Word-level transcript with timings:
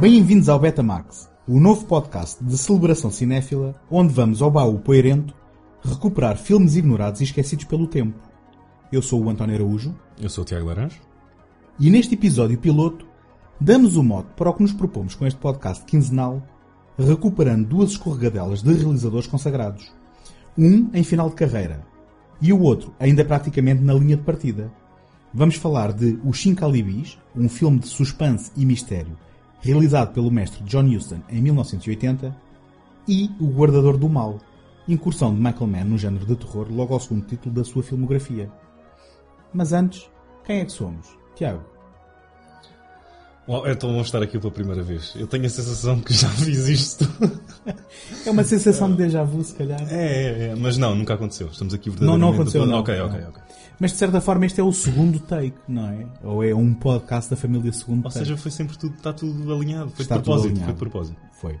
Bem-vindos 0.00 0.48
ao 0.48 0.60
Betamax, 0.60 1.28
o 1.46 1.58
novo 1.58 1.84
podcast 1.86 2.42
de 2.44 2.56
celebração 2.56 3.10
cinéfila, 3.10 3.74
onde 3.90 4.14
vamos 4.14 4.40
ao 4.40 4.48
baú 4.48 4.78
poeirento 4.78 5.34
recuperar 5.82 6.36
filmes 6.36 6.76
ignorados 6.76 7.20
e 7.20 7.24
esquecidos 7.24 7.64
pelo 7.64 7.88
tempo. 7.88 8.16
Eu 8.92 9.02
sou 9.02 9.20
o 9.24 9.28
António 9.28 9.56
Araújo 9.56 9.92
Eu 10.20 10.30
sou 10.30 10.42
o 10.42 10.44
Tiago 10.46 10.66
Laranjo. 10.66 11.00
e 11.80 11.90
neste 11.90 12.14
episódio 12.14 12.56
piloto 12.58 13.06
damos 13.60 13.96
o 13.96 14.04
mote 14.04 14.28
para 14.36 14.50
o 14.50 14.54
que 14.54 14.62
nos 14.62 14.72
propomos 14.72 15.16
com 15.16 15.26
este 15.26 15.40
podcast 15.40 15.84
quinzenal, 15.84 16.40
recuperando 16.96 17.66
duas 17.66 17.90
escorregadelas 17.90 18.62
de 18.62 18.72
realizadores 18.72 19.26
consagrados. 19.26 19.92
Um 20.56 20.90
em 20.94 21.02
final 21.02 21.28
de 21.28 21.34
carreira 21.34 21.84
e 22.40 22.52
o 22.52 22.60
outro 22.60 22.94
ainda 23.00 23.24
praticamente 23.24 23.82
na 23.82 23.94
linha 23.94 24.16
de 24.16 24.22
partida. 24.22 24.72
Vamos 25.34 25.56
falar 25.56 25.92
de 25.92 26.20
Os 26.24 26.40
Cinco 26.40 26.64
Alibis, 26.64 27.18
um 27.34 27.48
filme 27.48 27.80
de 27.80 27.88
suspense 27.88 28.52
e 28.56 28.64
mistério, 28.64 29.16
realizado 29.60 30.12
pelo 30.12 30.30
mestre 30.30 30.62
John 30.64 30.84
Huston 30.86 31.20
em 31.28 31.40
1980, 31.42 32.34
e 33.06 33.30
O 33.40 33.46
Guardador 33.46 33.96
do 33.96 34.08
Mal, 34.08 34.38
incursão 34.86 35.34
de 35.34 35.40
Michael 35.40 35.66
Mann 35.66 35.84
no 35.84 35.98
género 35.98 36.26
de 36.26 36.36
terror 36.36 36.66
logo 36.70 36.94
ao 36.94 37.00
segundo 37.00 37.26
título 37.26 37.54
da 37.54 37.64
sua 37.64 37.82
filmografia. 37.82 38.50
Mas 39.52 39.72
antes, 39.72 40.08
quem 40.44 40.60
é 40.60 40.64
que 40.64 40.72
somos? 40.72 41.08
Tiago. 41.34 41.62
É 43.64 43.74
tão 43.74 43.94
bom 43.94 44.02
estar 44.02 44.22
aqui 44.22 44.38
pela 44.38 44.52
primeira 44.52 44.82
vez. 44.82 45.14
Eu 45.16 45.26
tenho 45.26 45.46
a 45.46 45.48
sensação 45.48 45.98
que 46.00 46.12
já 46.12 46.28
fiz 46.36 46.68
isto. 46.68 47.08
É 48.26 48.30
uma 48.30 48.44
sensação 48.44 48.90
de 48.90 48.96
déjà 48.96 49.22
vu, 49.22 49.42
se 49.42 49.54
calhar. 49.54 49.80
É, 49.90 49.94
é, 49.94 50.48
é, 50.48 50.54
mas 50.54 50.76
não, 50.76 50.94
nunca 50.94 51.14
aconteceu. 51.14 51.48
Estamos 51.48 51.72
aqui 51.74 51.88
Não, 51.88 51.96
verdadeiramente... 51.96 52.20
não 52.20 52.34
aconteceu, 52.34 52.66
não. 52.66 52.78
Ok, 52.80 53.00
ok, 53.00 53.20
Não. 53.20 53.28
ok. 53.28 53.42
Mas 53.80 53.92
de 53.92 53.98
certa 53.98 54.20
forma 54.20 54.44
este 54.46 54.60
é 54.60 54.64
o 54.64 54.72
segundo 54.72 55.20
take, 55.20 55.56
não 55.68 55.86
é? 55.88 56.06
Ou 56.24 56.42
é 56.44 56.52
um 56.54 56.74
podcast 56.74 57.30
da 57.30 57.36
família 57.36 57.72
segundo 57.72 57.98
Ou 58.04 58.10
take. 58.10 58.18
seja, 58.24 58.36
foi 58.36 58.50
sempre 58.50 58.76
tudo, 58.76 58.96
está 58.96 59.12
tudo 59.12 59.54
alinhado. 59.54 59.90
Foi 59.90 60.02
Está 60.02 60.16
de 60.16 60.24
propósito. 60.24 60.50
alinhado. 60.50 60.64
Foi 60.64 60.74
de 60.74 60.78
propósito. 60.78 61.20
Foi. 61.32 61.58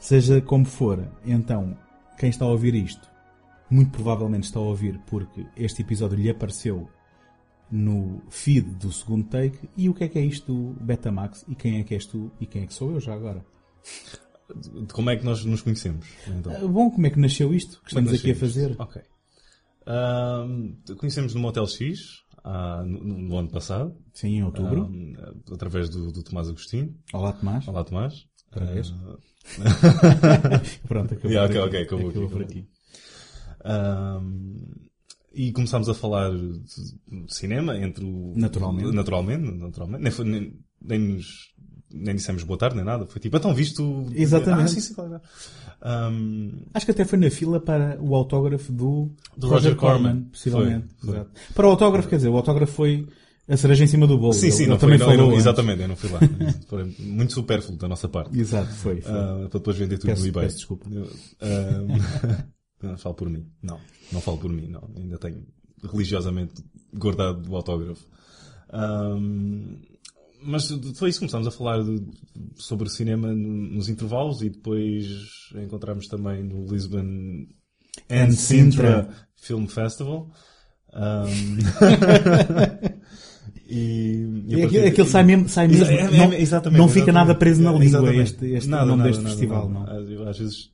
Seja 0.00 0.40
como 0.40 0.64
for, 0.64 1.06
então, 1.24 1.76
quem 2.18 2.30
está 2.30 2.44
a 2.44 2.48
ouvir 2.48 2.74
isto, 2.74 3.06
muito 3.68 3.90
provavelmente 3.90 4.44
está 4.44 4.58
a 4.58 4.62
ouvir 4.62 4.98
porque 5.06 5.44
este 5.56 5.82
episódio 5.82 6.16
lhe 6.16 6.30
apareceu 6.30 6.88
no 7.70 8.22
feed 8.30 8.62
do 8.76 8.92
segundo 8.92 9.24
take. 9.26 9.68
E 9.76 9.88
o 9.88 9.94
que 9.94 10.04
é 10.04 10.08
que 10.08 10.18
é 10.18 10.22
isto 10.24 10.52
do 10.54 10.80
Betamax? 10.84 11.44
E 11.48 11.54
quem 11.54 11.80
é 11.80 11.82
que 11.82 11.92
és 11.94 12.06
tu? 12.06 12.30
E 12.40 12.46
quem 12.46 12.62
é 12.62 12.66
que 12.66 12.72
sou 12.72 12.92
eu 12.92 13.00
já 13.00 13.12
agora? 13.12 13.44
Como 14.92 15.10
é 15.10 15.16
que 15.16 15.24
nós 15.24 15.44
nos 15.44 15.60
conhecemos? 15.62 16.06
Então, 16.28 16.68
Bom, 16.68 16.90
como 16.90 17.06
é 17.06 17.10
que 17.10 17.18
nasceu 17.18 17.52
isto 17.52 17.82
que 17.82 17.90
Como 17.94 18.08
é 18.08 18.12
estamos 18.12 18.20
aqui 18.20 18.30
a 18.30 18.34
fazer? 18.36 18.76
Ok. 18.78 19.02
Ahm, 19.86 20.74
conhecemos 20.98 21.34
no 21.34 21.40
Motel 21.40 21.66
X, 21.66 22.22
ah, 22.44 22.82
no, 22.84 22.98
no 23.00 23.38
ano 23.38 23.48
passado. 23.50 23.96
Sim, 24.12 24.38
em 24.38 24.44
outubro. 24.44 24.84
ahm, 24.84 25.14
através 25.52 25.88
do, 25.88 26.10
do 26.12 26.22
Tomás 26.22 26.48
Agostinho. 26.48 26.94
Olá, 27.12 27.32
Tomás. 27.32 27.68
Olá, 27.68 27.84
Tomás. 27.84 28.26
Outra 28.52 28.72
vez. 28.72 28.92
Ah, 29.04 29.16
Pronto, 30.88 31.14
acabou. 31.14 31.30
Yeah, 31.30 31.64
ok, 31.64 31.82
acabou 31.82 32.08
aqui, 32.08 32.18
por 32.18 32.26
acabou. 32.26 32.42
aqui. 32.42 32.68
E 35.32 35.52
começámos 35.52 35.88
a 35.88 35.94
falar 35.94 36.30
de 36.30 36.60
de 36.60 37.34
cinema 37.34 37.76
entre 37.78 38.04
o... 38.04 38.32
Naturalmente. 38.34 38.90
Naturalmente, 38.94 39.50
naturalmente. 39.52 40.02
Nem, 40.02 40.10
foi, 40.10 40.24
nem, 40.24 40.58
nem, 40.80 40.98
nos, 40.98 41.52
nem 41.92 42.14
dissemos 42.16 42.42
boa 42.42 42.58
tarde, 42.58 42.76
nem 42.76 42.84
nada. 42.84 43.06
Foi 43.06 43.20
tipo, 43.20 43.36
então 43.36 43.54
visto... 43.54 44.06
Exatamente. 44.14 44.64
Ah, 44.64 44.68
sim, 44.68 44.80
sim, 44.80 44.94
claro. 44.94 45.20
Ahm, 45.88 46.50
Acho 46.74 46.84
que 46.86 46.90
até 46.92 47.04
foi 47.04 47.16
na 47.18 47.30
fila 47.30 47.60
para 47.60 47.96
o 48.00 48.14
autógrafo 48.16 48.72
do, 48.72 49.08
Do 49.36 49.46
Roger, 49.48 49.70
Roger 49.72 49.76
Corman, 49.76 50.02
Corman. 50.10 50.22
possivelmente. 50.32 50.86
Foi, 50.98 51.14
foi. 51.14 51.24
Para 51.54 51.66
o 51.68 51.70
autógrafo, 51.70 52.08
quer 52.08 52.16
dizer, 52.16 52.28
o 52.28 52.36
autógrafo 52.36 52.72
foi 52.72 53.06
a 53.48 53.56
cereja 53.56 53.84
em 53.84 53.86
cima 53.86 54.04
do 54.08 54.18
bolo. 54.18 54.32
sim, 54.32 54.50
sim, 54.50 54.64
ele 54.64 54.70
não 54.72 54.78
também 54.78 54.98
foi, 54.98 55.06
não, 55.06 55.12
eu 55.12 55.16
falou 55.18 55.26
não- 55.30 55.34
antes. 55.36 55.46
exatamente, 55.46 55.82
eu 55.82 55.88
não 55.88 55.94
fui 55.96 56.10
lá. 56.10 56.18
Foi 56.68 56.94
muito 56.98 57.32
supérfluo 57.32 57.78
da 57.78 57.86
nossa 57.86 58.08
parte. 58.08 58.36
Exato, 58.36 58.72
foi. 58.74 59.00
foi. 59.00 59.12
Ah, 59.12 59.46
para 59.48 59.58
depois 59.60 59.76
vender 59.76 59.98
tudo 59.98 60.08
Peço- 60.10 60.22
no 60.22 60.28
eBay. 60.28 60.42
peço 60.44 60.56
desculpa. 60.56 60.86
Eu, 60.90 61.06
não, 62.82 62.98
falo 62.98 63.14
por 63.14 63.30
mim. 63.30 63.46
Não, 63.62 63.78
não 64.12 64.20
falo 64.20 64.38
por 64.38 64.50
mim, 64.50 64.66
não. 64.66 64.90
Ainda 64.96 65.18
tenho 65.18 65.46
religiosamente 65.92 66.54
guardado 66.92 67.48
o 67.48 67.54
autógrafo. 67.54 68.04
Ahm, 68.72 69.76
mas 70.46 70.68
foi 70.96 71.10
isso, 71.10 71.18
começámos 71.20 71.46
a 71.46 71.50
falar 71.50 71.82
de- 71.82 72.02
sobre 72.56 72.88
cinema 72.88 73.28
no- 73.34 73.74
nos 73.74 73.88
intervalos 73.88 74.40
e 74.42 74.50
depois 74.50 75.06
encontramos 75.62 76.06
também 76.06 76.42
no 76.42 76.66
Lisbon 76.66 77.46
And 78.10 78.28
and 78.28 78.32
Sintra. 78.32 79.02
Sintra 79.02 79.08
Film 79.36 79.66
Festival. 79.66 80.30
Ahm, 80.92 81.26
e, 83.68 84.44
e 84.46 84.54
É 84.54 84.60
partir 84.62 84.78
aquilo, 84.86 85.08
sai 85.08 85.24
mesmo, 85.24 85.48
sai 85.48 85.68
mesmo 85.68 85.84
é- 85.86 86.00
é- 86.00 86.10
não, 86.10 86.32
exatamente, 86.32 86.78
não 86.78 86.88
fica 86.88 87.10
exatamente. 87.10 87.14
nada 87.28 87.34
preso 87.34 87.62
na 87.62 87.72
língua 87.72 88.14
este, 88.14 88.46
este 88.46 88.68
Nada, 88.70 88.86
nome 88.86 88.98
nada, 88.98 89.08
deste 89.10 89.22
nada, 89.22 89.34
festival, 89.34 89.68
não. 89.68 89.86
Eu, 90.08 90.28
Às 90.28 90.38
vezes 90.38 90.70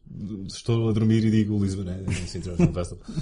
estou 0.49 0.89
a 0.89 0.93
dormir 0.93 1.25
e 1.25 1.31
digo 1.31 1.59
Lisbon, 1.63 1.85
é, 1.91 2.03
é 2.07 2.13
Sintra 2.27 2.55
Film 2.57 2.73
Festival. 2.73 3.05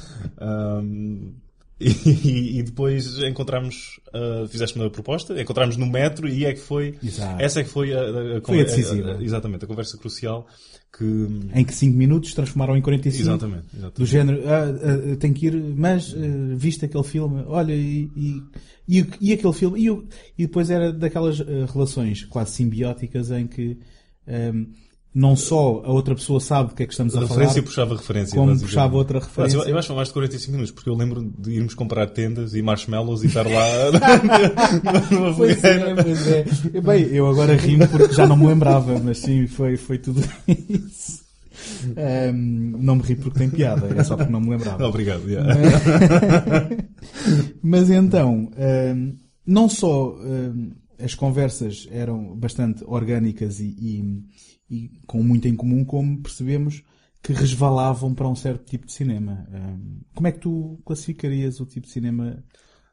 Um, 0.82 1.34
e, 1.80 2.58
e 2.58 2.62
depois 2.62 3.18
encontramos, 3.22 3.98
uh, 4.08 4.46
fizeste 4.48 4.76
uma 4.78 4.90
proposta, 4.90 5.40
encontramos 5.40 5.76
no 5.76 5.86
metro 5.86 6.28
e 6.28 6.44
é 6.44 6.52
que 6.52 6.60
foi, 6.60 6.94
Exato. 7.02 7.42
essa 7.42 7.60
é 7.60 7.64
que 7.64 7.70
foi 7.70 7.92
a, 7.94 8.00
a, 8.00 8.38
a, 8.38 8.40
Foi 8.42 8.60
a 8.60 8.64
decisiva. 8.64 9.18
exatamente, 9.20 9.64
a 9.64 9.68
conversa 9.68 9.96
crucial 9.96 10.46
que, 10.96 11.04
Em 11.54 11.64
que 11.64 11.72
5 11.74 11.96
minutos 11.96 12.34
transformaram 12.34 12.76
em 12.76 12.82
45. 12.82 13.22
exatamente, 13.22 13.64
Do 13.72 13.78
exatamente. 13.78 14.10
género, 14.10 14.42
ah, 14.46 15.12
ah, 15.12 15.16
tenho 15.16 15.32
que 15.34 15.46
ir, 15.46 15.54
mas 15.76 16.14
ah, 16.14 16.18
viste 16.56 16.84
aquele 16.84 17.04
filme, 17.04 17.44
olha, 17.46 17.72
e, 17.72 18.10
e, 18.16 18.42
e, 18.98 19.06
e 19.20 19.32
aquele 19.32 19.52
filme, 19.52 19.80
e, 19.80 19.88
e 20.36 20.46
depois 20.46 20.68
era 20.68 20.92
daquelas 20.92 21.40
ah, 21.40 21.44
relações 21.72 22.24
quase 22.24 22.50
simbióticas 22.52 23.30
em 23.30 23.46
que 23.46 23.78
ahm, 24.26 24.66
não 25.12 25.34
só 25.34 25.82
a 25.84 25.90
outra 25.92 26.14
pessoa 26.14 26.38
sabe 26.40 26.68
do 26.68 26.74
que 26.76 26.84
é 26.84 26.86
que 26.86 26.92
estamos 26.92 27.16
a, 27.16 27.18
A 27.18 27.22
referência 27.22 27.54
falar, 27.54 27.66
puxava 27.66 27.96
referência. 27.96 28.38
como 28.38 28.58
puxava 28.60 28.96
outra 28.96 29.18
Mas 29.18 29.26
referência. 29.28 29.56
Eu, 29.58 29.64
eu 29.64 29.78
acho 29.78 29.82
que 29.82 29.86
foi 29.88 29.96
mais 29.96 30.08
de 30.08 30.14
45 30.14 30.52
minutos, 30.52 30.70
porque 30.72 30.88
eu 30.88 30.94
lembro 30.94 31.32
de 31.38 31.50
irmos 31.52 31.74
comprar 31.74 32.06
tendas 32.10 32.54
e 32.54 32.62
marshmallows 32.62 33.22
e 33.24 33.26
estar 33.26 33.44
lá 33.46 33.66
numa 35.10 35.34
Pois 35.34 35.64
é, 35.64 35.94
pois 36.02 36.28
é. 36.28 36.80
Bem, 36.80 37.02
eu 37.12 37.26
agora 37.28 37.56
rimo 37.56 37.88
porque 37.88 38.14
já 38.14 38.26
não 38.26 38.36
me 38.36 38.46
lembrava, 38.46 38.98
mas 39.00 39.18
sim, 39.18 39.46
foi, 39.48 39.76
foi 39.76 39.98
tudo 39.98 40.22
isso. 40.46 41.20
Ahm, 41.96 42.76
não 42.80 42.96
me 42.96 43.02
ri 43.02 43.16
porque 43.16 43.38
tem 43.38 43.50
piada, 43.50 43.88
é 43.94 44.04
só 44.04 44.16
porque 44.16 44.32
não 44.32 44.40
me 44.40 44.50
lembrava. 44.50 44.86
Obrigado. 44.86 45.28
yeah. 45.28 45.54
Mas 47.62 47.90
então, 47.90 48.50
hum, 48.96 49.16
não 49.46 49.68
só 49.68 50.14
hum, 50.14 50.70
as 50.98 51.14
conversas 51.14 51.88
eram 51.90 52.36
bastante 52.36 52.82
orgânicas 52.86 53.60
e, 53.60 53.74
e- 53.78 54.24
e 54.70 54.88
com 55.06 55.22
muito 55.22 55.48
em 55.48 55.56
comum, 55.56 55.84
como 55.84 56.20
percebemos 56.22 56.82
que 57.22 57.32
resvalavam 57.32 58.14
para 58.14 58.28
um 58.28 58.34
certo 58.34 58.64
tipo 58.64 58.86
de 58.86 58.92
cinema. 58.92 59.46
Como 60.14 60.26
é 60.28 60.32
que 60.32 60.38
tu 60.38 60.80
classificarias 60.86 61.60
o 61.60 61.66
tipo 61.66 61.86
de 61.86 61.92
cinema 61.92 62.42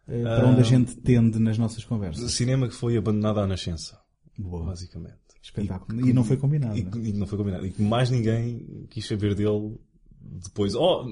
eh, 0.08 0.24
para 0.24 0.48
onde 0.50 0.60
a 0.62 0.64
gente 0.64 0.96
tende 0.98 1.40
nas 1.40 1.58
nossas 1.58 1.86
conversas? 1.86 2.32
Cinema 2.34 2.68
que 2.68 2.74
foi 2.74 2.98
abandonado 2.98 3.40
à 3.40 3.48
nascença, 3.48 3.98
Boa, 4.38 4.66
basicamente. 4.66 5.16
espetáculo. 5.42 6.06
E, 6.06 6.10
E 6.10 6.14
não 6.14 6.24
foi 6.26 6.36
combinado. 6.36 6.76
E, 6.78 6.82
é? 6.82 6.84
que- 6.84 6.98
e 7.00 7.14
não 7.14 7.26
foi 7.28 7.38
combinado. 7.38 7.66
E 7.66 7.72
que 7.72 7.82
mais 7.82 8.10
ninguém 8.10 8.86
quis 8.90 9.08
saber 9.08 9.34
dele 9.34 9.78
depois. 10.20 10.76
Oh, 10.76 11.06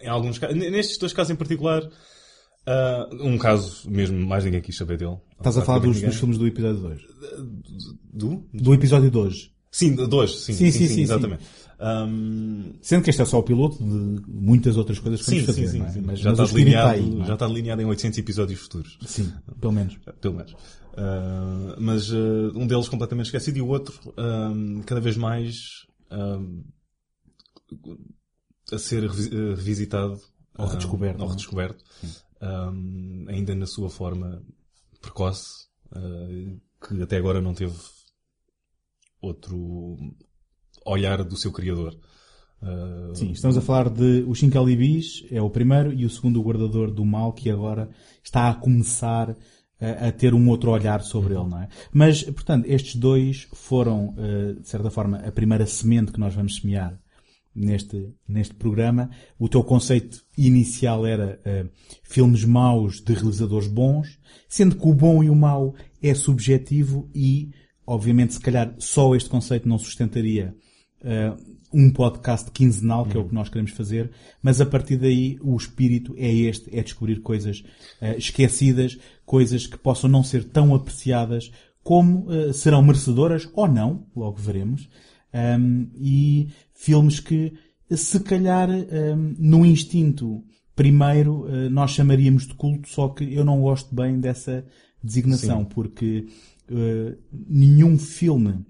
em 0.00 0.08
alguns 0.08 0.38
casos, 0.38 0.56
nestes 0.56 0.96
dois 0.96 1.12
casos 1.12 1.32
em 1.32 1.36
particular, 1.36 1.82
ah, 2.66 3.10
um 3.20 3.36
caso 3.36 3.90
mesmo, 3.90 4.18
mais 4.26 4.42
ninguém 4.44 4.62
quis 4.62 4.76
saber 4.76 4.96
dele. 4.96 5.18
Estás 5.36 5.58
a 5.58 5.62
falar 5.62 5.80
dos, 5.80 6.00
dos 6.00 6.16
filmes 6.16 6.38
do 6.38 6.46
episódio 6.46 6.80
2. 6.80 7.02
Do? 8.12 8.48
Do 8.54 8.72
episódio 8.72 9.10
2. 9.10 9.52
Sim, 9.74 9.96
dois, 9.96 10.30
sim, 10.30 10.52
Sim, 10.52 10.70
sim, 10.70 10.78
sim, 10.78 10.86
sim, 10.86 10.94
sim, 10.94 11.02
exatamente. 11.02 11.44
Ahm, 11.80 12.74
Sendo 12.80 13.02
que 13.02 13.10
este 13.10 13.22
é 13.22 13.24
só 13.24 13.40
o 13.40 13.42
piloto 13.42 13.76
de 13.78 14.22
muitas 14.28 14.76
outras 14.76 15.00
coisas 15.00 15.20
que 15.20 15.32
vamos 15.32 15.46
fazer, 15.46 15.66
sim, 15.66 15.82
é? 15.82 15.88
sim. 15.88 16.00
Mas, 16.00 16.20
já, 16.20 16.30
mas 16.30 16.38
está 16.38 16.54
delineado, 16.54 16.90
aí, 16.90 17.20
é? 17.20 17.24
já 17.24 17.34
está 17.34 17.48
delineado 17.48 17.82
em 17.82 17.84
800 17.84 18.18
episódios 18.20 18.60
futuros. 18.60 18.96
Sim, 19.04 19.32
pelo 19.60 19.72
menos. 19.72 19.98
Pelo 20.20 20.34
menos. 20.34 20.54
Ah, 20.96 21.74
mas 21.80 22.08
ah, 22.12 22.52
um 22.54 22.68
deles 22.68 22.88
completamente 22.88 23.26
esquecido 23.26 23.58
e 23.58 23.62
o 23.62 23.66
outro 23.66 23.98
cada 24.86 25.00
vez 25.00 25.16
mais 25.16 25.56
a 28.72 28.78
ser 28.78 29.02
eh, 29.02 29.08
revisitado. 29.56 30.20
Ou 30.56 30.66
redescoberto, 30.68 31.20
ou 31.20 31.26
é? 31.26 31.30
redescoberto. 31.32 31.84
Ainda 33.26 33.56
na 33.56 33.66
sua 33.66 33.90
forma 33.90 34.40
precoce, 35.00 35.66
ah, 35.90 36.28
que 36.86 37.02
até 37.02 37.16
agora 37.16 37.40
não 37.40 37.54
teve 37.54 37.74
outro 39.24 39.96
olhar 40.84 41.22
do 41.24 41.36
seu 41.36 41.52
criador. 41.52 41.96
Ah, 42.62 43.12
Sim, 43.14 43.30
estamos 43.30 43.56
a 43.56 43.60
falar 43.60 43.90
de 43.90 44.24
Os 44.26 44.38
Cinco 44.38 44.58
Alibis, 44.58 45.24
é 45.30 45.40
o 45.40 45.50
primeiro, 45.50 45.92
e 45.92 46.04
o 46.04 46.10
segundo, 46.10 46.40
o 46.40 46.42
Guardador 46.42 46.90
do 46.90 47.04
Mal, 47.04 47.32
que 47.32 47.50
agora 47.50 47.90
está 48.22 48.48
a 48.48 48.54
começar 48.54 49.36
a, 49.80 50.08
a 50.08 50.12
ter 50.12 50.34
um 50.34 50.48
outro 50.48 50.70
olhar 50.70 51.02
sobre 51.02 51.34
ele, 51.34 51.48
não 51.48 51.60
é? 51.60 51.68
Mas, 51.92 52.22
portanto, 52.22 52.66
estes 52.66 52.96
dois 52.96 53.46
foram, 53.52 54.14
eh, 54.16 54.54
de 54.60 54.68
certa 54.68 54.90
forma, 54.90 55.18
a 55.18 55.30
primeira 55.30 55.66
semente 55.66 56.12
que 56.12 56.20
nós 56.20 56.34
vamos 56.34 56.56
semear 56.56 56.98
neste, 57.54 58.14
neste 58.26 58.54
programa. 58.54 59.10
O 59.38 59.48
teu 59.48 59.62
conceito 59.62 60.24
inicial 60.36 61.06
era 61.06 61.38
eh, 61.44 61.66
filmes 62.02 62.44
maus 62.44 63.00
de 63.00 63.12
realizadores 63.12 63.68
bons, 63.68 64.18
sendo 64.48 64.76
que 64.76 64.86
o 64.86 64.94
bom 64.94 65.22
e 65.22 65.28
o 65.28 65.34
mau 65.34 65.74
é 66.02 66.14
subjetivo 66.14 67.10
e 67.14 67.50
obviamente, 67.86 68.34
se 68.34 68.40
calhar 68.40 68.74
só 68.78 69.14
este 69.14 69.28
conceito 69.28 69.68
não 69.68 69.78
sustentaria 69.78 70.54
uh, 71.00 71.54
um 71.72 71.90
podcast 71.90 72.50
quinzenal, 72.50 73.04
que 73.04 73.16
é 73.16 73.20
o 73.20 73.28
que 73.28 73.34
nós 73.34 73.48
queremos 73.48 73.72
fazer, 73.72 74.10
mas 74.40 74.60
a 74.60 74.66
partir 74.66 74.96
daí 74.96 75.38
o 75.42 75.56
espírito 75.56 76.14
é 76.16 76.32
este, 76.32 76.74
é 76.76 76.82
descobrir 76.82 77.20
coisas 77.20 77.64
uh, 78.00 78.16
esquecidas, 78.16 78.96
coisas 79.26 79.66
que 79.66 79.76
possam 79.76 80.08
não 80.08 80.22
ser 80.22 80.44
tão 80.44 80.74
apreciadas 80.74 81.50
como 81.82 82.30
uh, 82.30 82.52
serão 82.52 82.82
merecedoras 82.82 83.48
ou 83.54 83.68
não, 83.68 84.06
logo 84.16 84.38
veremos, 84.38 84.88
um, 85.34 85.90
e 85.96 86.48
filmes 86.72 87.18
que 87.20 87.52
se 87.90 88.20
calhar 88.20 88.70
um, 88.70 89.34
no 89.38 89.66
instinto 89.66 90.44
primeiro 90.74 91.42
uh, 91.42 91.70
nós 91.70 91.90
chamaríamos 91.90 92.46
de 92.46 92.54
culto, 92.54 92.88
só 92.88 93.08
que 93.08 93.34
eu 93.34 93.44
não 93.44 93.60
gosto 93.60 93.94
bem 93.94 94.18
dessa 94.18 94.64
designação, 95.02 95.60
Sim. 95.60 95.68
porque 95.74 96.26
nenhum 97.32 97.98
filme 97.98 98.64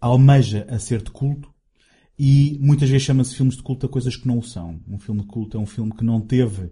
almeja 0.00 0.66
a 0.68 0.78
ser 0.78 1.02
de 1.02 1.10
culto, 1.10 1.52
e 2.18 2.58
muitas 2.60 2.88
vezes 2.88 3.06
chama-se 3.06 3.34
filmes 3.34 3.56
de 3.56 3.62
culto 3.62 3.86
a 3.86 3.88
coisas 3.88 4.14
que 4.14 4.28
não 4.28 4.38
o 4.38 4.42
são. 4.42 4.78
Um 4.86 4.98
filme 4.98 5.22
de 5.22 5.26
culto 5.26 5.56
é 5.56 5.60
um 5.60 5.64
filme 5.64 5.90
que 5.90 6.04
não 6.04 6.20
teve 6.20 6.64
um, 6.64 6.70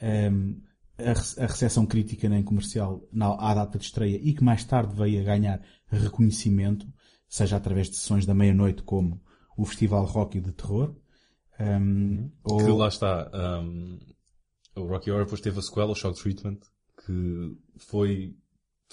ehm, 0.00 0.56
a, 0.96 1.46
recepção 1.46 1.84
crítica 1.84 2.28
nem 2.28 2.44
comercial 2.44 3.02
na, 3.12 3.34
à 3.34 3.54
data 3.54 3.76
de 3.76 3.84
estreia 3.84 4.20
e 4.22 4.32
que 4.32 4.44
mais 4.44 4.64
tarde 4.64 4.94
veio 4.94 5.20
a 5.20 5.24
ganhar 5.24 5.60
reconhecimento, 5.88 6.86
seja 7.28 7.56
através 7.56 7.90
de 7.90 7.96
sessões 7.96 8.24
da 8.24 8.34
meia-noite 8.34 8.84
como 8.84 9.20
o 9.56 9.64
Festival 9.64 10.04
Rocky 10.04 10.40
de 10.40 10.52
Terror. 10.52 10.94
Um, 11.58 11.64
ehm, 11.64 12.30
ou... 12.44 12.58
Que 12.58 12.70
lá 12.70 12.86
está. 12.86 13.30
Um, 13.34 13.98
o 14.76 14.86
Rocky 14.86 15.10
Horror 15.10 15.24
depois 15.24 15.40
teve 15.40 15.58
a 15.58 15.62
sequela, 15.62 15.90
o 15.90 15.94
Shock 15.96 16.20
Treatment, 16.20 16.60
que 17.04 17.56
foi 17.78 18.36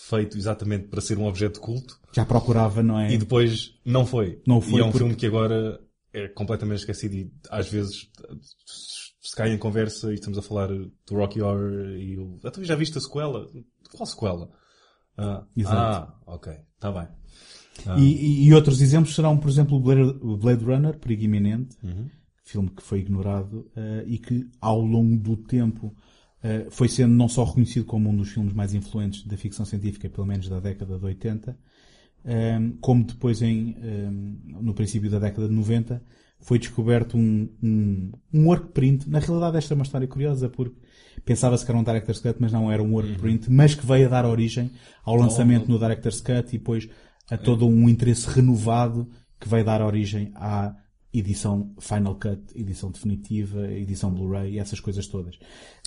feito 0.08 0.38
exatamente 0.38 0.88
para 0.88 1.02
ser 1.02 1.18
um 1.18 1.26
objeto 1.26 1.56
de 1.56 1.60
culto. 1.60 2.00
Já 2.14 2.26
procurava, 2.26 2.82
não 2.82 3.00
é? 3.00 3.14
E 3.14 3.18
depois 3.18 3.76
não 3.86 4.06
foi. 4.06 4.42
Não 4.46 4.60
foi. 4.60 4.80
E 4.80 4.82
é 4.82 4.84
um 4.84 4.92
porque... 4.92 4.98
filme 4.98 5.16
que 5.16 5.26
agora 5.26 5.80
é 6.14 6.28
completamente 6.28 6.80
esquecido 6.80 7.16
e 7.16 7.32
às 7.50 7.70
vezes 7.70 8.10
se 9.22 9.36
cai 9.36 9.52
em 9.54 9.58
conversa 9.58 10.12
e 10.12 10.16
estamos 10.16 10.38
a 10.38 10.42
falar 10.42 10.68
do 10.68 11.16
Rocky 11.16 11.42
Horror 11.42 11.96
e 11.98 12.18
o... 12.18 12.40
Ah, 12.44 12.52
tu 12.52 12.64
já 12.64 12.76
viste 12.76 12.98
a 12.98 13.02
sequela? 13.02 13.48
Qual 13.92 14.06
sequela? 14.06 14.50
Ah, 15.18 15.46
ah 15.68 16.14
ok. 16.26 16.54
Está 16.76 16.92
bem. 16.92 17.08
Ah. 17.86 17.98
E, 17.98 18.48
e, 18.48 18.54
outros 18.54 18.82
exemplos 18.82 19.16
serão, 19.16 19.38
por 19.38 19.50
exemplo, 19.50 19.78
o 19.78 20.38
Blade, 20.38 20.66
Runner, 20.66 20.98
Perigo 20.98 21.24
Iminente, 21.24 21.78
uhum. 21.84 22.10
filme 22.44 22.70
que 22.70 22.84
foi 22.84 23.00
ignorado 23.00 23.72
uh, 23.76 24.04
e 24.06 24.18
que 24.18 24.50
ao 24.60 24.82
longo 24.82 25.18
do 25.18 25.38
tempo 25.38 25.96
uh, 26.44 26.70
foi 26.72 26.88
sendo 26.88 27.14
não 27.14 27.28
só 27.28 27.44
reconhecido 27.44 27.86
como 27.86 28.10
um 28.10 28.16
dos 28.16 28.30
filmes 28.30 28.54
mais 28.54 28.74
influentes 28.74 29.26
da 29.26 29.38
ficção 29.38 29.66
científica, 29.66 30.10
pelo 30.10 30.28
menos 30.28 30.48
da 30.48 30.60
década 30.60 30.98
de 30.98 31.06
80, 31.06 31.58
um, 32.24 32.78
como 32.80 33.04
depois 33.04 33.42
em, 33.42 33.76
um, 33.82 34.62
no 34.62 34.74
princípio 34.74 35.10
da 35.10 35.20
década 35.20 35.48
de 35.48 35.54
90 35.54 36.02
foi 36.40 36.58
descoberto 36.58 37.18
um, 37.18 37.50
um, 37.62 38.12
um 38.34 38.48
workprint. 38.48 39.10
Na 39.10 39.20
realidade 39.20 39.58
esta 39.58 39.74
é 39.74 39.76
uma 39.76 39.84
história 39.84 40.08
curiosa 40.08 40.50
porque 40.50 40.76
pensava-se 41.24 41.64
que 41.64 41.72
era 41.72 41.80
um 41.80 41.84
Director's 41.84 42.20
Cut, 42.20 42.38
mas 42.40 42.52
não 42.52 42.72
era 42.72 42.82
um 42.82 42.94
workprint, 42.94 43.48
uhum. 43.48 43.56
mas 43.56 43.76
que 43.76 43.86
veio 43.86 44.08
a 44.08 44.10
dar 44.10 44.26
origem 44.26 44.72
ao 45.04 45.16
lançamento 45.16 45.66
oh. 45.68 45.72
no 45.72 45.80
Director's 45.80 46.20
Cut 46.22 46.50
e 46.50 46.58
depois 46.58 46.90
a 47.30 47.38
todo 47.38 47.68
um 47.68 47.88
interesse 47.88 48.28
renovado 48.28 49.08
que 49.40 49.48
veio 49.48 49.64
dar 49.64 49.82
origem 49.82 50.32
à 50.36 50.76
edição 51.14 51.74
Final 51.80 52.16
Cut, 52.16 52.42
edição 52.56 52.92
definitiva, 52.92 53.68
edição 53.72 54.14
Blu-ray 54.14 54.54
e 54.54 54.60
essas 54.60 54.80
coisas 54.80 55.08
todas. 55.08 55.38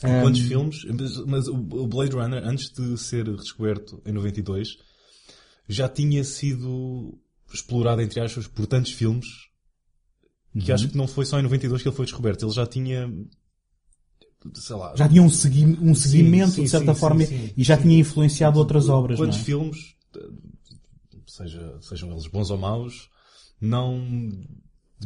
Quantos 0.01 0.41
um, 0.43 0.49
filmes? 0.49 0.85
Mas 1.27 1.49
o 1.49 1.87
Blade 1.87 2.15
Runner, 2.15 2.47
antes 2.47 2.71
de 2.71 2.97
ser 2.99 3.25
descoberto 3.37 4.03
em 4.05 4.13
92, 4.13 4.79
já 5.69 5.89
tinha 5.89 6.23
sido 6.25 7.19
explorado, 7.53 8.03
entre 8.03 8.21
aspas, 8.21 8.47
por 8.47 8.67
tantos 8.67 8.93
filmes 8.93 9.27
que 10.53 10.71
uhum. 10.71 10.75
acho 10.75 10.89
que 10.89 10.97
não 10.97 11.09
foi 11.09 11.27
só 11.27 11.39
em 11.39 11.43
92 11.43 11.83
que 11.83 11.89
ele 11.89 11.97
foi 11.97 12.05
descoberto. 12.05 12.45
Ele 12.45 12.53
já 12.53 12.67
tinha 12.67 13.11
sei 14.53 14.77
lá. 14.77 14.95
Já 14.95 15.09
tinha 15.09 15.23
um, 15.23 15.31
segui 15.31 15.65
um 15.65 15.95
seguimento, 15.95 16.51
sim, 16.51 16.57
sim, 16.57 16.63
de 16.65 16.69
certa 16.69 16.95
sim, 16.95 17.01
forma, 17.01 17.23
e 17.25 17.65
já 17.65 17.77
tinha 17.77 17.99
influenciado 17.99 18.59
outras 18.59 18.89
obras. 18.89 19.19
Quantos 19.19 19.39
é? 19.39 19.43
filmes, 19.43 19.95
seja, 21.27 21.79
sejam 21.81 22.13
eles 22.13 22.27
bons 22.27 22.51
ou 22.51 22.59
maus, 22.59 23.09
não 23.61 24.07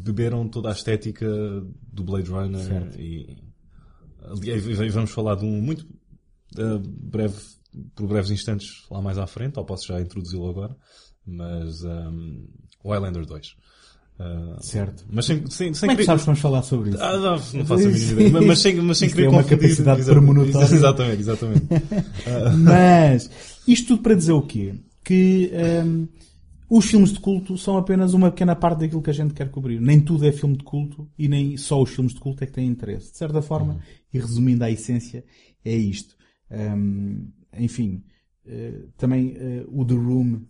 beberam 0.01 0.49
toda 0.49 0.69
a 0.69 0.73
estética 0.73 1.27
do 1.93 2.05
Blade 2.05 2.31
Runner 2.31 2.65
certo. 2.65 3.01
e, 3.01 3.37
e 4.45 4.89
vamos 4.91 5.11
falar 5.11 5.37
de 5.37 5.45
um 5.45 5.61
muito 5.61 5.87
uh, 6.59 6.79
breve 6.79 7.37
por 7.95 8.07
breves 8.07 8.31
instantes 8.31 8.87
lá 8.91 9.01
mais 9.01 9.19
à 9.19 9.27
frente, 9.27 9.59
ou 9.59 9.65
posso 9.65 9.87
já 9.87 10.01
introduzi-lo 10.01 10.49
agora, 10.49 10.77
mas 11.25 11.83
um, 11.85 12.47
o 12.83 12.91
Highlander 12.91 13.27
2. 13.27 13.47
Uh, 14.19 14.61
certo. 14.61 15.05
Mas 15.09 15.27
sem, 15.27 15.47
sem, 15.49 15.73
sem 15.73 15.89
Como 15.89 15.93
é 15.93 15.97
que 15.97 16.05
sabes 16.05 16.23
que 16.23 16.27
vamos 16.27 16.41
falar 16.41 16.63
sobre 16.63 16.91
isso? 16.91 16.99
Ah, 17.01 17.17
não, 17.17 17.31
não 17.31 17.67
faço 17.67 17.87
a 17.87 17.91
mínima 17.91 18.23
ideia. 18.23 18.47
Mas 18.47 18.59
sem, 18.59 18.75
mas 18.77 18.99
sem 18.99 19.11
querer 19.11 19.27
é 19.27 19.29
uma 19.29 19.45
capacidade 19.45 20.05
premonitória. 20.05 20.75
Exatamente, 20.75 21.21
exatamente. 21.21 21.67
mas, 22.59 23.31
isto 23.67 23.89
tudo 23.89 24.03
para 24.03 24.15
dizer 24.15 24.33
o 24.33 24.43
quê? 24.43 24.75
Que 25.05 25.53
um, 25.85 26.09
os 26.71 26.85
filmes 26.85 27.13
de 27.13 27.21
culto 27.21 27.57
são 27.57 27.79
apenas 27.79 28.13
uma 28.13 28.31
pequena 28.31 28.55
parte 28.55 28.81
daquilo 28.81 29.03
que 29.03 29.11
a 29.11 29.15
gente 29.15 29.33
quer 29.33 29.51
cobrir. 29.51 29.81
Nem 29.81 30.01
tudo 30.01 30.27
é 30.27 30.33
filme 30.33 30.57
de 30.57 30.65
culto 30.65 31.11
e 31.19 31.27
nem 31.27 31.57
só 31.57 31.81
os 31.81 31.91
filmes 31.91 32.13
de 32.13 32.21
culto 32.21 32.45
é 32.45 32.47
que 32.47 32.53
têm 32.53 32.67
interesse. 32.67 33.11
De 33.11 33.17
certa 33.17 33.41
forma, 33.41 33.75
uhum. 33.75 33.81
e 34.13 34.19
resumindo 34.19 34.65
a 34.65 34.71
essência, 34.71 35.25
é 35.65 35.75
isto. 35.75 36.15
Um, 36.51 37.31
enfim, 37.57 38.05
uh, 38.47 38.89
também 38.99 39.37
uh, 39.37 39.81
o 39.81 39.85
The 39.85 39.95
Room 39.95 40.43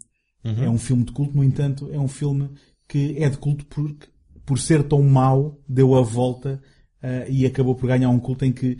uhum. 0.44 0.64
é 0.64 0.68
um 0.68 0.78
filme 0.78 1.04
de 1.04 1.12
culto, 1.12 1.36
no 1.36 1.44
entanto, 1.44 1.88
é 1.92 1.98
um 1.98 2.08
filme 2.08 2.50
que 2.88 3.16
é 3.22 3.28
de 3.28 3.38
culto 3.38 3.64
porque, 3.66 4.08
por 4.44 4.58
ser 4.58 4.82
tão 4.82 5.02
mau, 5.02 5.60
deu 5.68 5.94
a 5.94 6.02
volta 6.02 6.60
uh, 7.02 7.30
e 7.30 7.46
acabou 7.46 7.76
por 7.76 7.86
ganhar 7.86 8.10
um 8.10 8.18
culto 8.18 8.44
em 8.44 8.52
que 8.52 8.76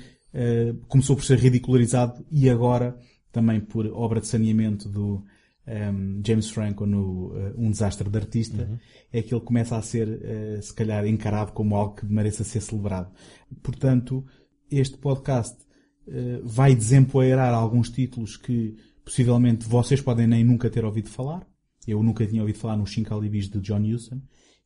começou 0.86 1.16
por 1.16 1.24
ser 1.24 1.38
ridicularizado 1.38 2.24
e 2.30 2.50
agora 2.50 2.96
também 3.32 3.60
por 3.60 3.86
obra 3.86 4.20
de 4.20 4.26
saneamento 4.26 4.88
do 4.88 5.24
um, 5.68 5.72
ehm, 5.72 6.22
James 6.26 6.50
Franco 6.50 6.86
no 6.86 7.32
Um 7.56 7.70
Desastre 7.70 8.08
de 8.08 8.18
Artista, 8.18 8.64
uhum. 8.64 8.78
é 9.12 9.22
que 9.22 9.34
ele 9.34 9.44
começa 9.44 9.76
a 9.76 9.82
ser, 9.82 10.08
se 10.62 10.72
calhar, 10.74 11.06
encarado 11.06 11.52
como 11.52 11.76
algo 11.76 11.96
que 11.96 12.06
mereça 12.06 12.42
ser 12.42 12.60
celebrado. 12.60 13.10
Portanto, 13.62 14.24
este 14.70 14.96
podcast 14.98 15.56
eh, 16.10 16.40
vai 16.42 16.74
desempoeirar 16.74 17.52
alguns 17.52 17.90
títulos 17.90 18.36
que 18.36 18.76
possivelmente 19.04 19.68
vocês 19.68 20.00
podem 20.00 20.26
nem 20.26 20.42
nunca 20.42 20.70
ter 20.70 20.84
ouvido 20.84 21.10
falar. 21.10 21.46
Eu 21.86 22.02
nunca 22.02 22.26
tinha 22.26 22.40
ouvido 22.40 22.58
falar 22.58 22.76
nos 22.76 22.92
5 22.92 23.14
alibis 23.14 23.48
de 23.48 23.60
John 23.60 23.82
Huston 23.82 24.20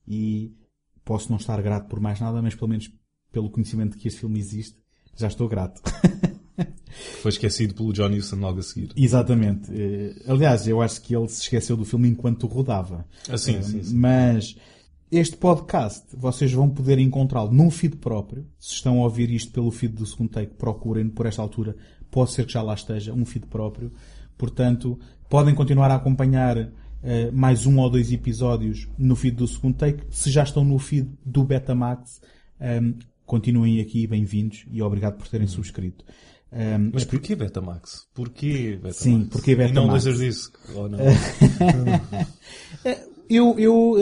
e 0.06 0.56
posso 1.04 1.30
não 1.30 1.36
estar 1.36 1.60
grato 1.60 1.88
por 1.88 2.00
mais 2.00 2.20
nada, 2.20 2.40
mas 2.40 2.54
pelo 2.54 2.68
menos 2.68 2.92
pelo 3.32 3.50
conhecimento 3.50 3.92
de 3.92 3.98
que 3.98 4.08
este 4.08 4.20
filme 4.20 4.38
existe, 4.38 4.78
já 5.16 5.26
estou 5.26 5.48
grato. 5.48 5.82
Foi 7.20 7.30
esquecido 7.30 7.74
pelo 7.74 7.92
John 7.92 8.10
Huston 8.10 8.36
logo 8.36 8.58
a 8.60 8.62
seguir. 8.62 8.90
Exatamente. 8.96 9.70
Eh, 9.72 10.14
aliás, 10.26 10.66
eu 10.66 10.82
acho 10.82 11.00
que 11.00 11.14
ele 11.14 11.28
se 11.28 11.42
esqueceu 11.42 11.76
do 11.76 11.84
filme 11.84 12.08
enquanto 12.08 12.46
rodava. 12.46 13.06
Ah, 13.28 13.38
sim, 13.38 13.56
uh, 13.56 13.62
sim, 13.62 13.82
sim. 13.82 13.94
Mas 13.94 14.56
este 15.10 15.36
podcast 15.36 16.04
vocês 16.16 16.52
vão 16.52 16.68
poder 16.68 16.98
encontrá-lo 16.98 17.52
num 17.52 17.70
feed 17.70 17.96
próprio. 17.96 18.46
Se 18.58 18.74
estão 18.74 19.00
a 19.00 19.04
ouvir 19.04 19.30
isto 19.30 19.52
pelo 19.52 19.70
feed 19.70 19.94
do 19.94 20.06
segundo 20.06 20.30
take, 20.30 20.54
procurem 20.54 21.08
por 21.08 21.26
esta 21.26 21.40
altura. 21.40 21.76
Pode 22.10 22.32
ser 22.32 22.46
que 22.46 22.52
já 22.52 22.62
lá 22.62 22.74
esteja 22.74 23.12
um 23.12 23.24
feed 23.24 23.46
próprio. 23.46 23.90
Portanto, 24.36 24.98
podem 25.28 25.54
continuar 25.54 25.90
a 25.90 25.96
acompanhar 25.96 26.58
uh, 26.58 26.70
mais 27.32 27.66
um 27.66 27.78
ou 27.78 27.88
dois 27.88 28.12
episódios 28.12 28.88
no 28.98 29.16
feed 29.16 29.36
do 29.36 29.46
segundo 29.46 29.76
take. 29.76 30.04
Se 30.10 30.30
já 30.30 30.42
estão 30.42 30.64
no 30.64 30.78
feed 30.78 31.08
do 31.24 31.44
Betamax, 31.44 32.20
um, 32.60 32.94
continuem 33.24 33.80
aqui, 33.80 34.06
bem-vindos 34.06 34.66
e 34.70 34.82
obrigado 34.82 35.16
por 35.16 35.28
terem 35.28 35.46
subscrito. 35.46 36.04
Um, 36.52 36.90
Mas 36.92 37.04
porquê 37.04 37.34
Betamax? 37.34 38.06
Porquê 38.12 38.72
Betamax? 38.72 38.96
Sim, 38.96 39.24
porquê 39.24 39.56
Betamax? 39.56 39.72
E 39.72 39.74
não 39.74 39.86
Laserdisc? 39.92 40.54
Ou 40.74 40.88
não? 40.88 40.98
Eh, 42.84 43.06
eu, 43.28 43.58
eu, 43.58 43.94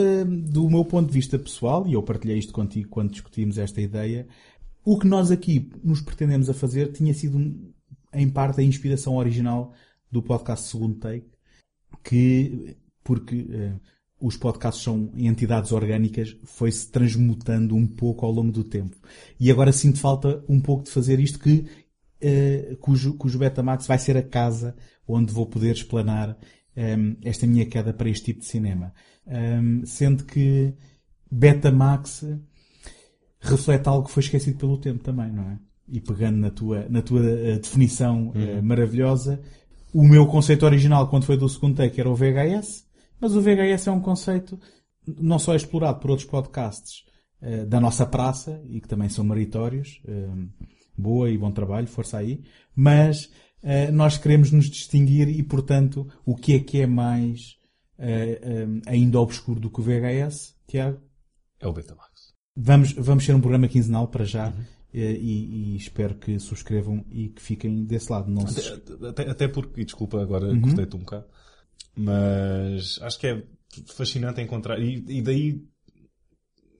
do 0.49 0.69
meu 0.69 0.83
ponto 0.83 1.07
de 1.07 1.13
vista 1.13 1.39
pessoal, 1.39 1.87
e 1.87 1.93
eu 1.93 2.03
partilhei 2.03 2.37
isto 2.37 2.51
contigo 2.51 2.89
quando 2.89 3.11
discutimos 3.11 3.57
esta 3.57 3.79
ideia, 3.79 4.27
o 4.83 4.99
que 4.99 5.07
nós 5.07 5.31
aqui 5.31 5.69
nos 5.81 6.01
pretendemos 6.01 6.49
a 6.49 6.53
fazer 6.53 6.91
tinha 6.91 7.13
sido, 7.13 7.39
em 8.13 8.29
parte, 8.29 8.59
a 8.59 8.63
inspiração 8.63 9.15
original 9.15 9.73
do 10.11 10.21
podcast 10.21 10.67
Segundo 10.67 10.95
Take, 10.95 11.27
que, 12.03 12.75
porque 13.03 13.47
os 14.21 14.37
podcasts 14.37 14.83
são 14.83 15.11
entidades 15.17 15.71
orgânicas, 15.71 16.37
foi-se 16.43 16.89
transmutando 16.89 17.75
um 17.75 17.87
pouco 17.87 18.25
ao 18.25 18.31
longo 18.31 18.51
do 18.51 18.63
tempo. 18.63 18.95
E 19.39 19.49
agora 19.49 19.71
sinto 19.71 19.99
falta 19.99 20.43
um 20.47 20.59
pouco 20.59 20.83
de 20.83 20.91
fazer 20.91 21.19
isto 21.19 21.39
que, 21.39 21.65
uh, 22.23 22.75
cujo, 22.77 23.15
cujo 23.15 23.39
Betamax 23.39 23.87
vai 23.87 23.97
ser 23.97 24.17
a 24.17 24.23
casa 24.23 24.75
onde 25.07 25.33
vou 25.33 25.45
poder 25.45 25.71
explanar 25.71 26.37
um, 26.75 27.15
esta 27.23 27.45
minha 27.45 27.65
queda 27.65 27.93
para 27.93 28.09
este 28.09 28.25
tipo 28.25 28.39
de 28.39 28.45
cinema. 28.45 28.93
Um, 29.27 29.85
sendo 29.85 30.23
que 30.23 30.73
Betamax 31.29 32.25
reflete 33.39 33.87
algo 33.87 34.07
que 34.07 34.13
foi 34.13 34.23
esquecido 34.23 34.57
pelo 34.57 34.77
tempo 34.77 35.03
também, 35.03 35.31
não 35.31 35.43
é? 35.43 35.59
E 35.87 35.99
pegando 35.99 36.37
na 36.37 36.49
tua, 36.49 36.87
na 36.89 37.01
tua 37.01 37.21
uh, 37.21 37.59
definição 37.59 38.29
uh, 38.29 38.37
uhum. 38.37 38.59
uh, 38.59 38.63
maravilhosa, 38.63 39.41
o 39.93 40.03
meu 40.03 40.25
conceito 40.27 40.65
original, 40.65 41.09
quando 41.09 41.25
foi 41.25 41.35
do 41.35 41.49
segundo 41.49 41.75
take, 41.75 41.99
era 41.99 42.09
o 42.09 42.15
VHS. 42.15 42.85
Mas 43.19 43.35
o 43.35 43.41
VHS 43.41 43.87
é 43.87 43.91
um 43.91 43.99
conceito 43.99 44.59
não 45.05 45.37
só 45.37 45.55
explorado 45.55 45.99
por 45.99 46.11
outros 46.11 46.27
podcasts 46.27 47.03
uh, 47.41 47.65
da 47.65 47.79
nossa 47.79 48.05
praça 48.05 48.61
e 48.67 48.79
que 48.79 48.87
também 48.87 49.09
são 49.09 49.25
meritórios. 49.25 50.01
Uh, 50.05 50.49
boa 51.01 51.29
e 51.29 51.37
bom 51.37 51.51
trabalho, 51.51 51.87
força 51.87 52.17
aí. 52.17 52.43
Mas 52.75 53.25
uh, 53.63 53.91
nós 53.91 54.17
queremos 54.17 54.51
nos 54.51 54.69
distinguir 54.69 55.27
e, 55.27 55.43
portanto, 55.43 56.07
o 56.25 56.35
que 56.35 56.53
é 56.53 56.59
que 56.59 56.81
é 56.81 56.87
mais 56.87 57.59
um, 58.01 58.81
ainda 58.87 59.19
obscuro 59.19 59.59
do 59.59 59.69
que 59.69 59.79
o 59.79 59.83
VHS, 59.83 60.55
Tiago? 60.67 60.99
É 61.59 61.67
o 61.67 61.73
Betamax. 61.73 62.33
Vamos, 62.55 62.93
vamos 62.93 63.23
ser 63.23 63.35
um 63.35 63.41
programa 63.41 63.67
quinzenal 63.67 64.07
para 64.07 64.25
já. 64.25 64.47
Uhum. 64.47 64.63
E, 64.93 64.99
e, 64.99 65.75
espero 65.77 66.15
que 66.15 66.37
subscrevam 66.37 67.05
e 67.09 67.29
que 67.29 67.41
fiquem 67.41 67.85
desse 67.85 68.11
lado. 68.11 68.29
Não 68.29 68.41
até, 68.41 68.61
se... 68.61 68.73
até, 69.07 69.29
até 69.29 69.47
porque, 69.47 69.79
e 69.79 69.85
desculpa 69.85 70.21
agora, 70.21 70.47
uhum. 70.47 70.61
cortei-te 70.61 70.95
um 70.97 70.99
bocado, 70.99 71.25
mas 71.95 72.99
acho 73.01 73.17
que 73.17 73.27
é 73.27 73.43
fascinante 73.95 74.41
encontrar. 74.41 74.79
E, 74.79 75.05
e 75.07 75.21
daí. 75.21 75.65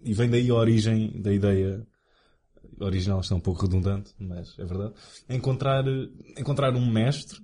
E 0.04 0.14
vem 0.14 0.30
daí 0.30 0.50
a 0.50 0.56
origem 0.56 1.22
da 1.22 1.32
ideia 1.32 1.88
original, 2.82 3.22
está 3.22 3.36
é 3.36 3.38
um 3.38 3.42
pouco 3.42 3.62
redundante, 3.62 4.12
mas 4.20 4.58
é 4.58 4.66
verdade. 4.66 4.94
Encontrar, 5.30 5.84
encontrar 6.38 6.76
um 6.76 6.86
mestre 6.86 7.40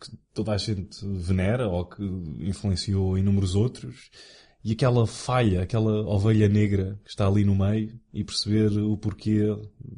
que 0.00 0.16
toda 0.32 0.52
a 0.52 0.58
gente 0.58 1.04
venera 1.04 1.68
ou 1.68 1.86
que 1.86 2.02
influenciou 2.40 3.18
inúmeros 3.18 3.54
outros 3.54 4.10
e 4.64 4.72
aquela 4.72 5.06
falha, 5.06 5.62
aquela 5.62 6.06
ovelha 6.06 6.48
negra 6.48 6.98
que 7.04 7.10
está 7.10 7.26
ali 7.26 7.44
no 7.44 7.54
meio 7.54 8.00
e 8.12 8.24
perceber 8.24 8.72
o 8.78 8.96
porquê 8.96 9.40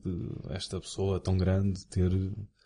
de 0.05 0.29
esta 0.51 0.81
pessoa 0.81 1.21
tão 1.21 1.37
grande 1.37 1.87
ter 1.87 2.11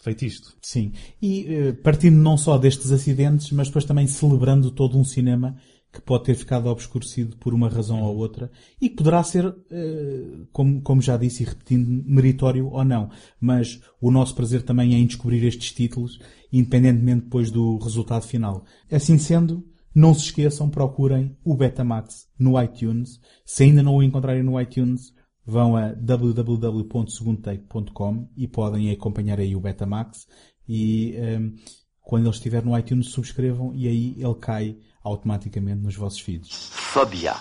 feito 0.01 0.25
isto. 0.25 0.57
Sim. 0.63 0.93
E 1.21 1.47
uh, 1.69 1.75
partindo 1.83 2.17
não 2.17 2.39
só 2.39 2.57
destes 2.57 2.91
acidentes, 2.91 3.53
mas 3.53 3.69
depois 3.69 3.85
também 3.85 4.07
celebrando 4.07 4.71
todo 4.71 4.99
um 4.99 5.05
cinema 5.05 5.57
que 5.93 6.01
pode 6.01 6.25
ter 6.25 6.35
ficado 6.35 6.69
obscurecido 6.69 7.37
por 7.37 7.53
uma 7.53 7.69
razão 7.69 8.03
ou 8.03 8.17
outra 8.17 8.51
e 8.81 8.89
que 8.89 8.97
poderá 8.97 9.23
ser, 9.25 9.45
uh, 9.47 10.47
como, 10.53 10.81
como 10.83 11.03
já 11.03 11.17
disse 11.17 11.43
e 11.43 11.47
repetindo, 11.47 12.05
meritório 12.07 12.69
ou 12.69 12.85
não. 12.85 13.11
Mas 13.41 13.81
o 14.01 14.11
nosso 14.11 14.35
prazer 14.35 14.63
também 14.63 14.95
é 14.95 14.99
em 14.99 15.07
descobrir 15.07 15.45
estes 15.45 15.73
títulos, 15.73 16.19
independentemente 16.53 17.25
depois 17.25 17.51
do 17.51 17.77
resultado 17.79 18.25
final. 18.25 18.65
Assim 18.91 19.19
sendo, 19.19 19.65
não 19.95 20.15
se 20.15 20.25
esqueçam, 20.27 20.71
procurem 20.71 21.37
o 21.45 21.55
Betamax 21.57 22.29
no 22.39 22.63
iTunes. 22.63 23.21
Se 23.45 23.65
ainda 23.65 23.83
não 23.83 23.97
o 23.97 24.03
encontrarem 24.03 24.45
no 24.45 24.61
iTunes, 24.61 25.13
vão 25.45 25.77
a 25.77 25.93
www.segundotake.com 25.93 28.29
e 28.37 28.47
podem 28.47 28.93
acompanhar 28.93 29.41
aí 29.41 29.57
o 29.57 29.61
Betamax 29.61 30.29
e 30.69 31.17
um, 31.17 31.23
ehm, 31.23 31.55
quando 32.01 32.27
ele 32.27 32.35
estiver 32.35 32.65
no 32.65 32.79
iTunes 32.79 33.09
subscrevam 33.09 33.75
e 33.75 33.89
aí 33.89 34.15
ele 34.17 34.35
cai 34.37 34.79
automaticamente 35.02 35.83
nos 35.83 35.97
vossos 35.97 36.21
feeds. 36.21 36.71
Phobia, 36.73 37.35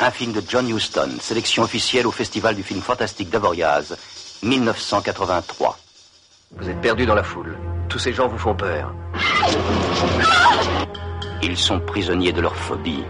un 0.00 0.10
film 0.10 0.32
de 0.32 0.42
John 0.48 0.66
Huston, 0.66 1.18
sélection 1.20 1.62
officielle 1.64 2.06
au 2.06 2.12
Festival 2.12 2.54
du 2.54 2.62
film 2.62 2.80
fantastique 2.80 3.30
d'Avoriaz, 3.30 3.96
1983. 4.42 5.78
Vous 6.56 6.68
êtes 6.68 6.80
perdu 6.80 7.06
dans 7.06 7.14
la 7.14 7.24
foule. 7.24 7.58
Tous 7.88 7.98
ces 7.98 8.12
gens 8.12 8.28
vous 8.28 8.38
font 8.38 8.54
peur. 8.54 8.94
Ils 11.42 11.56
sont 11.56 11.80
prisonniers 11.80 12.32
de 12.32 12.40
leur 12.40 12.56
phobie. 12.56 13.02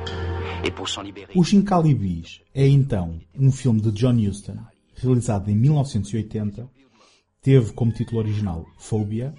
Et 0.65 0.71
pour 0.71 0.89
s'en 0.89 1.03
libérer... 1.03 1.33
O 1.35 1.45
Shincalibis 1.45 2.41
é 2.55 2.67
então 2.67 3.21
um 3.39 3.53
filme 3.53 3.81
de 3.81 3.91
John 3.95 4.17
Huston, 4.17 4.57
realizado 4.97 5.51
em 5.51 5.55
1980, 5.55 6.67
teve 7.43 7.73
como 7.73 7.93
título 7.93 8.21
original 8.21 8.65
Phobia 8.79 9.35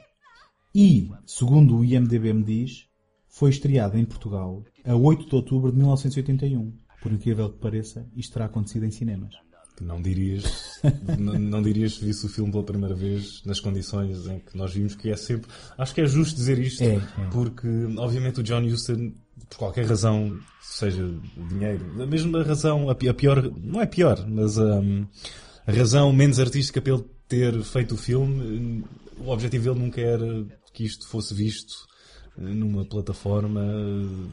e, 0.73 1.09
segundo 1.25 1.77
o 1.77 1.83
IMDB 1.83 2.33
me 2.33 2.43
diz, 2.43 2.87
foi 3.36 3.50
estreado 3.50 3.98
em 3.98 4.06
Portugal 4.06 4.63
a 4.86 4.96
8 4.96 5.27
de 5.27 5.36
outubro 5.36 5.72
de 5.72 5.77
1981. 5.77 6.74
Por 7.01 7.12
incrível 7.12 7.50
que 7.50 7.60
pareça, 7.60 8.08
isto 8.15 8.34
terá 8.34 8.46
acontecido 8.46 8.86
em 8.86 8.92
cinemas. 8.92 9.36
Não 9.82 10.01
dirias, 10.01 10.80
não, 11.20 11.38
não 11.38 11.62
dirias 11.62 11.96
se 11.96 12.06
visse 12.06 12.25
o 12.25 12.30
filme 12.30 12.50
pela 12.50 12.63
primeira 12.63 12.96
vez 12.96 13.44
nas 13.46 13.60
condições 13.60 14.25
em 14.25 14.39
que 14.39 14.58
nós 14.58 14.74
vimos 14.74 14.96
que 14.96 15.12
é 15.12 15.18
sempre. 15.18 15.51
Acho 15.77 15.94
que 15.94 16.00
é 16.00 16.08
justo 16.08 16.38
dizer 16.38 16.58
isto, 16.60 16.82
é, 16.82 16.96
é. 16.96 17.01
porque 17.30 17.68
obviamente 17.98 18.39
o 18.39 18.44
John 18.44 18.63
Huston, 18.63 19.12
por 19.50 19.58
qualquer 19.58 19.86
razão, 19.86 20.39
seja 20.62 21.06
dinheiro, 21.50 22.01
a 22.01 22.06
mesma 22.06 22.42
razão, 22.42 22.89
a 22.89 22.96
pior, 22.96 23.51
não 23.62 23.82
é 23.82 23.86
pior, 23.86 24.25
mas 24.30 24.58
um, 24.58 25.06
a 25.68 25.72
razão 25.74 26.13
menos 26.13 26.39
artística 26.39 26.82
para 26.82 26.94
ele 26.94 27.04
ter 27.27 27.62
feito 27.63 27.96
o 27.96 27.98
filme, 27.98 28.86
o 29.18 29.30
objetivo 29.30 29.65
dele 29.65 29.80
nunca 29.86 30.00
era 30.00 30.46
que 30.74 30.86
isto 30.86 31.06
fosse 31.10 31.34
visto 31.34 31.74
numa 32.38 32.84
plataforma 32.86 33.62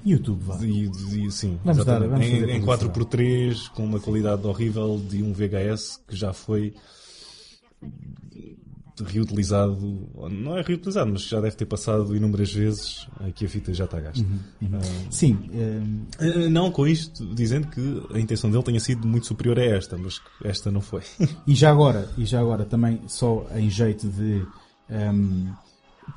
YouTube 0.04 0.42
vá. 0.42 0.58
E, 0.64 0.90
e, 1.26 1.30
sim, 1.30 1.58
vamos 1.64 1.84
dar, 1.84 2.00
vamos 2.00 2.26
em, 2.26 2.50
em 2.50 2.62
4x3 2.62 3.70
com 3.70 3.84
uma 3.84 4.00
qualidade 4.00 4.46
horrível 4.46 5.00
de 5.08 5.22
um 5.22 5.32
VHS 5.32 6.00
que 6.08 6.16
já 6.16 6.32
foi 6.32 6.74
reutilizado, 9.00 10.08
não 10.30 10.56
é 10.56 10.62
reutilizado, 10.62 11.10
mas 11.12 11.22
já 11.22 11.40
deve 11.40 11.56
ter 11.56 11.64
passado 11.64 12.14
inúmeras 12.14 12.52
vezes 12.52 13.06
aqui 13.20 13.46
a 13.46 13.48
fita 13.48 13.72
já 13.72 13.84
está 13.84 14.00
gasta. 14.00 14.22
Uhum, 14.22 14.38
uhum. 14.62 14.78
Uh, 14.78 15.12
Sim. 15.12 15.38
Uh... 15.50 16.50
Não 16.50 16.70
com 16.70 16.86
isto 16.86 17.24
dizendo 17.34 17.68
que 17.68 18.02
a 18.14 18.20
intenção 18.20 18.50
dele 18.50 18.62
tenha 18.62 18.80
sido 18.80 19.06
muito 19.06 19.26
superior 19.26 19.58
a 19.58 19.64
esta, 19.64 19.96
mas 19.96 20.20
esta 20.44 20.70
não 20.70 20.80
foi. 20.80 21.02
e 21.46 21.54
já 21.54 21.70
agora, 21.70 22.08
e 22.18 22.24
já 22.24 22.40
agora 22.40 22.64
também 22.64 23.00
só 23.06 23.46
em 23.54 23.70
jeito 23.70 24.08
de 24.08 24.46
um, 24.90 25.52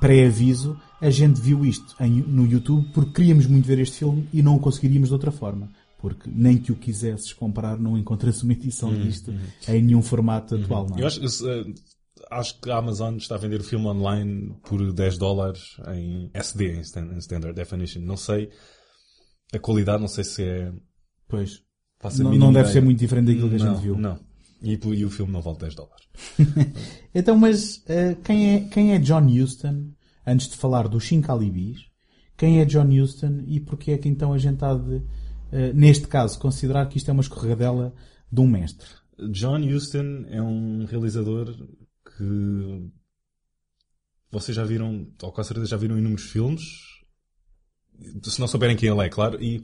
pré-aviso, 0.00 0.78
a 1.00 1.10
gente 1.10 1.40
viu 1.40 1.64
isto 1.64 1.94
em, 2.00 2.22
no 2.22 2.46
YouTube 2.46 2.90
porque 2.92 3.12
queríamos 3.12 3.46
muito 3.46 3.66
ver 3.66 3.78
este 3.78 3.98
filme 3.98 4.28
e 4.32 4.42
não 4.42 4.56
o 4.56 4.60
conseguiríamos 4.60 5.08
de 5.08 5.14
outra 5.14 5.30
forma. 5.30 5.70
Porque 5.98 6.30
nem 6.32 6.58
que 6.58 6.70
o 6.70 6.76
quisesses 6.76 7.32
comprar, 7.32 7.78
não 7.78 7.96
encontras 7.96 8.42
uma 8.42 8.52
edição 8.52 8.90
hum, 8.90 9.02
disto 9.02 9.30
hum. 9.30 9.38
em 9.68 9.82
nenhum 9.82 10.02
formato 10.02 10.54
hum. 10.54 10.62
atual. 10.62 10.86
Não 10.88 10.98
é? 10.98 11.02
Eu 11.02 11.06
acho, 11.06 11.20
uh, 11.20 11.74
acho, 12.30 12.60
que 12.60 12.70
a 12.70 12.76
Amazon 12.76 13.16
está 13.16 13.34
a 13.34 13.38
vender 13.38 13.60
o 13.60 13.64
filme 13.64 13.86
online 13.86 14.54
por 14.68 14.92
10 14.92 15.18
dólares 15.18 15.76
em 15.94 16.30
SD, 16.34 16.76
em 16.76 17.18
Standard 17.18 17.54
Definition. 17.54 18.00
Não 18.00 18.16
sei 18.16 18.50
a 19.52 19.58
qualidade, 19.58 20.00
não 20.00 20.08
sei 20.08 20.24
se 20.24 20.42
é. 20.42 20.72
Pois. 21.28 21.62
Não, 22.18 22.34
não 22.34 22.52
deve 22.52 22.68
ser 22.70 22.82
muito 22.82 22.98
diferente 22.98 23.28
daquilo 23.28 23.48
que 23.48 23.56
a 23.56 23.58
gente 23.58 23.68
não, 23.68 23.80
viu. 23.80 23.96
Não. 23.96 24.18
E, 24.62 24.72
e, 24.72 25.04
o 25.04 25.10
filme 25.10 25.32
não 25.32 25.42
vale 25.42 25.58
10 25.58 25.74
dólares. 25.74 26.08
então, 27.14 27.36
mas 27.36 27.76
uh, 27.78 28.16
quem, 28.24 28.54
é, 28.54 28.60
quem 28.68 28.94
é 28.94 28.98
John 28.98 29.26
Huston? 29.26 29.96
antes 30.26 30.48
de 30.48 30.56
falar 30.56 30.88
do 30.88 30.98
Shincalibis, 30.98 31.86
quem 32.36 32.60
é 32.60 32.64
John 32.64 32.88
Huston 32.88 33.44
e 33.46 33.60
porque 33.60 33.92
é 33.92 33.98
que 33.98 34.08
então 34.08 34.32
a 34.32 34.38
gente 34.38 34.62
há 34.64 34.74
de, 34.74 34.96
uh, 34.96 35.04
neste 35.72 36.08
caso, 36.08 36.38
considerar 36.38 36.86
que 36.88 36.98
isto 36.98 37.08
é 37.08 37.12
uma 37.12 37.22
escorregadela 37.22 37.94
de 38.30 38.40
um 38.40 38.46
mestre? 38.46 38.88
John 39.30 39.60
Huston 39.60 40.26
é 40.28 40.42
um 40.42 40.84
realizador 40.84 41.54
que 42.16 42.90
vocês 44.30 44.54
já 44.54 44.64
viram, 44.64 45.06
ou 45.22 45.32
com 45.32 45.44
certeza 45.44 45.68
já 45.68 45.76
viram 45.76 45.96
inúmeros 45.96 46.24
filmes, 46.24 46.62
se 48.22 48.40
não 48.40 48.48
souberem 48.48 48.76
quem 48.76 48.90
ele 48.90 49.06
é, 49.06 49.08
claro, 49.08 49.42
e, 49.42 49.62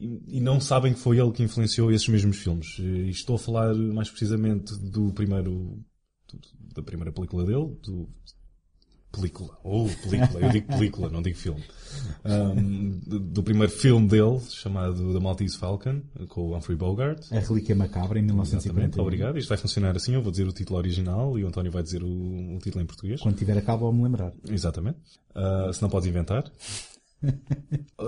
e, 0.00 0.38
e 0.38 0.40
não 0.40 0.58
sabem 0.60 0.94
que 0.94 0.98
foi 0.98 1.18
ele 1.18 1.30
que 1.30 1.42
influenciou 1.42 1.92
esses 1.92 2.08
mesmos 2.08 2.38
filmes. 2.38 2.78
E 2.78 3.10
estou 3.10 3.36
a 3.36 3.38
falar 3.38 3.74
mais 3.74 4.08
precisamente 4.08 4.74
do 4.76 5.12
primeiro, 5.12 5.78
da 6.74 6.82
primeira 6.82 7.12
película 7.12 7.44
dele, 7.44 7.76
do 7.82 8.08
película, 9.12 9.58
ou 9.64 9.86
oh, 9.86 10.08
película, 10.08 10.40
eu 10.40 10.50
digo 10.50 10.66
película, 10.68 11.10
não 11.10 11.20
digo 11.20 11.36
filme, 11.36 11.62
um, 12.24 13.00
do, 13.00 13.42
primeiro 13.42 13.72
filme 13.72 14.06
dele, 14.06 14.38
chamado 14.50 15.12
The 15.12 15.18
Maltese 15.18 15.58
Falcon, 15.58 16.00
com 16.28 16.42
o 16.42 16.56
Humphrey 16.56 16.76
Bogart. 16.76 17.20
A 17.32 17.40
Relíquia 17.40 17.74
Macabra, 17.74 18.18
em 18.18 18.22
1950. 18.22 19.02
Obrigado. 19.02 19.36
Isto 19.36 19.48
vai 19.48 19.58
funcionar 19.58 19.96
assim, 19.96 20.14
eu 20.14 20.22
vou 20.22 20.30
dizer 20.30 20.46
o 20.46 20.52
título 20.52 20.78
original 20.78 21.38
e 21.38 21.44
o 21.44 21.48
António 21.48 21.72
vai 21.72 21.82
dizer 21.82 22.02
o, 22.02 22.54
o 22.54 22.58
título 22.62 22.82
em 22.82 22.86
português. 22.86 23.20
Quando 23.20 23.36
tiver 23.36 23.58
a 23.58 23.62
cabo, 23.62 23.86
vou-me 23.86 24.04
lembrar. 24.04 24.32
Exatamente. 24.48 24.98
Uh, 25.34 25.72
se 25.72 25.82
não 25.82 25.90
podes 25.90 26.08
inventar. 26.08 26.44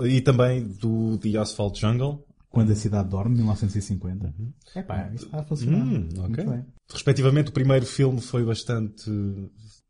E 0.05 0.21
também 0.21 0.63
do 0.63 1.17
The 1.17 1.37
Asphalt 1.37 1.79
Jungle, 1.79 2.25
quando 2.49 2.71
a 2.71 2.75
Cidade 2.75 3.09
Dorme, 3.09 3.37
1950. 3.37 4.27
Uhum. 4.27 4.53
Epá, 4.75 5.11
isso 5.13 5.25
está 5.25 5.39
a 5.39 5.43
funcionar. 5.43 5.85
Hum, 5.85 6.09
okay. 6.29 6.45
Respectivamente, 6.91 7.49
o 7.49 7.53
primeiro 7.53 7.85
filme 7.85 8.21
foi 8.21 8.45
bastante 8.45 9.09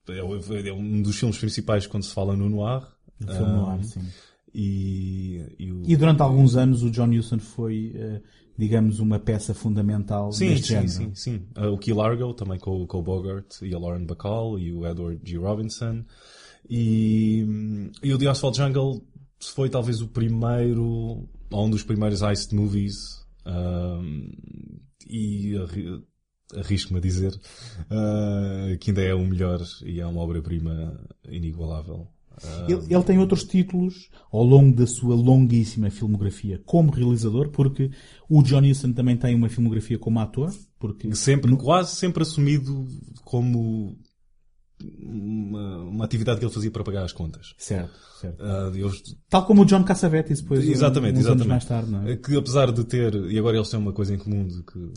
é, 0.10 0.20
é, 0.20 0.74
um 0.74 1.02
dos 1.02 1.18
filmes 1.18 1.38
principais 1.38 1.88
quando 1.88 2.04
se 2.04 2.14
fala 2.14 2.36
no 2.36 2.50
noir. 2.50 2.82
No 3.20 3.28
filme 3.28 3.52
um, 3.52 3.66
noir, 3.66 3.84
sim. 3.84 4.02
E, 4.54 5.56
e, 5.58 5.72
o... 5.72 5.84
e, 5.86 5.96
durante 5.96 6.22
alguns 6.22 6.56
anos 6.56 6.84
o 6.84 6.92
John 6.92 7.10
Huston 7.10 7.40
foi, 7.40 7.94
uh, 7.96 8.22
digamos, 8.58 9.00
uma 9.00 9.20
peça 9.20 9.54
fundamental 9.54 10.32
sim, 10.32 10.50
neste 10.50 10.68
sim, 10.68 10.74
género. 10.74 10.90
Sim, 10.90 11.16
sim, 11.16 11.48
uh, 11.58 11.68
o 11.70 11.78
Key 11.78 11.94
Largo, 11.94 12.34
também 12.34 12.60
com, 12.60 12.86
com 12.86 13.00
o 13.00 13.04
Bogart 13.04 13.62
e 13.62 13.74
a 13.74 13.80
Lauren 13.80 14.06
Bacall 14.06 14.60
e 14.60 14.72
o 14.72 14.86
Edward 14.86 15.20
G. 15.24 15.38
Robinson. 15.38 16.04
E, 16.70 17.46
e 18.02 18.14
o 18.14 18.18
The 18.18 18.28
Asphalt 18.28 18.56
Jungle 18.56 19.04
foi 19.50 19.70
talvez 19.70 20.02
o 20.02 20.08
primeiro, 20.08 21.28
ou 21.52 21.66
um 21.66 21.70
dos 21.70 21.84
primeiros 21.84 22.22
heist 22.22 22.54
movies. 22.54 22.96
Um, 23.46 24.30
e 25.08 25.54
arrisco-me 26.56 27.00
a 27.00 27.02
dizer, 27.02 27.34
uh, 27.34 28.78
que 28.80 28.92
ainda 28.92 29.02
é 29.02 29.14
o 29.14 29.26
melhor 29.26 29.62
e 29.86 30.00
é 30.00 30.06
uma 30.06 30.22
obra-prima 30.22 31.00
inigualável. 31.28 32.08
Ele, 32.68 32.94
ele 32.94 33.04
tem 33.04 33.20
outros 33.20 33.44
títulos 33.44 34.10
ao 34.32 34.44
longo 34.44 34.76
da 34.76 34.88
sua 34.88 35.16
longuíssima 35.16 35.92
filmografia 35.92 36.60
como 36.66 36.92
realizador, 36.92 37.50
porque 37.50 37.92
o 38.28 38.42
John 38.42 38.68
Huston 38.68 38.92
também 38.92 39.16
tem 39.16 39.36
uma 39.36 39.50
filmografia 39.50 40.00
como 40.00 40.20
ator, 40.20 40.52
porque 40.80 41.14
Sempre, 41.16 41.56
quase 41.56 41.96
sempre 41.96 42.24
assumido 42.24 42.88
como 43.24 43.96
uma, 45.00 45.78
uma 45.84 46.06
atividade 46.06 46.40
que 46.40 46.46
ele 46.46 46.54
fazia 46.54 46.72
para 46.72 46.84
pagar 46.84 47.04
as 47.04 47.12
contas. 47.14 47.54
certo, 47.58 47.94
certo. 48.20 48.44
Ah, 48.44 48.72
eu- 48.76 48.92
Tal 49.30 49.46
como 49.46 49.62
o 49.62 49.66
John 49.66 49.84
Cassavetes 49.84 50.42
depois 50.42 50.68
exatamente, 50.68 51.16
uns 51.16 51.20
exatamente. 51.22 51.42
anos 51.42 51.48
mais 51.48 51.66
tarde, 51.66 51.92
não 51.92 52.08
é? 52.08 52.16
Que 52.18 52.36
apesar 52.38 52.72
de 52.72 52.84
ter, 52.84 53.14
e 53.16 53.38
agora 53.40 53.58
eles 53.58 53.70
têm 53.70 53.80
uma 53.80 53.94
coisa 53.94 54.14
em 54.14 54.18
comum 54.18 54.48
de 54.48 54.64
que 54.64 54.92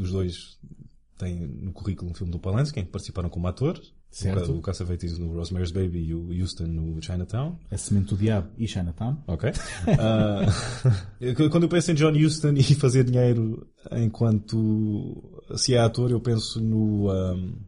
os 0.00 0.10
dois 0.12 0.58
têm 1.18 1.46
no 1.46 1.72
currículo 1.72 2.10
um 2.10 2.14
filme 2.14 2.30
do 2.32 2.38
Polanski, 2.38 2.78
em 2.80 2.84
que 2.84 2.90
participaram 2.90 3.28
como 3.30 3.46
atores. 3.48 3.94
Certo. 4.08 4.52
O 4.52 4.62
Cassavetes 4.62 5.18
no 5.18 5.32
Rosemary's 5.34 5.70
Baby 5.72 5.98
e 6.06 6.14
o 6.14 6.30
Houston 6.32 6.64
no 6.64 7.02
Chinatown. 7.02 7.58
A 7.70 7.76
Semente 7.76 8.10
do 8.10 8.16
Diabo 8.16 8.48
e 8.56 8.66
Chinatown. 8.66 9.22
Ok. 9.26 9.50
Ah, 9.98 10.46
eu- 11.20 11.50
quando 11.50 11.64
eu 11.64 11.68
penso 11.68 11.90
em 11.90 11.94
John 11.94 12.12
Huston 12.12 12.52
e 12.56 12.62
fazer 12.74 13.04
dinheiro 13.04 13.66
enquanto 13.92 15.42
se 15.56 15.74
é 15.74 15.78
ator, 15.80 16.10
eu 16.10 16.20
penso 16.20 16.60
no 16.62 17.10
um, 17.12 17.58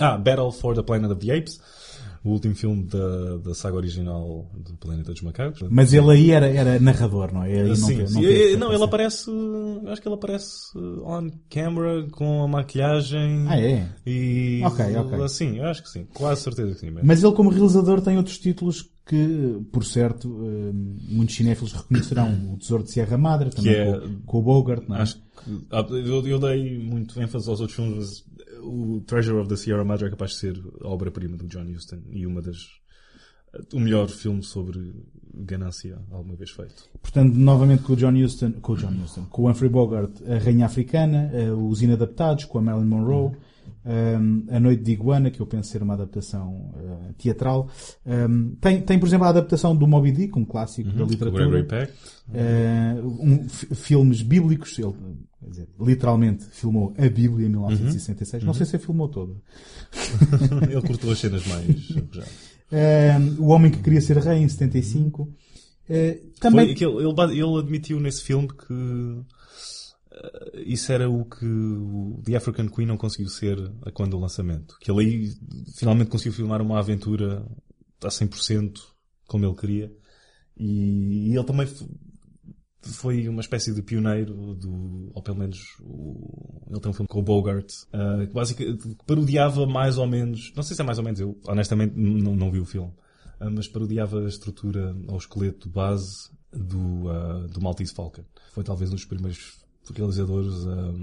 ah, 0.00 0.16
Battle 0.18 0.52
for 0.52 0.74
the 0.74 0.82
Planet 0.82 1.10
of 1.10 1.24
the 1.26 1.36
Apes, 1.36 1.60
o 2.24 2.30
último 2.30 2.54
filme 2.54 2.82
da, 2.84 3.36
da 3.38 3.54
saga 3.54 3.76
original 3.76 4.50
do 4.56 4.74
Planeta 4.76 5.12
dos 5.12 5.22
Macacos. 5.22 5.62
Mas 5.70 5.92
ele 5.92 6.10
aí 6.10 6.30
era, 6.32 6.48
era 6.48 6.78
narrador, 6.80 7.32
não 7.32 7.44
é? 7.44 7.62
Aí 7.62 7.68
não 7.68 7.76
Sim, 7.76 7.96
teve- 7.96 8.08
sim. 8.08 8.56
não 8.56 8.68
não, 8.68 8.74
ele 8.74 8.82
aparece, 8.84 9.30
acho 9.86 10.02
que 10.02 10.08
ele 10.08 10.14
aparece 10.16 10.50
on 11.04 11.30
camera 11.48 12.06
com 12.10 12.42
a 12.42 12.48
maquilhagem 12.48 13.46
Ah, 13.48 13.60
é? 13.60 13.88
e 14.04 14.60
Ok, 14.64 14.84
ok. 14.96 15.18
eu 15.58 15.64
acho 15.66 15.82
que 15.82 15.88
sim, 15.90 16.06
quase 16.12 16.42
certeza 16.42 16.74
que 16.74 16.80
sim. 16.80 16.86
mesmo. 16.90 17.02
Mas 17.06 17.22
ele, 17.22 17.32
como 17.34 17.50
realizador, 17.50 18.00
tem 18.00 18.16
outros 18.16 18.38
títulos 18.38 18.90
que, 19.06 19.60
por 19.72 19.84
certo, 19.86 20.28
eh, 20.44 20.70
muitos 21.08 21.34
cinéfilos 21.36 21.72
reconhecerão. 21.72 22.52
O 22.52 22.58
Tesouro 22.58 22.82
de 22.84 22.90
Sierra 22.90 23.16
Madre, 23.16 23.48
também 23.50 23.72
é- 23.72 23.98
com, 23.98 24.20
com 24.26 24.38
o 24.38 24.42
Bogart, 24.42 24.82
não 24.86 24.96
é? 24.96 25.02
Acho 25.02 25.14
que 25.16 25.22
ah, 25.70 25.86
eu, 25.88 26.26
eu 26.26 26.38
dei 26.38 26.78
muito 26.78 27.18
ênfase 27.22 27.48
aos 27.48 27.60
outros 27.60 27.76
filmes, 27.76 28.24
o 28.62 29.00
Treasure 29.06 29.38
of 29.38 29.48
the 29.48 29.56
Sierra 29.56 29.84
Madre 29.84 30.06
é 30.06 30.10
capaz 30.10 30.32
de 30.32 30.36
ser 30.38 30.62
a 30.82 30.88
obra-prima 30.88 31.36
do 31.36 31.46
John 31.46 31.70
Huston 31.70 32.00
e 32.10 32.26
uma 32.26 32.42
das 32.42 32.78
o 33.72 33.80
melhor 33.80 34.08
filme 34.08 34.42
sobre 34.42 34.94
ganância 35.34 35.98
alguma 36.10 36.36
vez 36.36 36.50
feito. 36.50 36.88
Portanto, 37.00 37.34
novamente 37.34 37.82
com 37.82 37.92
o 37.92 37.96
John 37.96 38.12
Huston, 38.12 38.52
com 38.60 38.72
o 38.72 38.76
John 38.76 38.92
Huston, 39.02 39.24
com 39.30 39.42
o 39.42 39.50
Humphrey 39.50 39.70
Bogart, 39.70 40.10
a 40.26 40.38
Rainha 40.38 40.66
Africana, 40.66 41.30
eh, 41.32 41.50
os 41.50 41.82
Inadaptados, 41.82 42.44
com 42.44 42.58
a 42.58 42.62
Marilyn 42.62 42.88
Monroe, 42.88 43.32
eh, 43.84 44.18
A 44.50 44.60
Noite 44.60 44.82
de 44.82 44.92
Iguana, 44.92 45.30
que 45.30 45.40
eu 45.40 45.46
penso 45.46 45.70
ser 45.70 45.82
uma 45.82 45.94
adaptação 45.94 46.74
eh, 46.76 47.12
teatral. 47.18 47.68
Eh, 48.04 48.26
tem, 48.60 48.80
tem, 48.82 48.98
por 48.98 49.06
exemplo, 49.06 49.26
a 49.26 49.30
adaptação 49.30 49.76
do 49.76 49.86
Moby 49.86 50.12
Dick, 50.12 50.38
um 50.38 50.44
clássico 50.44 50.90
da 50.90 51.04
O 51.04 51.08
literatura. 51.08 51.46
Gregory 51.46 51.66
Peck. 51.66 51.92
Eh, 52.32 52.96
um, 53.02 53.48
filmes 53.48 54.22
bíblicos, 54.22 54.78
ele, 54.78 54.94
dizer, 55.48 55.68
literalmente 55.80 56.44
filmou 56.50 56.92
a 56.98 57.08
Bíblia 57.08 57.46
em 57.46 57.50
1966. 57.50 58.44
Não 58.44 58.54
sei 58.54 58.66
se 58.66 58.76
a 58.76 58.78
filmou 58.78 59.08
toda. 59.08 59.34
Ele 60.70 60.82
cortou 60.82 61.12
as 61.12 61.18
cenas 61.18 61.46
mais. 61.46 61.66
Eh, 62.70 63.16
o 63.38 63.46
Homem 63.46 63.70
que 63.70 63.78
Queria 63.78 63.98
Ser 63.98 64.18
Rei, 64.18 64.42
em 64.42 64.46
75. 64.46 65.26
Eh, 65.88 66.20
também. 66.38 66.76
Foi 66.76 66.86
ele, 66.86 67.08
ele, 67.08 67.40
ele 67.40 67.58
admitiu 67.58 67.98
nesse 67.98 68.22
filme 68.22 68.46
que 68.46 69.22
isso 70.64 70.92
era 70.92 71.08
o 71.08 71.24
que 71.24 71.46
o 71.46 72.20
The 72.24 72.36
African 72.36 72.68
Queen 72.68 72.86
não 72.86 72.96
conseguiu 72.96 73.28
ser 73.28 73.58
a 73.84 73.90
quando 73.90 74.12
do 74.12 74.18
lançamento. 74.18 74.76
Que 74.80 74.90
ele 74.90 75.00
aí 75.00 75.32
finalmente 75.76 76.10
conseguiu 76.10 76.32
filmar 76.32 76.60
uma 76.60 76.78
aventura 76.78 77.44
a 78.02 78.08
100% 78.08 78.78
como 79.26 79.44
ele 79.44 79.54
queria. 79.54 79.92
E, 80.56 81.30
e 81.30 81.36
ele 81.36 81.44
também 81.44 81.66
foi 82.82 83.28
uma 83.28 83.40
espécie 83.40 83.74
de 83.74 83.82
pioneiro 83.82 84.54
do, 84.54 85.10
ou 85.14 85.22
pelo 85.22 85.38
menos 85.38 85.58
o, 85.80 86.62
ele 86.70 86.80
tem 86.80 86.90
um 86.90 86.94
filme 86.94 87.08
com 87.08 87.20
o 87.20 87.22
Bogart, 87.22 87.68
eh, 87.92 88.26
que 88.26 88.32
basicamente 88.32 88.96
parodiava 89.06 89.66
mais 89.66 89.98
ou 89.98 90.06
menos, 90.06 90.52
não 90.54 90.62
sei 90.62 90.76
se 90.76 90.82
é 90.82 90.84
mais 90.84 90.98
ou 90.98 91.04
menos, 91.04 91.20
eu 91.20 91.38
honestamente 91.46 91.94
não, 91.96 92.36
não 92.36 92.50
vi 92.50 92.60
o 92.60 92.64
filme, 92.64 92.92
ah, 93.40 93.50
mas 93.50 93.68
parodiava 93.68 94.20
a 94.20 94.28
estrutura 94.28 94.96
ou 95.06 95.14
o 95.14 95.18
esqueleto 95.18 95.68
base 95.68 96.30
do, 96.52 97.08
ah, 97.10 97.46
do 97.52 97.60
Maltese 97.60 97.94
Falcon. 97.94 98.24
Foi 98.52 98.64
talvez 98.64 98.90
um 98.90 98.94
dos 98.94 99.04
primeiros 99.04 99.58
realizadores 99.96 100.66
a, 100.66 100.72
a, 100.72 100.94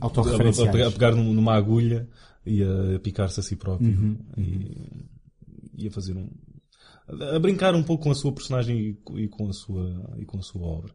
Autorreferenciais. 0.00 0.68
a 0.68 0.72
pegar, 0.72 0.86
a 0.88 0.90
pegar 0.90 1.14
num- 1.14 1.32
numa 1.32 1.54
agulha 1.54 2.08
e 2.46 2.62
a 2.62 2.98
picar-se 3.00 3.40
a 3.40 3.42
si 3.42 3.56
próprio 3.56 3.88
Uhum. 3.90 4.16
e, 4.36 5.04
e 5.76 5.88
a 5.88 5.90
fazer 5.90 6.14
um 6.16 6.28
a 7.34 7.38
brincar 7.38 7.74
um 7.74 7.82
pouco 7.82 8.04
com 8.04 8.10
a 8.10 8.14
sua 8.14 8.32
personagem 8.32 8.78
e, 8.78 9.22
e 9.22 9.28
com 9.28 9.48
a 9.48 9.52
sua 9.52 10.14
e 10.18 10.24
com 10.26 10.38
a 10.38 10.42
sua 10.42 10.60
obra. 10.62 10.92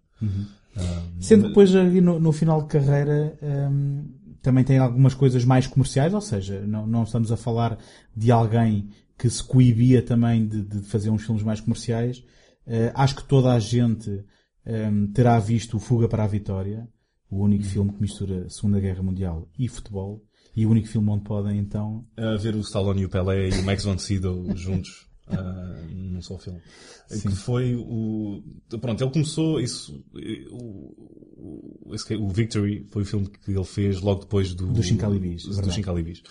Ah, 0.76 1.02
Sendo 1.20 1.44
que 1.44 1.48
depois 1.50 1.72
no, 1.72 2.20
no 2.20 2.32
final 2.32 2.62
de 2.62 2.68
carreira 2.68 3.38
hum, 3.42 4.06
também 4.42 4.64
tem 4.64 4.78
algumas 4.78 5.14
coisas 5.16 5.44
mais 5.44 5.66
comerciais, 5.66 6.14
ou 6.14 6.22
seja, 6.22 6.62
não, 6.68 6.86
não 6.86 7.04
estamos 7.04 7.32
a 7.32 7.38
falar 7.38 7.80
de 8.16 8.32
alguém 8.32 8.90
que 9.18 9.28
se 9.30 9.44
coibia 9.44 10.02
também 10.04 10.48
de, 10.48 10.62
de 10.64 10.82
fazer 10.82 11.10
uns 11.10 11.24
filmes 11.26 11.44
mais 11.44 11.60
comerciais. 11.60 12.24
Eh, 12.68 12.92
acho 12.96 13.16
que 13.16 13.24
toda 13.28 13.52
a 13.54 13.60
gente 13.60 14.24
hum, 14.68 15.08
terá 15.14 15.40
visto 15.40 15.78
o 15.78 15.80
Fuga 15.80 16.08
para 16.08 16.24
a 16.24 16.28
Vitória, 16.28 16.88
o 17.34 17.44
único 17.44 17.64
filme 17.64 17.92
que 17.94 18.02
mistura 18.02 18.50
Segunda 18.50 18.80
Guerra 18.80 19.04
Mundial 19.04 19.50
e 19.58 19.68
futebol, 19.68 20.24
e 20.56 20.66
o 20.66 20.70
único 20.70 20.88
filme 20.88 21.10
onde 21.10 21.24
podem 21.24 21.58
então 21.58 22.06
a 22.16 22.36
ver 22.36 22.56
o 22.56 22.60
Stallone 22.60 23.02
e 23.02 23.06
o 23.06 23.10
Pelé 23.10 23.50
e 23.50 23.60
o 23.60 23.64
Max 23.64 23.84
von 23.84 23.98
Sydow 23.98 24.46
juntos 24.56 25.08
ah, 25.28 25.88
num 25.90 26.22
só 26.22 26.38
filme. 26.38 26.62
Que 27.10 27.30
foi 27.30 27.76
o... 27.76 28.44
Pronto, 28.80 29.04
ele 29.04 29.12
começou 29.12 29.60
isso... 29.60 30.04
O, 30.52 31.92
o, 31.92 31.96
que- 32.06 32.16
o 32.16 32.28
Victory 32.30 32.88
foi 32.92 33.04
o 33.04 33.06
filme 33.06 33.30
que 33.30 33.52
ele 33.52 33.64
fez 33.64 34.02
logo 34.02 34.22
depois 34.22 34.54
do... 34.54 34.68
Do 34.72 34.84
Chincalibis, 34.84 35.44
Do 35.44 35.54
verdade. 35.54 35.76
Chincalibis. 35.76 36.24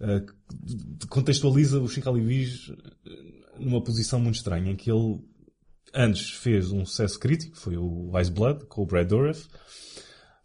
Ah, 0.00 0.22
contextualiza 1.08 1.80
o 1.80 1.88
Chincalibis 1.88 2.72
numa 3.58 3.82
posição 3.82 4.18
muito 4.18 4.36
estranha, 4.36 4.72
em 4.72 4.76
que 4.76 4.90
ele 4.90 5.20
antes 5.94 6.30
fez 6.30 6.70
um 6.70 6.84
sucesso 6.84 7.18
crítico, 7.18 7.56
foi 7.56 7.76
o 7.76 8.12
Ice 8.20 8.30
Blood, 8.30 8.64
com 8.66 8.82
o 8.82 8.86
Brad 8.86 9.08
Dourif, 9.08 9.46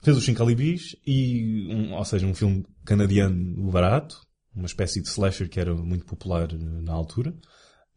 fez 0.06 0.18
o 0.18 0.22
Chincalibis 0.22 0.96
e, 1.06 1.68
um, 1.74 1.94
ou 1.94 2.06
seja, 2.06 2.28
um 2.28 2.34
filme 2.36 2.64
canadiano 2.86 3.72
barato, 3.72 4.22
uma 4.56 4.68
espécie 4.68 5.02
de 5.02 5.08
slasher 5.08 5.50
que 5.50 5.60
era 5.60 5.74
muito 5.74 6.06
popular 6.06 6.48
na 6.54 6.94
altura. 6.94 7.34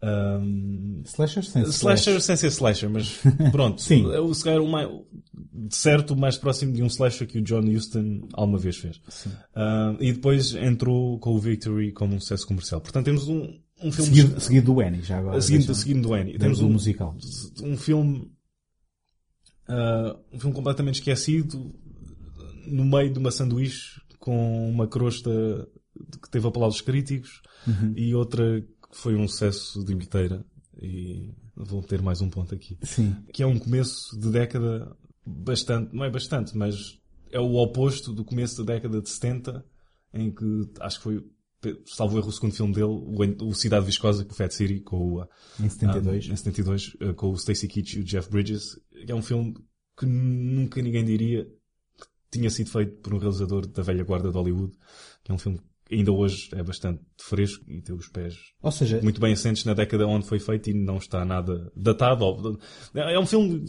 Um, 0.01 1.03
slasher 1.05 1.45
sem 1.45 1.63
slasher 1.65 2.21
sem 2.23 2.37
ser 2.37 2.47
slasher, 2.47 2.89
mas 2.89 3.21
pronto. 3.53 3.83
Sim. 3.83 4.11
É 4.13 4.21
o, 4.21 4.33
se 4.33 4.43
calhar, 4.43 4.63
o 4.63 4.69
mais, 4.69 4.89
de 5.53 5.77
certo, 5.77 6.15
o 6.15 6.17
mais 6.17 6.39
próximo 6.39 6.73
de 6.73 6.83
um 6.83 6.87
slasher 6.87 7.27
que 7.29 7.39
o 7.39 7.43
John 7.43 7.69
Huston 7.69 8.27
alguma 8.33 8.59
vez 8.59 8.79
fez. 8.79 9.01
Um, 9.55 10.03
e 10.03 10.13
depois 10.13 10.55
entrou 10.55 11.19
com 11.19 11.35
o 11.35 11.39
Victory 11.39 11.93
como 11.93 12.15
um 12.15 12.21
sucesso 12.21 12.47
comercial. 12.47 12.81
Portanto, 12.81 13.05
temos 13.05 13.29
um, 13.29 13.61
um 13.83 13.93
filme... 13.93 14.15
Seguido, 14.15 14.41
seguido 14.41 14.73
do 14.73 14.81
Annie, 14.81 15.03
já 15.03 15.19
agora. 15.19 15.41
seguindo, 15.43 15.75
seguindo 15.75 16.03
do 16.09 16.15
Annie. 16.15 16.39
Temos 16.39 16.61
um 16.61 16.71
musical. 16.71 17.15
um 17.63 17.77
filme 17.77 18.31
ah, 19.69 20.17
um 20.33 20.41
filme 20.41 20.55
completamente 20.55 20.95
esquecido 20.95 21.75
no 22.71 22.85
meio 22.85 23.13
de 23.13 23.19
uma 23.19 23.31
sanduíche 23.31 24.01
com 24.19 24.69
uma 24.71 24.87
crosta 24.87 25.31
que 26.23 26.31
teve 26.31 26.47
aplausos 26.47 26.81
críticos 26.81 27.41
Uhum. 27.67 27.93
e 27.97 28.15
outra 28.15 28.61
que 28.63 28.97
foi 28.97 29.17
um 29.17 29.27
sucesso 29.27 29.85
de 29.85 29.95
bilheteira 29.95 30.45
e 30.81 31.35
vou 31.57 31.83
ter 31.83 32.01
mais 32.01 32.21
um 32.21 32.31
ponto 32.31 32.55
aqui 32.55 32.79
Sim. 32.83 33.17
que 33.33 33.43
é 33.43 33.47
um 33.47 33.59
começo 33.59 34.17
de 34.19 34.31
década 34.31 34.97
bastante, 35.27 35.95
não 35.95 36.05
é 36.05 36.11
bastante, 36.11 36.57
mas 36.57 36.99
é 37.33 37.41
o 37.41 37.55
oposto 37.57 38.13
do 38.13 38.25
começo 38.25 38.63
da 38.65 38.73
década 38.75 39.03
de 39.03 39.09
70 39.11 39.65
em 40.15 40.31
que 40.31 40.45
acho 40.81 40.99
que 40.99 41.03
foi 41.03 41.27
salvo 41.87 42.17
erro 42.17 42.29
o 42.29 42.33
segundo 42.33 42.55
filme 42.55 42.73
dele 42.73 42.87
o, 43.43 43.53
Cidade 43.53 43.85
Viscosa 43.85 44.25
com 44.25 44.33
o 44.33 44.37
Fat 44.37 44.53
City 44.53 44.81
com 44.81 45.15
o, 45.17 45.23
Em 45.61 45.69
72. 45.69 46.27
ah, 46.29 46.33
em 46.33 46.37
72, 46.37 46.97
eh, 47.01 47.13
com 47.15 47.31
o 47.31 47.35
Stacy 47.35 47.67
Keach 47.67 47.99
e 47.99 48.01
o 48.01 48.05
Jeff 48.05 48.31
Bridges, 48.31 48.79
que 49.05 49.11
é 49.11 49.15
um 49.15 49.21
filme 49.23 49.53
que 49.99 50.07
nunca 50.07 50.81
ninguém 50.81 51.05
diria 51.05 51.47
tinha 52.31 52.51
sido 52.51 52.71
feito 52.71 52.97
por 53.03 53.15
um 53.15 53.19
realizador 53.19 53.67
da 53.67 53.83
velha 53.83 54.05
guarda 54.05 54.31
de 54.31 54.35
Hollywood, 54.37 54.73
que 55.25 55.31
é 55.31 55.35
um 55.35 55.39
filme 55.39 55.59
que 55.87 55.95
ainda 55.95 56.13
hoje 56.13 56.51
é 56.53 56.63
bastante 56.63 57.01
fresco 57.19 57.65
e 57.67 57.81
tem 57.81 57.95
os 57.97 58.09
pés 58.09 58.35
Ou 58.63 58.71
seja, 58.71 59.01
muito 59.03 59.19
bem 59.21 59.33
assentes 59.33 59.65
na 59.65 59.73
década 59.73 60.07
onde 60.07 60.27
foi 60.27 60.39
feito 60.39 60.69
e 60.69 60.75
não 60.75 60.99
está 60.99 61.25
nada 61.25 61.73
datado. 61.75 62.59
É 62.95 63.19
um 63.19 63.25
filme 63.25 63.65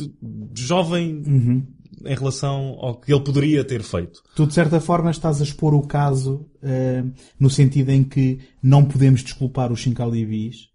jovem 0.54 1.24
Uhum. 1.26 1.66
em 2.06 2.16
relação 2.16 2.76
ao 2.80 3.00
que 3.00 3.14
ele 3.14 3.24
poderia 3.24 3.64
ter 3.64 3.82
feito. 3.84 4.22
tu 4.36 4.46
de 4.46 4.54
certa 4.54 4.80
forma 4.82 5.12
estás 5.12 5.40
a 5.40 5.44
expor 5.44 5.74
o 5.74 5.88
caso 5.88 6.46
eh, 6.62 7.04
no 7.40 7.50
sentido 7.50 7.90
em 7.90 8.04
que 8.04 8.40
não 8.62 8.84
podemos 8.86 9.24
desculpar 9.24 9.72
os 9.72 9.80
Chincalibis, 9.80 10.68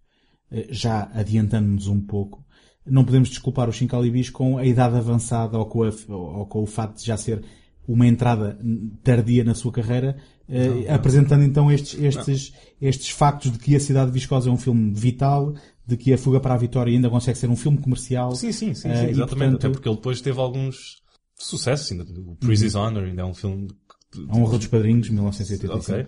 eh, 0.51 0.67
já 0.71 1.11
adiantando-nos 1.13 1.87
um 1.89 2.01
pouco, 2.01 2.43
não 2.87 3.05
podemos 3.05 3.29
desculpar 3.29 3.69
os 3.69 3.77
Chincalibis 3.77 4.31
com 4.31 4.57
a 4.59 4.65
idade 4.67 4.97
avançada 4.97 5.59
ou 5.59 5.67
com, 5.67 5.83
a- 5.83 5.93
ou 6.09 6.47
com 6.47 6.63
o 6.63 6.67
facto 6.67 6.99
de 7.01 7.07
já 7.07 7.17
ser 7.19 7.45
uma 7.87 8.07
entrada 8.07 8.59
tardia 9.03 9.45
na 9.45 9.55
sua 9.55 9.71
carreira, 9.73 10.17
eh, 10.49 10.87
apresentando 10.93 11.43
então 11.45 11.71
estes, 11.71 11.99
estes, 12.01 12.53
estes 12.81 13.11
factos 13.11 13.53
de 13.53 13.59
que 13.59 13.77
a 13.77 13.81
Cidade 13.81 14.11
Viscosa 14.11 14.49
é 14.49 14.53
um 14.53 14.57
filme 14.57 14.93
vital, 14.95 15.55
de 15.87 15.97
que 15.97 16.13
a 16.13 16.19
Fuga 16.19 16.41
para 16.41 16.55
a 16.55 16.57
Vitória 16.59 16.93
ainda 16.93 17.11
consegue 17.11 17.37
ser 17.39 17.49
um 17.51 17.57
filme 17.57 17.77
comercial. 17.79 18.35
Sim, 18.35 18.53
sim, 18.53 18.73
sim, 18.75 18.89
Eh, 18.89 18.97
sim 18.97 19.07
e, 19.07 19.11
exatamente. 19.11 19.29
portanto, 19.51 19.55
Até 19.57 19.69
porque 19.69 19.89
ele 19.89 19.97
depois 19.97 20.21
teve 20.21 20.41
alguns 20.41 21.03
sucessos. 21.37 21.93
Ainda. 21.93 22.05
O 22.05 22.37
Priest 22.37 22.75
Honor 22.77 23.05
ainda 23.05 23.23
é 23.23 23.25
um 23.25 23.35
filme. 23.35 23.69
que- 24.11 24.27
A 24.29 24.37
Honra 24.37 24.57
dos 24.59 24.67
Padrinhos, 24.69 25.11
1985. 25.11 25.93
Ok. 25.93 26.07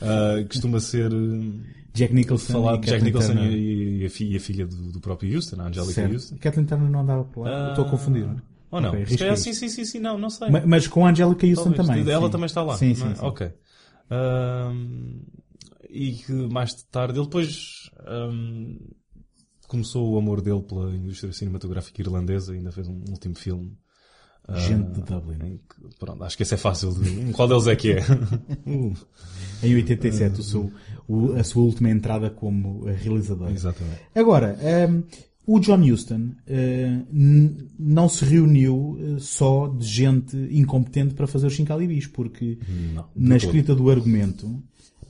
Ah, 0.00 0.44
costuma 0.48 0.80
ser 0.80 1.12
uh, 1.12 1.60
Jack 1.92 2.12
Nicholson 2.12 2.74
e 2.74 2.78
de 2.78 2.86
Jack 2.88 3.04
Nicholson 3.04 3.34
e, 3.44 4.02
e 4.02 4.36
a 4.36 4.40
filha, 4.40 4.66
do, 4.66 4.90
do 4.92 5.00
próprio 5.00 5.32
Houston, 5.36 5.60
a 5.60 5.68
Angelica 5.68 5.92
Certo. 5.92 6.12
Houston. 6.12 6.36
Kathleen 6.40 6.66
Turner 6.66 6.90
não 6.90 7.00
andava 7.00 7.24
por 7.24 7.42
lá. 7.44 7.68
Ah, 7.68 7.70
Estou 7.70 7.84
a 7.84 7.88
confundir. 7.90 8.26
É? 8.74 8.76
Ou 8.76 8.80
não? 8.80 8.90
Ok, 8.90 9.06
Se 9.06 9.36
sim, 9.36 9.52
sim, 9.54 9.68
sim, 9.68 9.84
sim, 9.84 9.98
não, 10.00 10.18
não 10.18 10.30
sei. 10.30 10.50
Ma- 10.50 10.62
Mas 10.66 10.86
com 10.86 11.06
a 11.06 11.10
Angelica 11.10 11.46
Houston 11.46 11.72
Talvez. 11.72 11.86
também. 11.86 12.12
Ela 12.12 12.26
sim. 12.26 12.32
também 12.32 12.46
está 12.46 12.62
lá. 12.62 12.76
Sim, 12.76 12.88
não 12.88 12.94
sim, 12.96 13.12
é? 13.12 13.14
sim. 13.14 13.24
Ok. 13.24 13.52
Ahm, 14.10 15.20
e 15.88 16.12
que 16.12 16.32
mais 16.32 16.74
tarde, 16.90 17.18
ele 17.18 17.26
depois 17.26 17.90
ahm, 18.06 18.76
começou 19.68 20.12
o 20.12 20.18
amor 20.18 20.40
dele 20.40 20.62
pela 20.62 20.90
indústria 20.94 21.32
cinematográfica 21.32 22.00
irlandesa, 22.02 22.52
ainda 22.52 22.70
fez 22.72 22.86
um 22.88 23.02
último 23.10 23.34
filme. 23.36 23.76
ah, 24.46 24.56
Gente 24.56 24.90
de 24.92 25.02
Dublin. 25.02 25.38
que- 25.68 25.96
pronto, 25.98 26.22
acho 26.24 26.36
que 26.36 26.42
esse 26.42 26.54
é 26.54 26.58
fácil. 26.58 26.92
De, 26.92 27.32
qual 27.32 27.48
deles 27.48 27.66
é 27.66 27.74
que 27.76 27.92
é? 27.92 28.00
Uh, 28.66 28.94
Em 29.62 29.74
87, 29.76 30.40
o 30.40 30.42
seu- 30.42 30.72
o- 31.08 31.32
a 31.32 31.42
sua 31.44 31.62
última 31.62 31.88
entrada 31.90 32.28
como 32.30 32.86
eh, 32.88 32.92
realizador. 32.92 33.50
exatamente. 33.50 34.00
Agora, 34.14 34.58
ehm, 34.60 35.02
o 35.46 35.58
John 35.60 35.80
Huston 35.82 36.30
n- 37.12 37.68
não 37.78 38.08
se 38.08 38.24
reuniu 38.24 38.98
eh, 39.00 39.16
só 39.18 39.68
de 39.68 39.86
gente 39.86 40.36
incompetente 40.50 41.14
para 41.14 41.26
fazer 41.26 41.46
os 41.48 41.54
cinco 41.56 41.72
alibis, 41.72 42.06
porque 42.06 42.58
Não, 42.94 43.04
na 43.14 43.36
escrita 43.36 43.74
do 43.74 43.90
argumento 43.90 44.62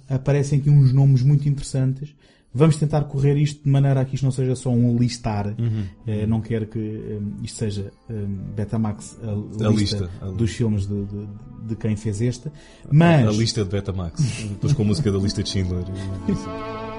aparecem 0.08 0.58
aqui 0.58 0.68
uns 0.70 0.92
nomes 0.92 1.22
muito 1.22 1.48
interessantes. 1.48 2.14
Vamos 2.56 2.76
tentar 2.76 3.02
correr 3.04 3.36
isto 3.36 3.64
de 3.64 3.68
maneira 3.68 4.00
a 4.00 4.04
que 4.04 4.14
isto 4.14 4.22
não 4.22 4.30
seja 4.30 4.54
só 4.54 4.70
um 4.70 4.96
listar. 4.96 5.48
Uhum. 5.58 5.84
Eh, 6.06 6.24
não 6.26 6.40
quero 6.40 6.66
que 6.68 6.78
eh, 6.78 7.18
isto 7.42 7.58
seja 7.58 7.92
eh, 8.08 8.24
Betamax 8.56 9.18
a, 9.24 9.30
A 9.66 9.68
lista, 9.70 9.98
lista, 10.06 10.10
a- 10.20 10.30
dos 10.30 10.50
filmes 10.52 10.86
de, 10.86 11.04
de- 11.04 11.28
de 11.68 11.74
quem 11.76 11.96
fez 11.96 12.20
este. 12.20 12.48
Mas 12.92 13.26
A 13.26 13.32
lista 13.32 13.64
de 13.64 13.70
Betamax. 13.70 14.20
Depois 14.50 14.72
com 14.72 14.82
a 14.82 14.86
música 14.86 15.10
da 15.10 15.18
lista 15.18 15.42
de 15.42 15.48
Schindler. 15.48 15.84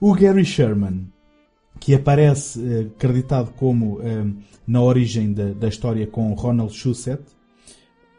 O 0.00 0.14
Gary 0.14 0.44
Sherman, 0.44 1.06
que 1.80 1.94
aparece 1.94 2.60
eh, 2.62 2.86
creditado 2.98 3.50
como 3.52 4.00
eh, 4.02 4.24
na 4.66 4.80
origem 4.82 5.32
da, 5.32 5.52
da 5.52 5.68
história 5.68 6.06
com 6.06 6.32
Ronald 6.34 6.72
Shusett, 6.74 7.22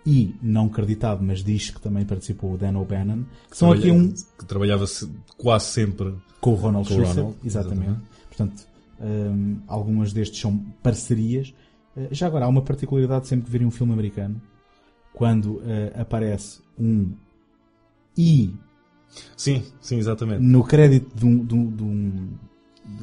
e 0.05 0.33
não 0.41 0.69
creditado, 0.69 1.21
mas 1.21 1.43
diz 1.43 1.69
que 1.69 1.81
também 1.81 2.05
participou 2.05 2.53
o 2.53 2.57
Dan 2.57 2.77
O'Bannon, 2.79 3.23
que 3.51 3.57
são 3.57 3.71
aqui 3.73 3.91
um 3.91 4.13
Que 4.37 4.45
trabalhava 4.45 4.87
se- 4.87 5.09
quase 5.37 5.65
sempre 5.65 6.15
com 6.39 6.51
o 6.51 6.55
Ronald 6.55 6.87
Com 6.87 6.95
Shusett, 6.95 7.17
Ronald, 7.19 7.37
exatamente. 7.43 7.81
exatamente. 7.89 8.07
Portanto, 8.29 8.67
hum, 9.01 9.57
algumas 9.67 10.13
destes 10.13 10.39
são 10.39 10.57
parcerias. 10.81 11.53
Eh, 11.97 12.07
já 12.11 12.27
agora, 12.27 12.45
há 12.45 12.47
uma 12.47 12.61
particularidade 12.61 13.27
sempre 13.27 13.45
que 13.47 13.51
virem 13.51 13.67
um 13.67 13.71
filme 13.71 13.91
americano, 13.91 14.41
quando 15.13 15.61
eh, 15.65 15.91
aparece 15.99 16.61
um 16.79 17.11
I 18.17 18.53
Sim, 19.35 19.63
sim, 19.81 19.97
exatamente. 19.97 20.41
no 20.41 20.63
crédito 20.63 21.15
de 21.15 21.25
um, 21.25 21.43
de 21.45 21.53
um- 21.55 21.71
de 21.75 21.83
um- 21.83 22.27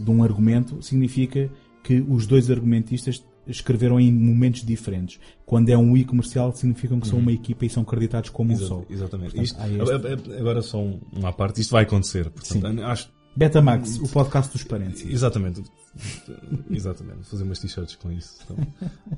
de 0.04 0.10
um 0.10 0.22
argumento, 0.22 0.80
significa 0.82 1.50
que 1.82 2.00
os 2.08 2.26
dois 2.26 2.50
argumentistas 2.50 3.22
escreveram 3.46 4.00
em 4.00 4.10
momentos 4.10 4.64
diferentes. 4.64 5.20
Quando 5.44 5.68
é 5.68 5.76
um 5.76 5.94
I 5.96 6.04
comercial, 6.04 6.50
significam 6.54 6.98
que 6.98 7.06
são 7.06 7.18
uma 7.18 7.30
equipa 7.32 7.66
e 7.66 7.68
são 7.70 7.84
creditados 7.84 8.30
como 8.30 8.50
um 8.50 8.54
Exa- 8.54 8.66
só. 8.66 8.82
Exatamente. 8.88 9.34
Portanto, 9.34 9.44
Isto- 9.44 9.60
este. 9.60 10.30
a- 10.32 10.36
a- 10.36 10.40
agora 10.40 10.62
só 10.62 10.80
um- 10.80 10.98
uma 11.12 11.32
parte, 11.32 11.60
isto 11.60 11.70
vai 11.72 11.82
acontecer. 11.82 12.30
Portanto, 12.30 12.82
acho, 12.82 13.10
Betamax, 13.36 13.98
o 13.98 14.08
podcast 14.08 14.50
dos 14.52 14.64
parentes. 14.64 15.04
exatamente. 15.06 15.62
exatamente. 16.70 17.24
Fazer 17.28 17.42
umas 17.44 17.58
t-shirts 17.58 17.96
com 17.96 18.10
isso. 18.10 18.38
Então, 18.44 18.66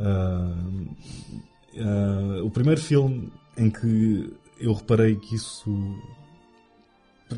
ah, 0.01 0.57
ah, 1.79 2.43
o 2.43 2.51
primeiro 2.51 2.81
filme 2.81 3.33
em 3.57 3.71
que 3.71 4.31
eu 4.59 4.73
reparei 4.73 5.17
que 5.17 5.35
isso 5.37 5.71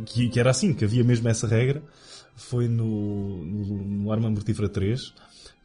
que, 0.06 0.28
que 0.28 0.38
era 0.40 0.50
assim, 0.50 0.72
que 0.74 0.84
havia 0.84 1.02
mesmo 1.04 1.28
essa 1.28 1.46
regra, 1.46 1.82
foi 2.36 2.68
no, 2.68 3.44
no, 3.44 3.64
no 3.84 4.12
Arma 4.12 4.30
Mortífera 4.30 4.68
3, 4.68 5.12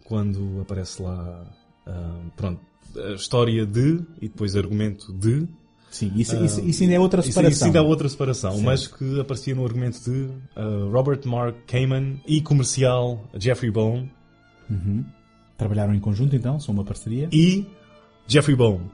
quando 0.04 0.60
aparece 0.62 1.02
lá 1.02 1.46
ah, 1.86 2.20
pronto, 2.36 2.62
a 2.96 3.14
história 3.14 3.66
de 3.66 4.00
e 4.22 4.28
depois 4.28 4.56
argumento 4.56 5.12
de 5.14 5.48
Sim, 5.92 6.12
isso, 6.16 6.36
isso, 6.44 6.60
isso 6.62 6.82
ainda 6.82 6.96
é 6.96 7.00
outra 7.00 7.22
separação. 7.22 7.52
isso 7.52 7.66
ainda 7.66 7.78
é 7.78 7.82
outra 7.82 8.10
separação, 8.10 8.52
Certo. 8.54 8.66
mas 8.66 8.88
que 8.88 9.20
aparecia 9.20 9.54
no 9.54 9.64
argumento 9.64 10.00
de 10.04 10.12
uh, 10.60 10.90
Robert 10.92 11.20
Mark 11.26 11.56
Kamen 11.68 12.20
e 12.26 12.42
comercial 12.42 13.24
Jeffrey 13.38 13.70
Bone 13.72 14.12
Uhum. 14.70 15.06
Trabalharam 15.58 15.94
em 15.94 16.00
conjunto 16.00 16.36
então, 16.36 16.60
são 16.60 16.74
uma 16.74 16.84
parceria. 16.84 17.30
e 17.32 17.66
Jeffrey 18.28 18.56
Bone. 18.56 18.90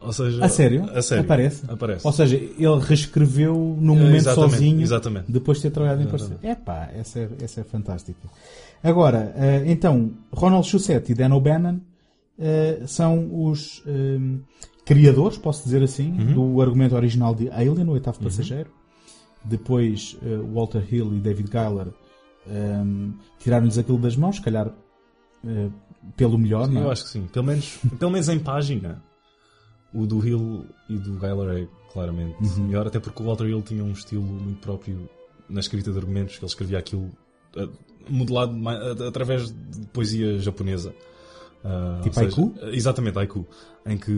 Ou 0.00 0.12
seja, 0.12 0.44
A 0.44 0.48
sério? 0.48 0.88
A 0.94 1.02
sério. 1.02 1.24
Aparece? 1.24 1.64
Aparece. 1.68 2.06
Ou 2.06 2.12
seja, 2.12 2.36
ele 2.36 2.78
reescreveu 2.80 3.54
no 3.80 3.94
momento 3.94 4.14
Exatamente, 4.16 4.52
sozinho, 4.52 4.80
exatamente. 4.82 5.32
depois 5.32 5.58
de 5.58 5.62
ter 5.62 5.70
trabalhado 5.70 6.02
em 6.02 6.06
parceria. 6.06 6.38
É 6.42 6.54
pá, 6.54 6.90
essa 6.94 7.18
é, 7.20 7.28
essa 7.42 7.60
é 7.60 7.64
fantástica. 7.64 8.18
Agora, 8.82 9.32
eh, 9.36 9.64
então, 9.66 10.12
Ronald 10.32 10.66
Shusett 10.66 11.10
e 11.10 11.14
Dan 11.14 11.34
O'Bannon 11.34 11.80
eh, 12.38 12.82
são 12.86 13.28
os 13.48 13.82
eh, 13.86 14.18
criadores, 14.84 15.38
posso 15.38 15.64
dizer 15.64 15.82
assim, 15.82 16.12
Uhum. 16.12 16.34
do 16.54 16.60
argumento 16.62 16.94
original 16.94 17.34
de 17.34 17.48
Alien, 17.50 17.88
o 17.88 17.92
oitavo 17.92 18.20
passageiro. 18.22 18.70
Depois, 19.44 20.16
eh, 20.22 20.36
Walter 20.52 20.84
Hill 20.92 21.14
e 21.14 21.18
David 21.20 21.48
Giler 21.50 21.88
eh, 22.48 22.84
tiraram-lhes 23.40 23.78
aquilo 23.78 23.98
das 23.98 24.14
mãos, 24.16 24.36
se 24.36 24.42
calhar 24.42 24.70
pelo 26.16 26.38
melhor, 26.38 26.68
não 26.68 26.80
é? 26.80 26.84
Eu 26.84 26.90
acho 26.90 27.04
que 27.04 27.10
sim. 27.10 27.26
Pelo 27.32 27.44
menos, 27.46 27.78
pelo 27.98 28.10
menos 28.10 28.28
em 28.28 28.38
página. 28.38 29.02
O 29.96 30.06
do 30.06 30.26
Hill 30.26 30.66
e 30.88 30.96
do 30.98 31.18
Geiler 31.18 31.62
é 31.64 31.68
claramente 31.92 32.36
Uhum. 32.42 32.66
melhor, 32.66 32.86
até 32.86 33.00
porque 33.00 33.22
o 33.22 33.26
Walter 33.26 33.46
Hill 33.46 33.62
tinha 33.62 33.82
um 33.82 33.92
estilo 33.92 34.22
muito 34.22 34.60
próprio 34.60 35.08
na 35.48 35.60
escrita 35.60 35.90
de 35.92 35.98
argumentos, 35.98 36.36
que 36.36 36.44
ele 36.44 36.50
escrevia 36.50 36.78
aquilo 36.78 37.10
eh, 37.56 37.68
modelado 38.08 38.54
a- 38.68 39.08
através 39.08 39.50
de 39.50 39.86
poesia 39.92 40.38
japonesa. 40.38 40.94
Ah, 41.64 42.00
Tipo 42.02 42.14
seja, 42.14 42.26
haiku? 42.28 42.54
Exatamente, 42.72 43.18
haiku. 43.18 43.46
Em 43.86 43.96
que 43.96 44.12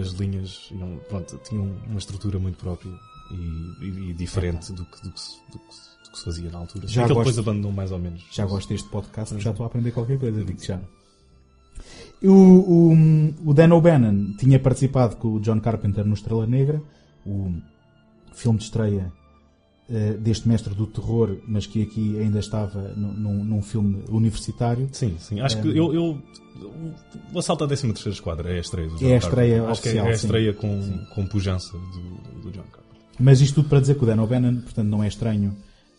as 0.00 0.12
linhas 0.12 0.70
pronto, 1.08 1.38
tinham 1.44 1.64
uma 1.88 1.98
estrutura 1.98 2.38
muito 2.38 2.56
própria 2.58 2.90
e, 3.32 3.84
e- 3.84 4.10
e 4.10 4.14
diferente 4.14 4.72
do 4.72 4.84
que, 4.86 5.02
do, 5.02 5.10
que 5.12 5.20
se, 5.20 5.36
do, 5.50 5.58
que, 5.58 5.74
se- 5.74 6.04
do 6.04 6.10
que 6.12 6.18
se 6.18 6.24
fazia 6.24 6.50
na 6.50 6.58
altura. 6.58 6.86
Já 6.86 6.94
Já 6.94 7.02
que 7.02 7.06
ele 7.08 7.14
gosto. 7.14 7.26
depois 7.30 7.38
abandonou 7.38 7.72
mais 7.72 7.90
ou 7.92 7.98
menos. 7.98 8.24
Já 8.30 8.46
gosto 8.46 8.68
deste 8.68 8.88
podcast, 8.88 9.38
já 9.40 9.50
estou 9.50 9.64
a 9.64 9.66
aprender 9.66 9.90
qualquer 9.90 10.18
coisa, 10.18 10.44
digo 10.44 10.62
já. 10.64 10.80
O, 12.22 12.30
o, 12.32 13.50
o 13.50 13.54
Dan 13.54 13.74
O'Bannon 13.74 14.32
tinha 14.38 14.58
participado 14.58 15.16
com 15.16 15.34
o 15.34 15.40
John 15.40 15.60
Carpenter 15.60 16.04
no 16.04 16.14
Estrela 16.14 16.46
Negra, 16.46 16.80
o 17.26 17.52
filme 18.32 18.58
de 18.58 18.64
estreia 18.64 19.12
eh, 19.90 20.14
deste 20.14 20.48
mestre 20.48 20.74
do 20.74 20.86
terror, 20.86 21.36
mas 21.46 21.66
que 21.66 21.82
aqui 21.82 22.18
ainda 22.18 22.38
estava 22.38 22.92
nu- 22.96 23.12
num, 23.12 23.44
num 23.44 23.62
filme 23.62 24.02
universitário. 24.08 24.88
Sim, 24.92 25.16
sim. 25.18 25.40
Acho 25.40 25.58
É. 25.58 25.62
que 25.62 25.68
eu, 25.76 25.92
eu. 25.94 26.22
O 27.34 27.38
assalto 27.38 27.64
à 27.64 27.66
13 27.66 27.88
terceira 27.88 28.14
esquadra 28.14 28.50
é 28.50 28.56
a 28.56 28.60
estreia 28.60 28.88
do 28.88 28.96
John 28.96 29.06
É 29.06 29.16
a 29.16 29.20
Carpenter. 29.20 29.28
estreia 29.28 29.62
que 29.64 29.70
oficial, 29.70 30.06
é 30.06 30.10
a 30.10 30.16
sim. 30.16 30.26
estreia 30.26 30.52
com, 30.54 31.04
com 31.14 31.26
pujança 31.26 31.72
do, 31.76 32.40
do 32.40 32.50
John 32.50 32.62
Carpenter. 32.72 33.00
Mas 33.20 33.40
isto 33.42 33.56
tudo 33.56 33.68
para 33.68 33.80
dizer 33.80 33.94
que 33.96 34.04
o 34.04 34.06
Dan 34.06 34.22
O'Bannon, 34.22 34.62
portanto, 34.62 34.88
não 34.88 35.04
é 35.04 35.08
estranho 35.08 35.54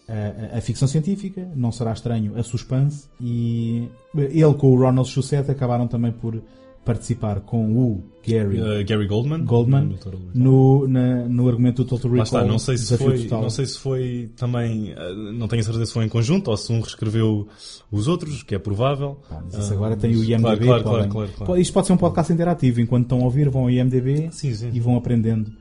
a, 0.07 0.57
a- 0.57 0.61
ficção 0.61 0.87
científica, 0.87 1.47
não 1.55 1.71
será 1.71 1.91
estranho 1.93 2.33
a 2.37 2.43
suspense, 2.43 3.07
e 3.19 3.87
ele 4.15 4.53
com 4.53 4.71
o 4.71 4.79
Ronald 4.79 5.09
Shusett 5.09 5.49
acabaram 5.51 5.87
também 5.87 6.11
por 6.11 6.41
participar 6.85 7.41
com 7.41 7.73
o 7.77 8.01
Gary 8.25 8.61
Uh, 8.61 8.85
Gary 8.87 9.05
Goldman. 9.07 9.43
Goldman 9.43 9.97
No 10.33 10.87
na- 10.87 11.25
no 11.27 11.45
argumento 11.49 11.83
do 11.83 11.89
Total 11.89 12.09
Recall. 12.11 12.23
está, 12.23 12.45
não 12.45 12.57
sei 12.57 12.77
se 12.77 12.97
foi, 12.97 13.23
Total. 13.23 13.41
não 13.41 13.49
sei 13.49 13.65
se 13.65 13.77
foi 13.77 14.29
também, 14.37 14.93
uh, 14.93 15.33
não 15.33 15.49
tenho 15.49 15.61
certeza 15.65 15.85
se 15.85 15.91
foi 15.91 16.05
em 16.05 16.09
conjunto 16.09 16.49
ou 16.49 16.55
se 16.55 16.71
um 16.71 16.79
reescreveu 16.79 17.45
os 17.91 18.07
outros, 18.07 18.41
que 18.41 18.55
é 18.55 18.59
provável. 18.59 19.17
Pá, 19.29 19.41
mas 19.43 19.55
isso 19.61 19.73
Ah, 19.73 19.75
agora 19.75 19.97
tem 19.97 20.15
o 20.15 20.19
mas- 20.19 20.29
IMDB. 20.29 20.41
Claro, 20.43 20.59
claro, 20.65 20.83
podem- 20.83 21.09
claro, 21.09 21.09
claro, 21.31 21.45
claro. 21.45 21.61
Isto 21.61 21.73
pode 21.73 21.87
ser 21.87 21.93
um 21.93 21.97
podcast 21.97 22.31
interativo. 22.31 22.79
Enquanto 22.79 23.03
estão 23.03 23.19
a 23.19 23.23
ouvir, 23.25 23.49
vão 23.49 23.63
ao 23.63 23.69
IMDB 23.69 24.29
Sim, 24.31 24.53
sim. 24.53 24.69
e 24.71 24.79
vão 24.79 24.95
aprendendo. 24.95 25.51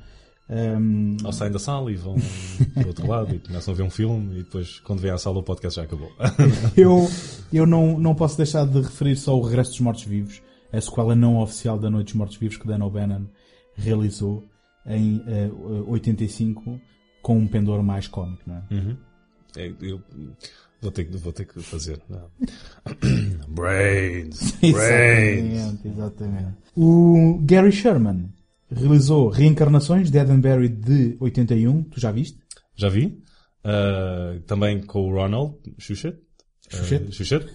Ahm, 0.48 1.16
Ou 1.24 1.32
saem 1.32 1.50
da 1.50 1.59
sala 1.59 1.90
e 1.90 1.96
vão 1.96 2.14
para 2.74 2.85
o 2.85 2.87
outro 2.87 3.06
lado 3.09 3.35
e 3.35 3.38
começam 3.40 3.74
a 3.74 3.76
ver 3.76 3.82
um 3.82 3.90
filme 3.90 4.35
e 4.40 4.42
depois, 4.44 4.78
quando 4.80 5.00
vêm 5.00 5.11
à 5.11 5.18
sala, 5.18 5.38
o 5.38 5.42
podcast 5.42 5.76
já 5.76 5.82
acabou. 5.82 6.11
eu 6.76 7.09
eu 7.52 7.66
não, 7.66 7.98
não 7.98 8.14
posso 8.14 8.37
deixar 8.37 8.64
de 8.66 8.80
referir 8.80 9.16
só 9.16 9.37
o 9.37 9.42
Regresso 9.42 9.70
dos 9.72 9.80
Mortos-Vivos, 9.80 10.40
a 10.72 10.80
sequela 10.80 11.14
não 11.16 11.38
oficial 11.40 11.78
da 11.78 11.90
Noite 11.90 12.06
dos 12.09 12.14
Mortos-Vivos 12.14 12.56
que 12.59 12.66
Dan 12.66 12.85
O'Bannon 12.85 13.26
realizou 13.74 14.44
em 14.87 15.20
eh, 15.26 15.50
85 15.88 16.80
com 17.22 17.38
um 17.38 17.46
pendor 17.48 17.82
mais 17.82 18.06
cómico, 18.06 18.42
não 18.46 18.56
é? 18.56 18.62
Uhum. 18.74 18.96
É, 19.56 19.72
eu- 19.80 20.00
Vou 20.80 20.92
ter, 20.92 21.06
que- 21.06 21.16
vou 21.16 21.32
ter 21.32 21.46
que 21.46 21.61
fazer. 21.62 21.98
Brains. 23.48 24.52
Brains. 24.61 25.54
Exatamente, 25.54 25.88
exatamente. 25.88 26.54
O 26.76 27.40
Gary 27.42 27.72
Sherman 27.72 28.28
realizou 28.70 29.29
Reencarnações, 29.29 30.11
and 30.14 30.40
Buried 30.40 30.76
de 30.76 31.16
81. 31.20 31.83
Tu 31.85 32.00
já 32.00 32.11
viste? 32.12 32.38
Já 32.74 32.88
vi. 32.88 33.18
Uh, 33.64 34.40
também 34.46 34.81
com 34.83 35.09
o 35.09 35.12
Ronald 35.14 35.57
Schuchet. 35.79 36.16
Schuchet? 36.68 37.05
Uh, 37.09 37.12
Schuchet. 37.12 37.46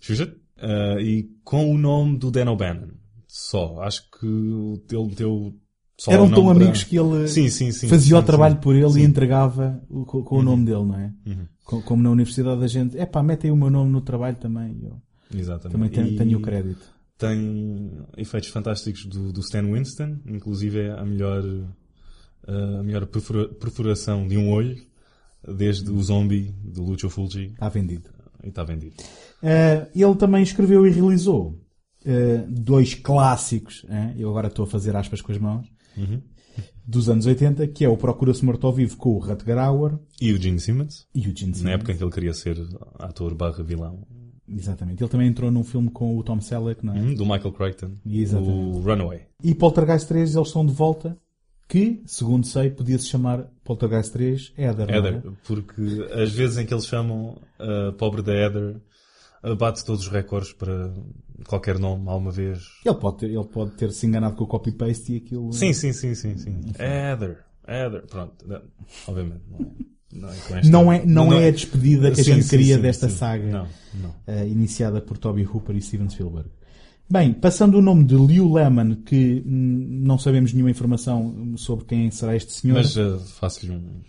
Schuchet. 0.00 0.32
Uh, 0.58 1.00
e 1.00 1.30
com 1.44 1.72
o 1.74 1.78
nome 1.78 2.18
do 2.18 2.30
Dan 2.30 2.50
O'Bannon. 2.50 2.88
Só. 3.28 3.80
Acho 3.82 4.02
que 4.18 4.26
ele 4.26 5.06
meteu 5.08 5.54
só 5.98 6.10
Eram 6.12 6.28
tão 6.30 6.44
para- 6.46 6.56
amigos 6.56 6.82
que 6.84 6.96
ele 6.98 7.28
Sim, 7.28 7.48
sim, 7.48 7.70
sim. 7.70 7.88
fazia 7.88 8.18
o 8.18 8.22
trabalho 8.22 8.56
por 8.56 8.74
ele 8.74 8.84
e. 8.84 8.88
Uhum. 8.88 8.98
entregava 8.98 9.80
o- 9.88 10.04
com, 10.04 10.22
com 10.22 10.38
o 10.38 10.42
nome 10.42 10.64
dele, 10.64 10.84
não 10.84 10.98
é? 10.98 11.12
Co- 11.64 11.82
Como 11.82 12.02
na 12.02 12.10
universidade 12.10 12.62
a 12.62 12.66
gente, 12.66 12.98
é 12.98 13.06
pá, 13.06 13.22
metem 13.22 13.50
o 13.50 13.56
meu 13.56 13.70
nome 13.70 13.90
no 13.92 14.00
trabalho 14.00 14.36
também. 14.36 14.78
Eu 14.82 15.00
Exatamente. 15.38 15.72
também 15.72 15.90
tenho, 15.90 16.06
E 16.08 16.16
tenho 16.16 16.38
o 16.38 16.42
crédito. 16.42 16.82
Tem 17.26 17.90
efeitos 18.16 18.48
fantásticos 18.50 19.04
do, 19.06 19.32
do 19.32 19.40
Stan 19.40 19.62
Winston. 19.64 20.18
Inclusive 20.26 20.80
é 20.80 20.90
a 20.92 21.04
melhor, 21.04 21.44
uh, 21.44 22.78
a 22.80 22.82
melhor 22.82 23.06
perfura- 23.06 23.48
perfuração 23.48 24.26
de 24.26 24.36
um 24.36 24.50
olho. 24.50 24.76
Desde 25.56 25.90
o 25.90 26.00
Zombie, 26.02 26.54
do 26.62 26.82
Lucio 26.84 27.10
Fulci. 27.10 27.46
Está 27.46 27.68
vendido. 27.68 28.08
E 28.44 28.48
está 28.48 28.62
vendido. 28.62 28.94
Eh, 29.42 29.88
ele 29.94 30.14
também 30.14 30.42
escreveu 30.42 30.86
e 30.86 30.90
realizou 30.90 31.58
eh, 32.04 32.44
dois 32.48 32.94
clássicos, 32.94 33.84
eh, 33.88 34.14
eu 34.16 34.30
agora 34.30 34.46
estou 34.48 34.64
a 34.64 34.68
fazer 34.68 34.94
aspas 34.94 35.20
com 35.20 35.32
as 35.32 35.38
mãos, 35.38 35.66
dos 36.86 37.08
anos 37.08 37.26
80, 37.26 37.66
que 37.68 37.84
é 37.84 37.88
o 37.88 37.96
Procura-se 37.96 38.44
Morto 38.44 38.66
ao 38.68 38.72
Vivo 38.72 38.96
com 38.96 39.10
o 39.10 39.18
Rutger 39.18 39.58
Hauer 39.58 39.98
E 40.20 40.32
o 40.32 40.40
Gene 40.40 40.60
Simmons. 40.60 41.06
e 41.14 41.20
o 41.28 41.36
Gene 41.36 41.50
Na 41.52 41.56
Simmons. 41.58 41.74
época 41.74 41.92
em 41.92 41.96
que 41.96 42.04
ele 42.04 42.10
queria 42.12 42.34
ser 42.34 42.56
ator 43.00 43.34
barra 43.34 43.62
vilão. 43.64 44.06
Exatamente. 44.48 45.02
Ele 45.02 45.10
também 45.10 45.28
entrou 45.28 45.50
num 45.50 45.64
filme 45.64 45.90
com 45.90 46.16
o 46.18 46.22
Tom 46.22 46.40
Selleck, 46.40 46.84
não 46.84 46.94
é? 46.94 47.00
Hum, 47.00 47.14
Do 47.14 47.24
Michael 47.24 47.52
Crichton. 47.52 47.92
Exatamente. 48.04 48.76
O 48.76 48.80
Runaway. 48.80 49.22
E 49.42 49.54
Poltergeist 49.54 50.08
3, 50.08 50.34
eles 50.34 50.48
estão 50.48 50.66
de 50.66 50.72
volta, 50.72 51.16
que, 51.68 52.02
segundo 52.06 52.46
sei, 52.46 52.70
podia-se 52.70 53.06
chamar 53.06 53.44
Poltergeist 53.64 54.12
3 54.12 54.52
Heather. 54.58 54.90
é? 54.90 54.96
Heather. 54.96 55.32
Porque 55.46 56.06
as 56.12 56.32
vezes 56.32 56.58
em 56.58 56.66
que 56.66 56.74
eles 56.74 56.86
chamam 56.86 57.40
a 57.58 57.92
pobre 57.92 58.20
da 58.22 58.32
Heather, 58.32 58.76
uh, 59.44 59.56
bate 59.56 59.84
todos 59.84 60.02
os 60.02 60.08
recordes 60.08 60.52
para 60.52 60.92
qualquer 61.46 61.78
nome, 61.78 62.08
alguma 62.08 62.30
vez. 62.30 62.62
Ele 62.84 62.94
pode, 62.96 63.18
ter, 63.18 63.30
ele 63.30 63.44
pode 63.44 63.70
ter 63.72 63.90
se 63.92 64.06
enganado 64.06 64.36
com 64.36 64.44
o 64.44 64.48
copy-paste 64.48 65.14
e 65.14 65.16
aquilo... 65.16 65.52
Sim, 65.52 65.72
sim, 65.72 65.92
sim, 65.92 66.14
sim, 66.14 66.36
sim. 66.36 66.60
Heather. 66.78 67.44
Heather. 67.66 68.06
Pronto. 68.06 68.44
Obviamente. 69.06 69.42
Não 69.48 69.58
é, 69.60 69.70
não 70.12 70.28
é, 70.28 70.32
esta- 70.36 70.60
Não 70.70 70.92
é, 70.92 71.06
não, 71.06 71.32
é 71.32 71.48
a 71.48 71.50
despedida 71.50 72.10
que 72.10 72.20
a 72.20 72.24
Sim, 72.24 72.34
gente 72.34 72.44
sim, 72.44 72.50
queria 72.50 72.78
desta 72.78 73.08
sim. 73.08 73.16
saga. 73.16 73.44
Não, 73.50 73.66
não. 74.02 74.14
eh, 74.26 74.46
iniciada 74.48 75.00
por 75.00 75.16
Toby 75.18 75.44
Hooper 75.46 75.74
e 75.76 75.80
Steven 75.82 76.08
Spielberg. 76.10 76.48
Bem, 77.10 77.32
passando 77.32 77.78
o 77.78 77.82
nome 77.82 78.04
de 78.04 78.14
Liu 78.14 78.50
Lemon, 78.52 78.94
que 79.04 79.42
hum, 79.46 80.00
não 80.04 80.16
sabemos 80.18 80.52
nenhuma 80.52 80.70
informação 80.70 81.54
sobre 81.56 81.84
quem 81.84 82.10
será 82.10 82.34
este 82.36 82.52
senhor. 82.52 82.76
Mas 82.76 82.96
uh, 82.96 83.18
faço-lhe 83.38 83.72
um, 83.72 84.00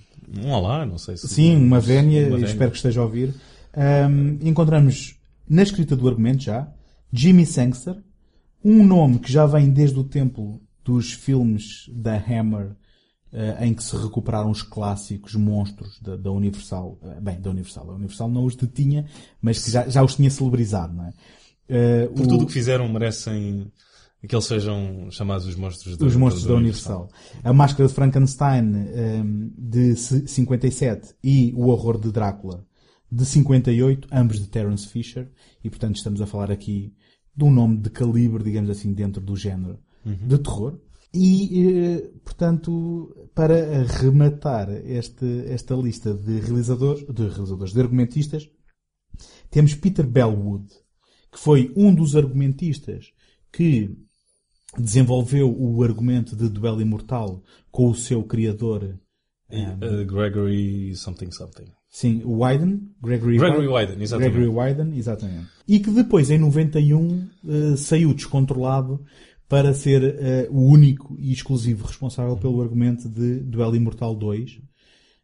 um 0.45 0.51
olá, 0.51 0.85
não 0.85 0.97
sei 0.97 1.17
se... 1.17 1.27
Sim, 1.27 1.57
uma 1.57 1.79
vénia, 1.81 2.27
Uma 2.27 2.37
vénia. 2.37 2.45
espero 2.45 2.71
que 2.71 2.77
esteja 2.77 3.01
a 3.01 3.03
ouvir. 3.03 3.33
Hum, 3.75 4.37
encontramos 4.41 5.15
na 5.49 5.63
escrita 5.63 5.95
do 5.95 6.07
argumento 6.07 6.43
já 6.43 6.67
Jimmy 7.11 7.45
Sangster, 7.45 7.95
um 8.63 8.85
nome 8.85 9.19
que 9.19 9.31
já 9.31 9.45
vem 9.45 9.69
desde 9.69 9.99
o 9.99 10.03
tempo 10.03 10.61
dos 10.85 11.11
filmes 11.11 11.89
da 11.93 12.15
Hammer, 12.15 12.71
em 13.65 13.73
que 13.73 13.83
se 13.83 13.95
recuperaram 13.97 14.51
os 14.51 14.61
clássicos 14.61 15.33
monstros 15.35 15.99
da, 16.01 16.15
da 16.15 16.31
Universal. 16.31 16.97
Eh, 17.03 17.19
bem, 17.21 17.41
da 17.41 17.49
Universal. 17.49 17.89
A 17.91 17.95
Universal 17.95 18.29
não 18.29 18.45
os 18.45 18.55
detinha, 18.55 19.05
mas 19.41 19.63
que 19.63 19.71
já, 19.71 19.87
já 19.89 20.03
os 20.03 20.15
tinha 20.15 20.29
celebrizado, 20.29 20.93
não 20.93 21.05
é? 21.05 21.13
Eh, 21.69 22.07
Por 22.07 22.25
o- 22.25 22.27
tudo 22.27 22.43
o 22.43 22.47
que 22.47 22.53
fizeram 22.53 22.87
merecem 22.89 23.71
que 24.27 24.33
eles 24.33 24.45
sejam 24.45 25.07
chamados 25.11 25.45
os 25.47 25.55
monstros 25.55 25.97
da, 25.97 26.05
os 26.05 26.15
monstros 26.15 26.45
da 26.45 26.53
Universal. 26.55 27.09
A 27.43 27.51
Máscara 27.51 27.87
de 27.89 27.93
Frankenstein 27.93 28.71
ehm, 28.93 29.49
de 29.57 29.95
c- 29.95 30.27
57 30.27 31.13
e 31.23 31.51
O 31.57 31.67
Horror 31.67 31.99
de 31.99 32.11
Drácula 32.11 32.65
de 33.11 33.25
58, 33.25 34.07
ambos 34.11 34.39
de 34.39 34.47
Terence 34.47 34.87
Fisher, 34.87 35.29
e 35.63 35.69
portanto 35.69 35.97
estamos 35.97 36.21
a 36.21 36.25
falar 36.25 36.49
aqui 36.51 36.93
de 37.35 37.43
um 37.43 37.51
nome 37.51 37.77
de 37.77 37.89
calibre, 37.89 38.43
digamos 38.43 38.69
assim, 38.69 38.93
dentro 38.93 39.21
do 39.21 39.35
género 39.35 39.77
de 40.05 40.37
terror. 40.37 40.79
E, 41.13 41.67
eh, 41.67 42.11
portanto, 42.23 43.29
para 43.35 43.83
rematar 43.83 44.69
este, 44.71 45.45
esta 45.47 45.75
lista 45.75 46.13
de 46.13 46.39
realizadores, 46.39 47.05
de 47.07 47.27
realizadores, 47.27 47.73
de 47.73 47.81
argumentistas, 47.81 48.49
temos 49.51 49.75
Peter 49.75 50.07
Bellwood, 50.07 50.67
que 51.31 51.39
foi 51.39 51.71
um 51.75 51.93
dos 51.93 52.15
argumentistas 52.15 53.11
que 53.51 53.95
desenvolveu 54.77 55.55
o 55.55 55.83
argumento 55.83 56.35
de 56.35 56.49
duelo 56.49 56.81
imortal 56.81 57.43
com 57.71 57.89
o 57.89 57.95
seu 57.95 58.23
criador, 58.23 58.99
E, 59.51 59.61
uh, 59.65 60.05
Gregory 60.07 60.95
something 60.95 61.29
something. 61.29 61.67
sim, 61.87 62.23
Wyden, 62.25 62.89
Gregory, 62.99 63.37
Gregory 63.37 63.67
Wyden, 63.67 64.01
exatamente. 64.01 64.35
Gregory 64.35 64.57
Wyden, 64.57 64.97
exatamente. 64.97 65.47
E 65.67 65.79
que 65.79 65.91
depois, 65.91 66.31
em 66.31 66.39
91, 66.39 67.29
eh, 67.47 67.75
saiu 67.77 68.15
descontrolado 68.15 69.05
para 69.53 69.71
ser 69.71 70.03
eh, 70.03 70.47
o 70.49 70.61
único 70.61 71.15
e 71.19 71.31
exclusivo 71.31 71.85
responsável 71.85 72.35
pelo 72.35 72.59
argumento 72.59 73.07
de 73.07 73.35
Duelo 73.41 73.75
Imortal 73.75 74.15
2, 74.15 74.59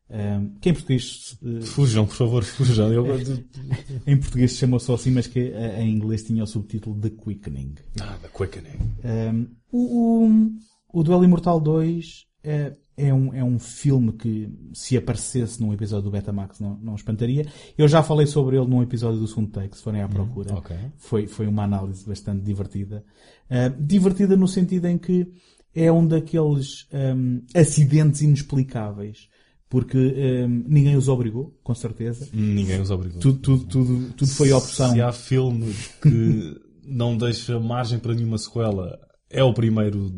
eh, 0.07 0.41
que 0.61 0.69
em 0.69 0.73
português, 0.73 1.35
eh, 1.43 1.61
Fujam, 1.61 2.05
por 2.05 2.15
favor, 2.15 2.43
fujam. 2.43 2.93
Eu... 2.93 3.07
em 4.05 4.17
português 4.19 4.51
se 4.51 4.57
chamou 4.57 4.79
só 4.79 4.93
assim, 4.93 5.09
mas 5.09 5.25
que 5.25 5.39
eh, 5.39 5.81
em 5.81 5.89
inglês 5.95 6.23
tinha 6.23 6.43
o 6.43 6.45
subtítulo 6.45 7.01
The 7.01 7.09
Quickening. 7.09 7.73
ah, 7.99 8.19
The 8.21 8.27
Quickening. 8.27 8.77
Um, 9.03 9.47
o, 9.71 10.27
o, 10.27 10.99
o 10.99 11.03
Duelo 11.03 11.25
Imortal 11.25 11.59
2 11.59 12.27
é, 12.43 12.73
é, 12.99 13.13
um, 13.13 13.33
é 13.33 13.43
um 13.43 13.57
filme 13.57 14.11
que, 14.11 14.49
se 14.73 14.97
aparecesse 14.97 15.61
num 15.61 15.73
episódio 15.73 16.05
do 16.05 16.11
Betamax, 16.11 16.59
não, 16.59 16.77
não 16.81 16.95
espantaria. 16.95 17.45
Eu 17.77 17.87
já 17.87 18.03
falei 18.03 18.27
sobre 18.27 18.57
ele 18.57 18.67
num 18.67 18.83
episódio 18.83 19.19
do 19.19 19.27
segundo 19.27 19.49
take, 19.51 19.77
se 19.77 19.83
forem 19.83 20.01
à 20.01 20.07
procura. 20.07 20.53
ok. 20.53 20.75
Foi, 20.97 21.27
foi 21.27 21.47
uma 21.47 21.63
análise 21.63 22.05
bastante 22.05 22.43
divertida. 22.43 23.03
Uh, 23.49 23.81
divertida 23.81 24.35
no 24.35 24.47
sentido 24.47 24.85
em 24.85 24.97
que 24.97 25.31
é 25.73 25.91
um 25.91 26.05
daqueles 26.05 26.87
um, 26.93 27.41
acidentes 27.55 28.21
inexplicáveis. 28.21 29.29
Porque 29.69 29.97
um, 29.97 30.63
ninguém 30.67 30.97
os 30.97 31.07
obrigou, 31.07 31.55
com 31.63 31.75
certeza. 31.75 32.27
Ninguém 32.33 32.81
os 32.81 32.89
obrigou. 32.89 33.19
Tudo, 33.19 33.37
tudo, 33.37 33.65
tudo, 33.65 34.13
tudo 34.13 34.31
foi 34.31 34.51
opção. 34.51 34.91
Se 34.93 35.01
há 35.01 35.11
filme 35.11 35.71
que 36.01 36.59
não 36.87 37.15
deixa 37.15 37.59
margem 37.59 37.99
para 37.99 38.15
nenhuma 38.15 38.39
sequela, 38.39 38.99
é 39.29 39.43
o 39.43 39.53
primeiro 39.53 40.11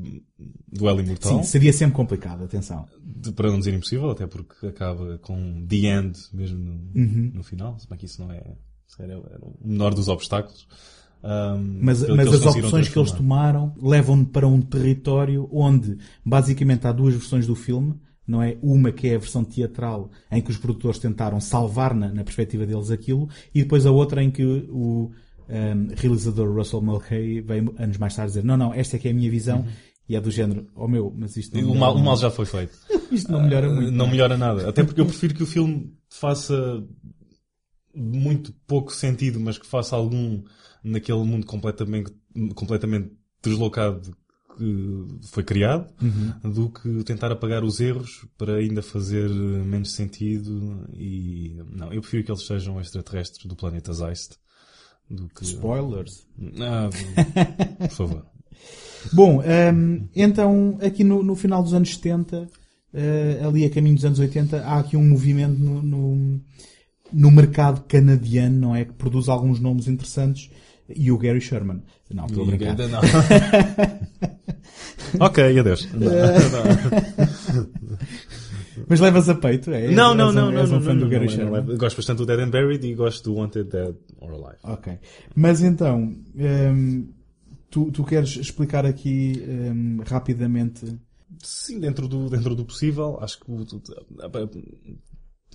duelo 0.72 1.02
imortal. 1.02 1.38
Sim, 1.38 1.44
seria 1.44 1.74
sempre 1.74 1.96
complicado, 1.96 2.44
atenção. 2.44 2.86
De- 3.04 3.32
para 3.32 3.50
não 3.52 3.60
dizer 3.60 3.74
impossível, 3.74 4.10
até 4.10 4.26
porque 4.26 4.66
acaba 4.68 5.18
com 5.20 5.66
the 5.68 5.76
end 5.88 6.18
mesmo 6.34 6.58
no, 6.60 6.72
Uhum. 7.02 7.32
no 7.36 7.44
final. 7.44 7.78
Se 7.80 7.88
bem 7.90 7.98
que 7.98 8.06
isso 8.06 8.22
não 8.22 8.32
é, 8.32 8.42
calhar 8.98 9.18
era 9.30 9.40
o 9.46 9.56
menor 9.64 9.94
dos 9.94 10.08
obstáculos. 10.08 10.68
Ahm, 11.24 11.80
Mas, 11.82 12.02
mas 12.10 12.28
as 12.34 12.46
opções 12.46 12.90
que 12.90 12.98
eles 12.98 13.12
tomaram 13.12 13.74
levam-no 13.82 14.26
para 14.26 14.48
um 14.48 14.60
território 14.62 15.48
onde, 15.52 15.98
basicamente, 16.26 16.88
há 16.88 16.92
duas 16.92 17.14
versões 17.14 17.46
do 17.46 17.56
filme. 17.56 17.96
Não 18.28 18.42
é? 18.42 18.56
Uma 18.62 18.92
que 18.94 19.08
é 19.10 19.16
a 19.16 19.20
versão 19.20 19.44
teatral, 19.44 20.10
em 20.32 20.42
que 20.42 20.52
os 20.52 20.58
produtores 20.58 21.00
tentaram 21.00 21.40
salvar 21.42 21.94
na, 21.94 22.14
na 22.14 22.24
perspectiva 22.24 22.66
deles 22.66 22.90
aquilo, 22.90 23.28
e 23.54 23.62
depois 23.64 23.86
a 23.86 23.92
outra 23.92 24.24
em 24.24 24.32
que 24.32 24.44
o 24.70 25.12
um, 25.52 25.88
realizador 25.96 26.56
Russell 26.56 26.82
Mulcahy 26.82 27.42
veio 27.42 27.76
anos 27.78 27.98
mais 27.98 28.16
tarde 28.16 28.32
dizer: 28.32 28.44
Não, 28.44 28.58
não, 28.58 28.74
esta 28.74 28.96
é 28.96 29.00
que 29.00 29.08
é 29.08 29.12
a 29.12 29.14
minha 29.14 29.30
visão, 29.30 29.66
e 30.08 30.16
é 30.16 30.22
do 30.22 30.32
género: 30.32 30.68
Oh 30.76 30.88
meu, 30.88 31.14
mas 31.16 31.36
isto 31.38 31.56
não 31.56 31.72
O 31.72 31.76
mal, 31.76 31.96
o 31.96 32.04
mal 32.04 32.18
já 32.18 32.32
foi 32.32 32.46
feito. 32.46 32.78
Isto 33.12 33.30
não 33.30 33.44
melhora 33.44 33.70
muito. 33.70 33.92
não 33.92 34.08
melhora 34.08 34.38
nada. 34.38 34.70
Até 34.70 34.86
porque 34.86 35.02
eu 35.02 35.06
prefiro 35.06 35.36
que 35.36 35.44
o 35.44 35.46
filme 35.46 35.94
faça 36.08 36.82
muito 37.94 38.54
pouco 38.66 38.94
sentido, 38.94 39.38
mas 39.38 39.58
que 39.58 39.68
faça 39.68 39.98
algum 39.98 40.42
naquele 40.82 41.24
mundo 41.26 41.46
completamente, 41.46 42.14
completamente 42.56 43.12
deslocado 43.44 44.16
que 44.58 45.28
foi 45.28 45.44
criado, 45.44 45.94
do 46.44 46.70
que 46.70 47.04
tentar 47.04 47.32
apagar 47.32 47.64
os 47.64 47.80
erros 47.80 48.26
para 48.38 48.56
ainda 48.56 48.82
fazer 48.82 49.30
menos 49.30 49.94
sentido 49.94 50.88
e 50.94 51.58
não, 51.70 51.92
eu 51.92 52.02
prefiro 52.02 52.24
que 52.24 52.32
eles 52.32 52.46
sejam 52.46 52.80
extraterrestres 52.80 53.46
do 53.46 53.56
planeta 53.56 53.94
Zeist 53.94 54.36
do 55.10 55.28
que 55.30 55.44
Spoilers. 55.44 56.28
Ah, 56.60 56.90
por 57.80 57.90
favor. 57.96 58.26
Bom, 59.14 59.42
hum, 59.42 60.08
então, 60.16 60.78
aqui 60.82 61.04
no, 61.04 61.24
no 61.24 61.36
final 61.36 61.64
dos 61.64 61.74
anos 61.74 61.96
70, 61.96 62.48
eh, 62.94 63.42
ali 63.44 63.66
a 63.66 63.70
caminho 63.70 63.96
dos 63.96 64.06
anos 64.06 64.20
80, 64.20 64.62
há 64.62 64.80
aqui 64.80 64.96
um 64.96 65.08
movimento 65.08 65.58
no, 65.58 65.82
no, 65.82 66.42
no 67.12 67.32
mercado 67.32 67.84
canadiano, 67.88 68.60
não 68.60 68.76
é? 68.76 68.86
Que 68.86 68.94
produz 68.94 69.30
alguns 69.30 69.60
nomes 69.60 69.88
interessantes. 69.88 70.52
E 70.94 71.12
o 71.12 71.18
Gary 71.18 71.40
Sherman. 71.40 71.82
Não, 72.14 72.26
estou 72.26 72.44
a 72.44 72.48
brincar. 72.48 72.76
Não. 72.78 73.00
ok, 75.26 75.60
adeus. 75.60 75.88
Mas 78.88 79.00
levas 79.00 79.30
a 79.30 79.36
peito? 79.36 79.72
É? 79.72 79.90
Não, 79.92 80.14
não, 80.14 80.32
não, 80.32 80.50
um- 80.50 80.52
não, 80.52 80.64
um 80.64 80.68
não, 80.68 80.82
fã 80.82 80.90
não, 80.94 80.98
do 81.00 81.04
não, 81.06 81.10
Gary 81.10 81.26
não, 81.26 81.32
Sherman. 81.34 81.64
não, 81.64 81.78
Gosto 81.78 81.98
bastante 81.98 82.18
do 82.18 82.26
Dead 82.26 82.40
and 82.40 82.50
Buried 82.50 82.86
e 82.88 82.94
gosto 82.96 83.24
do 83.24 83.36
Wanted 83.36 83.70
Dead 83.70 83.96
or 84.20 84.32
Alive. 84.34 84.60
Ok. 84.64 84.98
Mas 85.36 85.62
então, 85.62 86.14
hum, 86.36 87.12
tu, 87.70 87.92
tu 87.92 88.04
queres 88.04 88.36
explicar 88.38 88.86
aqui 88.86 89.44
hum, 89.48 90.00
rapidamente. 90.06 90.86
Sim, 91.42 91.80
dentro 91.80 92.08
do, 92.08 92.30
dentro 92.30 92.56
do 92.56 92.66
possível, 92.66 93.18
acho 93.22 93.40
que 93.40 93.46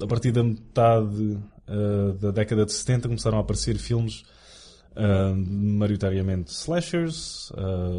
a, 0.03 0.07
partir 0.07 0.33
da 0.33 0.43
metade 0.43 1.39
ah, 1.69 2.17
da 2.21 2.31
década 2.31 2.65
de 2.65 2.73
70 2.73 3.09
começaram 3.09 3.39
a 3.39 3.41
aparecer 3.43 3.77
filmes 3.77 4.23
ah, 4.97 5.35
maioritariamente 5.37 6.51
slashers, 6.53 7.51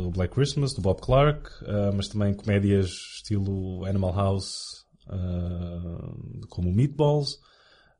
o 0.05 0.09
Black 0.09 0.33
Christmas, 0.33 0.73
do 0.73 0.81
Bob 0.81 0.99
Clark, 1.01 1.49
ah, 1.65 1.91
mas 1.95 2.07
também 2.07 2.33
comédias 2.33 2.89
estilo 3.17 3.85
Animal 3.85 4.13
House, 4.15 4.85
ah, 5.09 6.13
como 6.49 6.71
Meatballs. 6.73 7.37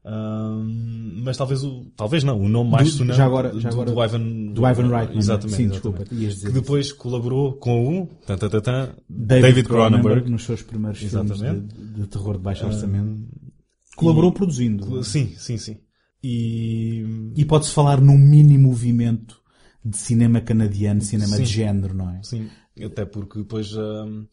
Ah, 0.10 0.64
mas 1.24 1.36
talvez 1.36 1.64
o, 1.64 1.92
talvez 1.96 2.24
não, 2.24 2.40
o 2.40 2.48
nome 2.48 2.72
mais 2.72 2.92
Do- 2.92 2.98
sonante 3.00 3.18
do, 3.18 3.24
agora- 3.24 3.52
do 3.52 4.04
Ivan, 4.04 4.54
Do 4.54 4.66
Ivan 4.68 4.88
Reitman. 4.90 5.18
Exatamente. 5.18 5.56
Sim, 5.58 5.68
desculpa. 5.70 6.06
Que 6.06 6.16
isso. 6.26 6.50
depois 6.52 6.94
colaborou 6.94 7.54
com 7.58 8.04
o 8.04 8.08
tan, 8.26 8.38
tan, 8.38 8.50
tan, 8.62 8.96
David, 9.10 9.42
David 9.48 9.68
Cronenberg, 9.68 10.30
nos 10.32 10.44
seus 10.44 10.62
primeiros 10.62 11.02
Exatamente. 11.04 11.40
filmes 11.76 11.94
de, 11.96 12.02
de 12.02 12.08
terror 12.08 12.38
de 12.38 12.44
baixo 12.44 12.66
orçamento. 12.66 13.28
Colaborou 13.98 14.32
produzindo. 14.32 15.04
Sim, 15.04 15.34
sim, 15.38 15.58
sim. 15.58 15.78
E. 16.24 17.04
E 17.36 17.44
pode-se 17.46 17.72
falar 17.74 18.00
num 18.00 18.18
mini 18.18 18.58
movimento 18.58 19.36
de 19.84 19.98
cinema 19.98 20.40
canadiano, 20.42 21.02
cinema 21.02 21.36
Sim. 21.38 21.44
de 21.44 21.50
género, 21.50 21.94
não 21.94 22.10
é? 22.12 22.22
Sim, 22.24 22.48
até 22.84 23.06
porque 23.06 23.40
depois. 23.40 23.74
hum, 23.76 24.26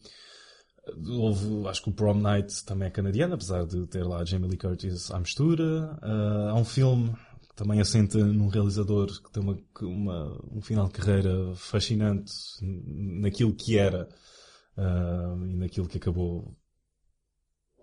houve, 1.07 1.67
acho 1.67 1.81
que 1.83 1.89
o 1.89 1.93
Prom 1.93 2.15
Night 2.19 2.63
também 2.65 2.87
é 2.87 2.91
canadiano, 2.91 3.33
apesar 3.35 3.65
de 3.65 3.85
ter 3.87 4.03
lá 4.03 4.23
Jamie 4.25 4.49
Lee 4.49 4.57
Curtis 4.57 5.11
à 5.11 5.19
mistura. 5.19 5.97
Ah, 6.01 6.49
há 6.51 6.55
um 6.55 6.65
filme 6.65 7.11
que 7.49 7.55
também 7.55 7.79
assenta 7.79 8.17
num 8.23 8.47
realizador 8.47 9.07
que 9.23 9.31
tem 9.31 9.41
uma, 9.43 9.57
uma- 9.81 10.41
um 10.51 10.61
final 10.61 10.87
de 10.87 10.93
carreira 10.93 11.53
fascinante 11.55 12.31
naquilo 12.61 13.53
que 13.53 13.77
era 13.77 14.07
ah, 14.77 15.35
e 15.49 15.55
naquilo 15.55 15.87
que 15.87 15.97
acabou 15.97 16.55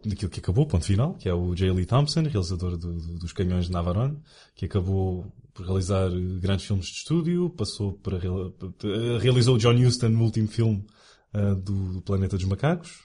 daquilo 0.05 0.31
que 0.33 0.41
acabou, 0.41 0.67
ponto 0.67 0.85
final, 0.85 1.15
que 1.15 1.29
é 1.29 1.35
o 1.35 1.55
J. 1.55 1.71
Lee 1.73 1.87
Thompson, 1.87 2.23
realizador 2.23 2.77
do- 2.77 2.99
do- 3.01 3.19
dos 3.21 3.33
Canhões 3.33 3.67
de 3.67 3.71
Navarone, 3.73 4.19
que 4.57 4.65
acabou 4.65 5.33
por 5.55 5.65
realizar 5.65 6.11
grandes 6.41 6.67
filmes 6.67 6.87
de 6.87 6.93
estúdio, 6.97 7.49
passou 7.51 7.93
para 7.93 8.19
real- 8.19 8.53
realizou 9.21 9.59
John 9.59 9.75
Huston 9.77 10.09
no 10.09 10.25
último 10.25 10.49
filme 10.49 10.85
eh, 11.35 11.55
do, 11.55 12.03
Planeta 12.03 12.37
dos 12.37 12.47
Macacos 12.47 13.01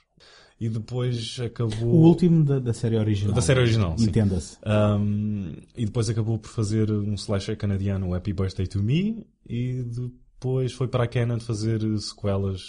e 0.60 0.68
depois 0.68 1.38
acabou 1.40 1.88
O 1.88 2.06
último 2.08 2.44
da, 2.44 2.58
da 2.58 2.72
série 2.72 2.96
original. 2.96 3.32
da 3.34 3.40
série 3.40 3.60
original, 3.60 3.96
sim. 3.96 4.06
Entenda-se. 4.06 4.56
Um, 4.66 5.52
e 5.76 5.84
depois 5.86 6.08
acabou 6.08 6.38
por 6.38 6.48
fazer 6.50 6.90
um 6.90 7.14
slasher 7.14 7.56
canadiano, 7.56 8.12
Happy 8.14 8.32
Birthday 8.32 8.66
to 8.66 8.82
Me, 8.82 9.24
e 9.48 9.84
depois 9.84 10.72
foi 10.72 10.88
para 10.88 11.04
a 11.04 11.06
Canon 11.06 11.38
fazer 11.40 11.80
sequelas, 12.00 12.60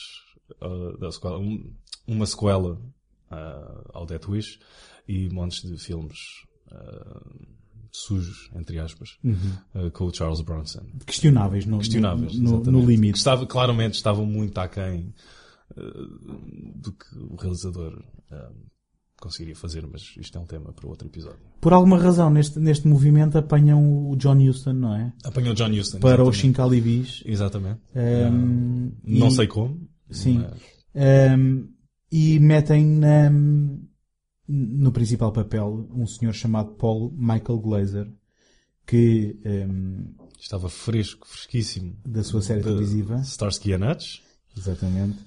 uh, 0.62 0.98
da 1.00 1.12
sequela, 1.12 1.40
um- 1.40 1.74
uma 2.08 2.26
sequela 2.28 2.74
uh, 3.32 3.90
ao 3.94 4.06
Death 4.06 4.28
Wish 4.30 4.60
e 5.08 5.28
montes 5.30 5.68
de 5.68 5.78
filmes 5.78 6.18
uh, 6.72 7.48
sujos, 7.92 8.52
entre 8.56 8.78
aspas, 8.80 9.18
uh, 9.74 9.90
com 9.92 10.06
o 10.06 10.14
Charles 10.14 10.42
Bronson. 10.42 10.86
Questionáveis 11.08 11.66
no, 11.66 11.80
Questionáveis, 11.80 12.36
no, 12.40 12.60
no, 12.64 12.72
no 12.72 12.80
Que 12.82 12.86
limite. 12.86 13.18
Estava, 13.18 13.48
claramente 13.48 13.96
estavam 13.96 14.26
muito 14.28 14.58
aquém 14.60 15.08
uh, 15.08 15.14
do 15.76 16.92
que 16.94 17.18
o 17.18 17.36
realizador 17.36 18.04
uh, 18.32 18.56
conseguiria 19.22 19.56
fazer, 19.56 19.86
mas 19.86 20.02
isto 20.18 20.38
é 20.38 20.42
um 20.42 20.46
tema 20.46 20.72
para 20.74 20.88
outro 20.88 21.08
episódio. 21.08 21.40
Por 21.62 21.74
alguma 21.74 21.98
razão, 21.98 22.30
neste, 22.30 22.58
neste 22.60 22.88
movimento 22.88 23.38
apanham 23.38 24.10
o 24.10 24.16
John 24.16 24.38
Huston, 24.38 24.74
não 24.74 24.96
é? 24.96 25.14
Apanhou 25.24 25.54
John 25.54 25.72
Huston. 25.72 26.00
Para 26.00 26.24
os 26.24 26.30
exatamente. 26.30 26.38
Chincalibis. 26.42 27.24
Exatamente. 27.26 27.80
Um, 27.96 28.92
Não 29.04 29.28
e- 29.28 29.32
sei 29.32 29.48
como. 29.48 29.88
Sim. 30.10 30.40
mas- 30.40 30.80
Um, 31.38 31.68
e 32.12 32.40
metem 32.40 32.84
na- 32.86 33.30
no 34.48 34.92
principal 34.92 35.32
papel 35.32 35.88
um 35.94 36.08
senhor 36.08 36.34
chamado 36.34 36.72
Paul 36.76 37.12
Michael 37.16 37.60
Glazer, 37.60 38.12
que 38.88 39.38
um, 39.46 40.16
Estava 40.40 40.68
fresco, 40.70 41.28
fresquíssimo. 41.28 41.96
da 42.08 42.24
sua 42.24 42.42
série 42.42 42.64
televisiva, 42.64 43.18
Starsky 43.22 43.74
and 43.74 43.92
Hutch. 43.92 44.22
exatamente, 44.58 45.20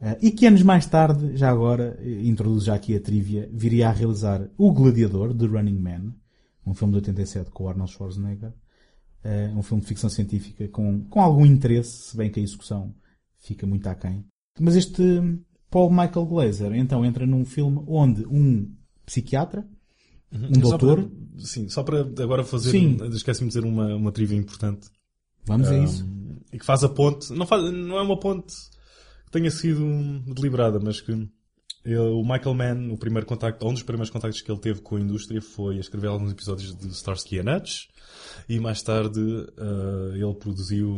uh, 0.00 0.16
e 0.20 0.30
que 0.30 0.46
anos 0.46 0.62
mais 0.62 0.86
tarde, 0.86 1.36
já 1.36 1.50
agora, 1.50 1.98
eh, 2.00 2.26
introduzo 2.26 2.66
já 2.66 2.74
aqui 2.74 2.94
a 2.94 3.00
trivia, 3.00 3.48
viria 3.52 3.88
a 3.88 3.92
realizar 3.92 4.48
O 4.56 4.72
Gladiador, 4.72 5.34
de 5.34 5.46
Running 5.46 5.78
Man, 5.78 6.14
um 6.66 6.74
filme 6.74 6.92
de 6.92 6.98
87 6.98 7.50
com 7.50 7.68
Arnold 7.68 7.92
Schwarzenegger, 7.92 8.50
uh, 8.50 9.58
um 9.58 9.62
filme 9.62 9.82
de 9.82 9.88
ficção 9.88 10.10
científica 10.10 10.68
com, 10.68 11.04
com 11.04 11.20
algum 11.20 11.44
interesse, 11.44 12.10
se 12.10 12.16
bem 12.16 12.30
que 12.30 12.40
a 12.40 12.42
execução 12.42 12.94
fica 13.38 13.66
muito 13.66 13.86
aquém. 13.88 14.24
Mas 14.58 14.76
este 14.76 15.02
Paul 15.70 15.90
Michael 15.90 16.26
Glazer, 16.26 16.72
então, 16.74 17.04
entra 17.04 17.26
num 17.26 17.44
filme 17.44 17.82
onde 17.86 18.24
um 18.26 18.70
psiquiatra, 19.04 19.66
um 20.32 20.54
Só 20.54 20.60
doutor, 20.70 21.02
para- 21.02 21.44
sim, 21.44 21.68
só 21.68 21.82
para 21.82 22.00
agora 22.00 22.44
fazer. 22.44 22.70
Sim. 22.70 22.98
Esqueci-me 23.12 23.48
de 23.48 23.56
dizer 23.56 23.66
uma, 23.66 23.94
uma 23.94 24.12
trivia 24.12 24.36
importante. 24.36 24.88
vamos 25.44 25.68
a 25.68 25.74
Um, 25.74 25.84
isso. 25.84 26.06
E 26.52 26.58
que 26.58 26.64
faz 26.64 26.82
a 26.82 26.88
ponte. 26.88 27.32
Não, 27.32 27.46
faz, 27.46 27.62
não 27.72 27.98
é 27.98 28.02
uma 28.02 28.18
ponte 28.18 28.54
tenha 29.30 29.50
sido 29.50 29.84
deliberada, 30.34 30.78
mas 30.80 31.00
que 31.00 31.12
ele- 31.12 31.30
o 31.98 32.22
Michael 32.22 32.54
Mann, 32.54 32.92
o 32.92 32.98
primeiro 32.98 33.26
contacto, 33.26 33.64
um 33.66 33.72
dos 33.72 33.82
primeiros 33.82 34.10
contactos 34.10 34.40
que 34.42 34.50
ele 34.50 34.60
teve 34.60 34.80
com 34.80 34.96
a 34.96 35.00
indústria 35.00 35.40
foi 35.40 35.76
a 35.76 35.80
escrever 35.80 36.08
alguns 36.08 36.32
episódios 36.32 36.74
de 36.76 36.88
Starsky 36.88 37.38
and 37.38 37.56
Hutch 37.56 37.84
e 38.48 38.58
mais 38.58 38.82
tarde 38.82 39.20
uh, 39.20 40.12
ele 40.14 40.34
produziu 40.34 40.94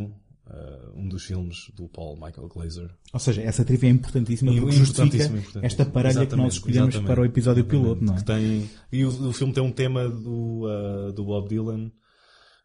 uh, 0.46 0.92
um 0.98 1.06
dos 1.06 1.24
filmes 1.24 1.70
do 1.76 1.88
Paul 1.90 2.14
Michael 2.14 2.48
Glazer. 2.48 2.90
Ou 3.12 3.20
seja, 3.20 3.42
essa 3.42 3.66
trivia 3.66 3.90
é 3.90 3.92
importantíssima 3.92 4.50
porque 4.50 4.72
justifica 4.72 5.02
Importantíssimo, 5.04 5.36
importantíssimo. 5.36 5.66
esta 5.66 5.84
parelha 5.84 6.26
que 6.26 6.36
nós 6.36 6.54
escolhemos 6.54 6.96
para 7.00 7.20
o 7.20 7.24
episódio 7.26 7.64
piloto, 7.66 8.02
não 8.02 8.16
é? 8.16 8.22
Tem, 8.22 8.70
e 8.90 9.04
o, 9.04 9.28
o 9.28 9.32
filme 9.34 9.52
tem 9.52 9.62
um 9.62 9.72
tema 9.72 10.08
do, 10.08 10.62
uh, 10.66 11.12
do 11.12 11.22
Bob 11.22 11.48
Dylan 11.50 11.92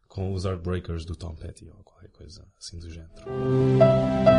com 0.08 0.32
os 0.32 0.46
Heartbreakers 0.46 1.04
do 1.04 1.14
Tom 1.14 1.34
Petty 1.34 1.66
ou 1.68 1.84
qualquer 1.84 2.08
coisa 2.10 2.42
assim 2.58 2.78
do 2.78 2.88
género. 2.88 4.33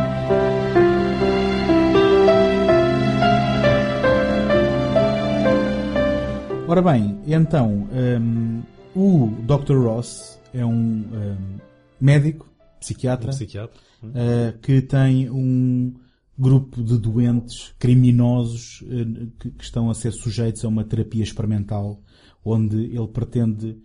Ora 6.67 6.81
bem, 6.81 7.21
então, 7.27 7.87
hum, 8.19 8.63
o 8.95 9.27
Dr. 9.43 9.77
Ross 9.77 10.39
é 10.53 10.65
um 10.65 10.71
hum, 10.73 11.57
médico, 12.01 12.49
psiquiatra, 12.79 13.27
Um 13.29 13.33
psiquiatra. 13.33 13.79
uh, 14.03 14.57
que 14.59 14.81
tem 14.81 15.29
um 15.29 15.93
grupo 16.37 16.83
de 16.83 16.97
doentes 16.97 17.73
criminosos 17.77 18.81
uh, 18.81 19.31
que, 19.39 19.51
que 19.51 19.63
estão 19.63 19.89
a 19.91 19.93
ser 19.93 20.11
sujeitos 20.11 20.65
a 20.65 20.67
uma 20.67 20.83
terapia 20.83 21.23
experimental 21.23 22.01
onde 22.43 22.77
ele 22.77 23.07
pretende 23.07 23.77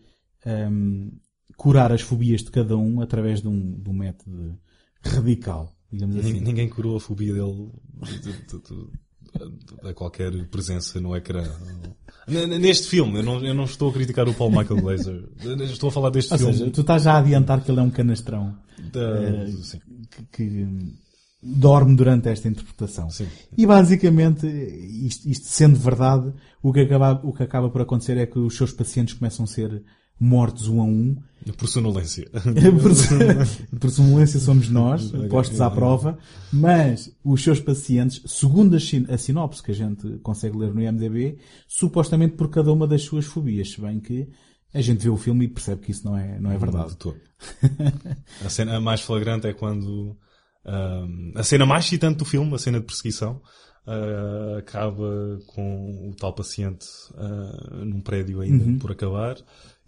hum, 0.71 1.13
curar 1.59 1.93
as 1.93 2.01
fobias 2.01 2.43
de 2.43 2.51
cada 2.51 2.77
um 2.79 3.01
através 3.03 3.43
de 3.43 3.49
um, 3.49 3.79
de 3.79 3.91
um 3.91 3.95
método 3.95 4.59
radical, 5.05 5.77
digamos 5.93 6.17
assim. 6.17 6.41
Ninguém, 6.41 6.69
curou 6.69 6.97
a 6.97 7.01
fobia 7.01 7.35
dele 7.35 7.71
de, 8.03 8.19
de- 8.33 8.33
de- 8.33 8.91
a 9.85 9.93
qualquer 9.95 10.33
presença 10.49 11.01
no 11.01 11.17
ecrã. 11.17 11.45
Neste 12.29 12.89
filme, 12.89 13.19
eu 13.19 13.23
não, 13.23 13.45
eu 13.45 13.55
não 13.55 13.65
estou 13.65 13.91
a 13.91 13.93
criticar 13.93 14.29
o 14.29 14.35
Paul 14.35 14.51
Michael 14.51 14.81
Glazer. 14.81 15.25
Estou 15.63 15.89
a 15.89 15.93
falar 15.93 16.11
deste 16.11 16.33
Ou 16.33 16.39
filme. 16.39 16.55
seja, 16.55 16.71
tu 16.71 16.81
estás 16.83 17.03
já 17.03 17.15
a 17.15 17.19
adiantar 17.19 17.63
que 17.65 17.71
ele 17.71 17.81
é 17.81 17.83
um 17.83 17.91
canastrão 17.91 18.57
da- 18.93 19.47
sim, 19.63 19.81
que, 20.11 20.25
que, 20.33 20.67
dorme 21.43 21.97
durante 21.97 22.29
esta 22.29 22.47
interpretação. 22.49 23.11
sim. 23.11 23.27
E 23.57 23.67
basicamente, 23.67 24.47
isto, 24.47 25.29
isto 25.29 25.47
sendo 25.49 25.77
verdade, 25.79 26.33
o 26.63 26.73
que, 26.73 26.81
acaba, 26.81 27.21
o 27.25 27.33
que 27.33 27.43
acaba 27.43 27.71
por 27.71 27.81
acontecer 27.81 28.17
é 28.19 28.27
que 28.27 28.39
os 28.39 28.57
seus 28.57 28.73
pacientes 28.73 29.15
começam 29.15 29.45
a 29.45 29.49
ser 29.49 29.83
mortos 30.19 30.69
um 30.69 30.81
a 30.81 30.85
um. 30.85 31.17
Por 31.57 31.69
sonolência. 31.69 32.29
Por, 32.31 32.93
por 33.81 33.91
somolência 33.91 34.39
somos 34.39 34.69
nós, 34.69 35.11
postos 35.29 35.61
à 35.61 35.71
prova, 35.71 36.19
mas 36.53 37.15
os 37.25 37.43
seus 37.43 37.61
pacientes, 37.61 38.23
segundo 38.27 38.77
a, 38.77 38.81
sin- 38.81 39.07
a 39.09 39.17
sinopse 39.17 39.63
que 39.63 39.71
a 39.71 39.75
gente 39.75 40.19
consegue 40.19 40.57
ler 40.57 40.73
no 40.75 40.83
IMDB, 40.83 41.39
supostamente 41.67 42.37
por 42.37 42.49
cada 42.51 42.73
uma 42.73 42.87
das 42.87 43.03
suas 43.03 43.25
fobias, 43.25 43.71
se 43.71 43.81
bem 43.81 44.01
que 44.01 44.29
a 44.73 44.81
gente 44.81 45.03
vê 45.03 45.09
o 45.09 45.17
filme 45.17 45.47
e 45.47 45.49
percebe 45.49 45.81
que 45.83 45.91
isso 45.91 46.05
não 46.05 46.17
é, 46.17 46.39
não 46.39 46.53
é 46.53 46.59
verdade. 46.59 46.91
De 46.91 46.97
todo. 46.97 47.17
a 48.45 48.49
cena 48.49 48.81
mais 48.81 49.01
flagrante 49.01 49.47
é 49.47 49.53
quando 49.53 50.17
a 51.35 51.43
cena 51.43 51.65
mais 51.67 51.87
excitante 51.87 52.19
do 52.19 52.25
filme, 52.25 52.55
a 52.55 52.59
cena 52.59 52.79
de 52.81 52.87
perseguição, 52.87 53.41
ah, 53.87 54.59
acaba 54.59 55.41
com 55.47 56.11
o 56.11 56.15
tal 56.15 56.35
paciente 56.35 56.87
ah, 57.17 57.83
num 57.85 58.01
prédio 58.01 58.41
ainda 58.41 58.79
por 58.79 58.93
acabar 58.93 59.37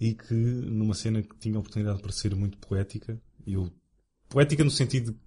e 0.02 0.14
que 0.14 0.34
numa 0.34 0.94
cena 0.94 1.22
que 1.22 1.36
tinha 1.38 1.56
a 1.56 1.60
oportunidade 1.60 2.02
para 2.02 2.10
ser 2.10 2.34
muito 2.34 2.58
poética, 2.58 3.20
eu, 3.46 3.70
poética 4.28 4.64
no 4.64 4.70
sentido 4.70 5.12
de 5.12 5.18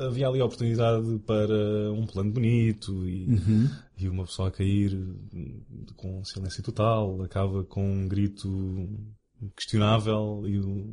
havia 0.00 0.28
ali 0.28 0.40
a 0.40 0.44
oportunidade 0.44 1.18
para 1.26 1.92
um 1.92 2.06
plano 2.06 2.30
bonito 2.30 3.08
e, 3.08 3.26
Uhum. 3.26 3.68
e 3.98 4.08
uma 4.08 4.24
pessoa 4.24 4.46
a 4.48 4.52
cair 4.52 4.96
com 5.96 6.24
silêncio 6.24 6.62
total, 6.62 7.20
acaba 7.22 7.64
com 7.64 7.84
um 7.84 8.06
grito 8.06 8.48
questionável 9.56 10.42
e, 10.46 10.58
o- 10.58 10.86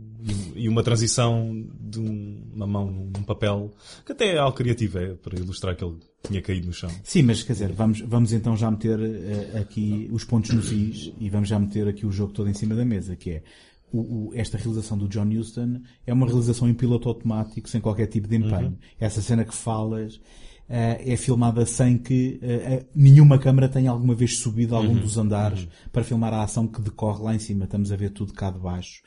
e- 0.55 0.69
uma 0.69 0.83
transição 0.83 1.65
de 1.79 1.99
um- 1.99 2.51
uma 2.53 2.67
mão 2.67 2.91
num 2.91 3.23
papel 3.23 3.73
que 4.05 4.11
até 4.11 4.35
é 4.35 4.37
algo 4.37 4.55
criativo, 4.55 4.97
é 4.99 5.13
para 5.15 5.37
ilustrar 5.39 5.75
que 5.75 5.83
ele 5.83 5.97
tinha 6.27 6.41
caído 6.41 6.67
no 6.67 6.73
chão. 6.73 6.89
Sim, 7.03 7.23
mas 7.23 7.43
quer 7.43 7.53
dizer, 7.53 7.71
vamos, 7.71 8.01
vamos 8.01 8.33
então 8.33 8.55
já 8.57 8.69
meter 8.69 8.99
eh, 8.99 9.59
aqui 9.59 10.07
os 10.11 10.23
pontos 10.23 10.51
nos 10.51 10.71
is 10.71 11.11
e 11.19 11.29
vamos 11.29 11.49
já 11.49 11.59
meter 11.59 11.87
aqui 11.87 12.05
o 12.05 12.11
jogo 12.11 12.33
todo 12.33 12.49
em 12.49 12.53
cima 12.53 12.75
da 12.75 12.85
mesa, 12.85 13.15
que 13.15 13.31
é 13.31 13.43
o- 13.91 14.27
o- 14.29 14.31
esta 14.35 14.57
realização 14.57 14.97
do 14.97 15.07
John 15.07 15.27
Huston 15.29 15.81
é 16.05 16.13
uma 16.13 16.25
realização 16.25 16.67
em 16.67 16.73
piloto 16.73 17.07
automático, 17.07 17.69
sem 17.69 17.79
qualquer 17.79 18.07
tipo 18.07 18.27
de 18.27 18.35
empenho. 18.37 18.77
Essa 18.99 19.21
cena 19.21 19.45
que 19.45 19.53
falas 19.55 20.19
é 20.67 21.15
filmada 21.15 21.65
sem 21.65 21.97
que 21.97 22.39
eh, 22.41 22.53
eh, 22.53 22.85
nenhuma 22.95 23.37
câmara 23.37 23.69
tenha 23.69 23.91
alguma 23.91 24.15
vez 24.15 24.37
subido 24.37 24.75
a 24.75 24.79
algum 24.79 24.95
dos 24.95 25.17
andares 25.17 25.67
para 25.91 26.03
filmar 26.03 26.33
a 26.33 26.43
ação 26.43 26.67
que 26.67 26.81
decorre 26.81 27.23
lá 27.23 27.35
em 27.35 27.39
cima. 27.39 27.65
Estamos 27.65 27.91
a 27.91 27.95
ver 27.95 28.09
tudo 28.09 28.33
cá 28.33 28.49
de 28.49 28.59
baixo. 28.59 29.03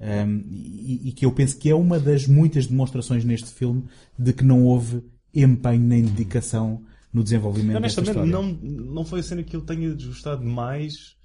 Um, 0.00 0.44
e, 0.48 1.08
e 1.08 1.12
que 1.12 1.26
eu 1.26 1.32
penso 1.32 1.58
que 1.58 1.68
é 1.68 1.74
uma 1.74 1.98
das 1.98 2.26
muitas 2.26 2.66
demonstrações 2.66 3.22
neste 3.22 3.50
filme 3.50 3.84
de 4.18 4.32
que 4.32 4.44
não 4.44 4.64
houve 4.64 5.02
empenho 5.34 5.82
nem 5.82 6.02
dedicação 6.02 6.82
no 7.12 7.22
desenvolvimento 7.22 7.80
desta 7.82 8.00
Honestamente, 8.00 8.32
história. 8.32 8.58
não, 8.62 8.94
não 8.94 9.04
foi 9.04 9.20
a 9.20 9.22
cena 9.22 9.42
que 9.42 9.54
eu 9.54 9.60
tenha 9.60 9.92
gostado 9.92 10.44
mais. 10.44 11.16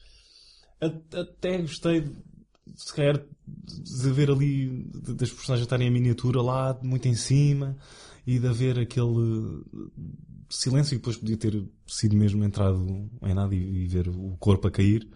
Até 0.82 1.60
gostei, 1.60 2.02
de, 2.02 2.12
se 2.76 2.94
calhar, 2.94 3.22
de 3.48 4.10
ver 4.12 4.30
ali 4.30 4.90
das 4.94 5.32
personagens 5.32 5.66
estarem 5.66 5.88
em 5.88 5.92
miniatura 5.92 6.42
lá, 6.42 6.78
muito 6.84 7.08
em 7.08 7.16
cima, 7.16 7.78
e 8.26 8.40
de 8.40 8.48
haver 8.48 8.80
aquele 8.80 9.64
silêncio 10.50 10.96
e 10.96 10.98
depois 10.98 11.18
podia 11.18 11.38
ter 11.38 11.64
sido 11.88 12.16
mesmo 12.16 12.44
entrado 12.44 13.10
em 13.22 13.34
nada 13.34 13.54
e, 13.54 13.84
e 13.84 13.88
ver 13.88 14.10
o 14.10 14.36
corpo 14.38 14.68
a 14.68 14.72
cair. 14.72 15.08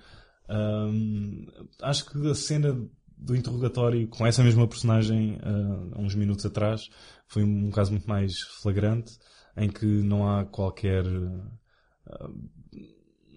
Ahm, 0.47 1.45
acho 1.82 2.05
que 2.05 2.30
a 2.30 2.36
cena 2.36 2.74
do 3.18 3.36
interrogatório 3.36 4.07
com 4.07 4.26
essa 4.26 4.43
mesma 4.43 4.68
personagem 4.68 5.38
ah, 5.43 5.89
há 5.93 6.01
uns 6.01 6.16
minutos 6.16 6.45
atrás 6.45 6.89
foi 7.28 7.43
um 7.43 7.70
caso 7.70 7.91
muito 7.91 8.07
mais 8.07 8.39
flagrante 8.62 9.18
em 9.57 9.70
que 9.70 9.86
não 9.86 10.28
há 10.28 10.45
qualquer 10.45 11.05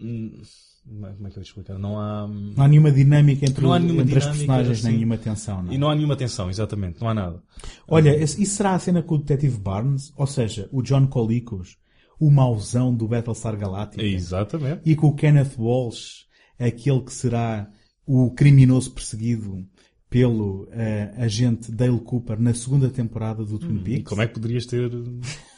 hum, 0.01 0.43
como 0.87 1.07
é 1.07 1.13
como 1.13 1.27
é 1.29 1.31
que 1.31 1.37
eu 1.39 1.41
ia 1.41 1.47
explicar? 1.47 1.79
Não 1.79 1.99
há 1.99 2.25
hum, 2.27 2.53
Não 2.57 2.65
há 2.65 2.69
nenhuma 2.69 2.91
dinâmica 2.93 3.47
entre, 3.49 3.63
Não 3.65 3.73
há 3.73 3.79
nenhuma 3.79 4.03
entre 4.03 4.19
as 4.19 4.25
dinâmica, 4.25 4.47
personagens, 4.47 4.83
nem 4.83 4.93
sim. 4.93 4.97
nenhuma 4.99 5.17
tensão. 5.19 5.63
Não. 5.63 5.73
e 5.73 5.79
não 5.79 5.91
há 5.91 5.95
nenhuma 5.95 6.17
tensão, 6.17 6.51
exatamente, 6.51 7.01
não 7.01 7.09
há 7.09 7.15
nada. 7.15 7.43
Olha, 7.89 8.17
isso 8.23 8.47
será 8.47 8.75
a 8.75 8.79
cena 8.79 9.03
com 9.03 9.15
o 9.15 9.19
Detetive 9.19 9.59
Barnes? 9.59 10.13
Ou 10.17 10.27
seja, 10.27 10.69
o 10.73 10.83
John 10.83 11.07
Colicos, 11.07 11.77
o 12.19 12.31
mauzão 12.31 12.95
do 12.95 13.07
Battlestar 13.09 13.57
Galactica, 13.57 14.03
Exatamente. 14.05 14.83
e 14.85 14.95
com 14.97 15.09
o 15.09 15.15
Kenneth 15.15 15.57
Walsh, 15.59 16.27
aquele 16.59 17.01
que 17.03 17.13
será 17.13 17.69
o 18.07 18.31
criminoso 18.33 18.93
perseguido 18.93 19.65
pelo 20.11 20.69
eh, 20.73 21.11
agente 21.17 21.73
Dale 21.73 21.99
Cooper 22.01 22.39
na 22.39 22.53
segunda 22.53 22.91
temporada 22.91 23.45
do 23.45 23.59
Twin 23.59 23.77
E 23.77 23.83
Peaks. 23.83 24.09
como 24.09 24.21
é 24.21 24.27
que 24.27 24.35
poderias 24.35 24.67
ter 24.67 24.91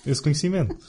esse 0.07 0.23
conhecimento? 0.23 0.77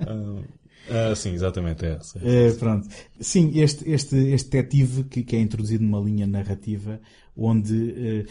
Ah, 0.00 0.42
ah, 0.90 1.14
sim, 1.14 1.30
exatamente, 1.32 1.84
é 1.84 1.92
essa. 1.94 2.18
Eh, 2.22 2.52
pronto. 2.52 2.88
Sim, 3.20 3.52
este, 3.58 3.88
este, 3.90 4.16
este 4.16 4.50
detetive 4.50 5.04
que, 5.04 5.22
que 5.22 5.36
é 5.36 5.40
introduzido 5.40 5.84
numa 5.84 6.00
linha 6.00 6.26
narrativa 6.26 7.00
onde 7.36 7.90
eh, 8.20 8.26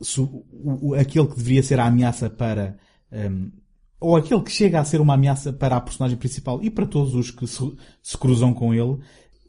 se 0.00 0.20
o- 0.20 0.44
o- 0.52 0.94
aquele 0.94 1.26
que 1.28 1.36
deveria 1.36 1.62
ser 1.62 1.80
a 1.80 1.86
ameaça 1.86 2.28
para 2.30 2.76
ehm, 3.12 3.48
ou 4.00 4.16
aquele 4.16 4.42
que 4.42 4.50
chega 4.52 4.80
a 4.80 4.84
ser 4.84 5.00
uma 5.00 5.14
ameaça 5.14 5.52
para 5.52 5.76
a 5.76 5.80
personagem 5.80 6.16
principal 6.18 6.62
e 6.62 6.70
para 6.70 6.86
todos 6.86 7.14
os 7.14 7.30
que 7.30 7.46
se, 7.46 7.62
se 8.02 8.18
cruzam 8.18 8.52
com 8.52 8.74
ele 8.74 8.98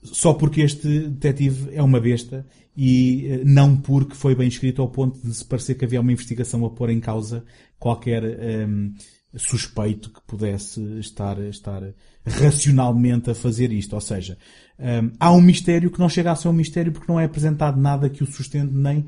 só 0.03 0.33
porque 0.33 0.61
este 0.61 1.09
detetive 1.09 1.75
é 1.75 1.81
uma 1.81 1.99
besta 1.99 2.45
e 2.77 3.25
eh, 3.27 3.41
não 3.43 3.75
porque 3.75 4.15
foi 4.15 4.35
bem 4.35 4.47
escrito 4.47 4.81
ao 4.81 4.89
ponto 4.89 5.19
de 5.19 5.33
se 5.33 5.43
parecer 5.45 5.75
que 5.75 5.85
havia 5.85 5.99
uma 6.01 6.11
investigação 6.11 6.65
a 6.65 6.69
pôr 6.69 6.89
em 6.89 6.99
causa 6.99 7.43
qualquer 7.79 8.23
ehm, 8.23 8.93
suspeito 9.38 10.09
que 10.09 10.21
pudesse 10.21 10.81
estar, 10.99 11.38
estar 11.39 11.81
racionalmente 12.25 13.29
a 13.29 13.36
fazer 13.36 13.71
isto. 13.71 13.93
Ou 13.93 14.01
seja, 14.01 14.38
ehm, 14.79 15.11
há 15.19 15.31
um 15.31 15.41
mistério 15.41 15.91
que 15.91 15.99
não 15.99 16.09
chega 16.09 16.31
a 16.31 16.36
ser 16.36 16.47
um 16.47 16.53
mistério 16.53 16.91
porque 16.91 17.11
não 17.11 17.19
é 17.19 17.25
apresentado 17.25 17.79
nada 17.79 18.09
que 18.09 18.23
o 18.23 18.27
sustente 18.27 18.73
nem 18.73 19.05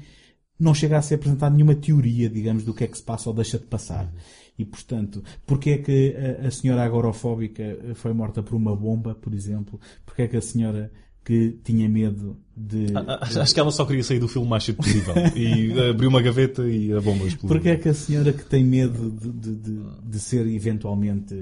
não 0.59 0.73
chega 0.73 0.97
a 0.97 1.01
ser 1.01 1.15
apresentada 1.15 1.55
nenhuma 1.55 1.75
teoria, 1.75 2.29
digamos, 2.29 2.63
do 2.63 2.73
que 2.73 2.83
é 2.83 2.87
que 2.87 2.97
se 2.97 3.03
passa 3.03 3.29
ou 3.29 3.35
deixa 3.35 3.59
de 3.59 3.65
passar. 3.65 4.11
E, 4.57 4.65
portanto, 4.65 5.23
porque 5.45 5.69
é 5.69 5.77
que 5.77 6.15
a, 6.15 6.47
a 6.47 6.51
senhora 6.51 6.83
agorofóbica 6.83 7.93
foi 7.93 8.11
morta 8.11 8.41
por 8.41 8.55
uma 8.55 8.75
bomba, 8.75 9.13
por 9.13 9.33
exemplo? 9.33 9.79
Porque 10.03 10.23
é 10.23 10.27
que 10.27 10.37
a 10.37 10.41
senhora 10.41 10.91
que 11.27 11.59
tinha 11.61 11.89
medo 11.89 12.39
de... 12.55 12.85
Acho 13.19 13.53
que 13.53 13.59
ela 13.59 13.69
só 13.69 13.83
queria 13.85 14.01
sair 14.01 14.17
do 14.17 14.29
filme 14.29 14.47
o 14.47 14.49
mais 14.49 14.63
cedo 14.63 14.77
possível. 14.77 15.13
E 15.35 15.89
abriu 15.89 16.07
uma 16.09 16.21
gaveta 16.21 16.65
e 16.69 16.93
a 16.93 17.01
bomba 17.01 17.25
explodiu. 17.25 17.49
Porque 17.49 17.67
é 17.67 17.75
que 17.75 17.89
a 17.89 17.93
senhora 17.93 18.31
que 18.31 18.45
tem 18.45 18.63
medo 18.63 19.11
de, 19.11 19.29
de, 19.33 19.55
de, 19.57 19.81
de 20.09 20.19
ser 20.21 20.47
eventualmente 20.47 21.33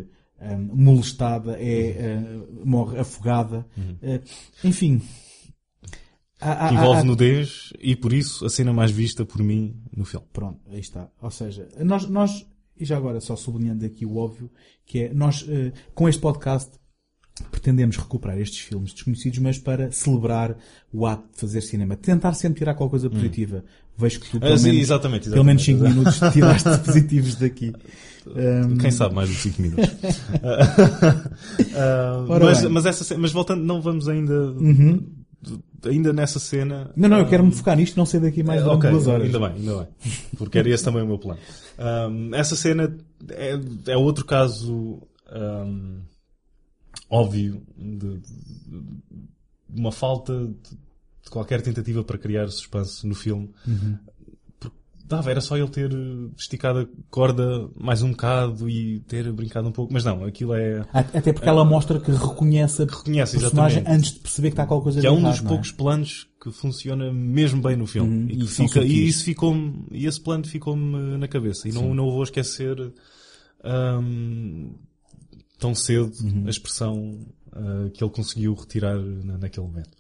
hum, 0.42 0.70
molestada 0.74 1.56
é, 1.60 2.18
hum, 2.20 2.62
morre 2.66 2.98
afogada? 3.00 3.64
Uh, 3.78 4.68
enfim. 4.68 5.00
Há- 6.42 6.68
há- 6.70 6.74
Envolve 6.74 7.02
há- 7.02 7.04
nudez 7.04 7.70
e 7.80 7.96
por 7.96 8.12
isso 8.12 8.44
a 8.44 8.50
cena 8.50 8.74
mais 8.74 8.90
vista 8.90 9.24
por 9.24 9.44
mim 9.44 9.76
no 9.96 10.04
filme. 10.04 10.26
Pronto, 10.34 10.60
aí 10.72 10.80
está. 10.80 11.10
Ou 11.22 11.30
seja, 11.30 11.70
nós, 11.84 12.10
nós 12.10 12.44
e 12.76 12.84
já 12.86 12.98
agora 12.98 13.22
só 13.22 13.36
sublinhando 13.36 13.86
aqui 13.86 14.04
o 14.06 14.18
óbvio, 14.18 14.50
que 14.84 15.04
é, 15.04 15.14
nós, 15.14 15.46
eh, 15.48 15.72
com 15.94 16.10
este 16.10 16.20
podcast, 16.20 16.72
pretendemos 17.52 17.98
recuperar 17.98 18.40
estes 18.40 18.60
filmes 18.60 18.94
desconhecidos, 18.94 19.40
mas 19.40 19.58
para 19.58 19.92
celebrar 19.92 20.56
o 20.94 21.06
ato 21.06 21.24
de 21.34 21.40
fazer 21.40 21.62
cinema. 21.62 21.96
Tentar 21.98 22.34
sempre 22.34 22.60
tirar 22.60 22.74
qualquer 22.76 22.92
coisa 22.92 23.10
positiva. 23.10 23.64
Vejo 23.98 24.20
que 24.22 24.30
tu, 24.30 24.40
pelo 24.40 24.54
Ah, 24.54 24.58
sim, 24.58 24.66
menos, 24.68 24.82
exatamente, 24.82 25.30
pelo 25.30 25.44
menos 25.44 25.64
5 25.64 25.86
exatamente. 25.86 25.98
minutos 26.00 26.34
tiraste 26.34 26.78
positivos 26.86 27.36
daqui. 27.36 27.74
Um, 28.28 28.78
Quem 28.78 28.92
sabe 28.92 29.16
mais 29.16 29.30
de 29.30 29.36
5 29.36 29.62
minutos. 29.62 29.86
Ora 32.28 32.46
mas. 32.46 32.64
Uhum. 32.64 32.70
mas, 32.72 32.86
essa, 32.86 33.18
mas 33.18 33.32
voltando, 33.32 33.64
não 33.64 33.82
vamos 33.82 34.08
ainda, 34.08 34.54
ainda 35.86 36.14
nessa 36.14 36.40
cena. 36.40 36.92
Não, 36.96 37.08
não, 37.10 37.20
eu 37.20 37.28
quero-me 37.28 37.52
focar 37.52 37.76
nisto, 37.78 37.96
não 37.98 38.06
sei 38.06 38.20
daqui 38.20 38.44
mais 38.44 38.62
É, 38.62 38.64
durante 38.64 38.78
ok, 38.80 38.90
duas 38.92 39.08
horas. 39.08 39.26
Ainda 39.26 39.40
bem, 39.40 39.52
ainda 39.58 39.78
bem. 39.78 39.88
Porque 40.38 40.58
era 40.58 40.70
esse 40.70 40.84
também 40.84 41.04
o 41.04 41.08
meu 41.08 41.18
plano. 41.20 41.40
Ahm, 41.78 42.34
essa 42.34 42.56
cena 42.56 42.96
é, 43.30 43.60
é 43.88 43.98
outro 43.98 44.26
caso 44.26 45.02
ahm, 45.32 46.00
óbvio 47.10 47.62
de, 47.78 47.98
de- 47.98 48.20
de 49.70 49.80
uma 49.82 49.92
falta 49.92 50.48
de, 50.48 51.30
qualquer 51.30 51.62
tentativa 51.62 52.04
para 52.04 52.18
criar 52.18 52.48
suspense 52.50 53.06
no 53.08 53.16
filme. 53.16 53.50
Uhum. 53.68 53.98
Dava, 55.08 55.30
era 55.30 55.40
só 55.40 55.56
ele 55.56 55.68
ter 55.68 55.92
esticado 56.36 56.80
a 56.80 56.88
corda 57.12 57.70
mais 57.80 58.02
um 58.02 58.10
bocado 58.10 58.68
e 58.68 59.02
ter 59.02 59.32
brincado 59.32 59.68
um 59.68 59.72
pouco. 59.72 59.94
Mas 59.94 60.04
não, 60.04 60.24
aquilo 60.26 60.56
é. 60.56 60.84
Até 60.92 61.32
porque 61.32 61.48
ela 61.48 61.64
mostra 61.64 62.00
que 62.00 62.10
reconhece 62.10 62.82
a 62.82 62.86
reconhece, 62.86 63.38
personagem 63.38 63.78
exatamente. 63.82 64.00
antes 64.00 64.14
de 64.14 64.20
perceber 64.22 64.48
que 64.50 64.54
está 64.54 64.66
qualquer 64.66 64.84
coisa 64.84 65.02
que 65.02 65.06
é 65.06 65.12
um 65.12 65.22
dos 65.22 65.40
é? 65.40 65.44
poucos 65.44 65.72
planos 65.72 66.28
que 66.42 66.52
funciona 66.52 67.14
mesmo 67.14 67.62
bem 67.62 67.76
no 67.76 67.86
filme 67.86 68.24
Uhum, 68.24 68.28
e, 68.32 68.44
e 68.46 68.48
fica, 68.48 68.82
e 68.84 69.08
isso 69.08 69.24
ficou 69.26 69.56
e 69.92 70.08
esse 70.08 70.20
plano 70.20 70.44
ficou-me 70.48 71.18
na 71.20 71.28
cabeça 71.28 71.70
e 71.70 71.72
não, 71.72 71.94
não 71.94 72.10
vou 72.10 72.24
esquecer 72.24 72.92
hum, 73.64 74.74
tão 75.60 75.74
cedo 75.76 76.12
Uhum. 76.24 76.44
a 76.46 76.50
expressão 76.50 77.20
ah, 77.52 77.90
que 77.94 78.04
ele 78.04 78.12
conseguiu 78.12 78.54
retirar 78.54 78.98
na- 79.00 79.38
naquele 79.38 79.66
momento 79.68 79.92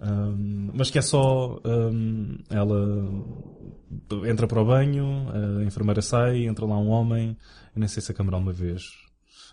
Hum, 0.00 0.70
mas 0.74 0.90
que 0.92 0.98
é 0.98 1.02
só 1.02 1.58
hum, 1.66 2.38
ela 2.48 2.78
entra 4.28 4.46
para 4.46 4.62
o 4.62 4.64
banho 4.64 5.26
a 5.60 5.64
enfermeira 5.64 6.00
sai 6.02 6.46
entra 6.46 6.64
lá 6.66 6.78
um 6.78 6.88
homem 6.88 7.36
eu 7.74 7.80
nem 7.80 7.88
sei 7.88 8.00
se 8.02 8.10
a 8.12 8.14
câmera 8.14 8.36
uma 8.36 8.52
vez 8.52 8.82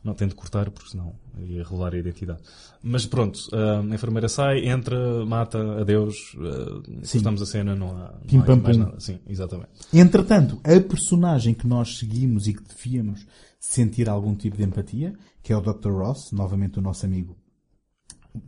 não 0.03 0.13
tento 0.13 0.35
cortar 0.35 0.69
porque 0.69 0.91
senão 0.91 1.15
ia 1.39 1.63
revelar 1.63 1.95
a 1.95 1.97
identidade. 1.97 2.39
Mas 2.83 3.07
pronto, 3.07 3.39
a 3.51 3.83
enfermeira 3.95 4.29
sai, 4.29 4.67
entra, 4.67 5.25
mata, 5.25 5.81
adeus, 5.81 6.35
uh, 6.35 6.83
cortamos 7.11 7.41
a 7.41 7.45
cena, 7.47 7.75
não 7.75 7.97
há, 7.97 8.09
Pim, 8.27 8.35
não 8.37 8.43
há 8.43 8.45
pam, 8.45 8.55
mais 8.57 8.77
pum. 8.77 8.83
nada. 8.83 8.99
Sim, 8.99 9.17
exatamente. 9.27 9.69
Entretanto, 9.91 10.59
a 10.63 10.79
personagem 10.79 11.55
que 11.55 11.65
nós 11.65 11.97
seguimos 11.97 12.45
e 12.47 12.53
que 12.53 12.61
devíamos 12.61 13.25
sentir 13.59 14.07
algum 14.07 14.35
tipo 14.35 14.55
de 14.57 14.63
empatia, 14.63 15.15
que 15.45 15.53
é 15.53 15.55
o 15.55 15.61
Dr. 15.61 15.91
Ross, 15.91 16.31
novamente 16.31 16.79
o 16.79 16.81
nosso 16.81 17.05
amigo 17.05 17.37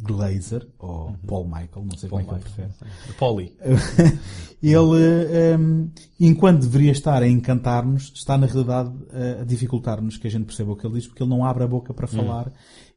Glazer, 0.01 0.67
ou 0.79 1.15
Paul 1.27 1.45
Michael, 1.45 1.85
não 1.85 1.95
sei 1.95 2.09
como 2.09 2.21
é 2.21 2.25
que 2.25 2.31
ele 2.31 2.39
prefere. 2.39 2.71
Polly. 3.19 3.55
Ele, 4.59 5.57
hum, 5.59 5.91
enquanto 6.19 6.61
deveria 6.61 6.91
estar 6.91 7.21
a 7.21 7.27
encantar-nos, 7.27 8.11
está 8.15 8.35
na 8.35 8.47
realidade 8.47 8.91
a 9.39 9.43
dificultar-nos 9.43 10.17
que 10.17 10.25
a 10.25 10.31
gente 10.31 10.45
perceba 10.45 10.71
o 10.71 10.75
que 10.75 10.87
ele 10.87 10.95
diz, 10.95 11.05
porque 11.05 11.21
ele 11.21 11.29
não 11.29 11.45
abre 11.45 11.63
a 11.63 11.67
boca 11.67 11.93
para 11.93 12.07
falar 12.07 12.51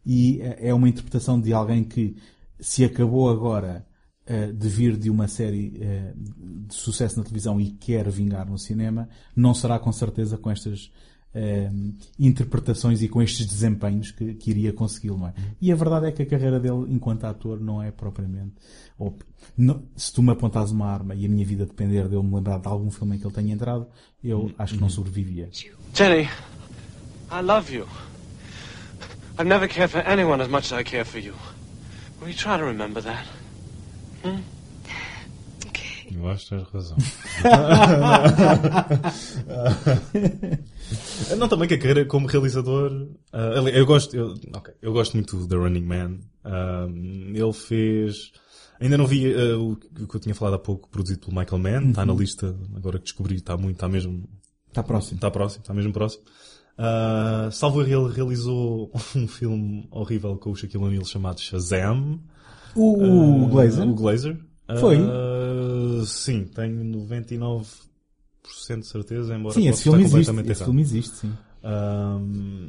e 0.04 0.40
eh, 0.40 0.68
é 0.68 0.74
uma 0.74 0.88
interpretação 0.88 1.38
de 1.38 1.52
alguém 1.52 1.84
que 1.84 2.16
se 2.58 2.82
acabou 2.82 3.28
agora 3.28 3.86
eh, 4.24 4.50
de 4.50 4.68
vir 4.70 4.96
de 4.96 5.10
uma 5.10 5.28
série 5.28 5.76
eh, 5.82 6.14
de 6.16 6.74
sucesso 6.74 7.18
na 7.18 7.24
televisão 7.24 7.60
e 7.60 7.72
quer 7.72 8.08
vingar 8.08 8.48
no 8.48 8.58
cinema, 8.58 9.06
não 9.36 9.52
será 9.52 9.78
com 9.78 9.92
certeza 9.92 10.38
com 10.38 10.50
estas 10.50 10.90
eh, 11.34 11.70
interpretações 12.18 13.02
e 13.02 13.08
com 13.08 13.22
estes 13.22 13.46
desempenhos 13.46 14.10
que, 14.10 14.34
que 14.34 14.50
iria 14.50 14.72
consegui-lo, 14.72 15.18
não 15.18 15.28
é? 15.28 15.34
E 15.60 15.70
a 15.72 15.74
verdade 15.76 16.06
é 16.06 16.12
que 16.12 16.22
a 16.22 16.26
carreira 16.26 16.58
dele 16.60 16.86
enquanto 16.88 17.24
ator 17.24 17.60
não 17.60 17.82
é 17.82 17.90
propriamente. 17.90 18.54
Ou, 18.98 19.16
não- 19.56 19.82
se 19.96 20.12
tu 20.12 20.22
me 20.22 20.32
apontares 20.32 20.70
uma 20.70 20.86
arma 20.86 21.14
e 21.14 21.24
a 21.24 21.28
minha 21.28 21.44
vida 21.46 21.64
depender 21.66 22.08
de 22.08 22.14
eu 22.14 22.22
me 22.22 22.34
lembrar 22.34 22.58
de 22.58 22.68
algum 22.68 22.90
filme 22.90 23.16
em 23.16 23.18
que 23.18 23.26
ele 23.26 23.34
tenha 23.34 23.54
entrado, 23.54 23.86
eu 24.22 24.50
acho 24.58 24.74
que 24.74 24.80
não 24.80 24.88
sobrevivia. 24.90 25.48
Jenny, 25.94 26.22
I 27.32 27.40
love 27.42 27.72
you. 27.74 27.86
I've 29.38 29.48
never 29.48 29.68
cared 29.68 29.90
for 29.90 30.00
anyone 30.06 30.42
as 30.42 30.48
much 30.50 30.72
as 30.72 30.80
I 30.80 30.84
care 30.84 31.04
for 31.04 31.18
you. 31.18 31.32
Will 32.20 32.28
you 32.30 32.36
try 32.36 32.58
to 32.58 32.64
remember 32.64 33.00
that? 33.02 33.24
Okay. 34.24 34.38
Eu 36.14 36.28
acho 36.28 36.48
que 36.48 36.56
tens 36.56 36.68
razão. 36.70 36.96
não, 41.38 41.48
também 41.48 41.68
que 41.68 41.74
a 41.74 41.78
carreira 41.78 42.04
como 42.04 42.26
realizador. 42.26 43.08
ali- 43.32 43.76
eu 43.76 43.86
gosto, 43.86 44.14
eu, 44.16 44.34
ok, 44.54 44.74
eu 44.82 44.92
gosto 44.92 45.14
muito 45.14 45.36
do 45.36 45.46
The 45.46 45.56
Running 45.56 45.84
Man. 45.84 46.18
Ah, 46.44 46.86
ele 46.88 47.52
fez. 47.52 48.32
Ainda 48.80 48.96
não 48.96 49.06
vi 49.06 49.32
ah, 49.34 49.58
o, 49.58 49.76
que- 49.76 50.04
o 50.04 50.08
que 50.08 50.16
eu 50.16 50.20
tinha 50.20 50.34
falado 50.34 50.54
há 50.54 50.58
pouco, 50.58 50.88
produzido 50.88 51.20
pelo 51.26 51.38
Michael 51.38 51.62
Mann. 51.62 51.90
Está 51.90 52.04
na 52.06 52.14
lista, 52.14 52.54
agora 52.74 52.98
que 52.98 53.04
descobri, 53.04 53.36
está 53.36 53.56
muito, 53.56 53.76
está 53.76 53.88
mesmo. 53.88 54.28
Está 54.68 54.82
próximo. 54.82 55.16
Está 55.16 55.30
próximo, 55.30 55.62
está 55.62 55.74
mesmo 55.74 55.92
próximo. 55.92 56.22
Ah, 56.78 57.48
salvo 57.52 57.82
erro, 57.82 58.06
ele 58.08 58.14
realizou 58.16 58.90
um 59.14 59.28
filme 59.28 59.86
horrível 59.90 60.36
com 60.36 60.50
o 60.50 60.56
Shaquille 60.56 60.82
O'Neal 60.84 61.04
chamado 61.04 61.40
Shazam. 61.40 62.20
O, 62.74 63.44
o 63.44 63.48
Glazer? 63.48 63.86
O 63.88 63.94
Glazer. 63.94 64.38
Foi? 64.78 64.96
Sim, 66.06 66.44
tenho 66.54 66.82
99% 66.84 68.80
de 68.80 68.86
certeza, 68.86 69.34
embora 69.36 69.54
Sim, 69.54 69.68
esse 69.68 69.82
filme 69.82 70.02
existe. 70.04 70.50
Esse 70.50 70.64
filme 70.64 70.82
existe, 70.82 71.16
sim. 71.16 71.32
Ahm, 71.62 72.68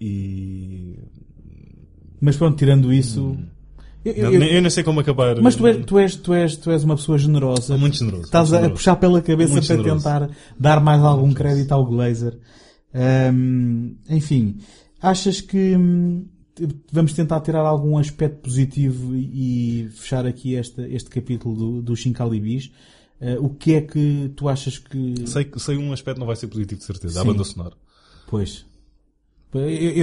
e... 0.00 0.98
Mas 2.20 2.36
pronto, 2.36 2.56
tirando 2.56 2.92
isso. 2.92 3.36
Eu- 4.04 4.12
eu- 4.12 4.24
Não, 4.24 4.32
eu- 4.32 4.40
nem- 4.40 4.52
eu 4.54 4.62
não 4.62 4.70
sei 4.70 4.84
como 4.84 5.00
acabar. 5.00 5.40
mas 5.42 5.56
tu 5.56 5.66
és, 5.66 5.84
tu, 5.84 5.98
és, 5.98 6.16
tu, 6.16 6.32
és, 6.34 6.56
tu 6.56 6.70
és 6.70 6.84
uma 6.84 6.96
pessoa 6.96 7.18
generosa. 7.18 7.76
Muito 7.76 7.96
generoso. 7.96 8.24
Estás 8.24 8.48
muito 8.48 8.54
a 8.54 8.58
generoso. 8.62 8.78
puxar 8.78 8.96
pela 8.96 9.20
cabeça 9.20 9.52
Muito 9.52 9.66
para 9.66 9.76
generoso. 9.76 10.04
tentar 10.04 10.30
dar 10.58 10.80
mais 10.80 11.02
algum 11.02 11.32
crédito 11.34 11.72
ao 11.72 11.84
Glazer. 11.84 12.38
Ahm, 12.94 13.96
enfim, 14.08 14.58
achas 15.02 15.40
que 15.40 15.76
hum, 15.76 16.24
vamos 16.92 17.12
tentar 17.12 17.40
tirar 17.40 17.60
algum 17.60 17.98
aspecto 17.98 18.38
positivo 18.42 19.14
e 19.14 19.88
fechar 19.94 20.26
aqui 20.26 20.54
este, 20.54 20.80
este 20.82 21.10
capítulo 21.10 21.54
do, 21.56 21.82
do 21.82 21.96
Shincalibis? 21.96 22.70
Ah, 23.20 23.36
o 23.40 23.50
que 23.50 23.74
é 23.74 23.80
que 23.80 24.30
tu 24.36 24.48
achas 24.48 24.78
que. 24.78 25.26
Sei, 25.26 25.50
sei 25.56 25.76
um 25.76 25.92
aspecto 25.92 26.18
não 26.18 26.26
vai 26.26 26.36
ser 26.36 26.46
positivo, 26.48 26.78
de 26.80 26.86
certeza. 26.86 27.20
A 27.20 27.22
Sim. 27.22 27.28
banda 27.28 27.44
sonora. 27.44 27.74
Pois. 28.28 28.64
Eu, 29.54 29.60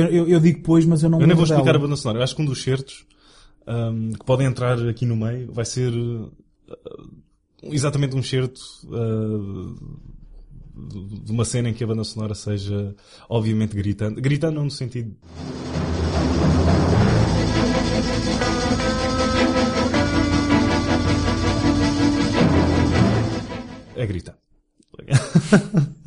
eu, 0.08 0.28
eu- 0.30 0.40
digo 0.40 0.62
pois, 0.64 0.84
mas 0.86 1.04
eu 1.04 1.10
não 1.10 1.22
Eu 1.22 1.28
nem 1.28 1.36
vou 1.36 1.44
explicar 1.46 1.66
dela. 1.66 1.78
a 1.78 1.82
banda 1.82 1.96
sonora. 1.96 2.20
Eu 2.20 2.24
acho 2.24 2.36
que 2.36 2.42
um 2.42 2.46
dos 2.46 2.64
certos 2.64 3.06
ahm, 3.68 4.14
que 4.14 4.26
podem 4.26 4.48
entrar 4.48 4.80
aqui 4.88 5.06
no 5.06 5.16
meio 5.16 5.52
vai 5.52 5.66
ser 5.66 5.94
ah, 6.70 6.76
exatamente 7.64 8.16
um 8.16 8.24
certo 8.24 8.60
de 11.26 11.32
uma 11.32 11.46
cena 11.46 11.70
em 11.70 11.74
que 11.74 11.84
a 11.84 11.88
banda 11.88 12.04
sonora 12.04 12.34
seja 12.34 12.96
obviamente 13.30 13.76
gritando. 13.76 14.20
Gritando 14.20 14.56
não 14.56 14.64
no 14.66 14.72
sentido. 14.72 15.16
É 23.96 24.06
gritar. 24.06 24.38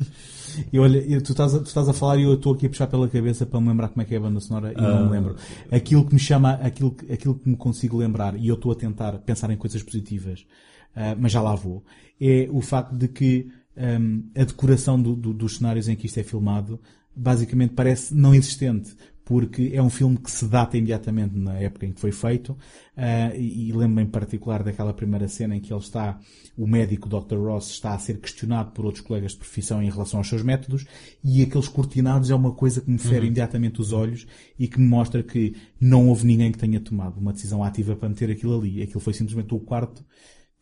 E 0.73 0.79
olha, 0.79 0.97
eu- 0.97 1.21
tu, 1.21 1.33
estás 1.33 1.53
a, 1.53 1.59
tu 1.59 1.67
estás 1.67 1.87
a 1.87 1.93
falar 1.93 2.17
e 2.17 2.23
eu 2.23 2.33
estou 2.33 2.51
aqui 2.55 2.65
a 2.65 2.69
puxar 2.69 2.87
pela 2.87 3.07
cabeça 3.07 3.45
para 3.45 3.61
me 3.61 3.67
lembrar 3.69 3.89
como 3.89 4.01
é 4.01 4.05
que 4.05 4.15
é 4.15 4.17
a 4.17 4.21
banda 4.21 4.39
sonora 4.39 4.73
e 4.75 4.81
não 4.81 5.05
me 5.05 5.11
lembro. 5.11 5.35
Aquilo 5.71 6.03
que 6.03 6.13
me 6.15 6.19
chama, 6.19 6.53
aquilo, 6.53 6.91
que- 6.95 7.13
aquilo 7.13 7.35
que 7.35 7.47
me 7.47 7.55
consigo 7.55 7.95
lembrar, 7.95 8.35
e 8.35 8.47
eu 8.47 8.55
estou 8.55 8.71
a 8.71 8.75
tentar 8.75 9.19
pensar 9.19 9.51
em 9.51 9.55
coisas 9.55 9.83
positivas, 9.83 10.47
ah, 10.95 11.15
mas 11.17 11.31
já 11.31 11.41
lá 11.43 11.53
vou, 11.53 11.85
é 12.19 12.47
o 12.51 12.59
facto 12.59 12.97
de 12.97 13.07
que 13.07 13.51
ahm, 13.77 14.23
a 14.35 14.43
decoração 14.45 14.99
do- 14.99 15.15
do- 15.15 15.31
dos 15.33 15.57
cenários 15.57 15.87
em 15.87 15.95
que 15.95 16.07
isto 16.07 16.19
é 16.19 16.23
filmado 16.23 16.79
basicamente 17.15 17.73
parece 17.75 18.15
não 18.15 18.33
existente. 18.33 18.95
Porque 19.27 19.71
é 19.73 19.81
um 19.81 19.89
filme 19.89 20.17
que 20.17 20.31
se 20.31 20.45
data 20.45 20.77
imediatamente 20.77 21.35
na 21.35 21.55
época 21.59 21.85
em 21.85 21.91
que 21.91 21.99
foi 21.99 22.13
feito, 22.13 22.57
ah, 22.95 23.35
e, 23.35 23.67
e 23.67 23.73
lembro 23.73 24.01
em 24.01 24.05
particular 24.05 24.63
daquela 24.63 24.93
primeira 24.93 25.27
cena 25.27 25.53
em 25.53 25.59
que 25.59 25.73
ele 25.73 25.81
está, 25.81 26.17
o 26.57 26.65
médico 26.65 27.09
Dr. 27.09 27.35
Ross 27.35 27.69
está 27.69 27.93
a 27.93 27.99
ser 27.99 28.21
questionado 28.21 28.71
por 28.71 28.85
outros 28.85 29.03
colegas 29.03 29.33
de 29.33 29.39
profissão 29.39 29.83
em 29.83 29.89
relação 29.89 30.21
aos 30.21 30.29
seus 30.29 30.41
métodos, 30.43 30.85
e 31.21 31.41
aqueles 31.41 31.67
cortinados 31.67 32.29
é 32.29 32.35
uma 32.35 32.53
coisa 32.53 32.79
que 32.79 32.89
me 32.89 32.97
fere 32.97 33.25
imediatamente 33.25 33.81
os 33.81 33.91
olhos 33.91 34.25
e 34.57 34.65
que 34.65 34.79
me 34.79 34.87
mostra 34.87 35.21
que 35.21 35.53
não 35.77 36.07
houve 36.07 36.25
ninguém 36.25 36.49
que 36.49 36.57
tenha 36.57 36.79
tomado 36.79 37.19
uma 37.19 37.33
decisão 37.33 37.61
ativa 37.65 37.97
para 37.97 38.07
meter 38.07 38.31
aquilo 38.31 38.57
ali. 38.57 38.81
Aquilo 38.81 39.01
foi 39.01 39.13
simplesmente 39.13 39.53
o 39.53 39.59
quarto 39.59 40.05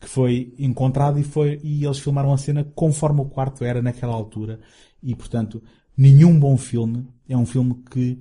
que 0.00 0.08
foi 0.08 0.52
encontrado 0.58 1.20
e 1.20 1.22
foi, 1.22 1.60
e 1.62 1.84
eles 1.84 2.00
filmaram 2.00 2.32
a 2.32 2.36
cena 2.36 2.64
conforme 2.74 3.20
o 3.20 3.26
quarto 3.26 3.64
era 3.64 3.80
naquela 3.80 4.12
altura. 4.12 4.58
E 5.00 5.14
portanto, 5.14 5.62
nenhum 5.96 6.36
bom 6.36 6.56
filme 6.56 7.06
é 7.28 7.36
um 7.36 7.46
filme 7.46 7.76
que, 7.90 8.20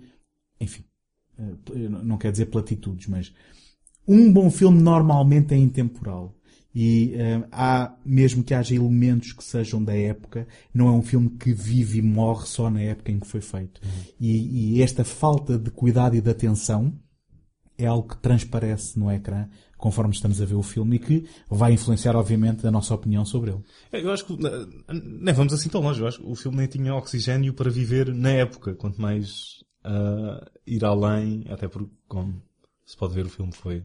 enfim, 0.66 0.84
eh, 1.38 1.90
não 1.90 2.18
quero 2.18 2.34
dizer 2.34 2.48
platitudes, 2.48 3.08
mas 3.08 3.34
um 4.08 4.32
bom 4.32 4.50
filme 4.52 4.82
normalmente 4.82 5.54
é 5.54 5.58
intemporal. 5.58 6.36
E 6.74 7.14
eh, 7.16 7.48
há, 7.54 7.96
mesmo 8.06 8.44
que 8.44 8.54
haja 8.54 8.76
elementos 8.76 9.32
que 9.32 9.44
sejam 9.44 9.82
da 9.82 9.96
época, 9.96 10.46
não 10.74 10.90
é 10.90 10.92
um 10.92 11.02
filme 11.02 11.30
que 11.30 11.54
vive 11.54 12.00
e 12.00 12.02
morre 12.02 12.46
só 12.46 12.70
na 12.70 12.82
época 12.82 13.12
em 13.12 13.20
que 13.20 13.28
foi 13.28 13.40
feito. 13.40 13.80
E, 14.20 14.76
e 14.76 14.82
esta 14.82 15.06
falta 15.06 15.58
de 15.58 15.72
cuidado 15.72 16.16
e 16.18 16.22
de 16.22 16.30
atenção 16.30 16.94
é 17.78 17.86
algo 17.86 18.10
que 18.10 18.18
transparece 18.18 19.00
no 19.00 19.12
ecrã 19.12 19.48
conforme 19.78 20.14
estamos 20.14 20.42
a 20.42 20.46
ver 20.46 20.56
o 20.56 20.64
filme 20.64 20.96
e 20.96 21.00
que 21.00 21.26
vai 21.50 21.74
influenciar, 21.74 22.16
obviamente, 22.16 22.66
a 22.66 22.72
nossa 22.72 22.94
opinião 22.94 23.24
sobre 23.24 23.52
ele. 23.52 23.62
Eu 23.92 24.12
acho 24.12 24.26
que 24.26 24.34
eh, 24.34 24.94
nem 24.94 25.34
vamos 25.34 25.54
assim 25.54 25.70
tão 25.70 25.82
longe. 25.82 26.02
Eu 26.02 26.08
acho 26.08 26.20
que 26.20 26.28
o 26.28 26.36
filme 26.36 26.58
nem 26.58 26.68
tinha 26.68 26.96
oxigênio 26.96 27.54
para 27.54 27.70
viver 27.70 28.14
na 28.14 28.32
época, 28.32 28.76
quanto 28.76 29.02
mais 29.02 29.65
ah, 29.86 30.52
ir 30.66 30.84
além, 30.84 31.46
até 31.50 31.68
porque, 31.68 31.92
como 32.08 32.42
se 32.86 32.98
pode 32.98 33.14
ver, 33.14 33.26
o 33.26 33.30
filme 33.30 33.52
foi 33.54 33.84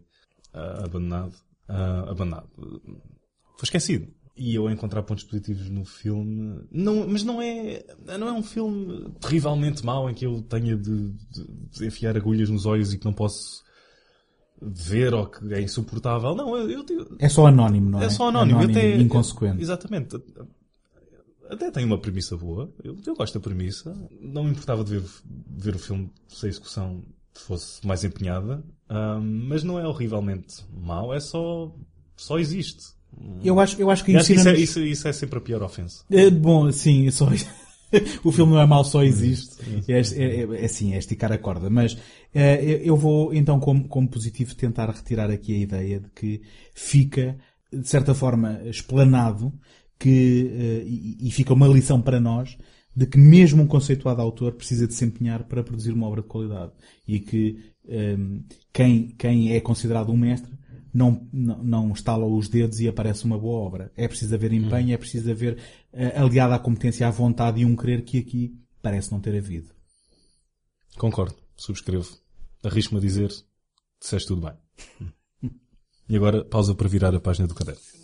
ah, 0.55 0.85
abandonado. 0.85 1.35
ah, 1.69 2.07
abandonado. 2.09 2.49
Foi 2.57 3.65
esquecido. 3.65 4.09
E 4.37 4.55
eu 4.55 4.67
a 4.67 4.73
encontrar 4.73 5.03
pontos 5.03 5.25
positivos 5.25 5.69
no 5.69 5.85
filme, 5.85 6.63
não, 6.73 7.07
mas 7.07 7.23
não 7.23 7.43
é, 7.43 7.85
não 8.19 8.27
é 8.29 8.33
um 8.33 8.43
filme 8.43 9.11
terrivelmente 9.21 9.85
mau 9.85 10.09
em 10.09 10.15
que 10.15 10.25
eu 10.25 10.41
tenha 10.43 10.77
de, 10.77 11.11
de- 11.11 11.69
de 11.73 11.87
enfiar 11.87 12.17
agulhas 12.17 12.49
nos 12.49 12.65
olhos 12.65 12.95
e 12.95 12.99
que 12.99 13.05
não 13.05 13.13
posso 13.13 13.63
ver 14.63 15.13
ou 15.13 15.27
que 15.27 15.53
é 15.53 15.61
insuportável. 15.61 16.35
Não, 16.35 16.57
eu, 16.57 16.71
eu, 16.71 16.85
eu, 16.89 17.17
É 17.19 17.29
só 17.29 17.47
anónimo, 17.47 17.91
não 17.91 18.01
é? 18.03 18.07
é 18.07 18.11
só 18.11 18.29
anónimo. 18.29 18.61
Anónimo, 18.61 18.79
até, 18.79 18.97
inconsequente. 18.97 19.61
Exatamente. 19.63 20.17
Até 21.51 21.71
tem 21.71 21.85
uma 21.85 21.99
premissa 21.99 22.37
boa. 22.37 22.73
Eu, 22.83 22.97
eu 23.07 23.15
gosto 23.17 23.35
da 23.35 23.41
premissa. 23.41 23.95
Não 24.21 24.45
me 24.45 24.51
importava 24.51 24.85
de 24.85 24.99
ver, 24.99 25.03
ver 25.59 25.75
o 25.75 25.79
filme 25.79 26.11
se 26.29 26.47
a 26.47 26.49
execução 26.49 27.03
fosse 27.35 27.85
mais 27.87 28.05
empenhada. 28.05 28.63
Ahm, 28.89 29.47
mas 29.49 29.63
não 29.65 29.79
é 29.79 29.87
horrivelmente 29.87 30.65
mau. 30.73 31.13
É 31.13 31.21
só... 31.21 31.75
Só 32.17 32.39
existe. 32.39 32.85
Eu 33.43 33.59
acho, 33.59 33.81
eu 33.81 33.91
acho 33.91 34.05
que 34.05 34.13
E 34.13 34.17
acho 34.17 34.27
que 34.29 34.35
isso 34.35 34.49
é, 34.49 34.57
isso, 34.57 34.81
isso 34.81 35.09
é 35.09 35.13
sempre 35.13 35.39
a 35.39 35.43
pior 35.43 35.63
ofensa. 35.63 36.05
É, 36.11 36.31
bom, 36.31 36.71
sim, 36.71 37.11
só... 37.11 37.27
o 38.23 38.31
filme 38.31 38.53
não 38.53 38.61
é 38.61 38.67
mau, 38.67 38.85
só 38.85 39.03
existe. 39.03 39.57
É, 39.89 40.01
é, 40.01 40.61
é, 40.63 40.65
assim, 40.65 40.95
é 40.95 40.99
esticar 40.99 41.33
a 41.33 41.39
corda. 41.39 41.69
Mas 41.69 41.97
é, 42.33 42.63
eu- 42.63 42.79
eu 42.79 42.97
vou, 42.97 43.35
então, 43.35 43.59
como, 43.59 43.89
como 43.89 44.09
positivo, 44.09 44.55
tentar 44.55 44.89
retirar 44.91 45.31
aqui 45.31 45.55
a 45.55 45.59
ideia 45.59 46.01
de 46.01 46.09
que 46.11 46.43
fica, 46.75 47.37
de 47.73 47.89
certa 47.89 48.15
forma, 48.15 48.61
explanado 48.65 49.53
que, 50.01 50.51
eh, 50.53 50.85
e, 50.87 51.29
e 51.29 51.31
fica 51.31 51.53
uma 51.53 51.69
lição 51.69 52.01
para 52.01 52.19
nós 52.19 52.57
de 52.97 53.07
que 53.07 53.19
mesmo 53.19 53.63
um 53.63 53.67
conceituado 53.67 54.21
autor 54.21 54.55
precisa 54.55 54.89
de 54.89 54.95
se 54.95 55.05
empenhar 55.05 55.45
para 55.45 55.63
produzir 55.63 55.93
uma 55.93 56.09
obra 56.09 56.23
de 56.23 56.29
qualidade. 56.29 56.73
E 57.07 57.21
que 57.21 57.73
ehm, 57.87 58.41
quem, 58.73 59.09
quem 59.11 59.53
é 59.53 59.61
considerado 59.61 60.11
um 60.11 60.17
mestre 60.17 60.53
não, 60.93 61.29
não, 61.33 61.63
não 61.63 61.93
estala 61.93 62.27
os 62.27 62.49
dedos 62.49 62.81
e 62.81 62.89
aparece 62.89 63.25
uma 63.25 63.39
boa 63.39 63.61
obra. 63.61 63.93
É 63.95 64.09
preciso 64.09 64.35
haver 64.35 64.53
empenho, 64.53 64.93
é 64.93 64.97
preciso 64.97 65.31
haver, 65.31 65.59
eh, 65.93 66.19
aliado 66.19 66.55
à 66.55 66.59
competência, 66.59 67.07
à 67.07 67.11
vontade 67.11 67.61
e 67.61 67.65
um 67.65 67.77
querer 67.77 68.03
que 68.03 68.19
aqui 68.19 68.59
parece 68.83 69.13
não 69.13 69.21
ter 69.21 69.37
havido. 69.37 69.71
Concordo. 70.97 71.37
Subscrevo. 71.57 72.09
Arrisco-me 72.65 72.99
a 72.99 73.03
dizer 73.03 73.31
disseste 74.01 74.29
tudo 74.29 74.47
bem. 74.47 74.55
E 76.09 76.17
agora 76.17 76.45
pausa 76.45 76.75
para 76.75 76.89
virar 76.89 77.15
a 77.15 77.21
página 77.21 77.47
do 77.47 77.55
caderno. 77.55 78.00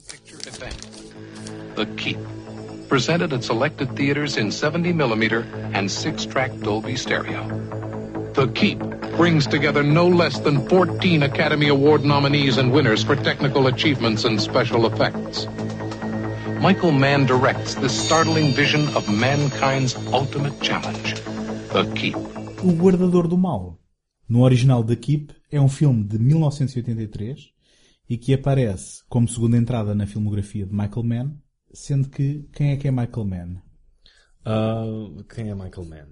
The 1.77 1.85
Keep. 1.99 2.18
Presented 2.89 3.35
at 3.35 3.45
selected 3.45 3.95
theaters 3.97 4.39
in 4.39 4.49
70mm 4.49 5.45
and 5.74 5.87
6-track 5.87 6.59
Dolby 6.61 6.97
Stereo. 6.97 7.45
The 8.33 8.49
Keep 8.49 8.79
brings 9.18 9.47
together 9.47 9.83
no 9.83 10.09
less 10.09 10.39
than 10.41 10.66
14 10.68 11.22
Academy 11.22 11.68
Award 11.68 12.03
nominees 12.03 12.57
and 12.57 12.72
winners 12.72 13.05
for 13.05 13.14
technical 13.14 13.66
achievements 13.66 14.24
and 14.24 14.41
special 14.41 14.87
effects. 14.87 15.47
Michael 16.62 16.93
Mann 16.93 17.27
directs 17.27 17.74
this 17.74 17.93
startling 17.93 18.53
vision 18.55 18.89
of 18.97 19.07
mankind's 19.12 19.97
ultimate 20.14 20.59
challenge, 20.62 21.14
The 21.74 21.85
Keep. 21.95 22.16
O 22.16 22.72
Guardador 22.72 23.29
do 23.29 23.37
Mal. 23.37 23.79
No 24.27 24.45
original 24.45 24.83
The 24.83 24.97
Keep 24.97 25.35
é 25.53 25.61
um 25.61 25.68
filme 25.68 26.05
de 26.05 26.18
1983 26.18 27.51
e 28.09 28.16
que 28.16 28.33
aparece 28.33 29.03
como 29.11 29.29
segunda 29.29 29.59
entrada 29.59 29.95
na 29.95 30.07
filmografia 30.07 30.64
de 30.64 30.72
Michael 30.72 31.05
Mann, 31.05 31.45
sendo 31.77 32.09
que 32.09 32.45
quem 32.53 32.70
é 32.72 32.77
que 32.77 32.89
é 32.89 32.91
Michael 32.91 33.24
Mann? 33.24 33.57
Uh, 34.47 35.24
quem 35.24 35.51
é 35.51 35.55
Michael 35.55 35.87
Mann? 35.87 36.07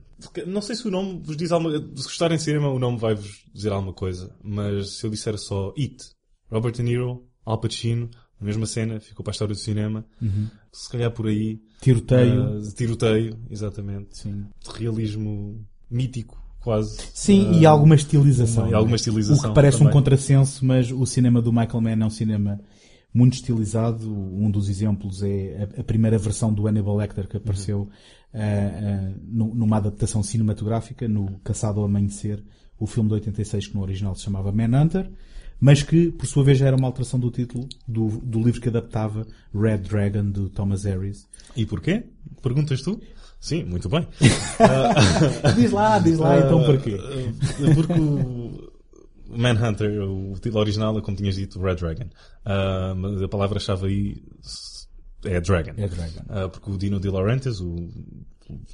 Não 0.47 0.61
sei 0.63 0.77
se 0.77 0.87
o 0.87 0.91
nome 0.91 1.21
vos 1.23 1.37
diz 1.37 1.53
alguma 1.53 1.73
Se 1.79 2.05
gostarem 2.05 2.37
de 2.37 2.43
cinema, 2.43 2.69
o 2.69 2.79
nome 2.79 2.99
vai-vos 2.99 3.45
dizer 3.53 3.73
alguma 3.73 3.93
coisa. 3.93 4.35
Mas 4.43 4.97
se 4.99 5.07
eu 5.07 5.11
disser 5.11 5.37
só 5.39 5.73
It, 5.79 5.97
Robert 6.51 6.73
De 6.73 6.83
Niro, 6.83 7.27
Al 7.45 7.61
Pacino, 7.61 8.09
a 8.41 8.45
mesma 8.45 8.67
cena, 8.67 9.01
ficou 9.01 9.23
para 9.25 9.33
a 9.33 9.35
história 9.35 9.55
do 9.55 9.59
cinema. 9.61 10.05
Se 10.73 10.91
calhar 10.91 11.11
por 11.11 11.27
aí. 11.27 11.61
Tiroteio. 11.81 12.59
Uh, 12.59 12.75
tiroteio, 12.75 13.39
exatamente. 13.51 14.19
Sim. 14.19 14.47
De 14.63 14.79
realismo 14.79 15.65
mítico, 15.91 16.41
quase. 16.61 16.97
Sim, 17.13 17.51
Uh, 17.51 17.55
e 17.55 17.67
alguma 17.67 17.95
estilização. 17.95 18.69
e 18.69 18.75
alguma 18.75 18.93
né? 18.93 18.97
estilização 18.97 19.47
O 19.47 19.49
que 19.49 19.55
parece 19.55 19.77
um 19.77 19.81
também. 19.81 19.93
contrassenso, 19.95 20.65
mas 20.65 20.91
o 20.91 21.05
cinema 21.07 21.41
do 21.43 21.53
Michael 21.53 21.81
Mann 21.81 22.03
é 22.03 22.07
um 22.07 22.11
cinema 22.11 22.61
muito 23.15 23.35
estilizado. 23.35 24.13
Um 24.13 24.51
dos 24.51 24.69
exemplos 24.69 25.23
é 25.23 25.69
a, 25.79 25.85
primeira 25.85 26.19
versão 26.19 26.53
do 26.53 26.67
Hannibal 26.67 26.97
Lecter 26.97 27.29
que 27.29 27.37
apareceu 27.37 27.89
ah, 28.35 28.39
ah, 28.41 29.13
nu- 29.23 29.55
numa 29.55 29.77
adaptação 29.77 30.23
cinematográfica, 30.23 31.07
no 31.07 31.39
Caçado 31.45 31.79
ao 31.79 31.87
Amanhecer, 31.87 32.43
o 32.79 32.87
filme 32.87 33.09
de 33.09 33.15
86 33.15 33.69
que 33.69 33.75
no 33.77 33.83
original 33.83 34.17
se 34.17 34.23
chamava 34.23 34.51
Manhunter, 34.51 35.09
mas 35.61 35.83
que, 35.85 36.11
por 36.11 36.27
sua 36.27 36.43
vez, 36.43 36.59
já 36.59 36.67
era 36.67 36.77
uma 36.77 36.89
alteração 36.89 37.19
do 37.21 37.31
título 37.31 37.69
do, 37.87 38.09
do 38.09 38.43
livro 38.43 38.61
que 38.61 38.69
adaptava 38.69 39.25
Red 39.55 39.79
Dragon, 39.79 40.25
do 40.29 40.51
Thomas 40.51 40.83
Harris. 40.85 41.29
E 41.57 41.65
porquê? 41.65 42.03
Perguntas 42.43 42.83
tu? 42.83 43.01
Sim, 43.41 43.63
muito 43.65 43.89
bem. 43.89 44.07
diz 45.55 45.71
lá, 45.71 45.99
diz 45.99 46.19
lá, 46.19 46.39
então 46.39 46.65
porquê? 46.65 46.95
Uh, 46.95 47.75
Porque 47.75 47.93
o 47.93 48.64
Manhunter, 49.37 50.03
o 50.03 50.35
título 50.35 50.61
original 50.61 50.99
é 50.99 51.03
como 51.03 51.17
tinhas 51.17 51.37
dito, 51.37 51.61
Red 51.61 51.77
Dragon. 51.77 52.05
Uh, 52.45 52.95
mas 52.97 53.23
a 53.23 53.29
palavra-chave 53.29 53.87
aí 53.87 54.23
é 55.25 55.41
Dragon. 55.41 55.73
É 55.77 55.89
Dragon. 55.89 56.21
Uh, 56.23 56.51
porque 56.51 56.71
o 56.71 56.79
Dino 56.79 57.01
De 57.01 57.09
Laurentiis, 57.09 57.61
o 57.61 57.77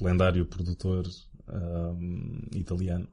lendário 0.00 0.46
produtor 0.46 1.04
um, 1.48 2.40
italiano, 2.54 3.08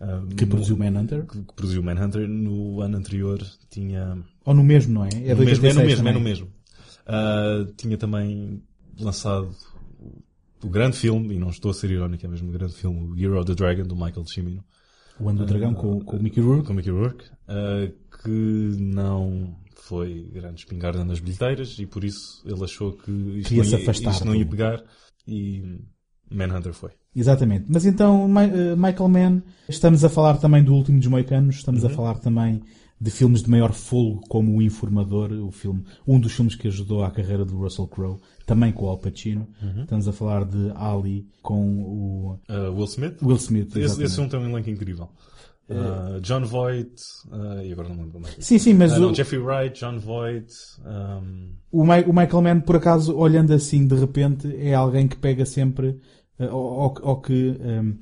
um, 0.00 0.28
Que 0.28 0.46
produziu 0.46 0.76
Manhunter. 0.76 1.26
que, 1.26 1.42
que 1.42 1.54
produziu 1.54 1.82
Manhunter, 1.82 2.28
no 2.28 2.80
ano 2.80 2.98
anterior 2.98 3.40
tinha 3.68 4.16
Ou 4.44 4.54
no 4.54 4.62
mesmo, 4.62 4.94
não 4.94 5.04
é? 5.04 5.08
É 5.08 5.34
no 5.34 5.44
mesmo, 5.44 5.66
é 5.66 5.70
86 5.70 5.76
no 5.76 5.84
mesmo, 5.84 6.08
é 6.08 6.12
no 6.12 6.20
mesmo. 6.20 6.58
Ah, 7.08 7.66
tinha 7.76 7.96
também 7.96 8.62
lançado 9.00 9.54
o, 10.62 10.68
grande 10.68 10.96
filme, 10.96 11.34
e 11.34 11.38
não 11.38 11.48
estou 11.48 11.70
a 11.70 11.74
ser 11.74 11.90
irónico, 11.90 12.26
é 12.26 12.28
mesmo 12.28 12.50
o 12.50 12.52
grande 12.52 12.74
filme, 12.74 13.00
o 13.00 13.16
Year 13.16 13.34
of 13.34 13.46
the 13.46 13.54
Dragon, 13.54 13.84
do 13.84 13.96
Michael 13.96 14.26
Cimino, 14.26 14.62
O 15.20 15.28
Ano 15.28 15.38
do 15.40 15.46
Dragão 15.46 15.74
com, 15.74 16.00
com 16.00 16.16
o 16.16 16.22
Mickey 16.22 16.40
Rourke. 16.40 16.66
com 16.66 16.74
Mickey 16.74 16.90
Rourke, 16.90 17.24
ah, 17.48 17.88
que 18.22 18.76
não 18.78 19.56
foi 19.74 20.28
grande 20.32 20.60
espingarda 20.60 21.04
nas 21.04 21.18
bilheteiras, 21.20 21.78
e 21.78 21.86
por 21.86 22.04
isso 22.04 22.42
ele 22.44 22.62
achou 22.62 22.92
que 22.92 23.10
isto, 23.38 23.54
não 23.54 23.64
ia, 23.64 23.90
isto 23.90 24.24
não 24.24 24.34
ia 24.34 24.46
pegar, 24.46 24.82
e 25.26 25.80
Manhunter 26.30 26.72
foi. 26.72 26.90
Exatamente. 27.16 27.66
Mas 27.68 27.86
então, 27.86 28.26
eh, 28.40 28.76
Michael 28.76 29.08
Mann, 29.08 29.42
estamos 29.68 30.04
a 30.04 30.08
falar 30.08 30.36
também 30.36 30.62
do 30.62 30.74
Último 30.74 30.98
dos 30.98 31.08
Moicanos, 31.08 31.56
estamos 31.56 31.82
Uhum. 31.82 31.90
a 31.90 31.92
falar 31.92 32.18
também 32.18 32.62
de 33.00 33.10
filmes 33.10 33.42
de 33.42 33.50
maior 33.50 33.72
folgo, 33.72 34.20
como 34.28 34.56
O 34.56 34.62
Informador, 34.62 35.30
o 35.32 35.50
filme, 35.50 35.84
um 36.06 36.18
dos 36.18 36.32
filmes 36.32 36.54
que 36.56 36.66
ajudou 36.68 37.04
à 37.04 37.10
carreira 37.10 37.44
do 37.44 37.56
Russell 37.58 37.86
Crowe, 37.86 38.18
também 38.46 38.72
com 38.72 38.86
o 38.86 38.88
Al 38.88 38.98
Pacino. 38.98 39.46
Uhum. 39.62 39.82
Estamos 39.82 40.08
a 40.08 40.12
falar 40.12 40.44
de 40.44 40.72
Ali 40.74 41.26
com 41.42 41.82
o 41.82 42.38
Ah, 42.48 42.70
Will 42.70 42.84
Smith? 42.86 43.22
Will 43.22 43.36
Smith. 43.36 43.68
Esse, 43.68 43.78
exatamente. 43.80 44.06
esse 44.06 44.14
filme 44.16 44.30
tem 44.30 44.40
um 44.40 44.48
elenco 44.50 44.70
incrível. 44.70 45.08
Ah, 45.70 46.18
John 46.22 46.44
Voight, 46.46 46.94
ah, 47.30 47.62
e 47.62 47.70
agora 47.72 47.90
não 47.90 48.02
lembro 48.02 48.18
mais. 48.20 48.34
Sim, 48.40 48.58
sim, 48.58 48.72
mas 48.74 48.92
Ah, 48.94 48.98
não, 48.98 49.10
o, 49.10 49.14
Jeffrey 49.14 49.38
Wright, 49.40 49.78
John 49.78 49.98
Voight, 49.98 50.50
um, 50.84 51.52
o, 51.70 51.82
o 51.82 52.12
Michael 52.12 52.42
Mann, 52.42 52.60
por 52.62 52.76
acaso, 52.76 53.14
olhando 53.16 53.52
assim 53.52 53.86
de 53.86 53.94
repente, 53.94 54.48
é 54.56 54.74
alguém 54.74 55.06
que 55.06 55.16
pega 55.16 55.44
sempre, 55.44 56.00
ou, 56.38 56.48
ou- 56.56 56.94
ou 57.02 57.20
que, 57.20 57.32
n- 57.60 57.98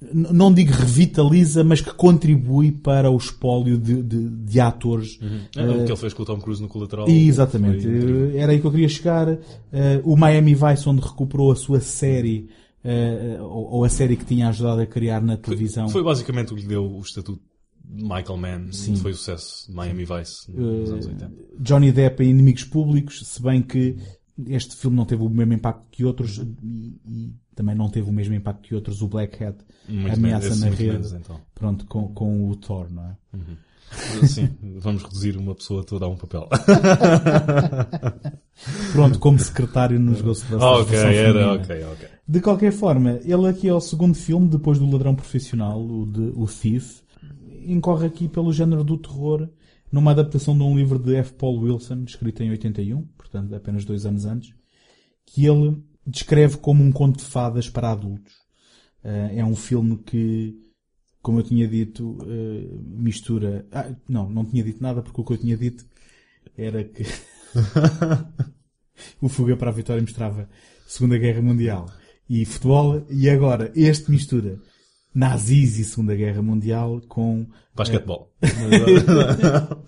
não 0.00 0.52
digo 0.52 0.72
revitaliza, 0.72 1.62
mas 1.62 1.80
que 1.80 1.92
contribui 1.92 2.72
para 2.72 3.10
o 3.10 3.16
espólio 3.16 3.76
de, 3.76 4.02
de, 4.02 4.28
de 4.30 4.60
atores. 4.60 5.18
É, 5.54 5.62
o 5.62 5.84
que 5.84 5.92
ele 5.92 5.96
fez 5.96 6.14
com 6.14 6.22
o 6.22 6.26
Tom 6.26 6.38
Cruise 6.40 6.62
no 6.62 6.68
Colateral. 6.68 7.08
Exatamente. 7.08 7.82
foi. 7.82 8.36
Eh, 8.36 8.38
Era 8.38 8.52
aí 8.52 8.60
que 8.60 8.66
eu 8.66 8.70
queria 8.70 8.88
chegar. 8.88 9.28
Eh, 9.28 10.00
o 10.02 10.16
Miami 10.16 10.54
Vice, 10.54 10.88
onde 10.88 11.02
recuperou 11.02 11.52
a 11.52 11.56
sua 11.56 11.80
série, 11.80 12.48
eh, 12.82 13.36
ou, 13.40 13.74
ou 13.74 13.84
a 13.84 13.88
série 13.90 14.16
que 14.16 14.24
tinha 14.24 14.48
ajudado 14.48 14.80
a 14.80 14.86
criar 14.86 15.20
na 15.20 15.36
televisão. 15.36 15.88
Foi 15.90 16.02
basicamente 16.02 16.52
o 16.52 16.56
que 16.56 16.62
lhe 16.62 16.68
deu 16.68 16.84
o 16.84 17.00
estatuto 17.00 17.42
de 17.84 18.02
Michael 18.02 18.36
Mann. 18.38 18.72
Sim. 18.72 18.96
Foi 18.96 19.10
o 19.10 19.14
sucesso 19.14 19.66
de 19.68 19.74
Miami 19.74 20.04
Vice 20.04 20.50
nos 20.50 20.90
anos 20.90 21.06
80. 21.06 21.32
Johnny 21.58 21.92
Depp 21.92 22.24
em 22.24 22.30
Inimigos 22.30 22.64
Públicos, 22.64 23.20
se 23.26 23.42
bem 23.42 23.60
que 23.60 23.96
este 24.46 24.76
filme 24.76 24.96
não 24.96 25.04
teve 25.04 25.22
o 25.22 25.28
mesmo 25.28 25.52
impacto 25.52 25.84
que 25.90 26.04
outros 26.04 26.38
e, 26.62 27.00
e 27.06 27.34
também 27.54 27.74
não 27.74 27.88
teve 27.88 28.08
o 28.08 28.12
mesmo 28.12 28.34
impacto 28.34 28.62
que 28.62 28.74
outros. 28.74 29.02
O 29.02 29.08
Black 29.08 29.42
Hat 29.44 29.56
Muito 29.88 30.14
ameaça 30.14 30.44
menos, 30.48 30.60
na 30.60 30.68
rede. 30.70 30.92
menos, 30.92 31.12
então. 31.12 31.40
Pronto, 31.54 31.84
com, 31.86 32.08
com 32.14 32.48
o 32.50 32.56
Thor, 32.56 32.88
não 32.90 33.04
é? 33.04 33.16
Sim, 34.26 34.48
vamos 34.78 35.02
reduzir 35.02 35.36
uma 35.36 35.54
pessoa 35.54 35.84
toda 35.84 36.06
a 36.06 36.08
um 36.08 36.16
papel. 36.16 36.48
Pronto, 38.92 39.18
como 39.18 39.38
secretário 39.38 39.98
nos 39.98 40.20
Ghostbusters. 40.20 40.62
ok, 40.62 40.98
era, 40.98 41.54
ok, 41.54 41.84
ok. 41.84 42.08
De 42.26 42.40
qualquer 42.40 42.72
forma, 42.72 43.18
ele 43.24 43.48
aqui 43.48 43.68
é 43.68 43.74
o 43.74 43.80
segundo 43.80 44.14
filme, 44.14 44.48
depois 44.48 44.78
do 44.78 44.90
Ladrão 44.90 45.14
Profissional, 45.14 45.80
o, 45.82 46.06
de, 46.06 46.32
o 46.36 46.46
Thief, 46.46 47.00
incorre 47.66 48.06
aqui 48.06 48.28
pelo 48.28 48.52
género 48.52 48.84
do 48.84 48.96
terror, 48.96 49.48
numa 49.90 50.12
adaptação 50.12 50.56
de 50.56 50.62
um 50.62 50.76
livro 50.76 50.98
de 50.98 51.16
F. 51.16 51.34
Paul 51.34 51.60
Wilson, 51.60 52.04
escrito 52.04 52.42
em 52.42 52.50
81, 52.50 53.02
portanto 53.16 53.54
apenas 53.54 53.84
dois 53.84 54.06
anos 54.06 54.24
antes, 54.24 54.54
que 55.26 55.46
ele 55.46 55.82
descreve 56.06 56.58
como 56.58 56.82
um 56.82 56.92
conto 56.92 57.18
de 57.18 57.24
fadas 57.24 57.68
para 57.68 57.90
adultos. 57.90 58.34
Eh, 59.02 59.38
é 59.38 59.44
um 59.44 59.56
filme 59.56 59.98
que, 59.98 60.56
como 61.22 61.40
eu 61.40 61.42
tinha 61.42 61.66
dito, 61.66 62.18
eh, 62.26 62.78
mistura... 62.80 63.66
Ah, 63.72 63.92
não, 64.08 64.28
não 64.28 64.44
tinha 64.44 64.62
dito 64.62 64.82
nada, 64.82 65.02
porque 65.02 65.20
o 65.20 65.24
que 65.24 65.32
eu 65.32 65.38
tinha 65.38 65.56
dito 65.56 65.84
era 66.56 66.84
que 66.84 67.04
o 69.20 69.28
Fuga 69.28 69.56
para 69.56 69.70
a 69.70 69.74
Vitória 69.74 70.02
mostrava 70.02 70.48
Segunda 70.86 71.18
Guerra 71.18 71.42
Mundial 71.42 71.86
e 72.28 72.44
futebol, 72.44 73.04
e 73.10 73.28
agora 73.28 73.72
este 73.74 74.10
mistura 74.10 74.60
nazis 75.14 75.78
e 75.78 75.84
Segunda 75.84 76.14
Guerra 76.14 76.42
Mundial 76.42 77.00
com 77.08 77.46
Basquetebol. 77.74 78.30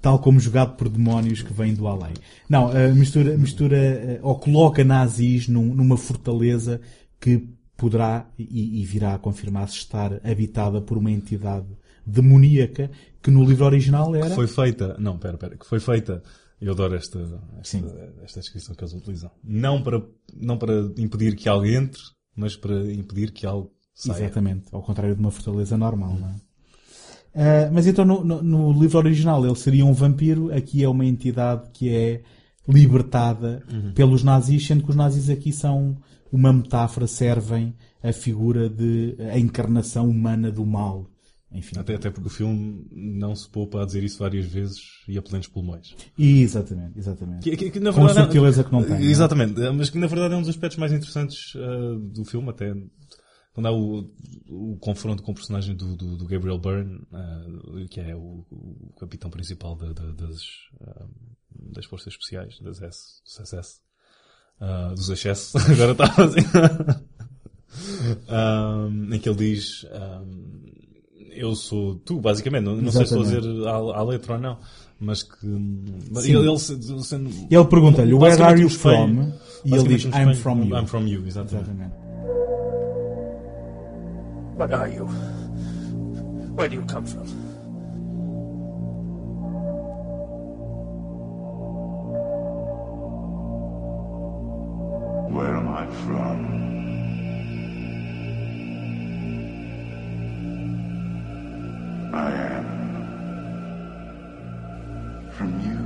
tal 0.00 0.18
como 0.18 0.40
jogado 0.40 0.76
por 0.76 0.88
demónios 0.88 1.42
que 1.42 1.52
vêm 1.52 1.74
do 1.74 1.86
além. 1.86 2.14
Não, 2.48 2.74
eh, 2.76 2.92
mistura, 2.92 3.36
mistura 3.36 3.76
eh, 3.76 4.20
ou 4.22 4.38
coloca 4.38 4.84
nazis 4.84 5.48
num- 5.48 5.74
numa 5.74 5.96
fortaleza 5.96 6.80
que 7.20 7.48
poderá 7.76 8.28
e, 8.38 8.80
e 8.80 8.84
virá 8.84 9.14
a 9.14 9.18
confirmar-se 9.18 9.76
estar 9.76 10.20
habitada 10.24 10.80
por 10.80 10.96
uma 10.96 11.10
entidade 11.10 11.66
demoníaca 12.06 12.90
que 13.22 13.30
no 13.30 13.44
livro 13.44 13.64
original 13.64 14.14
era 14.14 14.30
foi 14.30 14.46
feita, 14.46 14.96
não, 14.98 15.18
pera, 15.18 15.36
pera, 15.36 15.56
que 15.56 15.66
foi 15.66 15.80
feita, 15.80 16.22
eu 16.60 16.72
adoro 16.72 16.94
esta, 16.94 17.18
esta, 17.60 18.12
esta 18.22 18.40
descrição 18.40 18.74
que 18.74 18.82
eles 18.84 18.94
utilizam. 18.94 19.30
Não 19.42 19.82
para, 19.82 20.02
não 20.34 20.56
para 20.56 20.72
impedir 20.96 21.34
que 21.34 21.48
algo 21.48 21.66
entre, 21.66 22.00
mas 22.34 22.56
para 22.56 22.92
impedir 22.92 23.32
que 23.32 23.44
algo 23.44 23.72
saia. 23.96 24.24
Exatamente, 24.24 24.66
ao 24.72 24.82
contrário 24.82 25.14
de 25.14 25.20
uma 25.20 25.30
fortaleza 25.30 25.76
normal, 25.76 26.14
não 26.20 26.28
é? 26.28 26.34
Ah, 27.38 27.70
mas 27.72 27.86
então 27.86 28.04
no, 28.04 28.22
no- 28.24 28.42
no 28.42 28.72
livro 28.80 28.98
original 28.98 29.44
ele 29.44 29.54
seria 29.56 29.84
um 29.84 29.92
vampiro, 29.92 30.52
aqui 30.54 30.82
é 30.84 30.88
uma 30.88 31.04
entidade 31.04 31.68
que 31.72 31.88
é 31.94 32.22
libertada 32.68 33.62
pelos 33.94 34.22
nazis, 34.22 34.66
sendo 34.66 34.82
que 34.84 34.90
os 34.90 34.96
nazis 34.96 35.28
aqui 35.30 35.52
são 35.52 35.96
uma 36.32 36.52
metáfora, 36.52 37.06
servem 37.06 37.74
a 38.02 38.12
figura 38.12 38.68
de 38.68 39.16
a 39.32 39.38
encarnação 39.38 40.08
humana 40.08 40.50
do 40.50 40.64
mal. 40.66 41.08
Enfim. 41.52 41.78
Até, 41.78 41.94
até 41.94 42.10
porque 42.10 42.26
o 42.26 42.30
filme 42.30 42.84
não 42.92 43.34
se 43.34 43.48
poupa 43.48 43.80
a 43.82 43.86
dizer 43.86 44.02
isso 44.02 44.18
várias 44.18 44.44
vezes 44.46 44.78
e 45.08 45.16
a 45.16 45.22
plenos 45.22 45.46
pulmões. 45.46 45.94
E, 46.18 46.42
exatamente, 46.42 46.98
exatamente. 46.98 47.48
Que, 47.48 47.56
que- 47.56 47.70
que, 47.70 47.80
na 47.80 47.92
Com 47.92 48.00
verdade, 48.04 48.18
é- 48.20 48.24
sutileza 48.24 48.64
que 48.64 48.72
não 48.72 48.82
tem, 48.82 48.90
não 48.90 48.96
é? 48.98 49.02
Exatamente, 49.04 49.60
eh, 49.62 49.70
mas 49.70 49.88
que 49.88 49.98
na 49.98 50.06
verdade 50.08 50.34
é 50.34 50.36
um 50.36 50.40
dos 50.40 50.50
aspectos 50.50 50.78
mais 50.78 50.92
interessantes 50.92 51.52
eh, 51.56 51.98
do 52.12 52.24
filme, 52.24 52.50
até 52.50 52.74
quando 53.56 53.66
há 53.66 53.72
o, 53.72 54.06
o 54.50 54.76
confronto 54.78 55.22
com 55.22 55.32
o 55.32 55.34
personagem 55.34 55.74
do, 55.74 55.96
do, 55.96 56.14
do 56.18 56.26
Gabriel 56.26 56.58
Byrne, 56.58 57.00
eh, 57.10 57.86
que 57.88 58.00
é 58.00 58.14
o, 58.14 58.44
o 58.50 58.92
capitão 59.00 59.30
principal 59.30 59.74
da- 59.76 59.94
da- 59.94 60.12
das, 60.12 60.42
eh, 60.82 61.04
das 61.72 61.86
forças 61.86 62.08
especiais, 62.12 62.60
das 62.60 62.82
S, 62.82 63.22
dos 63.24 63.34
SS, 63.48 63.80
eh, 64.60 64.94
dos 64.94 65.08
excesso, 65.08 65.56
agora 65.72 65.92
estava 65.92 66.24
assim, 66.24 66.40
Um, 68.28 69.12
em 69.14 69.18
que 69.18 69.28
ele 69.28 69.36
diz 69.54 69.84
um, 69.84 70.62
eu 71.32 71.54
sou 71.54 71.96
tu, 71.96 72.20
basicamente. 72.20 72.64
Não, 72.64 72.76
não 72.76 72.90
sei 72.92 73.06
se 73.06 73.14
estou 73.14 73.22
a 73.22 73.40
dizer 73.40 73.68
à, 73.68 73.72
à 73.98 74.02
letra 74.02 74.34
ou 74.34 74.40
não, 74.40 74.58
mas 75.00 75.22
que. 75.22 75.46
Mas 76.10 76.24
ele, 76.24 76.48
ele, 76.48 76.58
se- 76.58 77.04
sendo, 77.04 77.28
ele 77.50 77.64
pergunta-lhe, 77.66 78.14
where 78.14 78.42
are 78.42 78.60
you 78.60 78.68
from? 78.70 79.32
E 79.64 79.74
ele 79.74 79.88
diz, 79.96 80.04
I'm 80.04 80.34
from 80.36 80.64
you. 80.64 80.76
I'm 80.76 80.86
from 80.86 81.06
you, 81.06 81.26
exatamente. 81.26 81.70
Exatamente. 81.70 81.94
What 84.56 84.72
are 84.72 84.88
you? 84.88 85.04
Where 86.56 86.68
do 86.68 86.76
you 86.76 86.82
come 86.86 87.04
from? 87.06 87.26
Where 95.34 95.54
am 95.56 95.68
I 95.68 95.86
from? 96.04 96.38
I 102.14 102.30
am 102.56 102.66
from 105.36 105.50
you. 105.66 105.76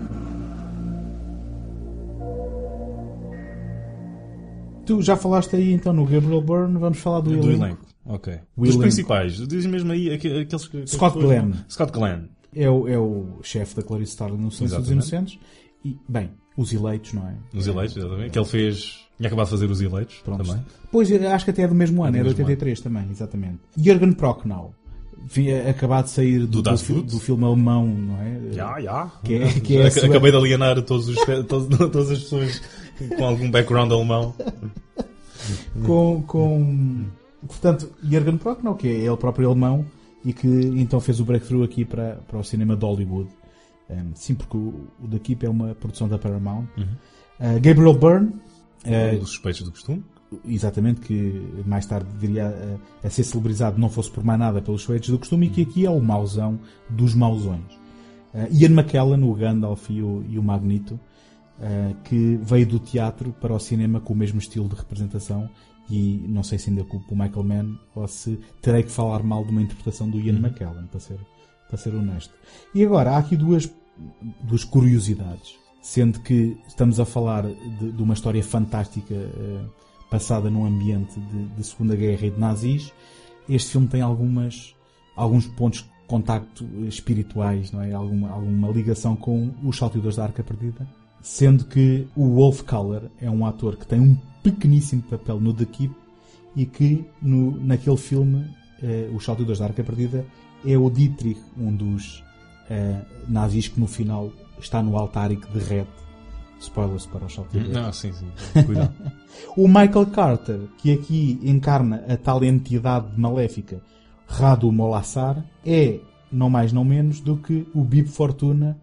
Tu 4.86 5.02
já 5.02 5.16
falaste 5.16 5.56
aí 5.56 5.72
então 5.72 5.92
no 5.92 6.04
Gabriel 6.04 6.40
Byrne, 6.42 6.78
vamos 6.78 6.98
falar 6.98 7.20
do, 7.20 7.30
Do 7.30 7.36
elenco. 7.50 7.64
elenco. 7.64 7.89
Ok. 8.12 8.38
Dos 8.56 8.76
principais. 8.76 9.34
Diz 9.46 9.64
mesmo 9.66 9.92
aí 9.92 10.12
aqu- 10.12 10.40
aqueles 10.42 10.66
que. 10.68 10.86
Scott 10.86 11.16
que 11.18 11.24
Glenn. 11.24 11.52
Scott 11.68 11.92
Glenn. 11.92 12.22
É 12.54 12.68
o, 12.68 12.88
é 12.88 12.98
o 12.98 13.38
chefe 13.42 13.76
da 13.76 13.82
Clarice 13.82 14.10
Starling 14.12 14.38
no 14.38 14.50
Silêncio 14.50 14.78
dos. 14.80 14.90
Inocentes. 14.90 15.38
E, 15.84 15.96
bem, 16.08 16.30
os 16.56 16.72
eleitos, 16.72 17.12
não 17.12 17.26
é? 17.28 17.34
Os 17.54 17.66
eleitos, 17.66 17.96
exatamente. 17.96 18.30
Que 18.30 18.38
ele 18.38 18.46
fez. 18.46 18.98
Tinha 19.16 19.26
acabado 19.28 19.46
de 19.46 19.50
fazer 19.52 19.70
os 19.70 19.80
eleitos 19.80 20.16
Pronto. 20.24 20.44
também. 20.44 20.64
Pois, 20.90 21.12
acho 21.12 21.44
que 21.44 21.50
até 21.50 21.62
é 21.62 21.68
do 21.68 21.74
mesmo 21.74 22.02
ano, 22.02 22.12
do 22.12 22.16
é 22.18 22.20
de 22.22 22.28
mesmo 22.28 22.40
83 22.42 22.80
também, 22.80 23.06
exatamente. 23.10 23.58
Jürgen 23.76 24.12
Prochnow. 24.12 24.74
Vi- 25.32 25.52
Acabado 25.54 26.04
de 26.06 26.10
sair 26.10 26.38
do, 26.40 26.46
Do 26.46 26.62
do, 26.62 26.78
fi- 26.78 27.02
do 27.02 27.20
filme 27.20 27.44
alemão, 27.44 27.86
não 27.86 28.18
é? 28.20 28.40
Já, 28.52 28.80
já. 28.80 29.12
Que 29.22 29.34
é- 29.34 29.60
que 29.60 29.76
é 29.76 29.90
sua- 29.90 30.08
Acabei 30.08 30.30
de 30.32 30.36
alienar 30.38 30.80
todos 30.82 31.08
os, 31.08 31.16
todos- 31.46 31.68
todas 31.92 32.10
as 32.10 32.18
pessoas 32.20 32.62
com 33.16 33.24
algum 33.24 33.50
background 33.50 33.92
alemão. 33.92 34.34
com, 35.84 36.22
com 36.26 37.04
portanto 37.46 37.90
Jürgen 38.02 38.38
Prochnow 38.38 38.74
que 38.74 38.88
é 38.88 38.92
ele 38.92 39.16
próprio 39.16 39.48
alemão 39.48 39.84
e 40.24 40.32
que 40.32 40.46
então 40.48 41.00
fez 41.00 41.20
o 41.20 41.24
breakthrough 41.24 41.64
aqui 41.64 41.84
para, 41.84 42.16
para 42.26 42.38
o 42.38 42.44
cinema 42.44 42.76
de 42.76 42.84
Hollywood. 42.84 43.30
Um, 43.88 44.14
sim 44.14 44.34
porque 44.34 44.56
o, 44.56 44.88
o 45.02 45.08
da 45.08 45.18
Keep 45.18 45.44
é 45.44 45.50
uma 45.50 45.74
produção 45.74 46.08
da 46.08 46.18
Paramount. 46.18 46.66
Uh, 46.76 47.60
Gabriel 47.60 47.94
Byrne 47.94 48.28
uh, 48.84 49.20
Os 49.20 49.30
suspeitos 49.30 49.62
do 49.62 49.72
costume. 49.72 50.04
exatamente 50.44 51.00
que 51.00 51.62
mais 51.66 51.86
tarde 51.86 52.08
viria 52.16 52.78
a, 53.02 53.06
a 53.06 53.10
ser 53.10 53.24
celebrizado 53.24 53.80
não 53.80 53.88
fosse 53.88 54.10
por 54.10 54.22
mais 54.22 54.38
nada 54.38 54.62
pelos 54.62 54.82
suedes 54.82 55.08
do 55.10 55.18
costume 55.18 55.46
e 55.46 55.50
que 55.50 55.62
aqui 55.62 55.86
é 55.86 55.90
o 55.90 56.00
mauzão 56.00 56.60
dos 56.88 57.14
mauzões. 57.14 57.72
Uh, 58.32 58.46
Ian 58.52 58.70
McKellen, 58.70 59.24
o 59.24 59.34
Gandalf 59.34 59.90
e 59.90 60.02
o, 60.02 60.24
e 60.28 60.38
o 60.38 60.42
Magneto 60.42 60.94
uh, 60.94 61.94
que 62.04 62.38
veio 62.42 62.66
do 62.66 62.78
teatro 62.78 63.32
para 63.40 63.54
o 63.54 63.58
cinema 63.58 64.00
com 64.00 64.12
o 64.12 64.16
mesmo 64.16 64.38
estilo 64.38 64.68
de 64.68 64.76
representação 64.76 65.48
e 65.90 66.24
não 66.28 66.42
sei 66.42 66.58
se 66.58 66.70
ainda 66.70 66.84
culpo 66.84 67.14
o 67.14 67.18
Michael 67.18 67.42
Mann 67.42 67.78
ou 67.94 68.06
se 68.06 68.38
terei 68.62 68.84
que 68.84 68.90
falar 68.90 69.22
mal 69.22 69.44
de 69.44 69.50
uma 69.50 69.60
interpretação 69.60 70.08
do 70.08 70.20
Ian 70.20 70.38
McKellen, 70.38 70.86
para 70.86 71.00
ser, 71.00 71.18
para 71.68 71.76
ser 71.76 71.94
honesto. 71.94 72.32
E 72.74 72.84
agora, 72.84 73.12
há 73.12 73.18
aqui 73.18 73.36
duas, 73.36 73.70
duas 74.42 74.62
curiosidades, 74.62 75.56
sendo 75.82 76.20
que 76.20 76.56
estamos 76.68 77.00
a 77.00 77.04
falar 77.04 77.42
de, 77.42 77.92
de 77.92 78.02
uma 78.02 78.14
história 78.14 78.42
fantástica 78.42 79.14
uh, 79.14 79.68
passada 80.08 80.48
num 80.48 80.64
ambiente 80.64 81.18
de, 81.18 81.46
de 81.48 81.64
Segunda 81.64 81.96
Guerra 81.96 82.26
e 82.26 82.30
de 82.30 82.38
nazis, 82.38 82.92
este 83.48 83.72
filme 83.72 83.88
tem 83.88 84.00
algumas, 84.00 84.76
alguns 85.16 85.46
pontos 85.46 85.82
de 85.82 85.90
contacto 86.06 86.64
espirituais, 86.86 87.72
não 87.72 87.82
é? 87.82 87.92
Alguma, 87.92 88.30
alguma 88.30 88.68
ligação 88.68 89.16
com 89.16 89.52
os 89.64 89.76
Salteadores 89.76 90.16
da 90.16 90.24
Arca 90.24 90.42
Perdida, 90.42 90.86
sendo 91.22 91.64
que 91.64 92.06
o 92.16 92.34
Wolf 92.34 92.62
Collar 92.62 93.02
é 93.20 93.30
um 93.30 93.44
ator 93.44 93.76
que 93.76 93.86
tem 93.86 94.00
um 94.00 94.16
pequeníssimo 94.42 95.02
papel 95.02 95.40
no 95.40 95.52
The 95.52 95.66
Keep 95.66 95.94
e 96.56 96.66
que 96.66 97.04
no, 97.20 97.60
naquele 97.60 97.96
filme, 97.96 98.46
eh, 98.82 99.08
Os 99.14 99.24
Salteadores 99.24 99.58
da 99.58 99.66
Arca 99.66 99.84
Perdida, 99.84 100.24
é 100.64 100.76
o 100.76 100.90
Dietrich, 100.90 101.40
um 101.56 101.74
dos 101.74 102.24
eh, 102.68 103.00
nazis 103.28 103.68
que 103.68 103.78
no 103.78 103.86
final 103.86 104.32
está 104.58 104.82
no 104.82 104.96
altar 104.96 105.30
e 105.30 105.36
que 105.36 105.50
derrete. 105.52 105.90
Spoilers 106.60 107.06
para 107.06 107.24
os 107.24 107.34
Salteadores. 107.34 107.74
Não, 107.74 107.92
sim, 107.92 108.12
sim. 108.12 108.30
Cuidado. 108.64 108.94
O 109.56 109.68
Michael 109.68 110.06
Carter, 110.06 110.60
que 110.76 110.92
aqui 110.92 111.38
encarna 111.42 112.04
a 112.08 112.16
tal 112.16 112.42
entidade 112.42 113.06
maléfica 113.16 113.80
Radu 114.26 114.70
Molassar, 114.72 115.42
é 115.64 116.00
não 116.30 116.50
mais 116.50 116.72
não 116.72 116.84
menos 116.84 117.20
do 117.20 117.36
que 117.36 117.66
o 117.72 117.82
Bib 117.84 118.08
Fortuna 118.08 118.76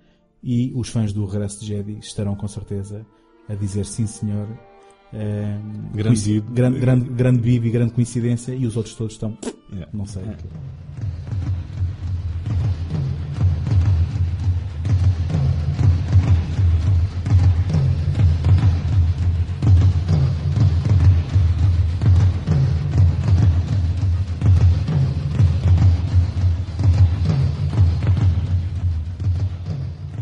e 0.43 0.71
os 0.75 0.89
fãs 0.89 1.11
do 1.13 1.25
Regresso 1.25 1.59
de 1.59 1.67
Jedi 1.67 1.97
estarão 1.99 2.35
com 2.35 2.47
certeza 2.47 3.05
a 3.47 3.55
dizer 3.55 3.85
sim 3.85 4.05
senhor. 4.05 4.47
Grande 5.93 6.41
grande, 6.41 6.79
grande, 6.79 7.09
grande 7.09 7.39
Bib 7.39 7.67
e 7.67 7.71
grande 7.71 7.93
coincidência 7.93 8.53
e 8.53 8.65
os 8.65 8.75
outros 8.75 8.95
todos 8.95 9.13
estão 9.13 9.38
Yeah. 9.69 9.89
não 9.93 10.05
sei 10.05 10.23
o 10.23 10.27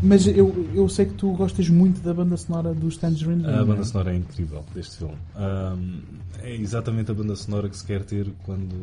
Mas 0.06 0.28
eu, 0.28 0.68
eu 0.74 0.88
sei 0.88 1.06
que 1.08 1.14
tu 1.16 1.32
gostas 1.34 1.68
muito 1.70 1.99
da 2.01 2.14
banda 2.14 2.38
sonora 2.38 2.74
dos 2.74 2.95
Tangerine. 2.97 3.45
A 3.47 3.66
banda 3.66 3.84
sonora 3.84 4.14
é 4.14 4.18
incrível 4.18 4.64
deste 4.74 4.97
filme. 4.97 5.16
Ahm, 5.36 5.99
é 6.43 6.56
exatamente 6.56 7.10
a 7.10 7.14
banda 7.14 7.36
sonora 7.36 7.68
que 7.68 7.76
se 7.78 7.84
quer 7.86 8.03
ter 8.03 8.32
quando 8.43 8.76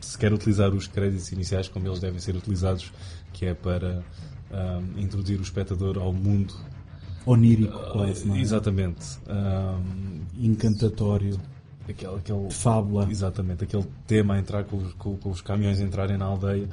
se 0.00 0.18
quer 0.18 0.32
utilizar 0.32 0.74
os 0.74 0.86
créditos 0.88 1.30
iniciais 1.30 1.68
como 1.68 1.86
eles 1.86 2.00
devem 2.00 2.18
ser 2.18 2.34
utilizados, 2.34 2.92
que 3.32 3.46
é 3.46 3.54
para 3.54 4.02
ahm, 4.50 4.98
introduzir 4.98 5.38
o 5.38 5.42
espectador 5.42 5.96
ao 5.98 6.12
mundo. 6.12 6.54
Onírico, 7.24 7.78
quase, 7.92 8.26
não 8.26 8.34
é? 8.34 8.40
Exatamente. 8.40 9.18
Ahm, 9.28 10.22
Encantatório, 10.40 11.38
aquele, 11.88 12.16
aquele, 12.16 12.50
fábula. 12.50 13.06
Exatamente, 13.08 13.62
aquele 13.64 13.86
tema 14.08 14.34
a 14.34 14.38
entrar 14.40 14.64
com, 14.64 14.76
os- 14.78 14.92
com- 14.94 15.16
com 15.16 15.30
os 15.30 15.40
caminhões 15.40 15.78
entrarem 15.80 16.18
na 16.18 16.24
aldeia 16.24 16.68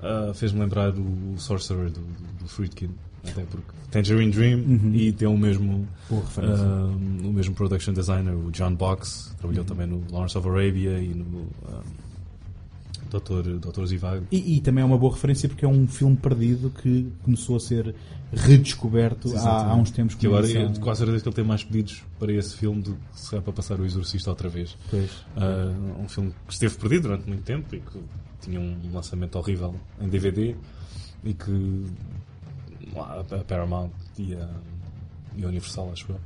ah, 0.00 0.32
fez-me 0.34 0.58
lembrar 0.58 0.92
o 0.98 1.38
Sorcerer 1.38 1.88
do, 1.90 2.00
do, 2.00 2.38
do 2.40 2.48
Friedkin, 2.48 2.90
até 3.28 3.42
porque 3.44 3.66
Tangerine 3.90 4.32
Dream 4.32 4.58
Uhum. 4.60 4.94
e 4.94 5.12
tem 5.12 5.28
o 5.28 5.36
mesmo 5.36 5.86
ah, 6.10 6.90
o 7.24 7.32
mesmo 7.32 7.54
production 7.54 7.92
designer, 7.92 8.34
o 8.34 8.50
John 8.50 8.74
Box, 8.74 9.28
Uhum. 9.30 9.36
trabalhou 9.36 9.64
também 9.64 9.86
no 9.86 10.02
Lawrence 10.10 10.36
of 10.38 10.48
Arabia 10.48 10.98
e 10.98 11.08
no 11.14 11.46
ah, 11.68 11.80
Dr. 13.10 13.58
Dr. 13.58 13.84
Zivago. 13.84 14.26
E, 14.32 14.56
e 14.56 14.60
também 14.62 14.80
é 14.82 14.84
uma 14.86 14.96
boa 14.96 15.12
referência 15.12 15.46
porque 15.48 15.64
é 15.66 15.68
um 15.68 15.86
filme 15.86 16.16
perdido 16.16 16.70
que 16.70 17.12
começou 17.22 17.56
a 17.56 17.60
ser 17.60 17.94
redescoberto 18.32 19.36
há, 19.36 19.66
há 19.66 19.74
uns 19.74 19.90
tempos. 19.90 20.14
Que 20.14 20.26
com 20.26 20.34
agora 20.34 20.48
quase 20.80 21.00
certeza 21.00 21.22
que 21.22 21.28
ele 21.28 21.36
tem 21.36 21.44
mais 21.44 21.62
pedidos 21.62 22.02
para 22.18 22.32
esse 22.32 22.56
filme 22.56 22.80
do 22.80 22.94
que 22.94 23.20
se 23.20 23.38
para 23.38 23.52
passar 23.52 23.78
o 23.78 23.84
Exorcista 23.84 24.30
outra 24.30 24.48
vez. 24.48 24.76
Pois. 24.90 25.10
Ah, 25.36 25.70
um 26.02 26.08
filme 26.08 26.32
que 26.46 26.54
esteve 26.54 26.74
perdido 26.76 27.02
durante 27.02 27.28
muito 27.28 27.42
tempo 27.42 27.74
e 27.74 27.80
que 27.80 27.98
tinha 28.40 28.58
um 28.58 28.76
lançamento 28.92 29.36
horrível 29.36 29.74
em 30.00 30.08
DVD 30.08 30.56
e 31.22 31.34
que 31.34 31.84
a 32.96 33.44
Paramount 33.44 33.90
e 34.18 34.34
a, 34.34 34.48
e 35.36 35.44
a 35.44 35.48
Universal, 35.48 35.90
acho 35.92 36.06
eu, 36.12 36.20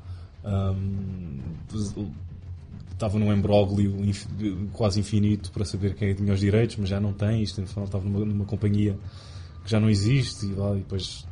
estava 2.93 3.19
num 3.19 3.33
embróglio 3.33 4.05
inf- 4.05 4.27
quase 4.73 5.01
infinito 5.01 5.51
para 5.53 5.65
saber 5.65 5.95
quem 5.95 6.15
tinha 6.15 6.33
os 6.33 6.41
direitos, 6.41 6.77
mas 6.77 6.89
já 6.89 7.01
não 7.01 7.13
tem. 7.13 7.43
Isto 7.43 7.63
estava 7.63 8.01
numa, 8.01 8.25
numa 8.25 8.45
companhia 8.45 8.99
que 9.65 9.71
já 9.71 9.79
não 9.79 9.91
existe 9.91 10.47
e, 10.47 10.53
lá, 10.53 10.73
e 10.75 10.79
depois 10.79 11.27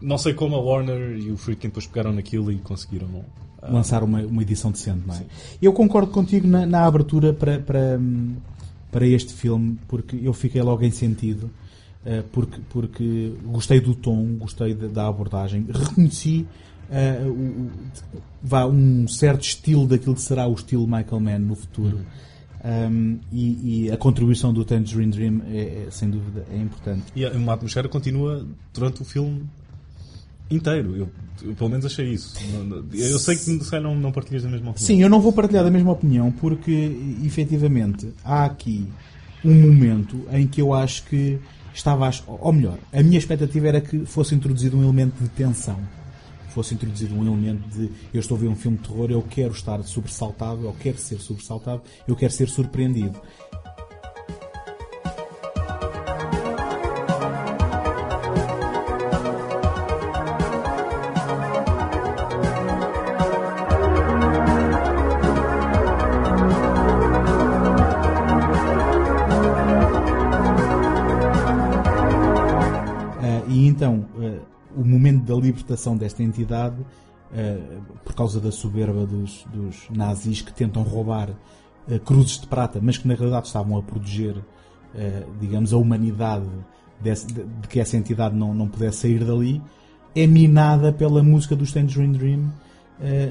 não 0.00 0.18
sei 0.18 0.34
como 0.34 0.56
a 0.56 0.60
Warner 0.60 1.18
e 1.18 1.30
o 1.30 1.36
Friedkin 1.36 1.68
depois 1.68 1.86
pegaram 1.86 2.12
naquilo 2.12 2.50
e 2.50 2.58
conseguiram 2.58 3.24
ah, 3.62 3.70
lançar 3.70 4.02
uma, 4.02 4.20
uma 4.22 4.42
edição 4.42 4.70
decente, 4.70 5.06
não 5.06 5.14
é? 5.14 5.24
Eu 5.60 5.72
concordo 5.72 6.10
contigo 6.10 6.46
na, 6.46 6.66
na 6.66 6.86
abertura 6.86 7.32
para, 7.32 7.58
para, 7.58 8.00
para 8.90 9.06
este 9.06 9.32
filme, 9.32 9.78
porque 9.88 10.18
eu 10.22 10.32
fiquei 10.32 10.62
logo 10.62 10.82
em 10.82 10.90
sentido, 10.90 11.50
porque, 12.32 12.60
porque 12.70 13.34
gostei 13.44 13.80
do 13.80 13.94
tom, 13.94 14.36
gostei 14.38 14.74
da, 14.74 14.86
da 14.88 15.06
abordagem, 15.08 15.66
reconheci 15.72 16.46
eh, 16.90 17.22
o- 17.26 17.70
vá, 18.42 18.66
um 18.66 19.06
certo 19.06 19.42
estilo 19.42 19.86
daquilo 19.86 20.14
que 20.14 20.22
será 20.22 20.46
o 20.46 20.54
estilo 20.54 20.86
Michael 20.86 21.20
Mann 21.20 21.38
no 21.40 21.54
futuro. 21.54 22.00
Um, 22.62 23.18
e, 23.32 23.84
e 23.86 23.90
a 23.90 23.96
contribuição 23.96 24.52
do 24.52 24.64
Tangerine 24.66 25.10
Dream 25.10 25.40
é, 25.50 25.84
é, 25.86 25.90
sem 25.90 26.10
dúvida 26.10 26.44
é 26.52 26.58
importante. 26.58 27.04
E 27.16 27.24
uma 27.26 27.54
atmosfera 27.54 27.88
continua 27.88 28.46
durante 28.74 29.00
o 29.00 29.04
filme 29.04 29.44
inteiro. 30.50 30.94
Eu, 30.96 31.08
eu 31.42 31.54
pelo 31.54 31.70
menos 31.70 31.86
achei 31.86 32.10
isso. 32.12 32.34
Eu 32.92 33.18
sei 33.18 33.36
que 33.36 33.64
se 33.64 33.80
não, 33.80 33.94
não 33.94 34.12
partilhas 34.12 34.42
da 34.42 34.48
mesma 34.50 34.70
opinião. 34.72 34.86
Sim, 34.86 35.00
eu 35.02 35.08
não 35.08 35.20
vou 35.22 35.32
partilhar 35.32 35.64
da 35.64 35.70
mesma 35.70 35.92
opinião 35.92 36.30
porque 36.32 36.96
efetivamente 37.24 38.12
há 38.24 38.44
aqui 38.44 38.86
um 39.42 39.54
momento 39.54 40.26
em 40.32 40.46
que 40.46 40.60
eu 40.60 40.74
acho 40.74 41.04
que 41.06 41.38
estava, 41.74 42.08
a- 42.08 42.12
ou 42.26 42.52
melhor, 42.52 42.78
a 42.92 43.02
minha 43.02 43.18
expectativa 43.18 43.68
era 43.68 43.80
que 43.80 44.04
fosse 44.06 44.34
introduzido 44.34 44.76
um 44.76 44.82
elemento 44.82 45.22
de 45.22 45.28
tensão. 45.30 45.78
Fosse 46.50 46.74
introduzido 46.74 47.14
um 47.14 47.22
elemento 47.24 47.68
de 47.68 47.90
eu 48.12 48.18
estou 48.20 48.36
a 48.36 48.40
ver 48.40 48.48
um 48.48 48.56
filme 48.56 48.76
de 48.76 48.88
terror, 48.88 49.08
eu 49.10 49.22
quero 49.22 49.52
estar 49.52 49.80
sobressaltado, 49.84 50.64
eu 50.64 50.74
quero 50.80 50.98
ser 50.98 51.20
sobressaltado, 51.20 51.82
eu 52.08 52.16
quero 52.16 52.32
ser 52.32 52.48
surpreendido. 52.48 53.20
Da 75.30 75.40
libertação 75.40 75.96
desta 75.96 76.22
entidade, 76.22 76.76
ah, 77.32 77.80
por 78.04 78.14
causa 78.14 78.40
da 78.40 78.50
soberba 78.52 79.06
dos, 79.06 79.44
dos 79.52 79.88
nazis 79.90 80.42
que 80.42 80.52
tentam 80.52 80.82
roubar 80.82 81.30
ah, 81.88 81.98
cruzes 82.00 82.40
de 82.40 82.46
prata, 82.46 82.78
mas 82.82 82.98
que 82.98 83.06
na 83.08 83.14
realidade 83.14 83.46
estavam 83.46 83.78
a 83.78 83.82
proteger, 83.82 84.36
ah, 84.94 85.22
digamos, 85.40 85.72
a 85.72 85.76
humanidade 85.76 86.46
desse- 87.00 87.26
de, 87.26 87.44
de 87.44 87.68
que 87.68 87.80
essa 87.80 87.96
entidade 87.96 88.34
não, 88.36 88.52
não 88.54 88.68
pudesse 88.68 88.98
sair 88.98 89.24
dali, 89.24 89.62
é 90.14 90.26
minada 90.26 90.92
pela 90.92 91.22
música 91.22 91.54
do 91.54 91.64
Tangerine 91.70 92.18
Dream, 92.18 92.52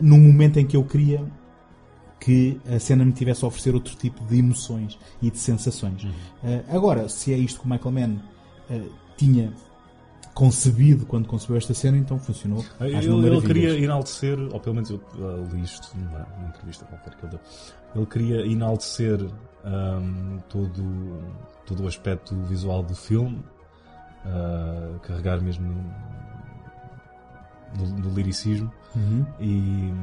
num 0.01 0.17
momento 0.17 0.57
em 0.57 0.65
que 0.65 0.75
eu 0.77 0.83
queria 0.83 1.23
que 2.19 2.59
a 2.73 2.79
cena 2.79 3.05
me 3.05 3.11
tivesse 3.11 3.43
a 3.45 3.47
oferecer 3.47 3.75
outro 3.75 3.95
tipo 3.95 4.23
de 4.25 4.39
emoções 4.39 4.97
e 5.21 5.29
de 5.29 5.37
sensações. 5.37 6.07
Eh, 6.43 6.63
agora, 6.69 7.07
se 7.07 7.33
é 7.33 7.37
isto 7.37 7.59
que 7.61 7.65
o 7.67 7.69
Michael 7.69 7.91
Mann 7.91 8.15
eh, 8.69 8.81
tinha 9.15 9.53
concebido 10.39 11.05
quando 11.05 11.27
concebeu 11.27 11.57
esta 11.57 11.73
cena, 11.73 11.97
então 11.97 12.17
funcionou. 12.17 12.63
Ele, 12.79 13.41
queria 13.41 13.77
enaltecer, 13.77 14.39
ou 14.39 14.57
pelo 14.57 14.75
menos 14.75 14.89
eu 14.89 15.01
ah, 15.15 15.53
li 15.53 15.61
isto 15.61 15.91
numa, 15.97 16.25
numa 16.37 16.47
entrevista 16.47 16.85
qualquer 16.85 17.13
que 17.15 17.25
ele 17.25 17.31
deu, 17.31 17.39
ele 17.93 18.05
queria 18.05 18.45
enaltecer 18.47 19.19
ahm, 19.65 20.37
todo, 20.47 21.21
todo 21.65 21.83
o 21.83 21.87
aspecto 21.89 22.33
visual 22.43 22.81
do 22.81 22.95
filme, 22.95 23.43
ah, 24.25 24.97
carregar 25.01 25.41
mesmo 25.41 25.67
no, 27.75 27.85
no, 27.85 27.99
no 27.99 28.15
liricismo 28.15 28.71
Uhum. 28.95 29.23
e, 29.39 29.93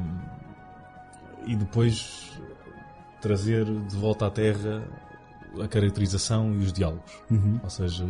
e 1.51 1.55
depois 1.57 2.39
trazer 3.19 3.65
de 3.65 3.97
volta 3.97 4.27
à 4.27 4.29
Terra 4.29 4.81
a 5.61 5.67
caracterização 5.67 6.53
e 6.53 6.59
os 6.59 6.71
diálogos. 6.71 7.11
Uhum. 7.29 7.59
Ou 7.61 7.69
seja, 7.69 8.05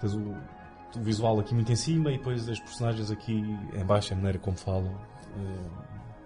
tens 0.00 0.12
o, 0.12 0.34
o 0.96 1.02
visual 1.02 1.38
aqui 1.40 1.54
muito 1.54 1.70
em 1.72 1.76
cima 1.76 2.10
e 2.10 2.18
depois 2.18 2.48
as 2.48 2.58
personagens 2.60 3.10
aqui 3.10 3.32
em 3.32 3.84
baixo, 3.84 4.12
a 4.12 4.16
maneira 4.16 4.38
como 4.38 4.56
falam. 4.56 4.90
Eh, 5.36 5.66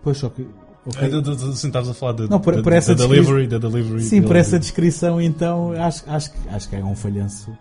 Pois 0.03 0.19
só 0.19 0.29
que. 0.29 0.47
ok. 0.87 1.03
é, 1.03 1.09
de- 1.09 1.21
de- 1.23 1.37
de- 1.37 1.59
sim, 1.59 1.67
estavas 1.69 1.89
a 1.91 1.95
falar 1.95 2.13
da, 2.13 2.27
Não, 2.29 2.41
por- 2.41 2.57
da, 2.57 2.63
por 2.63 2.73
essa 2.73 2.95
da 2.95 3.07
delivery, 3.07 3.47
da 3.47 3.59
delivery. 3.59 4.03
Sim, 4.03 4.23
por 4.23 4.37
essa 4.37 4.59
descrição, 4.59 5.21
então, 5.21 5.73
acho, 5.73 6.05
acho, 6.09 6.33
que- 6.33 6.49
acho 6.49 6.69
que 6.69 6.77
é 6.77 6.85
um 6.85 6.95
falhanço. 6.95 7.57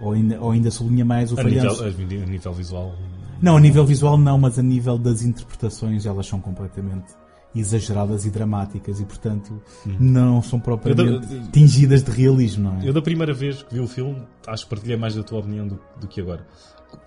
Ou 0.00 0.12
ainda, 0.12 0.40
ou 0.40 0.50
ainda 0.50 0.70
sublinha 0.70 1.04
mais 1.04 1.30
o 1.32 1.38
a 1.38 1.44
nível, 1.44 1.74
falhanço. 1.74 1.84
a 1.84 2.26
nível 2.26 2.52
visual. 2.52 2.94
Não, 3.40 3.56
a 3.56 3.60
nível 3.60 3.84
visual 3.84 4.16
não, 4.18 4.38
mas 4.38 4.58
a 4.58 4.62
nível 4.62 4.96
das 4.98 5.22
interpretações 5.22 6.06
elas 6.06 6.26
são 6.26 6.40
completamente 6.40 7.06
exageradas 7.54 8.24
e 8.24 8.30
dramáticas 8.30 9.00
e, 9.00 9.04
portanto, 9.04 9.62
não 10.00 10.40
são 10.42 10.58
propriamente 10.58 11.26
da- 11.26 11.50
tingidas 11.50 12.02
de 12.02 12.10
realismo, 12.10 12.64
não 12.70 12.80
é? 12.80 12.88
Eu 12.88 12.92
da 12.92 13.02
primeira 13.02 13.34
vez 13.34 13.62
que 13.62 13.74
vi 13.74 13.80
o 13.80 13.86
filme, 13.86 14.22
acho 14.46 14.64
que 14.64 14.70
partilhei 14.70 14.96
mais 14.96 15.14
da 15.14 15.22
tua 15.22 15.40
opinião 15.40 15.66
do, 15.68 15.78
do 16.00 16.08
que 16.08 16.20
agora. 16.20 16.46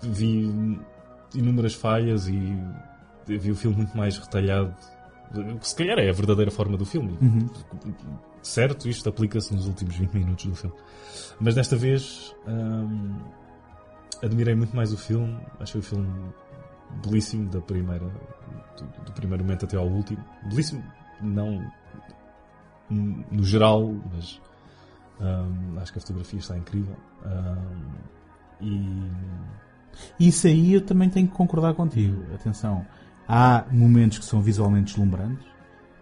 Vi 0.02 0.78
inúmeras 1.34 1.74
falhas 1.74 2.28
e 2.28 2.56
vi 3.26 3.50
o 3.50 3.56
filme 3.56 3.76
muito 3.78 3.96
mais 3.96 4.16
retalhado. 4.18 4.74
Se 5.60 5.74
calhar 5.74 5.98
é 5.98 6.08
a 6.08 6.12
verdadeira 6.12 6.50
forma 6.50 6.76
do 6.76 6.86
filme. 6.86 7.18
Uhum. 7.20 7.48
Certo, 8.42 8.88
isto 8.88 9.08
aplica-se 9.08 9.52
nos 9.52 9.66
últimos 9.66 9.96
20 9.96 10.14
minutos 10.14 10.46
do 10.46 10.54
filme. 10.54 10.76
Mas 11.40 11.56
desta 11.56 11.74
vez 11.76 12.32
hum, 12.46 13.16
admirei 14.22 14.54
muito 14.54 14.74
mais 14.76 14.92
o 14.92 14.96
filme. 14.96 15.36
Achei 15.58 15.80
o 15.80 15.82
filme 15.82 16.06
belíssimo 17.04 17.48
da 17.50 17.60
primeira, 17.60 18.06
do, 18.76 19.04
do 19.04 19.12
primeiro 19.12 19.44
momento 19.44 19.64
até 19.64 19.76
ao 19.76 19.86
último. 19.86 20.22
Belíssimo, 20.48 20.82
não 21.20 21.70
no 22.88 23.42
geral, 23.42 23.94
mas 24.14 24.40
hum, 25.20 25.78
acho 25.80 25.92
que 25.92 25.98
a 25.98 26.00
fotografia 26.00 26.38
está 26.38 26.56
incrível. 26.56 26.96
Hum, 28.60 29.10
e 30.18 30.28
Isso 30.28 30.46
aí 30.46 30.74
eu 30.74 30.80
também 30.80 31.08
tenho 31.10 31.26
que 31.28 31.34
concordar 31.34 31.74
contigo. 31.74 32.22
Atenção, 32.34 32.86
há 33.28 33.64
momentos 33.70 34.18
que 34.18 34.24
são 34.24 34.40
visualmente 34.40 34.92
deslumbrantes. 34.92 35.46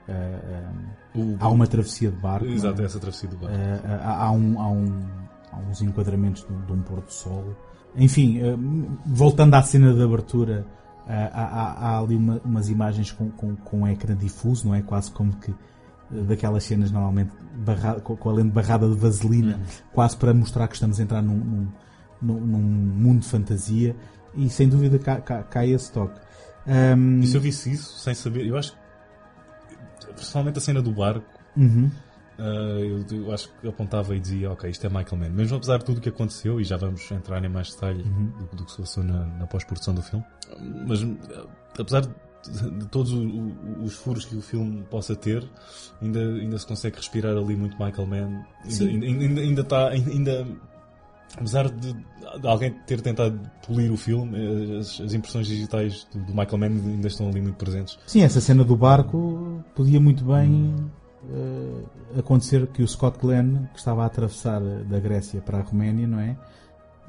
Ah, 0.09 0.13
ah, 0.13 1.19
o, 1.19 1.37
há 1.41 1.49
uma 1.49 1.67
travessia 1.67 2.11
de 2.11 2.17
barco. 2.17 2.45
Exato, 2.47 2.83
é? 2.83 2.85
essa 2.85 3.01
travessia 3.01 3.29
do 3.29 3.37
barco. 3.37 3.57
Ah, 3.57 3.99
ah, 4.03 4.25
há, 4.27 4.31
um, 4.33 4.61
há, 4.61 4.69
um, 4.69 5.09
há 5.53 5.57
uns 5.59 5.81
enquadramentos 5.81 6.45
de, 6.47 6.53
um- 6.53 6.61
de 6.67 6.73
um 6.73 6.83
pôr 6.83 7.01
do 7.01 7.11
sol. 7.13 7.57
Enfim, 7.97 8.41
ah, 8.43 8.57
voltando 9.07 9.55
à 9.55 9.63
cena 9.63 9.93
de 9.95 10.03
abertura, 10.03 10.67
ah, 11.07 11.31
há, 11.33 11.43
há- 11.43 11.73
há 11.97 11.99
ali 12.01 12.17
uma- 12.17 12.41
umas 12.45 12.69
imagens 12.69 13.13
com, 13.13 13.31
com, 13.31 13.55
com 13.57 13.81
um 13.83 13.89
ecrã 13.89 14.17
difuso, 14.17 14.67
não 14.69 14.75
é? 14.75 14.83
Quase 14.83 15.11
como 15.11 15.33
que 15.37 15.51
ah, 15.53 15.55
daquelas 16.29 16.65
cenas 16.65 16.91
normalmente 16.91 17.31
barra- 17.65 18.01
com, 18.01 18.29
a 18.29 18.33
lente 18.33 18.51
barrada 18.53 18.89
de 18.89 18.95
vaselina, 18.97 19.61
quase 19.93 20.17
para 20.17 20.35
mostrar 20.35 20.67
que 20.69 20.75
estamos 20.75 20.99
a 20.99 21.03
entrar 21.03 21.23
num, 21.23 21.37
num, 21.37 21.69
num- 22.21 22.41
num 22.41 22.59
mundo 22.61 23.21
de 23.21 23.29
fantasia 23.29 23.95
e 24.35 24.49
sem 24.51 24.69
dúvida 24.69 24.99
cá, 24.99 25.21
cá 25.21 25.65
esse 25.67 25.93
toque. 25.93 26.19
Ahm, 26.67 27.21
E 27.23 27.27
se 27.27 27.37
eu 27.37 27.41
visse 27.41 27.71
isso 27.73 27.99
sem 28.01 28.15
saber, 28.15 28.47
eu 28.47 28.57
acho 28.57 28.73
que 28.73 28.79
personalmente 30.15 30.59
a 30.59 30.61
cena 30.61 30.83
do 30.83 30.91
barco 30.93 31.25
uhum. 31.57 31.91
Uh, 32.39 33.05
eu, 33.13 33.19
eu 33.27 33.33
acho 33.33 33.49
que 33.61 33.69
apontava 33.69 34.15
e 34.17 34.19
dizia, 34.21 34.51
ok, 34.51 34.69
isto 34.69 34.85
é 34.87 34.89
Michael 34.89 35.17
Mann. 35.19 35.31
Mesmo 35.31 35.57
apesar 35.57 35.79
de 35.79 35.85
tudo 35.85 35.99
o 35.99 36.01
que 36.01 36.09
aconteceu, 36.09 36.61
e 36.61 36.65
já 36.65 36.77
vamos 36.77 37.09
entrar 37.13 37.45
em 37.45 37.49
mais 37.49 37.73
detalhe 37.73 38.03
do, 38.03 38.57
do 38.57 38.65
que 38.65 38.73
se 38.73 38.79
passou 38.79 39.05
na, 39.05 39.25
na 39.25 39.47
pós-produção 39.47 39.95
do 39.95 40.03
filme, 40.03 40.25
mas 40.87 41.03
uh, 41.03 41.17
apesar 41.79 42.01
de, 42.01 42.09
de 42.79 42.87
todos 42.87 43.13
o- 43.13 43.23
o- 43.25 43.85
os 43.85 43.95
furos 43.95 44.25
que 44.25 44.35
o 44.37 44.41
filme 44.43 44.83
possa 44.91 45.15
ter, 45.15 45.49
ainda, 46.03 46.19
ainda 46.21 46.59
se 46.59 46.67
consegue 46.67 46.97
respirar 46.97 47.37
ali 47.37 47.55
muito 47.57 47.77
Michael 47.83 48.07
Mann. 48.07 48.45
Ainda, 48.65 48.85
ainda, 49.07 49.07
ainda, 49.25 49.41
ainda 49.41 49.61
está, 49.63 49.89
ainda, 49.91 50.47
apesar 51.37 51.71
de, 51.71 51.93
de 51.93 52.47
alguém 52.49 52.73
ter 52.87 53.01
tentado 53.01 53.41
polir 53.67 53.93
o 53.93 53.97
filme, 53.97 54.37
eh, 54.37 54.79
as, 54.79 55.01
as 55.01 55.15
impressões 55.15 55.47
digitais 55.47 56.07
do, 56.13 56.19
do 56.21 56.35
Michael 56.35 56.59
Mann 56.59 56.67
ainda 56.95 57.07
estão 57.09 57.29
ali 57.29 57.41
muito 57.41 57.57
presentes. 57.57 57.97
Sim, 58.07 58.23
essa 58.23 58.41
cena 58.41 58.65
do 58.65 58.77
barco 58.77 59.65
podia 59.75 60.01
muito 60.01 60.25
bem 60.25 60.75
eh, 61.33 62.19
acontecer 62.19 62.67
que 62.69 62.83
o 62.83 62.89
Scott 62.89 63.19
Glenn, 63.21 63.67
que 63.73 63.79
estava 63.79 64.03
a 64.03 64.07
atravessar 64.07 64.61
da 64.61 64.99
Grécia 65.01 65.41
para 65.41 65.59
a 65.59 65.63
Roménia, 65.63 66.07
não 66.07 66.21
é? 66.21 66.37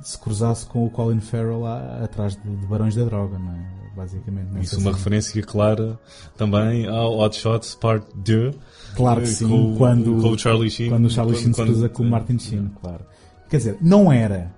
Se 0.01 0.17
cruzasse 0.19 0.65
com 0.65 0.85
o 0.85 0.89
Colin 0.89 1.21
Farrell 1.21 1.61
lá, 1.61 2.03
atrás 2.03 2.35
de, 2.35 2.55
de 2.55 2.65
Barões 2.67 2.95
da 2.95 3.03
Droga, 3.05 3.39
não 3.39 3.51
é? 3.51 3.75
Basicamente. 3.95 4.47
Isso 4.61 4.75
é 4.75 4.79
uma 4.79 4.91
referência 4.91 5.41
clara 5.41 5.97
também 6.35 6.85
ao 6.85 7.17
Hot 7.17 7.37
Shots 7.37 7.75
Part 7.75 8.05
2. 8.13 8.55
Claro 8.95 9.21
que 9.21 9.27
eh, 9.27 9.31
sim, 9.31 9.47
com, 9.47 9.75
quando, 9.77 10.21
com 10.21 10.29
o 10.31 10.37
Charlie 10.37 10.69
Sheen. 10.69 10.89
quando 10.89 11.05
o 11.05 11.09
Charlie 11.09 11.37
Sheen 11.37 11.53
se 11.53 11.61
cruza 11.63 11.87
com 11.89 12.03
o 12.03 12.09
Martin 12.09 12.37
Sheen, 12.37 12.71
claro. 12.81 13.05
Quer 13.49 13.57
dizer, 13.57 13.77
não 13.81 14.11
era, 14.11 14.51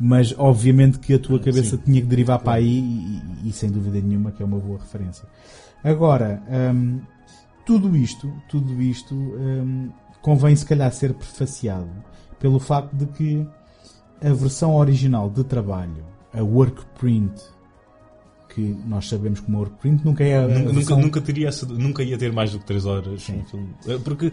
mas 0.00 0.34
obviamente 0.38 0.98
que 1.00 1.12
a 1.12 1.18
tua 1.18 1.38
cabeça 1.38 1.76
Sim. 1.76 1.82
tinha 1.84 2.00
que 2.00 2.06
derivar 2.06 2.38
para 2.38 2.54
aí 2.54 2.78
e, 2.78 3.46
e- 3.46 3.48
e 3.50 3.52
sem 3.52 3.70
dúvida 3.70 4.00
nenhuma 4.00 4.30
que 4.30 4.42
é 4.42 4.46
uma 4.46 4.58
boa 4.58 4.78
referência. 4.78 5.28
Agora, 5.84 6.42
hum, 6.74 7.00
tudo 7.68 7.94
isto, 7.96 8.32
tudo 8.48 8.80
isto 8.80 9.14
hum, 9.14 9.90
convém 10.22 10.56
se 10.56 10.64
calhar 10.64 10.90
ser 10.92 11.12
prefaciado 11.12 11.90
pelo 12.40 12.58
facto 12.58 12.94
de 12.96 13.04
que 13.06 13.46
a 14.22 14.32
versão 14.32 14.74
original 14.74 15.28
de 15.28 15.44
trabalho, 15.44 16.02
a 16.32 16.42
work 16.42 16.82
print, 16.98 17.32
que 18.54 18.74
nós 18.86 19.06
sabemos 19.08 19.40
que 19.40 19.48
uma 19.48 19.58
work 19.58 19.76
print 19.78 20.02
nunca 20.04 20.24
é 20.24 20.38
a 20.38 20.48
Nunca, 20.48 20.72
versão- 20.72 20.98
nunca 21.00 21.20
teria 21.20 21.50
nunca 21.68 22.02
ia 22.02 22.16
ter 22.16 22.32
mais 22.32 22.50
do 22.52 22.58
que 22.58 22.64
3 22.64 22.86
horas 22.86 23.22
Sim. 23.22 23.40
um 23.40 23.44
filme. 23.44 23.68
Eh, 23.86 23.98
Porque 24.02 24.32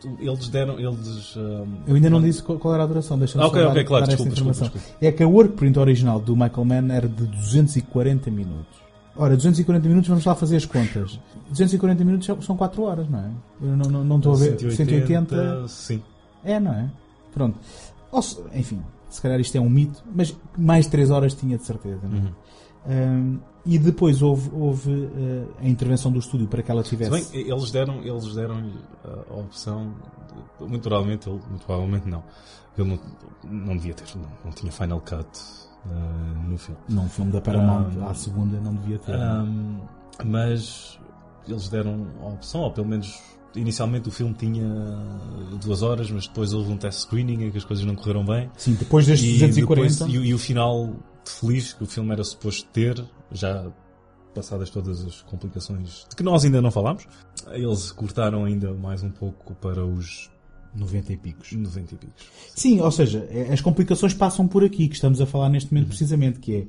tu- 0.00 0.16
eles 0.20 0.48
deram. 0.48 0.78
Eles, 0.78 1.34
ahm, 1.36 1.82
Eu 1.86 1.96
ainda 1.96 2.08
não 2.08 2.22
disse 2.22 2.42
qual 2.42 2.72
era 2.72 2.84
a 2.84 2.86
duração, 2.86 3.18
deixa-me 3.18 3.42
Ah, 3.44 3.48
ok, 3.48 3.58
só 3.60 3.64
dar, 3.66 3.72
ok, 3.72 3.84
claro, 3.84 4.06
desculpa, 4.06 4.30
desculpa, 4.30 4.52
informação. 4.56 4.80
É 5.00 5.10
que 5.12 5.22
a 5.22 5.26
work 5.28 5.54
print 5.54 5.78
original 5.78 6.20
do 6.20 6.34
Michael 6.36 6.64
Mann 6.64 6.92
era 6.92 7.08
de 7.08 7.26
240 7.26 8.30
minutos. 8.30 8.85
Ora, 9.16 9.34
240 9.36 9.88
minutos, 9.88 10.08
vamos 10.08 10.24
lá 10.24 10.34
fazer 10.34 10.56
as 10.56 10.64
contas. 10.66 11.18
240 11.48 12.04
minutos 12.04 12.26
são- 12.26 12.40
são 12.42 12.56
4 12.56 12.82
horas, 12.82 13.08
não 13.08 13.18
é? 13.20 13.30
Eu 13.62 13.76
não, 13.76 13.90
não, 13.90 14.04
não 14.04 14.16
estou 14.18 14.34
a 14.34 14.36
ver. 14.36 14.58
180. 14.72 15.68
Sim. 15.68 16.02
É, 16.44 16.60
não 16.60 16.72
é? 16.72 16.90
Pronto. 17.32 17.58
Ou 18.12 18.20
enfim, 18.54 18.82
se 19.08 19.20
calhar 19.20 19.40
isto 19.40 19.56
é 19.56 19.60
um 19.60 19.68
mito, 19.70 20.02
mas 20.14 20.36
mais 20.56 20.86
3 20.86 21.10
horas 21.10 21.34
tinha 21.34 21.56
de 21.56 21.64
certeza, 21.64 22.00
não 22.08 22.16
é? 22.18 22.20
Uhum. 22.20 22.32
Um, 22.88 23.38
e 23.64 23.78
depois 23.80 24.22
houve, 24.22 24.48
houve 24.54 24.90
uh, 24.92 25.48
a 25.60 25.66
intervenção 25.66 26.12
do 26.12 26.20
estúdio 26.20 26.46
para 26.46 26.62
que 26.62 26.70
ela 26.70 26.84
Se 26.84 26.90
tivesse. 26.90 27.10
bem, 27.32 27.48
eles 27.50 27.70
deram, 27.72 28.00
eles 28.02 28.32
deram 28.34 28.62
a, 29.04 29.32
a 29.34 29.36
opção, 29.40 29.92
de- 30.60 30.66
muito 30.66 30.82
provavelmente, 30.82 31.28
ele, 31.28 31.40
muito 31.50 31.64
provavelmente 31.66 32.06
não. 32.08 32.22
Ele 32.78 32.88
não, 32.90 33.00
não 33.66 33.76
devia 33.76 33.92
ter, 33.94 34.04
não, 34.16 34.28
não 34.44 34.52
tinha 34.52 34.70
Final 34.70 35.00
Cut 35.00 35.26
ah, 35.90 36.48
no 36.48 36.56
filme. 36.58 36.80
Num 36.88 37.08
filme 37.08 37.32
da 37.32 37.40
Paramount, 37.40 37.90
Um, 37.96 38.06
à 38.08 38.14
segunda, 38.14 38.60
não 38.60 38.74
devia 38.74 38.98
ter. 38.98 39.14
Ahm, 39.14 39.80
mas 40.24 40.98
eles 41.48 41.68
deram 41.68 42.06
a 42.22 42.26
opção, 42.28 42.62
ou 42.62 42.70
pelo 42.72 42.86
menos 42.88 43.20
inicialmente 43.54 44.08
o 44.08 44.12
filme 44.12 44.34
tinha 44.34 44.66
duas 45.64 45.82
horas, 45.82 46.10
mas 46.10 46.26
depois 46.26 46.52
houve 46.52 46.70
um 46.72 46.76
test 46.76 47.00
screening 47.00 47.44
em 47.44 47.50
que 47.50 47.58
as 47.58 47.64
coisas 47.64 47.84
não 47.84 47.94
correram 47.94 48.24
bem. 48.24 48.50
Sim, 48.56 48.74
depois 48.74 49.06
destes 49.06 49.28
E, 49.28 49.38
240. 49.38 50.04
depois- 50.04 50.14
e, 50.14 50.28
e 50.28 50.34
o 50.34 50.38
final 50.38 50.94
feliz 51.24 51.72
que 51.72 51.82
o 51.82 51.86
filme 51.86 52.12
era 52.12 52.22
suposto 52.24 52.68
ter, 52.72 53.02
já 53.32 53.66
passadas 54.34 54.68
todas 54.68 55.02
as 55.04 55.22
complicações 55.22 56.04
de 56.10 56.14
que 56.14 56.22
nós 56.22 56.44
ainda 56.44 56.60
não 56.60 56.70
falámos, 56.70 57.06
eles 57.52 57.90
cortaram 57.92 58.44
ainda 58.44 58.74
mais 58.74 59.02
um 59.02 59.10
pouco 59.10 59.54
para 59.54 59.84
os 59.84 60.30
90 60.76 61.12
e 61.12 61.16
picos. 61.16 61.52
90 61.52 61.94
e 61.94 61.98
picos. 61.98 62.26
Sim, 62.54 62.80
ou 62.80 62.90
seja, 62.90 63.26
é- 63.30 63.52
as 63.52 63.60
complicações 63.60 64.14
passam 64.14 64.46
por 64.46 64.64
aqui, 64.64 64.88
que 64.88 64.94
estamos 64.94 65.20
a 65.20 65.26
falar 65.26 65.48
neste 65.48 65.72
momento 65.72 65.88
precisamente, 65.88 66.38
que 66.38 66.54
é 66.54 66.66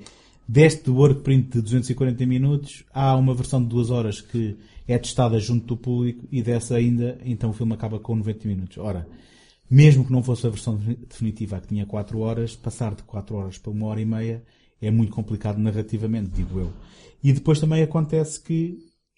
deste 0.47 0.89
workprint 0.89 1.49
de 1.49 1.61
240 1.61 2.25
minutos, 2.25 2.83
há 2.93 3.15
uma 3.15 3.33
versão 3.35 3.61
de 3.61 3.67
2 3.67 3.89
horas 3.89 4.21
que 4.21 4.55
é 4.87 4.97
testada 4.97 5.39
junto 5.39 5.65
do 5.65 5.77
público 5.77 6.25
e 6.31 6.41
dessa 6.41 6.75
ainda, 6.75 7.19
então 7.25 7.49
o 7.49 7.53
filme 7.53 7.73
acaba 7.73 7.99
com 7.99 8.15
90 8.15 8.47
minutos. 8.47 8.77
Ora, 8.77 9.05
mesmo 9.69 10.05
que 10.05 10.11
não 10.11 10.23
fosse 10.23 10.47
a 10.47 10.49
versão 10.49 10.77
definitiva, 10.77 11.59
que 11.59 11.67
tinha 11.67 11.85
4 11.85 12.19
horas, 12.19 12.55
passar 12.55 12.95
de 12.95 13.03
4 13.03 13.35
horas 13.35 13.57
para 13.57 13.71
uma 13.71 13.87
hora 13.87 13.99
e 13.99 14.05
meia 14.05 14.43
é 14.81 14.89
muito 14.89 15.11
complicado 15.11 15.57
narrativamente, 15.57 16.29
digo 16.29 16.59
eu. 16.59 16.71
E 17.23 17.33
depois 17.33 17.59
também 17.59 17.81
acontece 17.81 18.41
que, 18.41 18.77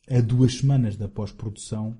a 0.09 0.21
duas 0.21 0.55
semanas 0.57 0.95
da 0.95 1.07
pós-produção, 1.07 1.97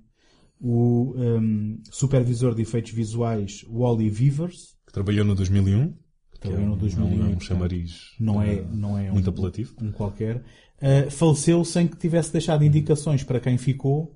o 0.59 1.13
hum, 1.15 1.81
supervisor 1.91 2.53
de 2.53 2.61
efeitos 2.61 2.91
visuais, 2.91 3.63
Wally 3.69 4.09
Vivers, 4.09 4.75
Que 4.85 4.93
trabalhou 4.93 5.23
no 5.25 5.35
2001. 5.35 5.93
que 6.31 6.39
Trabalhou 6.39 6.65
é 6.65 6.67
no 6.69 6.73
um- 6.75 6.77
2001, 6.77 7.11
é 7.11 7.15
um 7.15 7.17
portanto, 7.29 7.43
chamariz 7.43 7.93
não 8.19 8.41
é, 8.41 8.59
ah, 8.59 8.65
não 8.71 8.97
é 8.97 9.11
muito 9.11 9.27
um, 9.27 9.29
apelativo. 9.33 9.73
um 9.81 9.91
qualquer, 9.91 10.37
uh, 10.37 11.11
faleceu 11.11 11.63
sem 11.65 11.87
que 11.87 11.97
tivesse 11.97 12.31
deixado 12.31 12.63
indicações 12.63 13.23
para 13.23 13.39
quem 13.39 13.57
ficou 13.57 14.15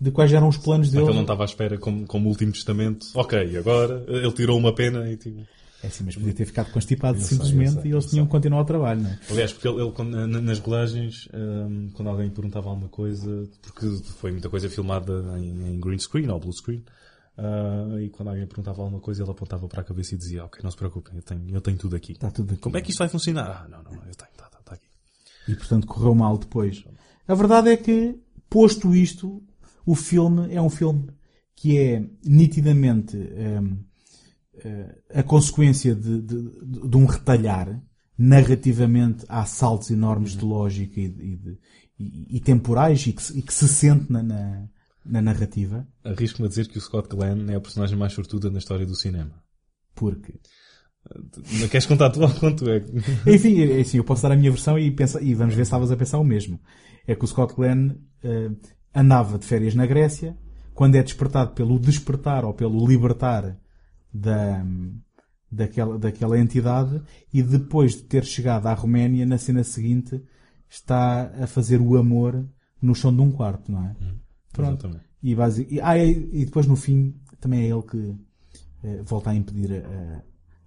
de 0.00 0.10
quais 0.10 0.32
eram 0.32 0.48
os 0.48 0.56
planos 0.56 0.86
Só 0.88 0.92
que 0.92 0.96
dele. 0.98 1.08
ele 1.10 1.14
não 1.16 1.22
estava 1.22 1.44
à 1.44 1.46
espera 1.46 1.76
como, 1.78 2.06
como 2.06 2.28
último 2.28 2.52
testamento. 2.52 3.06
Ok, 3.14 3.56
agora 3.56 4.04
ele 4.08 4.32
tirou 4.32 4.56
uma 4.58 4.74
pena 4.74 5.10
e 5.10 5.16
tipo. 5.16 5.42
É 5.82 5.86
assim, 5.86 6.04
mas 6.04 6.14
podia 6.14 6.34
ter 6.34 6.44
ficado 6.44 6.70
constipado 6.70 7.18
Eu 7.18 7.22
sei, 7.22 7.38
simplesmente 7.38 7.76
eu 7.76 7.82
sei, 7.82 7.90
e 7.90 7.94
eles 7.94 8.06
tinham 8.06 8.24
sei. 8.24 8.26
que 8.26 8.30
continuar 8.30 8.60
o 8.60 8.64
trabalho, 8.64 9.00
não 9.00 9.10
é? 9.10 9.18
Aliás, 9.30 9.52
porque 9.52 9.66
ele, 9.66 9.80
ele, 9.80 10.40
nas 10.42 10.58
rolagens, 10.58 11.28
hum, 11.32 11.90
quando 11.94 12.08
alguém 12.08 12.28
perguntava 12.28 12.68
alguma 12.68 12.88
coisa, 12.88 13.48
porque 13.62 13.86
foi 14.18 14.30
muita 14.30 14.50
coisa 14.50 14.68
filmada 14.68 15.38
em, 15.38 15.74
em 15.74 15.80
green 15.80 15.98
screen 15.98 16.28
ou 16.28 16.38
blue 16.38 16.52
screen, 16.52 16.84
ah, 17.42 17.98
e 17.98 18.10
quando 18.10 18.28
alguém 18.28 18.46
perguntava 18.46 18.82
alguma 18.82 19.00
coisa, 19.00 19.22
ele 19.22 19.30
apontava 19.30 19.66
para 19.66 19.80
a 19.80 19.84
cabeça 19.84 20.14
e 20.14 20.18
dizia: 20.18 20.44
Ok, 20.44 20.60
não 20.62 20.70
se 20.70 20.76
preocupem, 20.76 21.16
eu 21.16 21.22
tenho, 21.22 21.48
eu 21.50 21.60
tenho 21.62 21.78
tudo 21.78 21.96
aqui. 21.96 22.12
Está 22.12 22.30
tudo 22.30 22.52
aqui. 22.52 22.60
Como 22.60 22.76
é 22.76 22.82
que 22.82 22.90
isto 22.90 22.98
vai 22.98 23.08
funcionar? 23.08 23.64
Ah, 23.64 23.68
não, 23.68 23.82
não, 23.82 23.92
eu 23.92 24.14
tenho, 24.14 24.30
está 24.30 24.44
tá, 24.46 24.58
tá 24.62 24.74
aqui. 24.74 24.86
E 25.48 25.54
portanto 25.54 25.86
correu 25.86 26.14
mal 26.14 26.36
depois. 26.36 26.84
A 27.26 27.34
verdade 27.34 27.70
é 27.70 27.76
que, 27.78 28.18
posto 28.50 28.94
isto, 28.94 29.42
o 29.86 29.94
filme 29.94 30.52
é 30.54 30.60
um 30.60 30.68
filme 30.68 31.08
que 31.56 31.78
é 31.78 32.04
nitidamente 32.24 33.16
eh, 33.16 33.60
a 35.14 35.22
consequência 35.22 35.94
de, 35.94 36.20
de- 36.22 36.88
de 36.88 36.96
um 36.96 37.06
retalhar. 37.06 37.80
Narrativamente 38.18 39.24
há 39.28 39.44
saltos 39.46 39.90
enormes 39.90 40.36
de 40.36 40.44
lógica 40.44 41.00
e, 41.00 41.08
de- 41.08 41.58
e 41.98 42.36
e- 42.36 42.40
temporais 42.40 43.06
e 43.06 43.12
que, 43.14 43.22
se- 43.22 43.38
e 43.38 43.42
que 43.42 43.52
se 43.52 43.66
sente 43.66 44.10
na, 44.12 44.22
na, 44.22 44.68
na 45.04 45.22
narrativa. 45.22 45.86
Arrisco-me 46.04 46.46
a 46.46 46.48
dizer 46.48 46.68
que 46.68 46.76
o 46.76 46.80
Scott 46.80 47.08
Glenn 47.08 47.48
é 47.50 47.54
a 47.56 47.60
personagem 47.60 47.96
mais 47.98 48.12
sortuda 48.12 48.50
na 48.50 48.58
história 48.58 48.84
do 48.86 48.94
cinema. 48.94 49.42
Porque 49.94 50.34
Não 51.60 51.68
queres 51.68 51.86
contar 51.86 52.12
ou 52.18 52.28
quanto 52.34 52.68
é? 52.70 52.84
Enfim, 53.26 53.60
é 53.62 53.80
assim, 53.80 53.96
eu 53.96 54.04
posso 54.04 54.22
dar 54.22 54.32
a 54.32 54.36
minha 54.36 54.50
versão 54.50 54.78
e, 54.78 54.90
pensa, 54.90 55.20
e 55.22 55.34
vamos 55.34 55.54
ver 55.54 55.64
se 55.64 55.68
estavas 55.68 55.90
a 55.90 55.96
pensar 55.96 56.18
o 56.18 56.24
mesmo. 56.24 56.60
É 57.06 57.14
que 57.14 57.24
o 57.24 57.28
Scott 57.28 57.54
Glenn 57.54 57.92
eh, 58.22 58.50
andava 58.94 59.38
de 59.38 59.46
férias 59.46 59.74
na 59.74 59.86
Grécia, 59.86 60.36
quando 60.74 60.94
é 60.96 61.02
despertado 61.02 61.52
pelo 61.52 61.78
despertar 61.78 62.44
ou 62.44 62.52
pelo 62.54 62.86
libertar 62.86 63.58
da, 64.12 64.64
daquela, 65.50 65.98
daquela 65.98 66.38
entidade, 66.38 67.00
e 67.32 67.42
depois 67.42 67.92
de 67.92 68.02
ter 68.02 68.24
chegado 68.24 68.66
à 68.66 68.74
Roménia, 68.74 69.24
na 69.26 69.38
cena 69.38 69.62
seguinte, 69.64 70.22
está 70.68 71.30
a 71.42 71.46
fazer 71.46 71.80
o 71.80 71.96
amor 71.96 72.44
no 72.80 72.94
chão 72.94 73.14
de 73.14 73.20
um 73.20 73.30
quarto, 73.30 73.70
não 73.70 73.84
é? 73.84 73.96
Pronto. 74.52 74.72
Exatamente. 74.86 75.04
E, 75.22 75.34
basi- 75.34 75.66
e, 75.70 75.80
ah, 75.80 75.98
e, 75.98 76.44
depois 76.46 76.66
no 76.66 76.76
fim 76.76 77.14
também 77.40 77.60
é 77.62 77.66
ele 77.70 77.82
que 77.82 78.14
eh, 78.82 79.02
volta 79.04 79.30
a 79.30 79.34
impedir 79.34 79.72
a- 79.84 79.86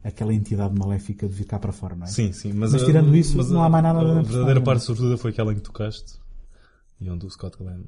a- 0.03 0.07
aquela 0.09 0.31
entidade 0.33 0.77
maléfica 0.77 1.27
de 1.27 1.33
vir 1.33 1.45
cá 1.45 1.57
para 1.57 1.71
fora, 1.71 1.95
não 1.95 2.03
é? 2.03 2.07
Sim, 2.07 2.31
sim. 2.33 2.53
Mas, 2.53 2.73
Mas 2.73 2.83
a- 2.83 2.85
tirando 2.85 3.15
isso, 3.15 3.35
mas 3.37 3.49
não 3.49 3.63
a- 3.63 3.65
há 3.65 3.69
mais 3.69 3.83
nada 3.83 3.99
A 3.99 4.01
na 4.03 4.07
verdadeira 4.07 4.33
personagem. 4.35 4.63
parte 4.63 4.83
sortuda 4.83 5.17
foi 5.17 5.31
aquela 5.31 5.51
em 5.51 5.55
que 5.55 5.61
tocaste. 5.61 6.19
E 7.01 7.09
onde 7.09 7.25
o 7.25 7.29
Scott 7.31 7.57
Glenn 7.57 7.83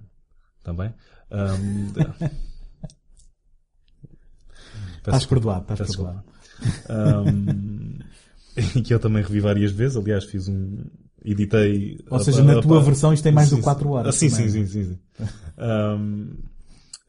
também. 0.64 0.92
Peço 1.30 2.32
Estás 5.06 5.26
perdoado, 5.26 5.74
estás 5.74 5.96
perdoado. 5.96 6.24
e 8.76 8.82
que 8.82 8.94
eu 8.94 9.00
também 9.00 9.22
revi 9.24 9.40
várias 9.40 9.72
vezes. 9.72 9.98
Aliás, 9.98 10.26
fiz 10.26 10.48
um. 10.48 10.78
Editei. 11.24 11.98
Ou 12.10 12.20
seja, 12.20 12.44
na 12.44 12.62
tua 12.62 12.82
versão 12.82 13.12
isto 13.12 13.24
tem 13.24 13.32
mais 13.32 13.50
Sim, 13.50 13.56
de 13.58 13.62
4 13.64 13.90
horas. 13.90 14.16
Ah, 14.16 14.18
sim, 14.18 14.30
sim, 14.30 14.48
sim, 14.48 14.66
sim, 14.68 14.84
sim. 14.86 15.00
Ahm, 15.58 16.30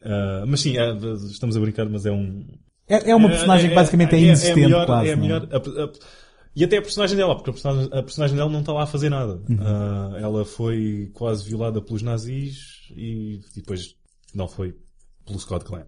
ah, 0.03 0.45
mas 0.47 0.61
sim, 0.61 0.77
ah, 0.79 0.97
estamos 1.31 1.57
a 1.57 1.61
brincar, 1.61 1.89
mas 1.89 2.07
é 2.07 2.13
um. 2.13 2.47
É, 2.89 3.11
é 3.11 3.15
uma 3.15 3.29
personagem 3.29 3.69
que 3.69 3.75
basicamente 3.75 4.15
é, 4.15 4.21
inexistente, 4.21 4.61
melhor, 4.61 4.87
quase. 4.87 5.11
É 5.11 5.13
a 5.13 5.17
melhor, 5.17 5.49
a- 5.53 5.57
a- 5.57 5.93
e 6.55 6.65
até 6.65 6.79
a 6.79 6.83
personagem 6.83 7.17
dela, 7.17 7.35
porque 7.35 7.51
a 7.51 7.53
personagem, 7.53 7.91
a 7.93 8.03
personagem 8.03 8.37
dela 8.37 8.49
não 8.51 8.61
está 8.61 8.73
lá 8.73 8.85
a 8.85 8.87
fazer 8.87 9.11
nada. 9.11 9.35
Uhum. 9.49 9.59
Ah, 9.61 10.17
ela 10.19 10.45
foi 10.45 11.11
quase 11.13 11.45
violada 11.47 11.83
pelos 11.83 12.01
nazis 12.01 12.89
e 12.97 13.41
depois 13.55 13.95
não 14.35 14.49
foi 14.49 14.75
pelo 15.27 15.39
Scott 15.39 15.67
Glenn. 15.67 15.85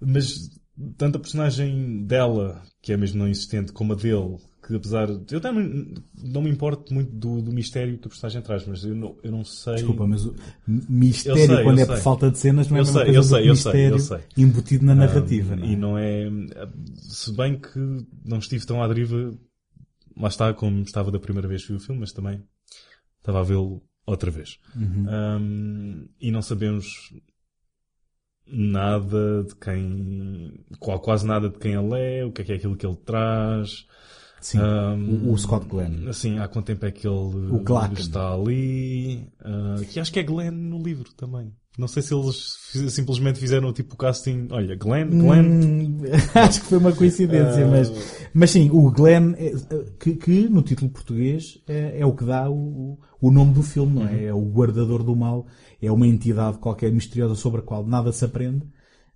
Mas 0.00 0.50
tanto 0.96 1.16
a 1.16 1.20
personagem 1.20 2.04
dela, 2.04 2.62
que 2.80 2.92
é 2.92 2.96
mesmo 2.96 3.18
não 3.18 3.28
existente, 3.28 3.72
como 3.72 3.92
a 3.92 3.96
dele, 3.96 4.38
que 4.66 4.74
apesar 4.76 5.06
de. 5.06 5.34
Eu 5.34 5.40
também 5.40 5.94
não 6.22 6.42
me 6.42 6.50
importo 6.50 6.94
muito 6.94 7.10
do, 7.12 7.42
do 7.42 7.52
mistério 7.52 7.98
que 7.98 8.06
a 8.06 8.08
personagem 8.08 8.42
traz, 8.42 8.66
mas 8.66 8.84
eu 8.84 8.94
não, 8.94 9.16
eu 9.22 9.30
não 9.30 9.44
sei. 9.44 9.74
Desculpa, 9.74 10.06
mas 10.06 10.24
o 10.24 10.34
mistério, 10.66 11.46
sei, 11.46 11.64
quando 11.64 11.78
é 11.80 11.86
por 11.86 11.94
sei. 11.94 12.02
falta 12.02 12.30
de 12.30 12.38
cenas, 12.38 12.68
não 12.68 12.76
é 12.76 12.80
Eu 12.80 12.84
sei, 12.84 13.04
coisa 13.04 13.10
eu 13.10 13.22
sei, 13.22 13.50
eu 13.50 13.56
sei, 13.56 13.86
eu 13.88 13.94
mistério 13.94 13.98
sei. 14.00 14.18
embutido 14.36 14.84
na 14.84 14.94
narrativa. 14.94 15.54
Ah, 15.54 15.56
não 15.56 15.64
é? 15.64 15.72
E 15.72 15.76
não 15.76 15.98
é. 15.98 16.30
Se 16.96 17.32
bem 17.32 17.58
que 17.58 17.78
não 18.24 18.38
estive 18.38 18.64
tão 18.64 18.82
à 18.82 18.88
deriva, 18.88 19.36
lá 20.16 20.28
está, 20.28 20.54
como 20.54 20.82
estava 20.82 21.10
da 21.10 21.18
primeira 21.18 21.48
vez 21.48 21.62
que 21.62 21.72
vi 21.72 21.76
o 21.76 21.80
filme, 21.80 22.00
mas 22.00 22.12
também 22.12 22.42
estava 23.18 23.40
a 23.40 23.44
vê-lo 23.44 23.82
outra 24.06 24.30
vez. 24.30 24.58
Uhum. 24.76 25.06
Um, 25.08 26.08
e 26.20 26.30
não 26.30 26.42
sabemos 26.42 27.12
nada 28.46 29.44
de 29.44 29.54
quem. 29.56 30.52
qual- 30.78 31.00
quase 31.00 31.26
nada 31.26 31.48
de 31.48 31.58
quem 31.58 31.72
ele 31.74 31.94
é, 31.98 32.24
o 32.24 32.32
que 32.32 32.42
é 32.42 32.44
que 32.44 32.52
é 32.52 32.54
aquilo 32.56 32.76
que 32.76 32.86
ele 32.86 32.96
traz. 33.04 33.86
Sim, 34.40 34.58
Um, 34.58 35.30
o, 35.30 35.38
Scott 35.38 35.66
Glenn. 35.68 36.08
Assim, 36.08 36.38
há 36.40 36.48
quanto 36.48 36.66
tempo 36.66 36.84
é 36.84 36.90
que 36.90 37.06
ele 37.06 37.60
está 37.96 38.32
ali? 38.34 39.28
Uh, 39.40 39.84
que 39.86 40.00
acho 40.00 40.12
que 40.12 40.18
é 40.18 40.22
Glenn 40.24 40.50
no 40.50 40.82
livro 40.82 41.12
também. 41.16 41.52
Não 41.78 41.86
sei 41.88 42.02
se 42.02 42.12
eles 42.12 42.58
simplesmente 42.92 43.38
fizeram 43.38 43.72
tipo 43.72 43.94
o 43.94 43.96
casting. 43.96 44.48
Olha, 44.50 44.74
Glenn, 44.76 45.08
Glenn. 45.10 45.46
Hum, 45.46 45.98
acho 46.34 46.60
que 46.60 46.66
foi 46.66 46.78
uma 46.78 46.92
coincidência, 46.92 47.64
Ah. 47.64 47.68
mas, 47.70 47.92
mas 48.34 48.50
sim, 48.50 48.68
o 48.72 48.90
Glenn, 48.90 49.32
é- 49.38 49.52
que, 49.98 50.16
que 50.16 50.48
no 50.50 50.60
título 50.60 50.90
português 50.90 51.62
é, 51.68 52.00
é 52.00 52.04
o 52.04 52.12
que 52.14 52.24
dá 52.24 52.50
o, 52.50 52.98
o 53.20 53.30
nome 53.30 53.54
do 53.54 53.62
filme, 53.62 53.94
não 53.94 54.02
Uhum. 54.02 54.08
é? 54.08 54.24
É 54.24 54.34
o 54.34 54.42
guardador 54.42 55.02
do 55.04 55.14
mal, 55.16 55.46
é 55.82 55.90
uma 55.90 56.06
entidade 56.06 56.58
qualquer 56.58 56.90
misteriosa 56.92 57.34
sobre 57.34 57.60
a 57.60 57.64
qual 57.64 57.84
nada 57.84 58.12
se 58.12 58.24
aprende, 58.24 58.64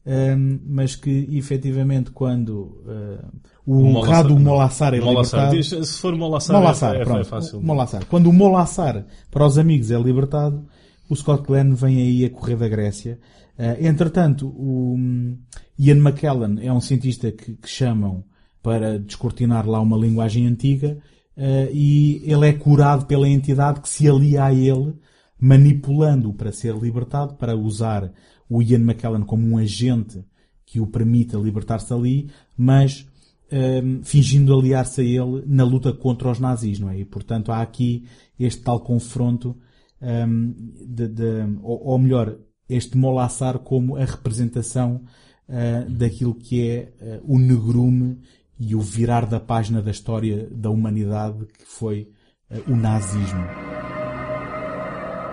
hum, 0.04 0.60
mas 0.66 0.96
que 0.96 1.28
efetivamente 1.32 2.10
quando 2.10 2.82
hum, 2.86 3.18
o 3.64 3.74
Molassar- 3.84 4.26
honrado 4.26 4.38
Molassar 4.40 4.94
é 4.94 5.00
Molassar. 5.00 5.50
libertado... 5.52 5.80
Diz- 5.80 5.88
Se 5.88 6.00
for 6.00 6.16
Molassar, 6.16 6.56
Molassar, 6.60 6.94
é, 6.96 7.00
é, 7.00 7.04
pronto. 7.04 7.20
é 7.20 7.24
fácil. 7.24 7.62
Molassar. 7.62 8.04
Quando 8.06 8.28
o 8.28 8.32
Molassar 8.32 9.04
para 9.30 9.46
os 9.46 9.56
amigos 9.58 9.90
é 9.90 9.98
libertado, 9.98 10.66
o 11.08 11.14
Scott 11.16 11.44
Glenn 11.46 11.72
vem 11.74 11.98
aí 11.98 12.24
a 12.24 12.30
correr 12.30 12.56
da 12.56 12.68
Grécia. 12.68 13.18
Eh, 13.58 13.86
entretanto, 13.86 14.48
o 14.48 14.94
hum, 14.98 15.38
Ian 15.78 15.96
McKellen 15.98 16.58
é 16.66 16.72
um 16.72 16.80
cientista 16.80 17.30
que, 17.32 17.54
que 17.54 17.68
chamam 17.68 18.24
para 18.62 18.98
descortinar 18.98 19.68
lá 19.68 19.80
uma 19.80 19.96
linguagem 19.96 20.46
antiga 20.46 20.98
eh, 21.36 21.70
e 21.72 22.22
ele 22.24 22.48
é 22.48 22.52
curado 22.52 23.06
pela 23.06 23.28
entidade 23.28 23.80
que 23.80 23.88
se 23.88 24.08
alia 24.08 24.44
a 24.44 24.52
ele, 24.52 24.94
manipulando-o 25.38 26.34
para 26.34 26.52
ser 26.52 26.74
libertado, 26.74 27.34
para 27.34 27.56
usar 27.56 28.12
o 28.48 28.62
Ian 28.62 28.80
McKellen 28.80 29.24
como 29.24 29.46
um 29.46 29.58
agente 29.58 30.24
que 30.64 30.80
o 30.80 30.86
permita 30.86 31.38
libertar-se 31.38 31.90
dali, 31.90 32.30
mas 32.56 33.06
um, 33.52 34.02
fingindo 34.02 34.56
aliar-se 34.58 35.00
a 35.00 35.04
ele 35.04 35.44
na 35.46 35.64
luta 35.64 35.92
contra 35.92 36.30
os 36.30 36.40
nazis, 36.40 36.78
não 36.78 36.90
é? 36.90 36.98
E, 36.98 37.04
portanto, 37.04 37.52
há 37.52 37.62
aqui 37.62 38.06
este 38.38 38.62
tal 38.62 38.80
confronto, 38.80 39.56
um, 40.00 40.52
de, 40.86 41.08
de, 41.08 41.58
ou, 41.62 41.84
ou, 41.84 41.98
melhor, 41.98 42.36
este 42.68 42.96
Molassar 42.96 43.60
como 43.60 43.96
a 43.96 44.04
representação 44.04 45.04
uh, 45.48 45.90
daquilo 45.90 46.34
que 46.34 46.68
é 46.68 46.92
uh, 47.00 47.34
o 47.34 47.38
negrume 47.38 48.18
e 48.58 48.74
o 48.74 48.80
virar 48.80 49.26
da 49.26 49.38
página 49.38 49.80
da 49.80 49.90
história 49.90 50.48
da 50.50 50.70
humanidade 50.70 51.46
que 51.46 51.64
foi 51.64 52.10
uh, 52.50 52.72
o 52.72 52.76
nazismo. 52.76 53.85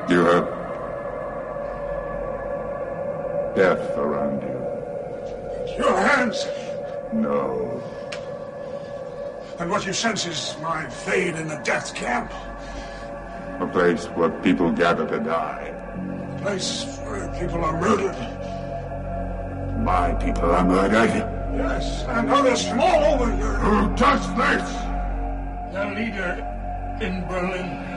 You 0.10 0.20
have 0.26 0.46
death 3.56 3.98
around 3.98 4.42
you. 4.42 5.78
Your 5.78 5.96
hands! 5.98 6.46
No. 7.14 7.82
And 9.60 9.70
what 9.70 9.86
you 9.86 9.94
sense 9.94 10.26
is 10.26 10.58
my 10.62 10.90
fate 10.90 11.36
in 11.36 11.50
a 11.50 11.64
death 11.64 11.96
camp? 11.96 12.34
A 13.62 13.68
place 13.68 14.08
where 14.08 14.30
people 14.42 14.72
gather 14.72 15.08
to 15.08 15.20
die. 15.20 15.72
A 16.38 16.42
place 16.42 17.00
where 17.06 17.30
people 17.40 17.64
are 17.64 17.80
murdered? 17.80 18.18
My 19.86 20.14
people 20.16 20.52
are 20.52 20.66
murdered. 20.66 21.30
Yes, 21.56 22.04
and 22.10 22.30
others 22.30 22.68
from 22.68 22.82
all 22.82 23.14
over 23.14 23.36
Europe. 23.38 23.62
Who 23.62 23.96
does 23.96 24.28
this? 24.36 24.70
Their 25.72 25.96
leader 25.96 26.98
in 27.00 27.26
Berlin. 27.28 27.93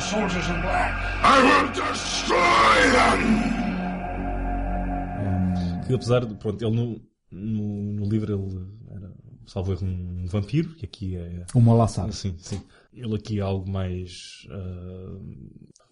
The 0.00 0.06
soldiers 0.06 0.48
in 0.48 0.60
black. 0.62 0.94
I 1.22 1.42
will 1.44 1.68
destroy 1.74 2.90
them! 2.96 3.20
Que 5.86 5.92
apesar 5.94 6.24
de, 6.24 6.34
pronto, 6.36 6.64
ele 6.64 6.74
no, 6.74 7.00
no, 7.30 7.92
no 8.00 8.04
livro 8.08 8.32
ele 8.32 8.66
era, 8.96 9.12
salvo 9.46 9.72
erro, 9.72 9.84
um 9.86 10.24
vampiro, 10.26 10.74
e 10.80 10.86
aqui 10.86 11.16
é... 11.16 11.44
O 11.54 11.60
Molassar. 11.60 12.10
Sim, 12.12 12.34
sim. 12.38 12.62
Ele 12.94 13.14
aqui 13.14 13.40
é 13.40 13.42
algo 13.42 13.70
mais... 13.70 14.46
uh, 14.50 15.16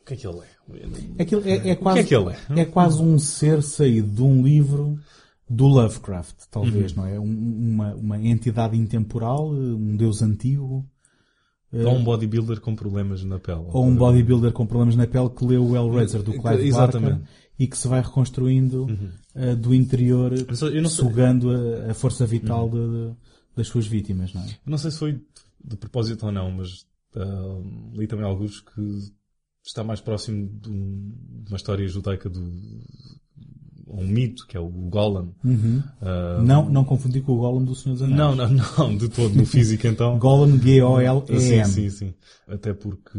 o 0.01 0.05
que 0.07 0.15
é 0.15 0.17
que 0.17 0.27
ele 0.27 0.39
é? 0.39 1.23
Aquilo 1.23 1.43
é, 1.47 1.69
é 1.69 1.73
O 1.75 1.77
quase, 1.77 1.99
que 1.99 2.05
é 2.05 2.09
que 2.09 2.15
ele 2.17 2.35
é? 2.57 2.61
é 2.63 2.65
quase 2.65 3.03
um 3.03 3.19
ser 3.19 3.63
saído 3.63 4.09
de 4.09 4.23
um 4.23 4.43
livro 4.43 4.99
do 5.51 5.67
Lovecraft, 5.67 6.47
talvez, 6.51 6.93
Uhum. 6.97 7.03
não 7.03 7.07
é? 7.11 7.21
Um- 7.21 7.73
uma, 7.75 7.95
uma 7.95 8.19
entidade 8.19 8.75
intemporal, 8.75 9.51
um 9.53 9.95
deus 9.97 10.23
antigo, 10.23 10.87
Ou 11.73 11.95
um 11.95 12.03
bodybuilder 12.05 12.61
com 12.61 12.75
problemas 12.75 13.23
na 13.25 13.39
pele. 13.39 13.64
ou 13.73 13.85
um 13.87 13.95
bodybuilder 13.95 14.53
com 14.53 14.66
problemas 14.66 14.97
na 14.97 15.07
pele 15.07 15.29
que 15.31 15.45
leu 15.45 15.64
o 15.66 15.77
Hellraiser 15.77 16.23
do 16.23 16.33
Clive 16.33 16.66
Exatamente. 16.66 17.12
Uhum. 17.12 17.19
Barker 17.19 17.39
e 17.59 17.66
que 17.66 17.77
se 17.77 17.89
vai 17.89 18.01
reconstruindo 18.01 18.87
uh, 19.35 19.57
do 19.57 19.75
interior, 19.75 20.33
Uhum. 20.33 20.89
sugando 20.89 21.51
a, 21.51 21.91
a 21.91 21.95
força 21.95 22.25
vital 22.25 22.69
de- 22.71 22.77
de- 23.11 23.14
das 23.57 23.66
suas 23.66 23.87
vítimas, 23.87 24.33
não 24.33 24.43
é? 24.43 24.47
Eu 24.47 24.71
não 24.71 24.79
sei 24.79 24.91
se 24.93 24.99
foi 24.99 25.21
de 25.64 25.77
propósito 25.77 26.25
ou 26.27 26.33
não, 26.33 26.51
mas 26.53 26.87
ah, 27.16 27.59
li 27.95 28.07
também 28.07 28.25
alguns 28.25 28.61
que 28.61 28.81
está 29.66 29.83
mais 29.83 30.01
próximo 30.01 30.49
de, 30.62 30.71
um- 30.71 31.12
de 31.45 31.51
uma 31.53 31.57
história 31.57 31.87
judaica 31.89 32.31
do 32.31 32.41
um 33.91 34.07
mito, 34.07 34.47
que 34.47 34.57
é 34.57 34.61
o 34.61 34.68
Golan. 34.68 35.28
Ah, 36.01 36.41
Não, 36.45 36.68
não 36.68 36.84
confundir 36.84 37.22
com 37.22 37.32
o 37.32 37.39
Gollum 37.39 37.64
do 37.64 37.74
Senhor 37.74 37.95
dos 37.95 38.03
Anéis. 38.03 38.18
não, 38.18 38.34
não, 38.34 38.49
não, 38.78 38.97
de 38.97 39.09
todo, 39.09 39.34
no 39.34 39.47
físico 39.47 39.86
então. 39.86 40.18
Gollum, 40.18 40.59
G-O-L-E-M. 40.62 41.64
Sim, 41.64 41.64
sim, 41.64 41.91
sim. 41.91 42.14
Até 42.47 42.72
porque 42.72 43.18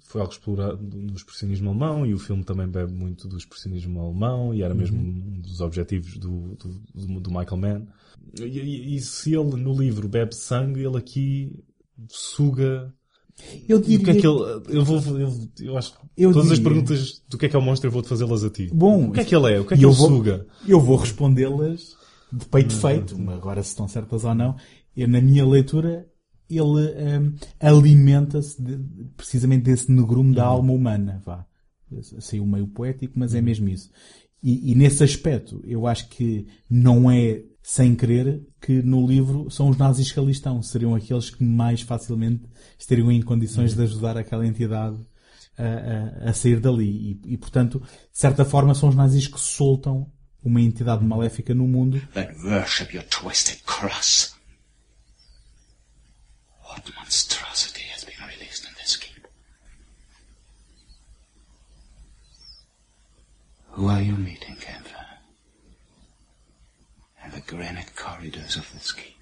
foi 0.00 0.20
algo 0.20 0.32
explorado 0.32 0.78
no 0.82 1.14
expressionismo 1.14 1.70
alemão 1.70 2.06
e 2.06 2.14
o 2.14 2.18
filme 2.18 2.42
também 2.44 2.66
bebe 2.68 2.92
muito 2.92 3.28
do 3.28 3.36
expressionismo 3.36 4.00
alemão 4.00 4.54
e 4.54 4.62
era 4.62 4.74
mesmo 4.74 4.98
um 4.98 5.40
dos 5.40 5.60
objetivos 5.60 6.16
do, 6.16 6.56
do, 6.56 6.80
do- 6.94 7.20
do 7.20 7.30
Michael 7.30 7.56
Mann. 7.56 7.86
E, 8.38 8.42
e- 8.44 8.96
e 8.96 9.00
se 9.00 9.34
ele 9.34 9.56
no 9.56 9.72
livro 9.78 10.08
bebe 10.08 10.34
sangue, 10.34 10.84
ele 10.84 10.96
aqui 10.96 11.52
suga. 12.08 12.92
Eu 13.68 13.78
o 13.78 13.82
que 13.82 13.96
diria... 13.98 14.12
é 14.12 14.20
que 14.20 14.26
ele. 14.26 14.62
Eu 14.68 14.84
vou. 14.84 15.00
Eu, 15.18 15.32
eu 15.60 15.78
acho 15.78 15.94
Eu 16.16 16.32
todas 16.32 16.50
as 16.50 16.58
diria- 16.58 16.72
perguntas 16.72 17.22
do 17.28 17.38
que 17.38 17.46
é 17.46 17.48
que 17.48 17.56
é 17.56 17.58
o 17.58 17.62
monstro 17.62 17.88
eu 17.88 17.92
vou-te 17.92 18.08
fazê-las 18.08 18.44
a 18.44 18.50
ti. 18.50 18.68
Bom, 18.72 19.08
o 19.08 19.12
que 19.12 19.20
é 19.20 19.24
que 19.24 19.34
ele 19.34 19.52
é? 19.54 19.60
O 19.60 19.64
que 19.64 19.74
é 19.74 19.76
que 19.76 19.84
eu 19.84 19.90
ele 19.90 19.96
vou- 19.98 20.08
suga? 20.08 20.46
Eu 20.66 20.80
vou 20.80 20.96
respondê-las 20.96 21.94
de 22.32 22.44
peito 22.46 22.74
Uhum. 22.74 22.80
feito, 22.80 23.18
mas 23.18 23.36
agora 23.36 23.62
se 23.62 23.70
estão 23.70 23.88
certas 23.88 24.24
ou 24.24 24.34
não. 24.34 24.56
Eu, 24.96 25.08
na 25.08 25.20
minha 25.20 25.46
leitura, 25.46 26.06
ele 26.48 26.62
hum, 26.64 27.34
alimenta-se 27.58 28.60
de- 28.62 28.78
precisamente 29.16 29.62
desse 29.64 29.90
negrume 29.90 30.34
da 30.34 30.44
alma 30.44 30.72
humana. 30.72 31.22
Vá. 31.24 31.46
Saiu 32.20 32.46
meio 32.46 32.68
poético, 32.68 33.14
mas 33.16 33.34
é 33.34 33.40
mesmo 33.40 33.68
isso. 33.68 33.90
E, 34.42 34.70
e 34.70 34.74
nesse 34.74 35.02
aspecto, 35.02 35.60
eu 35.66 35.86
acho 35.86 36.08
que 36.08 36.46
não 36.68 37.10
é 37.10 37.42
sem 37.62 37.94
querer 37.94 38.42
que 38.60 38.82
no 38.82 39.06
livro 39.06 39.50
são 39.50 39.68
os 39.68 39.76
nazis 39.76 40.10
que 40.10 40.18
ali 40.18 40.32
estão. 40.32 40.62
Seriam 40.62 40.94
aqueles 40.94 41.30
que 41.30 41.44
mais 41.44 41.82
facilmente 41.82 42.44
estariam 42.78 43.10
em 43.12 43.20
condições 43.22 43.74
de 43.74 43.82
ajudar 43.82 44.16
aquela 44.16 44.46
entidade 44.46 44.96
a, 45.58 46.26
a- 46.26 46.30
a 46.30 46.32
sair 46.32 46.58
dali. 46.60 47.20
E, 47.24 47.34
e, 47.34 47.36
portanto, 47.38 47.78
de 47.80 48.18
certa 48.18 48.44
forma, 48.44 48.74
são 48.74 48.88
os 48.88 48.94
nazis 48.94 49.26
que 49.28 49.38
soltam 49.38 50.10
uma 50.42 50.60
entidade 50.60 51.04
maléfica 51.04 51.54
no 51.54 51.68
mundo. 51.68 52.00
Who 63.76 63.88
are 63.88 64.02
you 64.02 64.16
meeting, 64.16 64.56
Kemper? 64.56 64.89
In 67.30 67.36
the 67.36 67.42
granite 67.46 67.94
corridors 67.94 68.56
of 68.56 68.66
this 68.72 68.90
keep. 68.90 69.14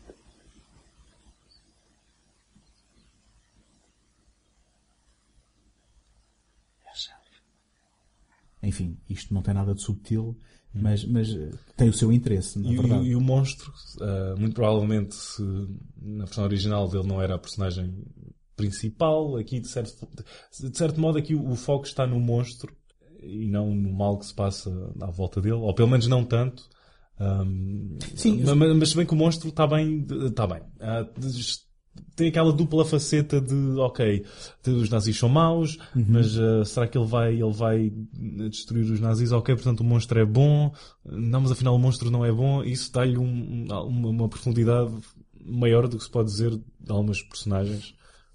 Enfim, 8.63 8.99
isto 9.09 9.33
não 9.33 9.41
tem 9.43 9.55
nada 9.55 9.73
de 9.75 9.81
subtil, 9.83 10.37
mas, 10.75 11.05
mas 11.05 11.29
eh, 11.31 11.51
tem 11.77 11.89
o 11.89 11.93
seu 11.93 12.13
interesse, 12.13 12.59
na 12.59 12.71
E, 12.73 12.77
verdade. 12.77 13.05
e- 13.05 13.09
e 13.11 13.17
o 13.17 13.21
monstro, 13.21 13.73
ah, 14.01 14.35
muito 14.37 14.55
provavelmente, 14.55 15.15
se 15.15 15.43
na 15.97 16.25
versão 16.25 16.45
original 16.45 16.89
dele 16.89 17.07
não 17.07 17.23
era 17.23 17.37
a 17.37 17.39
personagem 17.39 18.05
principal, 18.57 19.37
aqui 19.37 19.61
de 19.61 19.69
certo, 19.69 20.09
de 20.61 20.77
certo 20.77 21.01
modo 21.01 21.19
aqui 21.19 21.35
o, 21.37 21.49
o 21.51 21.55
foco 21.55 21.87
está 21.87 22.05
no 22.05 22.19
monstro 22.19 22.77
e 23.23 23.47
não 23.49 23.73
no 23.75 23.93
mal 23.93 24.19
que 24.19 24.27
se 24.27 24.35
passa 24.35 24.71
à 25.01 25.07
volta 25.11 25.41
dele, 25.41 25.55
ou 25.55 25.73
pelo 25.73 25.89
menos 25.89 26.09
não 26.09 26.25
tanto. 26.25 26.69
Ahm, 27.21 27.99
Sim. 28.15 28.43
mas, 28.45 28.77
mas 28.77 28.89
se 28.91 28.97
bem 28.97 29.07
que 29.07 29.13
o 29.13 29.17
monstro 29.17 29.49
está 29.49 29.67
bem, 29.67 30.07
está 30.27 30.47
bem. 30.47 30.61
Ah, 30.81 31.07
tem 32.15 32.29
aquela 32.29 32.53
dupla 32.53 32.85
faceta 32.85 33.41
de, 33.41 33.55
ok, 33.79 34.25
os 34.69 34.89
nazis 34.89 35.17
são 35.19 35.29
maus, 35.29 35.77
Uhum. 35.97 36.05
mas 36.09 36.39
ah, 36.39 36.65
será 36.65 36.87
que 36.87 36.97
ele 36.97 37.07
vai, 37.07 37.33
ele 37.35 37.53
vai 37.53 37.93
destruir 38.51 38.85
os 38.91 39.01
nazis? 39.01 39.33
Ok, 39.33 39.55
portanto 39.55 39.81
o 39.81 39.85
monstro 39.85 40.19
é 40.21 40.25
bom, 40.25 40.73
não, 41.05 41.41
mas 41.41 41.51
afinal 41.53 41.75
o 41.75 41.79
monstro 41.79 42.11
não 42.11 42.25
é 42.25 42.33
bom. 42.33 42.63
Isso 42.63 42.93
dá-lhe 42.93 43.19
um- 43.19 43.65
uma, 43.67 44.09
uma 44.11 44.29
profundidade 44.29 44.93
maior 45.45 45.89
do 45.89 45.97
que 45.99 46.05
se 46.05 46.11
pode 46.11 46.29
dizer 46.31 46.51
de 46.51 46.91
algumas 46.93 47.21
personagens. 47.23 47.95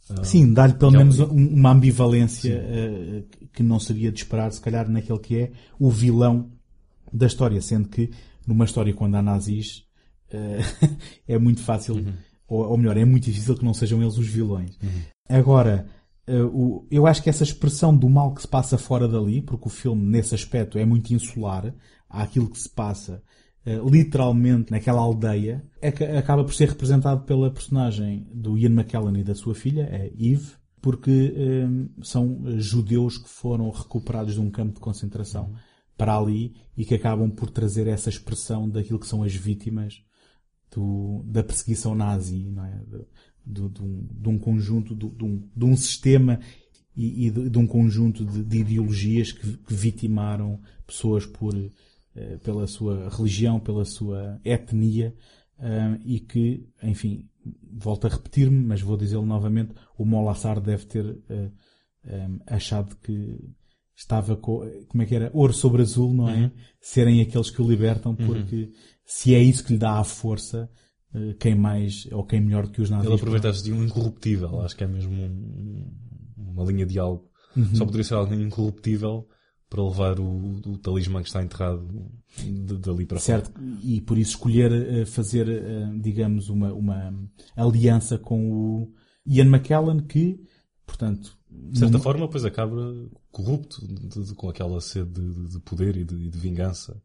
Ah, 0.10 0.24
Sim, 0.26 0.52
dá-lhe 0.54 0.74
pelo 0.74 0.92
é 0.94 0.96
um- 0.96 0.98
menos 0.98 1.20
um- 1.22 1.26
uma 1.28 1.72
ambivalência 1.72 2.54
eh, 2.68 3.24
que 3.54 3.64
não 3.64 3.80
seria 3.80 4.12
de 4.12 4.20
esperar, 4.20 4.52
se 4.52 4.60
calhar, 4.60 4.90
naquele 4.90 5.20
que 5.20 5.38
é 5.38 5.52
o 5.80 5.90
vilão 5.90 6.52
da 7.14 7.28
história, 7.28 7.62
sendo 7.62 7.88
que 7.88 8.10
numa 8.48 8.66
história 8.66 8.94
quando 8.94 9.16
há 9.16 9.22
nazis 9.22 9.86
eh, 10.32 10.60
é 11.28 11.38
muito 11.38 11.62
fácil, 11.62 11.96
Uhum. 11.96 12.14
ou, 12.48 12.70
ou 12.72 12.78
melhor, 12.78 12.98
é 12.98 13.06
muito 13.06 13.26
difícil 13.26 13.56
que 13.56 13.66
não 13.66 13.74
sejam 13.74 14.02
eles 14.02 14.18
os 14.18 14.28
vilões. 14.28 14.78
Agora, 15.30 15.88
eh, 16.28 16.42
o- 16.44 16.86
eu 16.92 17.06
acho 17.08 17.22
que 17.24 17.30
essa 17.30 17.44
expressão 17.44 17.96
do 17.96 18.10
mal 18.10 18.34
que 18.34 18.42
se 18.42 18.48
passa 18.48 18.78
fora 18.78 19.08
dali, 19.08 19.42
porque 19.42 19.68
o 19.68 19.72
filme 19.72 20.06
nesse 20.06 20.36
aspecto 20.36 20.78
é 20.78 20.86
muito 20.86 21.14
insular 21.14 21.74
àquilo 22.10 22.50
que 22.50 22.60
se 22.60 22.70
passa 22.70 23.22
eh, 23.66 23.80
literalmente 23.90 24.72
naquela 24.72 25.00
aldeia, 25.02 25.64
aca- 25.82 26.20
acaba 26.20 26.44
por 26.44 26.54
ser 26.54 26.68
representado 26.68 27.22
pela 27.24 27.50
personagem 27.50 28.28
do 28.34 28.58
Ian 28.58 28.72
McKellen 28.72 29.22
e 29.22 29.24
da 29.24 29.34
sua 29.34 29.56
filha, 29.56 29.88
a 29.90 30.06
Eve, 30.22 30.52
porque 30.82 31.34
são 32.02 32.42
judeus 32.58 33.18
que 33.18 33.30
foram 33.30 33.70
recuperados 33.70 34.34
de 34.34 34.42
um 34.42 34.50
campo 34.52 34.74
de 34.74 34.80
concentração 34.82 35.54
para 36.04 36.18
ali 36.18 36.54
e 36.76 36.84
que 36.84 36.96
acabam 36.96 37.32
por 37.32 37.50
trazer 37.50 37.88
essa 37.88 38.10
expressão 38.10 38.68
daquilo 38.70 39.00
que 39.00 39.08
são 39.08 39.24
as 39.24 39.34
vítimas 39.34 40.04
do- 40.70 41.24
da 41.26 41.42
perseguição 41.42 41.96
nazi, 41.96 42.52
não 42.52 42.66
é? 42.66 42.84
De, 43.46 43.70
de 43.70 43.82
um, 43.82 44.06
de 44.12 44.30
um 44.30 44.38
conjunto, 44.38 44.94
de, 44.94 45.10
de 45.10 45.24
um, 45.24 45.50
de 45.56 45.64
um 45.64 45.78
sistema 45.78 46.42
e, 46.94 47.28
e 47.28 47.32
de, 47.32 47.58
um 47.58 47.66
conjunto 47.66 48.26
de, 48.26 48.44
de 48.44 48.58
ideologias 48.58 49.32
que, 49.32 49.56
que 49.56 49.74
vitimaram 49.74 50.60
pessoas 50.86 51.26
por, 51.26 51.56
eh, 51.56 52.38
pela 52.44 52.68
sua 52.68 53.08
religião, 53.10 53.58
pela 53.58 53.86
sua 53.86 54.42
etnia, 54.44 55.16
ah, 55.58 55.98
e 56.04 56.20
que, 56.20 56.68
enfim, 56.82 57.30
volto 57.72 58.08
a 58.08 58.10
repetir-me, 58.10 58.62
mas 58.62 58.82
vou 58.82 58.98
dizê-lo 58.98 59.26
novamente, 59.26 59.74
o 59.98 60.04
Molassar 60.04 60.60
deve 60.60 60.86
ter 60.86 61.18
eh, 61.30 61.50
ah, 62.08 62.56
achado 62.56 62.94
que 62.98 63.40
estava 63.96 64.36
com, 64.36 64.62
como 64.88 65.04
é 65.04 65.06
que 65.06 65.16
era? 65.16 65.30
Ouro 65.34 65.54
sobre 65.54 65.82
azul, 65.82 66.14
não 66.14 66.30
é? 66.30 66.52
Serem 66.82 67.22
aqueles 67.22 67.50
que 67.50 67.62
o 67.62 67.68
libertam, 67.70 68.16
porque 68.16 68.72
se 69.06 69.34
é 69.36 69.42
isso 69.42 69.64
que 69.64 69.74
lhe 69.74 69.80
dá 69.80 70.00
a 70.00 70.04
força, 70.04 70.70
eh, 71.14 71.36
quem 71.40 71.56
mais 71.56 72.08
ou 72.12 72.26
quem 72.26 72.42
melhor 72.42 72.68
que 72.70 72.82
os 72.82 72.90
nazis. 72.90 73.06
Ele 73.08 73.16
aproveitasse 73.16 73.64
de 73.64 73.72
um 73.72 73.84
incorruptível, 73.84 74.62
acho 74.62 74.76
que 74.76 74.84
é 74.84 74.88
mesmo 74.88 75.14
um- 75.14 75.92
uma 76.38 76.64
linha 76.66 76.86
de 76.86 76.98
algo. 77.00 77.30
Uhum. 77.56 77.76
Só 77.76 77.86
poderia 77.86 78.04
ser 78.04 78.16
alguém 78.16 78.42
incorruptível 78.42 79.28
para 79.70 79.84
levar 79.84 80.20
o, 80.20 80.62
o 80.68 80.78
talismã 80.78 81.22
que 81.22 81.28
está 81.28 81.42
enterrado 81.44 81.88
de- 82.38 82.78
dali 82.78 83.06
para 83.06 83.20
Certo, 83.20 83.52
e 83.84 84.02
por 84.02 84.18
isso 84.18 84.32
escolher 84.32 84.72
eh, 84.72 85.06
fazer, 85.06 85.48
eh, 85.50 85.90
digamos, 86.02 86.50
uma, 86.50 86.72
uma 86.74 87.14
aliança 87.56 88.18
com 88.18 88.52
o 88.52 88.94
Ian 89.26 89.46
McKellen, 89.46 90.02
que, 90.02 90.40
portanto, 90.86 91.38
De 91.50 91.80
certa 91.80 91.94
não- 91.98 92.04
forma, 92.04 92.26
depois 92.28 92.46
acaba 92.46 92.76
corrupto 93.34 93.86
de- 93.86 94.24
de- 94.24 94.36
com 94.36 94.48
aquela 94.48 94.80
sede 94.80 95.12
de, 95.12 95.50
de 95.50 95.60
poder 95.60 95.98
e 95.98 96.06
de, 96.06 96.30
vingança. 96.38 97.02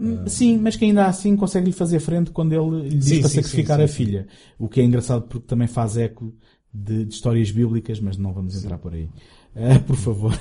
Hum, 0.00 0.26
Sim, 0.26 0.58
mas 0.58 0.74
que 0.74 0.84
ainda 0.86 1.06
assim 1.06 1.36
consegue 1.36 1.66
lhe 1.66 1.72
fazer 1.72 2.00
frente 2.00 2.32
quando 2.32 2.52
ele 2.52 2.88
lhe 2.88 2.96
diz 2.98 3.04
Sim, 3.04 3.20
para 3.20 3.28
sim, 3.28 3.42
sacrificar 3.42 3.78
sim, 3.78 3.84
a 3.84 3.88
filha. 3.88 4.26
O 4.58 4.68
que 4.68 4.80
é 4.80 4.84
engraçado 4.84 5.28
porque 5.28 5.46
também 5.46 5.68
faz 5.68 5.96
eco 5.96 6.34
de, 6.74 7.04
histórias 7.06 7.50
bíblicas, 7.52 8.00
mas 8.00 8.16
não 8.16 8.32
vamos 8.32 8.56
entrar 8.56 8.78
por 8.78 8.94
aí. 8.94 9.08
Ah, 9.54 9.78
por 9.86 9.96
favor. 9.96 10.32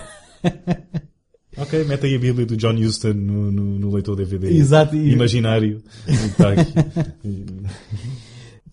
Ok, 1.58 1.84
mete 1.84 2.06
aí 2.06 2.16
a 2.16 2.20
Bíblia 2.20 2.46
do 2.46 2.56
John 2.56 2.76
Huston 2.76 3.12
no, 3.14 3.52
no, 3.52 3.78
no 3.78 3.92
leitor 3.94 4.16
DVD. 4.16 4.48
Exato, 4.56 4.96
Imaginário. 4.96 5.84
Está 6.08 6.54
aqui. 6.54 6.74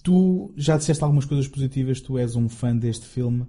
Tu 0.03 0.53
já 0.57 0.77
disseste 0.77 1.03
algumas 1.03 1.25
coisas 1.25 1.49
positivas, 1.49 2.01
tu 2.01 2.17
és 2.17 2.37
um 2.37 2.49
fã 2.49 2.75
deste 2.77 3.05
filme. 3.05 3.47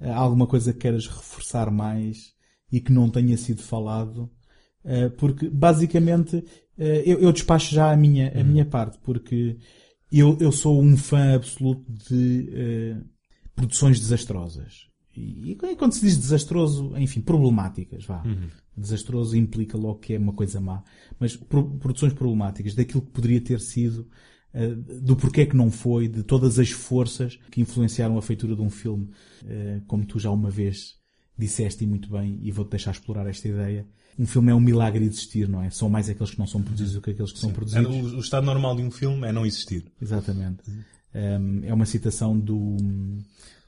Há 0.00 0.16
alguma 0.16 0.46
coisa 0.46 0.72
que 0.72 0.78
queiras 0.80 1.06
reforçar 1.06 1.70
mais 1.70 2.32
e 2.72 2.80
que 2.80 2.92
não 2.92 3.10
tenha 3.10 3.36
sido 3.36 3.62
falado? 3.62 4.30
Eh, 4.84 5.08
Porque, 5.10 5.48
basicamente, 5.48 6.42
eh, 6.78 7.02
eu, 7.04 7.18
eu 7.20 7.32
despacho 7.32 7.74
já 7.74 7.92
a 7.92 7.96
minha, 7.96 8.28
a 8.40 8.42
minha 8.44 8.64
parte, 8.64 8.98
porque 9.02 9.58
eu, 10.10 10.36
eu 10.40 10.50
sou 10.52 10.80
um 10.82 10.96
fã 10.96 11.34
absoluto 11.34 11.84
de 11.92 12.48
eh, 12.52 12.96
produções 13.54 13.98
desastrosas. 14.00 14.88
E, 15.16 15.52
e 15.52 15.76
quando 15.76 15.92
se 15.92 16.00
diz 16.02 16.16
desastroso, 16.16 16.96
enfim, 16.96 17.20
problemáticas, 17.20 18.04
vá. 18.06 18.22
Desastroso 18.76 19.36
implica 19.36 19.76
logo 19.76 19.98
que 19.98 20.14
é 20.14 20.18
uma 20.18 20.32
coisa 20.32 20.60
má. 20.60 20.82
Mas 21.18 21.36
pro- 21.36 21.76
produções 21.78 22.12
problemáticas, 22.14 22.74
daquilo 22.74 23.02
que 23.02 23.10
poderia 23.10 23.40
ter 23.40 23.60
sido, 23.60 24.08
eh, 24.08 24.08
do 25.02 25.16
porquê 25.16 25.46
que 25.46 25.56
não 25.56 25.70
foi, 25.70 26.08
de 26.08 26.22
todas 26.22 26.58
as 26.58 26.70
forças 26.70 27.38
que 27.50 27.60
influenciaram 27.60 28.18
a 28.18 28.22
feitura 28.22 28.56
de 28.56 28.62
um 28.62 28.70
filme, 28.70 29.08
eh, 29.46 29.80
como 29.86 30.04
tu 30.04 30.18
já 30.18 30.30
uma 30.30 30.50
vez 30.50 30.96
disseste 31.38 31.84
e 31.84 31.86
muito 31.86 32.10
bem, 32.10 32.38
e 32.42 32.50
vou-te 32.50 32.70
deixar 32.72 32.90
explorar 32.90 33.26
esta 33.28 33.48
ideia. 33.48 33.86
Um 34.18 34.26
filme 34.26 34.50
é 34.50 34.54
um 34.54 34.60
milagre 34.60 35.04
existir, 35.04 35.48
não 35.48 35.62
é? 35.62 35.70
São 35.70 35.88
mais 35.88 36.08
aqueles 36.10 36.32
que 36.32 36.38
não 36.38 36.46
são 36.46 36.60
produzidos 36.62 36.94
do 36.94 37.00
que 37.00 37.10
aqueles 37.12 37.32
que 37.32 37.38
são 37.38 37.50
É, 37.50 37.52
produzidos. 37.52 38.12
o, 38.12 38.16
o 38.16 38.20
estado 38.20 38.44
normal 38.44 38.76
de 38.76 38.82
um 38.82 38.90
filme 38.90 39.26
é 39.26 39.32
não 39.32 39.46
existir. 39.46 39.84
Exatamente. 40.02 40.58
Um, 41.14 41.64
é 41.64 41.72
uma 41.72 41.86
citação 41.86 42.38
do, 42.38 42.76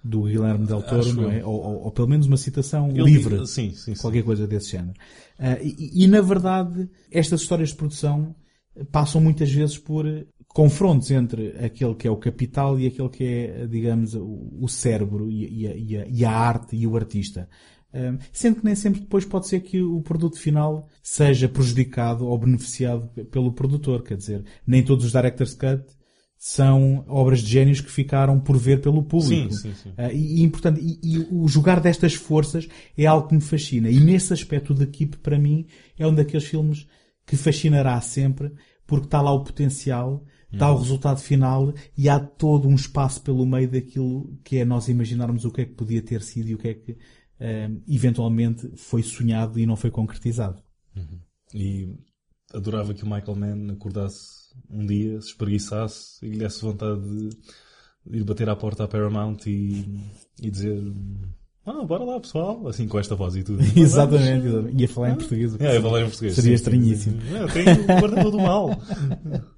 do 0.05 0.23
Guilherme 0.25 0.67
Del 0.67 0.83
Toro, 0.83 1.01
Acho 1.01 1.15
não 1.15 1.31
é? 1.31 1.45
Ou, 1.45 1.55
ou- 1.55 1.83
ou 1.85 1.91
pelo 1.93 2.09
menos 2.09 2.27
uma 2.27 2.37
citação 2.37 2.91
Ele 2.91 3.05
livre. 3.05 3.39
diz- 3.39 3.51
sim, 3.51 3.71
sim, 3.71 3.95
sim. 3.95 4.01
Qualquer 4.03 4.23
coisa 4.25 4.47
desse 4.47 4.71
género. 4.73 4.95
Ah, 5.39 5.59
e, 5.63 6.05
e, 6.05 6.07
na 6.09 6.21
verdade, 6.21 6.89
estas 7.11 7.41
histórias 7.41 7.71
de 7.71 7.77
produção 7.77 8.35
passam 8.91 9.21
muitas 9.21 9.51
vezes 9.51 9.79
por 9.79 10.05
confrontos 10.55 11.11
entre 11.11 11.49
aquele 11.65 11.95
que 11.95 12.07
é 12.07 12.11
o 12.11 12.17
capital 12.17 12.79
e 12.79 12.87
aquele 12.87 13.09
que 13.09 13.25
é, 13.25 13.67
digamos, 13.67 14.15
o, 14.15 14.69
cérebro 14.69 15.31
e, 15.31 15.63
e 15.63 15.97
a, 15.97 16.07
e 16.07 16.25
a- 16.25 16.31
arte 16.31 16.77
e 16.77 16.87
o 16.87 16.97
artista. 16.97 17.49
Um, 17.95 18.19
sendo 18.33 18.57
que 18.61 18.65
nem 18.65 18.75
sempre 18.75 19.01
depois 19.03 19.25
pode 19.25 19.47
ser 19.47 19.61
que 19.61 19.83
o 19.83 20.01
produto 20.01 20.39
final 20.39 20.89
seja 21.03 21.47
prejudicado 21.49 22.27
ou 22.27 22.39
beneficiado 22.39 23.07
pe- 23.09 23.25
pelo 23.25 23.53
produtor. 23.53 24.03
Quer 24.03 24.17
dizer, 24.17 24.45
nem 24.67 24.83
todos 24.83 25.05
os 25.05 25.13
Director's 25.13 25.55
Cut 25.55 25.85
são 26.39 27.05
obras 27.07 27.41
de 27.41 27.51
génios 27.51 27.81
que 27.81 27.91
ficaram 27.91 28.41
por 28.41 28.57
ver 28.59 28.81
pelo 28.81 29.03
público. 29.05 29.53
Sim, 29.53 29.75
sim, 29.75 29.75
sim. 29.75 29.93
Ah, 29.97 30.13
e, 30.13 30.43
e, 30.43 30.49
portanto, 30.51 30.81
e, 30.83 30.99
e 31.03 31.19
o 31.31 31.47
jogar 31.47 31.81
destas 31.81 32.15
forças 32.15 32.67
é 32.97 33.07
algo 33.07 33.29
que 33.29 33.35
me 33.35 33.41
fascina. 33.41 33.89
E 33.91 34.01
nesse 34.01 34.33
aspecto, 34.33 34.75
The 34.75 34.87
Keep, 34.87 35.19
para 35.19 35.39
mim, 35.39 35.67
é 35.99 36.07
um 36.07 36.15
daqueles 36.15 36.45
filmes 36.45 36.87
que 37.27 37.37
fascinará 37.37 38.01
sempre, 38.01 38.53
porque 38.87 39.07
está 39.07 39.21
lá 39.23 39.33
o 39.33 39.45
potencial, 39.45 40.25
Uhum. 40.53 40.75
o 40.75 40.79
resultado 40.79 41.21
final 41.21 41.73
e 41.97 42.09
há 42.09 42.21
todo 42.21 42.69
um 42.69 42.75
espaço 42.75 43.23
pelo 43.23 43.47
meio 43.47 43.71
daquilo 43.71 44.39
que 44.45 44.59
é 44.59 44.65
nós 44.65 44.89
imaginarmos 44.89 45.45
o 45.45 45.51
que 45.51 45.63
é 45.63 45.65
que 45.65 45.75
podia 45.75 46.03
ter 46.03 46.23
sido 46.23 46.49
e 46.49 46.55
o 46.55 46.59
que 46.59 46.69
é 46.69 46.75
que 46.75 46.99
ah, 47.41 47.71
eventualmente 47.89 48.71
foi 48.77 49.03
sonhado 49.03 49.59
e 49.59 49.67
não 49.67 49.77
foi 49.77 49.91
concretizado. 49.91 50.63
E 51.55 51.97
adorava 52.55 52.95
que 52.95 53.03
o 53.03 53.11
Michael 53.11 53.37
Mann 53.37 53.73
acordasse 53.73 54.55
um 54.71 54.87
dia, 54.87 55.21
se 55.21 55.29
espreguiçasse 55.29 56.25
e 56.25 56.31
lhe 56.31 56.39
desse 56.39 56.63
vontade 56.63 57.01
de 57.03 58.19
ir 58.19 58.25
bater 58.25 58.49
à 58.49 58.57
porta 58.57 58.85
à 58.85 58.89
Paramount 58.89 59.39
e, 59.47 59.85
e 60.41 60.51
dizer 60.51 60.83
ah, 61.65 61.85
bora 61.85 62.03
lá 62.03 62.19
pessoal, 62.19 62.67
assim 62.67 62.89
com 62.89 62.99
esta 62.99 63.15
voz 63.15 63.37
e 63.37 63.45
tudo. 63.45 63.63
exatamente, 63.79 64.47
exatamente. 64.47 64.81
Ia 64.81 64.89
falar 64.89 65.11
em 65.11 65.15
português. 65.15 65.61
É, 65.61 65.77
eu 65.77 65.83
falei 65.83 66.03
em 66.03 66.09
português. 66.09 66.35
Seria 66.35 66.35
sim, 66.35 66.43
sim, 66.43 66.43
sim. 66.43 66.53
estranhíssimo. 66.55 67.19
É, 67.37 67.47
tem 67.47 67.83
o 67.83 68.01
guarda 68.01 68.31
do 68.31 68.39
mal. 68.39 68.71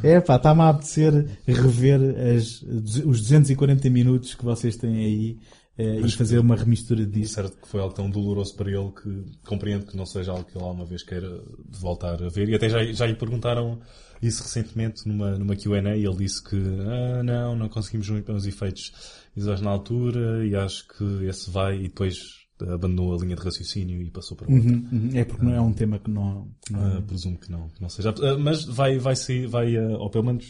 É 0.00 0.20
pá, 0.20 0.36
está-me 0.36 0.60
a 0.60 0.68
apetecer 0.68 1.12
rever 1.44 2.00
as, 2.36 2.62
os 2.62 3.20
240 3.20 3.90
minutos 3.90 4.32
que 4.32 4.44
vocês 4.44 4.76
têm 4.76 4.96
aí 4.96 5.38
eh, 5.76 6.00
e 6.04 6.10
fazer 6.12 6.38
uma 6.38 6.54
remistura 6.54 7.04
disso. 7.04 7.34
Certo 7.34 7.60
que 7.60 7.66
foi 7.66 7.80
algo 7.80 7.92
tão 7.92 8.08
doloroso 8.08 8.54
para 8.54 8.70
ele 8.70 8.92
que 8.92 9.24
compreendo 9.44 9.86
que 9.86 9.96
não 9.96 10.06
seja 10.06 10.30
algo 10.30 10.44
que 10.44 10.56
ele 10.56 10.64
alguma 10.64 10.84
vez 10.84 11.02
queira 11.02 11.42
voltar 11.68 12.22
a 12.22 12.28
ver. 12.28 12.48
E 12.48 12.54
até 12.54 12.68
já, 12.68 12.84
já 12.92 13.06
lhe 13.06 13.16
perguntaram 13.16 13.80
isso 14.22 14.42
recentemente 14.42 15.06
numa, 15.06 15.38
numa 15.38 15.56
Q&A 15.56 15.96
e 15.96 16.04
ele 16.04 16.16
disse 16.16 16.42
que 16.42 16.56
ah, 16.56 17.22
não, 17.22 17.56
não 17.56 17.68
conseguimos 17.68 18.08
muito 18.10 18.26
bem 18.26 18.36
os 18.36 18.46
efeitos 18.46 18.92
visuais 19.38 19.60
na 19.60 19.70
altura 19.70 20.46
e 20.46 20.54
acho 20.54 20.86
que 20.88 21.04
esse 21.26 21.50
vai 21.50 21.76
e 21.78 21.82
depois 21.84 22.16
abandonou 22.60 23.14
a 23.14 23.18
linha 23.22 23.36
de 23.36 23.42
raciocínio 23.42 24.02
e 24.02 24.10
passou 24.10 24.36
para 24.36 24.52
outra. 24.52 24.68
Uhum, 24.70 24.88
uhum. 24.92 25.10
É 25.14 25.24
porque 25.24 25.44
não 25.44 25.54
é 25.54 25.60
um 25.60 25.72
tema 25.72 25.98
que 25.98 26.10
não. 26.10 26.50
que 26.66 26.72
não- 26.72 26.98
Ah, 26.98 27.02
presumo 27.02 27.38
que 27.38 27.50
não, 27.50 27.68
que 27.68 27.80
não 27.80 27.88
seja. 27.88 28.10
Ah, 28.20 28.36
mas 28.38 28.64
vai, 28.64 28.98
vai 28.98 29.14
ser, 29.16 29.46
vai, 29.46 29.76
ah, 29.76 29.96
ou 29.98 30.10
pelo 30.10 30.24
menos 30.24 30.44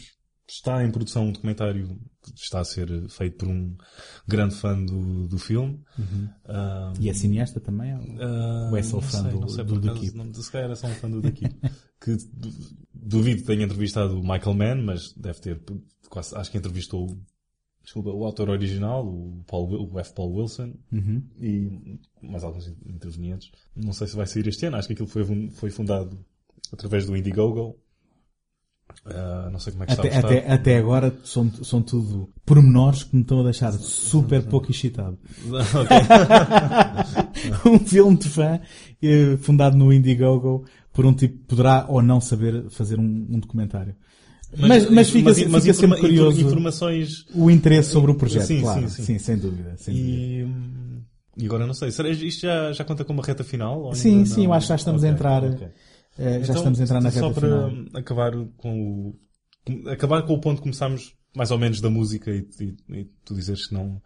está 0.47 0.83
em 0.83 0.89
produção 0.89 1.27
um 1.27 1.31
documentário 1.31 1.87
que 2.23 2.31
está 2.41 2.59
a 2.61 2.65
ser 2.65 2.89
feito 3.09 3.37
por 3.37 3.47
um 3.47 3.77
grande 4.27 4.55
fã 4.55 4.83
do, 4.83 5.27
do 5.27 5.37
filme. 5.37 5.79
Ah, 6.47 6.91
E 6.99 7.09
é 7.09 7.13
cineasta 7.13 7.59
também? 7.59 7.93
ou- 7.95 8.75
é 8.75 8.81
só 8.81 8.99
fã 8.99 9.21
sei, 9.21 9.31
do- 9.31 9.39
não 9.41 9.47
sei, 9.49 9.63
do 9.63 9.75
acaso, 9.75 9.99
Keep? 10.01 10.17
não- 10.17 10.33
Se 10.33 10.51
calhar 10.51 10.65
era 10.65 10.75
só 10.75 10.87
um 10.87 10.95
fã 10.95 11.09
do 11.09 11.21
Keep. 11.31 11.55
que 12.01 12.15
du- 12.33 12.51
duvido 12.91 13.41
que 13.41 13.45
tenha 13.47 13.65
entrevistado 13.65 14.15
o 14.19 14.21
Michael 14.23 14.55
Mann, 14.55 14.83
mas 14.83 15.13
deve 15.13 15.39
ter, 15.41 15.61
quase, 16.09 16.35
acho 16.35 16.49
que 16.49 16.57
entrevistou 16.57 17.07
desculpa, 17.89 18.11
o 18.11 18.23
autor 18.23 18.49
original, 18.49 19.03
o, 19.03 19.43
Paul, 19.47 19.89
o 19.91 19.99
F. 19.99 20.13
Paul 20.13 20.31
Wilson, 20.35 20.73
Uhum. 20.91 21.23
e 21.41 21.99
mais 22.21 22.43
alguns 22.43 22.67
intervenientes. 22.85 23.49
Não 23.75 23.93
sei 23.93 24.05
se 24.05 24.15
vai 24.15 24.27
sair 24.27 24.47
este 24.47 24.67
ano, 24.67 24.77
acho 24.77 24.87
que 24.87 24.93
aquilo 24.93 25.07
foi, 25.07 25.49
foi 25.49 25.71
fundado 25.71 26.23
através 26.71 27.07
do 27.07 27.17
Indiegogo. 27.17 27.75
Ah, 29.05 29.49
não 29.51 29.59
sei 29.59 29.71
como 29.73 29.83
é 29.83 29.87
que 29.87 29.93
está 29.93 30.03
Até, 30.03 30.15
estado. 30.15 30.33
até, 30.33 30.51
até 30.51 30.77
agora 30.77 31.15
são, 31.23 31.49
são 31.63 31.81
tudo 31.81 32.29
pormenores 32.45 33.03
que 33.03 33.15
me 33.15 33.23
estão 33.23 33.41
a 33.41 33.43
deixar 33.43 33.71
super 33.73 34.43
pouco 34.43 34.69
excitado. 34.69 35.17
um 37.65 37.79
filme 37.79 38.17
de 38.17 38.29
fã 38.29 38.59
eh, 39.01 39.37
fundado 39.37 39.75
no 39.77 39.91
Indiegogo 39.91 40.65
por 40.93 41.05
um 41.05 41.13
tipo 41.13 41.37
que 41.39 41.43
poderá 41.45 41.85
ou 41.87 42.01
não 42.03 42.21
saber 42.21 42.69
fazer 42.69 42.99
um, 42.99 43.03
um 43.03 43.39
documentário. 43.39 43.95
Mas, 44.57 44.89
mas, 44.89 45.09
fica, 45.09 45.33
fica 45.33 45.49
mas 45.49 45.63
sempre 45.63 45.71
informa- 45.71 45.97
curioso 45.99 46.41
Informações 46.41 47.25
o 47.33 47.49
interesse 47.51 47.91
sobre 47.91 48.11
o 48.11 48.15
projeto, 48.15 48.47
Sim, 48.47 48.61
claro. 48.61 48.81
sim, 48.81 48.95
Sim, 48.95 49.03
sim. 49.03 49.19
sem 49.19 49.37
dúvida. 49.37 49.75
Sem 49.77 49.93
dúvida. 49.95 50.17
E, 50.17 50.43
hum, 50.43 51.01
e 51.37 51.45
agora 51.45 51.67
não 51.67 51.73
sei, 51.73 51.91
será 51.91 52.09
isto 52.09 52.41
já, 52.41 52.71
já 52.73 52.83
conta 52.83 53.05
como 53.05 53.19
uma 53.19 53.25
reta 53.25 53.43
final? 53.43 53.93
Sim, 53.93 54.25
sim, 54.25 54.45
eu 54.45 54.53
acho 54.53 54.65
que 54.65 54.69
já 54.69 54.75
estamos 54.75 55.03
a 55.03 55.07
Ok, 55.07 55.15
entrar, 55.15 55.43
ok. 55.43 55.67
eh, 56.17 56.31
já 56.33 56.39
Então, 56.39 56.55
estamos 56.55 56.79
a 56.79 56.83
entrar 56.83 57.01
na 57.01 57.11
Só 57.11 57.27
reta 57.29 57.39
para 57.39 57.69
final. 57.69 57.85
acabar 57.93 58.31
com 58.57 59.09
o 59.09 59.89
acabar 59.89 60.23
com 60.23 60.33
o 60.33 60.41
ponto 60.41 60.57
que 60.57 60.63
começámos 60.63 61.13
mais 61.35 61.51
ou 61.51 61.59
menos 61.59 61.79
da 61.79 61.89
música 61.89 62.31
e, 62.31 62.47
e- 62.59 62.99
e 63.01 63.05
tu 63.23 63.35
dizeres 63.35 63.67
que 63.67 63.73
não 63.73 64.01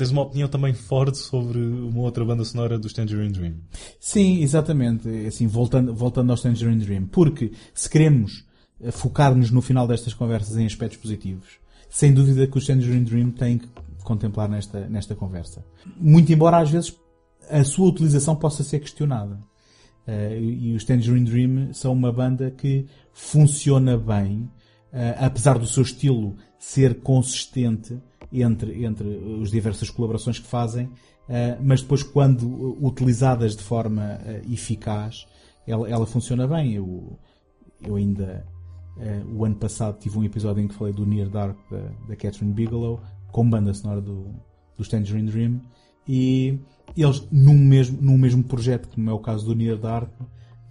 tens 0.00 0.10
uma 0.10 0.22
opinião 0.22 0.48
também 0.48 0.72
forte 0.72 1.18
sobre 1.18 1.58
uma 1.58 2.00
outra 2.00 2.24
banda 2.24 2.42
sonora 2.42 2.78
do 2.78 2.90
Tangerine 2.90 3.32
Dream. 3.32 3.54
Sim, 3.98 4.40
exatamente. 4.40 5.06
Assim, 5.26 5.46
voltando, 5.46 5.94
voltando 5.94 6.30
ao 6.32 6.38
Tangerine 6.38 6.82
Dream. 6.82 7.06
Porque 7.06 7.52
se 7.74 7.88
queremos 7.88 8.46
eh, 8.80 8.90
focar-nos 8.90 9.50
no 9.50 9.60
final 9.60 9.86
destas 9.86 10.14
conversas 10.14 10.56
em 10.56 10.64
aspectos 10.64 10.98
positivos, 10.98 11.58
sem 11.90 12.14
dúvida 12.14 12.46
que 12.46 12.56
o 12.56 12.66
Tangerine 12.66 13.04
Dream 13.04 13.30
tem 13.30 13.58
que 13.58 13.68
contemplar 14.02 14.48
nesta, 14.48 14.88
nesta 14.88 15.14
conversa. 15.14 15.62
Muito 15.98 16.32
embora 16.32 16.56
às 16.56 16.70
vezes 16.70 16.96
a 17.50 17.62
sua 17.62 17.88
utilização 17.88 18.34
possa 18.34 18.64
ser 18.64 18.80
questionada. 18.80 19.38
Eh, 20.06 20.40
e 20.40 20.74
os 20.74 20.82
Tangerine 20.82 21.30
Dream 21.30 21.74
são 21.74 21.92
uma 21.92 22.10
banda 22.10 22.50
que 22.50 22.86
funciona 23.12 23.98
bem, 23.98 24.50
eh, 24.94 25.14
apesar 25.18 25.58
do 25.58 25.66
seu 25.66 25.82
estilo 25.82 26.36
ser 26.58 27.00
consistente 27.02 28.00
entre, 28.32 28.84
entre 28.84 29.40
as 29.42 29.50
diversas 29.50 29.90
colaborações 29.90 30.38
que 30.38 30.46
fazem, 30.46 30.90
eh, 31.28 31.58
mas 31.60 31.82
depois 31.82 32.02
quando 32.02 32.76
utilizadas 32.84 33.56
de 33.56 33.62
forma 33.62 34.20
eh, 34.24 34.42
eficaz, 34.50 35.26
ela, 35.66 35.88
ela 35.88 36.06
funciona 36.06 36.46
bem. 36.46 36.74
Eu, 36.74 37.18
eu 37.82 37.96
ainda 37.96 38.46
Eh, 39.00 39.22
o 39.32 39.44
ano 39.44 39.54
passado 39.54 39.98
tive 39.98 40.18
um 40.18 40.24
episódio 40.24 40.62
em 40.62 40.68
que 40.68 40.74
falei 40.74 40.92
do 40.92 41.06
Near 41.06 41.28
Dark 41.28 41.56
da, 41.70 41.80
da 42.08 42.16
Catherine 42.16 42.52
Bigelow, 42.52 43.00
com 43.32 43.48
banda 43.48 43.72
sonora 43.72 44.00
do, 44.00 44.26
do 44.76 44.88
Tangerine 44.88 45.30
Dream. 45.30 45.60
E 46.06 46.58
eles, 46.96 47.26
num 47.30 47.56
mesmo, 47.56 48.00
num 48.00 48.18
mesmo 48.18 48.42
projeto, 48.44 48.88
como 48.88 49.08
é 49.08 49.12
o 49.12 49.18
caso 49.18 49.46
do 49.46 49.54
Near 49.54 49.78
Dark, 49.78 50.10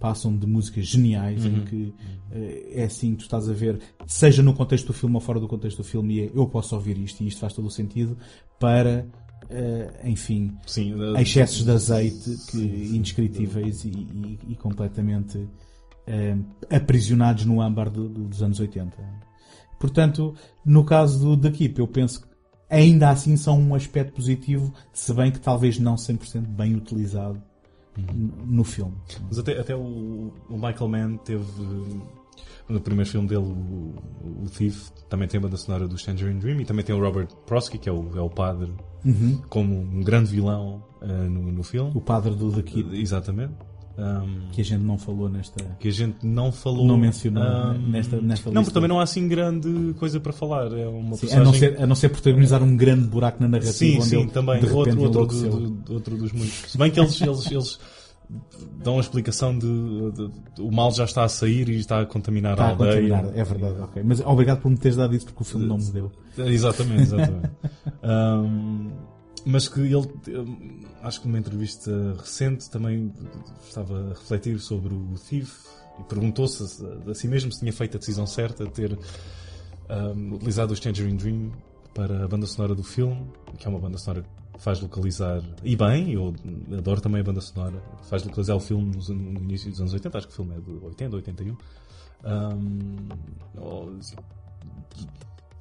passam 0.00 0.34
de 0.36 0.46
músicas 0.46 0.86
geniais 0.86 1.44
em 1.44 1.60
que 1.64 1.94
eh, 2.32 2.72
é 2.76 2.84
assim, 2.84 3.14
tu 3.14 3.20
estás 3.22 3.48
a 3.48 3.52
ver, 3.52 3.78
seja 4.06 4.42
no 4.42 4.54
contexto 4.54 4.86
do 4.88 4.92
filme 4.94 5.14
ou 5.14 5.20
fora 5.20 5.38
do 5.38 5.46
contexto 5.46 5.76
do 5.76 5.84
filme, 5.84 6.14
e 6.16 6.20
é, 6.22 6.30
eu 6.34 6.46
posso 6.48 6.74
ouvir 6.74 6.98
isto 6.98 7.22
e 7.22 7.28
isto 7.28 7.38
faz 7.38 7.52
todo 7.52 7.66
o 7.66 7.70
sentido, 7.70 8.16
para, 8.58 9.06
eh, 9.50 10.00
enfim, 10.04 10.56
Sim, 10.66 10.96
da- 10.96 11.20
excessos 11.20 11.64
de 11.64 11.70
azeite 11.70 12.36
que, 12.50 12.58
indescritíveis 12.96 13.84
e, 13.84 13.90
e- 13.90 14.38
e 14.48 14.56
completamente 14.56 15.46
eh, 16.06 16.36
aprisionados 16.74 17.44
no 17.44 17.60
âmbar 17.60 17.88
do- 17.90 18.08
do- 18.08 18.26
dos 18.26 18.42
anos 18.42 18.58
80. 18.58 18.96
Portanto, 19.78 20.34
no 20.64 20.82
caso 20.84 21.18
do 21.20 21.36
The 21.36 21.50
Keep, 21.50 21.78
eu 21.78 21.86
penso 21.86 22.22
que 22.22 22.26
ainda 22.68 23.10
assim 23.10 23.36
são 23.36 23.60
um 23.60 23.74
aspecto 23.74 24.12
positivo, 24.14 24.72
se 24.92 25.12
bem 25.14 25.30
que 25.30 25.38
talvez 25.40 25.78
não 25.78 25.94
100% 25.96 26.46
bem 26.48 26.74
utilizado 26.74 27.40
no 27.96 28.64
filme. 28.64 28.94
Mas 29.28 29.38
até, 29.38 29.58
até 29.58 29.76
o, 29.76 30.32
o 30.48 30.54
Michael 30.54 30.88
Mann 30.88 31.16
teve. 31.18 31.44
No 32.68 32.80
primeiro 32.80 33.10
filme 33.10 33.26
dele, 33.26 33.42
o, 33.42 34.44
o 34.44 34.46
Thief, 34.48 34.90
também 35.08 35.26
tem 35.26 35.38
a 35.38 35.40
banda 35.40 35.56
sonora 35.56 35.88
do 35.88 35.96
Tangerine 35.96 36.38
Dream 36.38 36.60
e 36.60 36.64
também 36.64 36.84
tem 36.84 36.94
o 36.94 37.00
Robert 37.00 37.26
Prosky, 37.44 37.78
que 37.78 37.88
é 37.88 37.92
o, 37.92 38.16
é 38.16 38.20
o 38.20 38.30
padre, 38.30 38.72
como 39.48 39.76
um 39.76 40.00
grande 40.02 40.30
vilão 40.30 40.82
eh, 41.02 41.06
no, 41.06 41.50
no 41.50 41.62
filme. 41.64 41.90
O 41.94 42.00
padre 42.00 42.34
do 42.34 42.52
The 42.52 42.62
Keep, 42.62 42.96
Exatamente. 42.96 43.54
Um, 43.98 44.48
que 44.52 44.62
a 44.62 44.64
gente 44.64 44.82
não 44.82 44.96
falou 44.96 45.28
nesta. 45.28 45.62
que 45.78 45.88
a 45.88 45.90
gente 45.90 46.24
não 46.26 46.50
falou. 46.50 46.86
Não 46.86 46.96
mencionou 46.96 47.42
um, 47.42 47.72
nesta- 47.90 48.16
nesta 48.20 48.50
Não, 48.50 48.60
lista. 48.60 48.62
porque 48.62 48.70
também 48.72 48.88
não 48.88 48.98
há 48.98 49.02
assim 49.02 49.28
grande 49.28 49.94
coisa 49.98 50.18
para 50.18 50.32
falar. 50.32 50.72
É 50.72 50.86
uma 50.88 51.16
Sim, 51.16 51.30
a, 51.34 51.40
não 51.44 51.52
ser, 51.52 51.82
a 51.82 51.86
não 51.86 51.94
ser 51.94 52.08
protagonizar 52.08 52.62
um 52.62 52.74
grande 52.76 53.06
buraco 53.08 53.42
na 53.42 53.48
narrativa 53.48 53.72
Sim, 53.72 54.00
sim, 54.00 54.26
também. 54.28 54.56
Outro, 54.72 55.04
outro, 55.04 55.34
do- 55.70 55.92
outro 55.94 56.16
dos 56.16 56.32
muitos. 56.32 56.70
Se 56.72 56.78
bem 56.78 56.90
que 56.90 56.98
eles, 56.98 57.20
eles, 57.20 57.50
eles 57.50 57.78
dão 58.82 58.96
a 58.96 59.00
explicação 59.00 59.58
de, 59.58 59.66
de- 59.66 60.28
de- 60.54 60.62
o 60.62 60.70
mal 60.70 60.90
já 60.92 61.04
está 61.04 61.24
a 61.24 61.28
sair 61.28 61.68
e 61.68 61.76
está 61.80 62.00
a 62.00 62.06
contaminar 62.06 62.52
Está 62.52 62.64
a 62.64 62.68
a 62.68 62.70
aldeia. 62.70 62.92
contaminar, 63.10 63.38
é 63.38 63.44
verdade, 63.44 63.80
ok. 63.82 64.02
Mas 64.04 64.20
obrigado 64.20 64.60
por 64.62 64.70
me 64.70 64.78
teres 64.78 64.96
dado 64.96 65.14
isso 65.14 65.26
porque 65.26 65.42
o 65.42 65.44
filme 65.44 65.66
não 65.66 65.76
me 65.76 65.90
deu. 65.90 66.10
Exatamente, 66.38 67.02
exatamente. 67.02 67.50
Um, 68.02 68.90
mas 69.46 69.68
que 69.68 69.80
ele, 69.80 70.08
acho 71.02 71.20
que 71.20 71.26
numa 71.28 71.38
entrevista 71.38 71.90
recente 72.18 72.68
também 72.70 73.12
estava 73.66 74.06
a 74.06 74.08
refletir 74.10 74.58
sobre 74.60 74.94
o 74.94 75.14
Thief 75.28 75.66
e 75.98 76.04
perguntou-se 76.04 76.62
a, 77.08 77.14
si 77.14 77.26
mesmo 77.28 77.50
se 77.52 77.60
tinha 77.60 77.72
feito 77.72 77.96
a 77.96 77.98
decisão 78.00 78.26
certa 78.26 78.64
de 78.64 78.70
ter 78.70 78.98
um, 80.16 80.34
utilizado 80.34 80.72
o 80.74 80.78
Tangerine 80.78 81.16
Dream 81.16 81.52
para 81.94 82.24
a 82.24 82.28
banda 82.28 82.46
sonora 82.46 82.74
do 82.74 82.82
filme, 82.84 83.26
que 83.58 83.66
é 83.66 83.70
uma 83.70 83.78
banda 83.80 83.98
sonora 83.98 84.22
que 84.54 84.60
faz 84.62 84.80
localizar, 84.80 85.42
e 85.64 85.74
bem, 85.74 86.12
eu 86.12 86.34
adoro 86.76 87.00
também 87.00 87.20
a 87.20 87.24
banda 87.24 87.40
sonora, 87.40 87.82
faz 88.08 88.22
localizar 88.24 88.54
o 88.54 88.60
filme 88.60 88.94
nos- 88.94 89.08
no 89.08 89.40
início 89.40 89.70
dos 89.70 89.80
anos 89.80 89.92
80, 89.94 90.18
acho 90.18 90.26
que 90.28 90.32
o 90.34 90.36
filme 90.36 90.54
é 90.54 90.60
de 90.60 90.70
80, 90.84 91.16
81. 91.16 91.56
Um, 92.22 93.08
ou- 93.56 93.98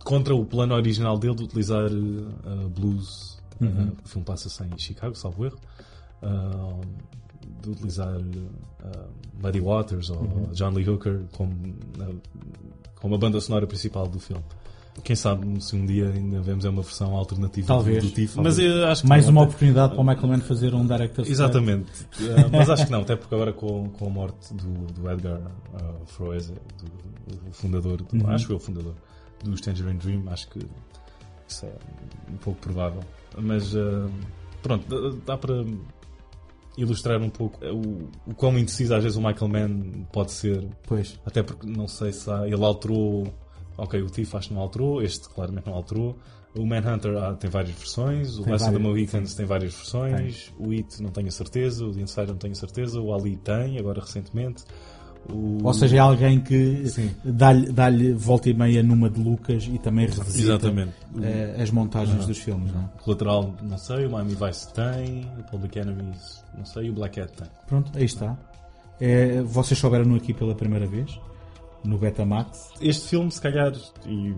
contra 0.04 0.36
o 0.36 0.46
plano 0.46 0.76
original 0.76 1.18
dele 1.18 1.36
de 1.36 1.44
utilizar 1.44 1.90
uh, 1.92 2.70
blues, 2.70 3.39
uh, 3.62 3.98
o 4.04 4.08
filme 4.08 4.26
passa-se 4.26 4.64
em 4.64 4.78
Chicago, 4.78 5.16
salvo 5.16 5.46
erro, 5.46 5.60
uh, 6.24 6.82
de 7.62 7.70
utilizar 7.70 8.16
uh, 8.18 9.10
Muddy 9.42 9.60
Waters 9.60 10.10
ou 10.10 10.50
John 10.54 10.72
Lee 10.72 10.88
Hooker 10.90 11.22
como, 11.34 11.52
uh, 11.54 12.22
como 13.00 13.16
a 13.16 13.18
banda 13.18 13.40
sonora 13.42 13.66
principal 13.68 14.08
do 14.08 14.20
filme. 14.20 14.44
Quem 15.04 15.16
sabe 15.16 15.64
se 15.64 15.78
um 15.78 15.86
dia 15.86 16.10
ainda 16.10 16.42
vemos 16.42 16.66
uma 16.66 16.82
versão 16.82 17.16
alternativa 17.16 17.66
Talvez, 17.68 18.04
do, 18.04 18.10
do 18.10 18.14
TIFF, 18.16 18.36
talvez. 18.36 18.58
mas 18.58 18.66
eu 18.66 18.86
acho 18.88 19.02
que 19.04 19.08
Mais 19.08 19.26
não, 19.26 19.32
uma 19.32 19.42
até- 19.44 19.48
oportunidade 19.50 19.94
para 19.94 20.02
o 20.02 20.06
Michael 20.06 20.28
Mann 20.28 20.40
fazer 20.42 20.74
um 20.76 20.86
director's. 20.86 21.30
Exatamente. 21.30 21.90
Uh, 22.20 22.50
mas 22.52 22.70
acho 22.70 22.86
que 22.86 22.92
não, 22.92 23.02
até 23.02 23.16
porque 23.16 23.34
agora 23.34 23.54
com, 23.54 23.90
com 23.92 24.08
a 24.08 24.10
morte 24.10 24.54
do, 24.54 24.88
do 24.92 25.10
Edgar 25.10 25.40
uh, 25.40 26.06
Froese, 26.06 26.52
do, 26.52 27.50
o 27.50 27.54
fundador, 27.54 28.02
do- 28.02 28.14
Uhum. 28.26 28.30
acho 28.30 28.52
eu 28.52 28.58
o 28.58 28.60
fundador 28.60 28.94
dos 29.42 29.62
Tangerine 29.62 29.98
Dream, 30.00 30.24
acho 30.28 30.50
que 30.50 30.60
isso 31.48 31.66
é 31.66 31.74
um 32.34 32.38
pouco 32.38 32.60
provável. 32.60 33.02
Mas 33.42 33.74
uh, 33.74 34.10
pronto, 34.62 34.86
dá, 34.88 35.18
dá 35.26 35.38
para 35.38 35.66
ilustrar 36.78 37.22
um 37.22 37.30
pouco 37.30 37.60
o, 37.66 38.10
o 38.26 38.34
quão 38.34 38.58
indeciso 38.58 38.94
às 38.96 39.04
vezes 39.04 39.18
o 39.18 39.22
Michael 39.22 39.48
Mann 39.50 40.06
pode 40.12 40.32
ser, 40.32 40.66
Pois. 40.88 41.20
até 41.26 41.44
porque 41.44 41.68
não 41.68 41.88
sei 41.88 42.14
se 42.14 42.30
há, 42.30 42.48
ele 42.48 42.64
alterou. 42.64 43.34
Ok, 43.78 44.02
o 44.02 44.10
Thief 44.10 44.36
acho 44.36 44.50
que 44.50 44.54
não 44.54 44.62
alterou, 44.62 45.02
este 45.02 45.30
claramente 45.30 45.68
não 45.68 45.74
alterou. 45.74 46.18
O 46.58 46.66
Manhunter 46.66 47.16
ah, 47.16 47.34
tem 47.36 47.50
várias 47.50 47.76
versões, 47.78 48.38
o 48.38 48.44
Tem 48.44 48.52
Last 48.52 48.68
of 48.68 48.76
the 48.76 48.84
Mohicans 48.84 49.36
tem 49.36 49.46
várias 49.46 49.74
versões, 49.74 50.52
o 50.58 50.72
It 50.72 51.02
não 51.02 51.12
tenho 51.12 51.32
certeza, 51.32 51.86
o 51.86 51.94
The 51.94 52.02
Inside 52.02 52.28
não 52.28 52.38
tenho 52.38 52.56
certeza, 52.56 53.00
o 53.00 53.14
Ali 53.14 53.38
tem, 53.38 53.78
agora 53.78 54.02
recentemente. 54.02 54.64
O... 55.28 55.60
Ou 55.64 55.74
seja, 55.74 55.98
é 55.98 56.00
alguém 56.00 56.40
que 56.40 56.84
dá-lhe 57.24 57.72
dá-lhe 57.72 58.14
volta 58.14 58.50
e 58.50 58.54
meia 58.54 58.82
numa 58.82 59.10
de 59.10 59.22
Lucas 59.22 59.68
e 59.72 59.78
também 59.78 60.08
revisita 60.08 60.54
Exatamente. 60.54 60.94
eh, 61.22 61.58
as 61.62 61.70
montagens 61.72 62.26
dos 62.26 62.38
filmes. 62.38 62.72
Não? 62.74 62.82
é? 62.82 62.86
O 62.86 63.04
Colateral 63.04 63.56
não 63.62 63.78
sei, 63.78 64.06
o 64.06 64.12
Miami 64.12 64.36
Vice 64.36 64.74
tem, 64.74 65.30
o 65.40 65.44
Public 65.52 65.78
Enemies 65.78 66.44
não 66.58 66.66
sei, 66.66 66.90
o 66.90 66.94
Black 66.94 67.20
Hat 67.20 67.32
tem. 67.34 67.48
Pronto, 67.68 67.92
aí 67.96 68.06
está. 68.06 68.38
Eh, 69.00 69.42
vocês 69.44 69.80
souberam 69.80 70.16
aqui 70.16 70.34
pela 70.34 70.56
primeira 70.56 70.88
vez, 70.88 71.20
no 71.84 71.98
Betamax. 71.98 72.72
Este 72.82 73.10
filme, 73.10 73.32
se 73.32 73.42
calhar, 73.42 73.72
e 74.06 74.36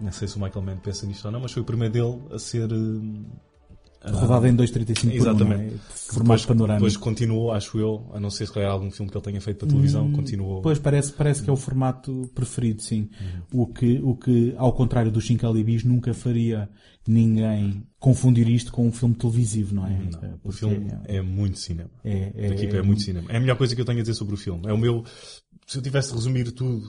não 0.00 0.12
sei 0.12 0.28
se 0.28 0.36
o 0.36 0.40
Michael 0.40 0.64
Mann 0.64 0.76
pensa 0.76 1.06
nisto 1.06 1.24
ou 1.24 1.32
não, 1.32 1.40
mas 1.40 1.52
foi 1.52 1.62
o 1.62 1.64
primeiro 1.64 1.92
dele 1.92 2.22
a 2.32 2.38
ser. 2.38 2.68
Hum, 4.08 4.16
Rodado 4.16 4.46
em 4.46 4.56
2.35 4.56 5.00
por 5.00 5.08
1, 5.08 5.12
Exatamente. 5.12 5.62
não 5.62 5.76
é? 5.76 5.78
formato 5.94 6.22
Depois, 6.24 6.46
panorâmico. 6.46 6.78
depois 6.86 6.96
continuou, 6.96 7.52
acho 7.52 7.78
eu, 7.78 8.10
a 8.14 8.20
não 8.20 8.30
ser 8.30 8.46
se 8.46 8.52
calhar 8.52 8.70
algum 8.70 8.90
filme 8.90 9.10
que 9.10 9.16
ele 9.16 9.24
tenha 9.24 9.40
feito 9.40 9.58
para 9.58 9.68
televisão, 9.68 10.10
continuou. 10.12 10.62
Pois 10.62 10.78
parece, 10.78 11.12
parece 11.12 11.42
que 11.42 11.50
é 11.50 11.52
o 11.52 11.56
formato 11.56 12.30
preferido, 12.34 12.82
sim. 12.82 13.08
Uhum. 13.52 13.62
O, 13.62 13.66
que, 13.66 14.00
o 14.02 14.14
que, 14.16 14.54
ao 14.56 14.72
contrário 14.72 15.10
dos 15.10 15.26
5 15.26 15.46
alibis, 15.46 15.82
nunca 15.84 16.14
faria 16.14 16.68
ninguém 17.08 17.82
confundir 17.98 18.48
isto 18.48 18.72
com 18.72 18.86
um 18.86 18.92
filme 18.92 19.14
televisivo, 19.14 19.74
não 19.74 19.86
é? 19.86 19.90
Não, 19.90 20.34
o 20.34 20.38
Porque 20.38 20.58
filme 20.58 20.88
é 21.04 21.20
muito 21.22 21.58
cinema. 21.58 21.90
é, 22.04 22.32
é, 22.34 22.46
A 22.48 22.54
equipa 22.54 22.76
é 22.76 22.82
muito 22.82 23.02
cinema. 23.02 23.30
É 23.30 23.36
a 23.36 23.40
melhor 23.40 23.56
coisa 23.56 23.74
que 23.74 23.80
eu 23.80 23.84
tenho 23.84 23.98
a 23.98 24.02
dizer 24.02 24.14
sobre 24.14 24.34
o 24.34 24.38
filme. 24.38 24.62
É 24.66 24.72
o 24.72 24.78
meu. 24.78 25.04
Se 25.66 25.78
eu 25.78 25.82
tivesse 25.82 26.08
de 26.10 26.14
resumir 26.14 26.50
tudo 26.52 26.84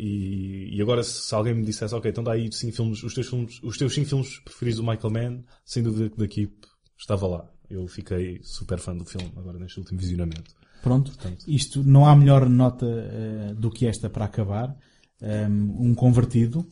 e, 0.00 0.76
e 0.76 0.80
agora 0.80 1.02
se 1.02 1.34
alguém 1.34 1.54
me 1.54 1.62
dissesse, 1.62 1.94
ok, 1.94 2.10
então 2.10 2.24
dá 2.24 2.32
aí 2.32 2.50
cinco 2.50 2.74
filmes, 2.74 3.02
os 3.02 3.12
teus 3.12 3.28
filmes, 3.28 3.60
os 3.62 3.76
teus 3.76 3.92
cinco 3.92 4.08
filmes 4.08 4.38
preferidos 4.40 4.80
do 4.80 4.86
Michael 4.86 5.12
Mann, 5.12 5.44
sem 5.64 5.82
dúvida 5.82 6.08
que 6.08 6.16
da 6.16 6.26
Keep 6.26 6.54
estava 6.98 7.26
lá. 7.26 7.50
Eu 7.68 7.86
fiquei 7.86 8.40
super 8.42 8.78
fã 8.78 8.96
do 8.96 9.04
filme 9.04 9.30
agora 9.36 9.58
neste 9.58 9.78
último 9.78 10.00
visionamento. 10.00 10.54
Pronto, 10.82 11.12
isto 11.46 11.84
não 11.84 12.06
há 12.06 12.16
melhor 12.16 12.48
nota 12.48 12.86
eh, 12.86 13.54
do 13.54 13.70
que 13.70 13.86
esta 13.86 14.08
para 14.08 14.24
acabar. 14.24 14.74
Um, 15.20 15.90
um 15.90 15.94
convertido, 15.94 16.66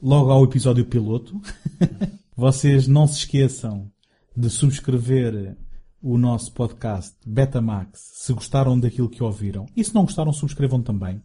logo 0.00 0.30
ao 0.30 0.44
episódio 0.44 0.84
piloto. 0.84 1.40
Vocês 2.36 2.86
não 2.86 3.06
se 3.06 3.20
esqueçam 3.20 3.90
de 4.36 4.50
subscrever 4.50 5.56
o 6.02 6.18
nosso 6.18 6.52
podcast 6.52 7.16
Betamax 7.26 7.98
se 8.12 8.32
gostaram 8.34 8.78
daquilo 8.78 9.08
que 9.08 9.22
ouviram. 9.22 9.64
E 9.74 9.82
se 9.82 9.94
não 9.94 10.02
gostaram, 10.02 10.32
subscrevam 10.32 10.82
também 10.82 11.22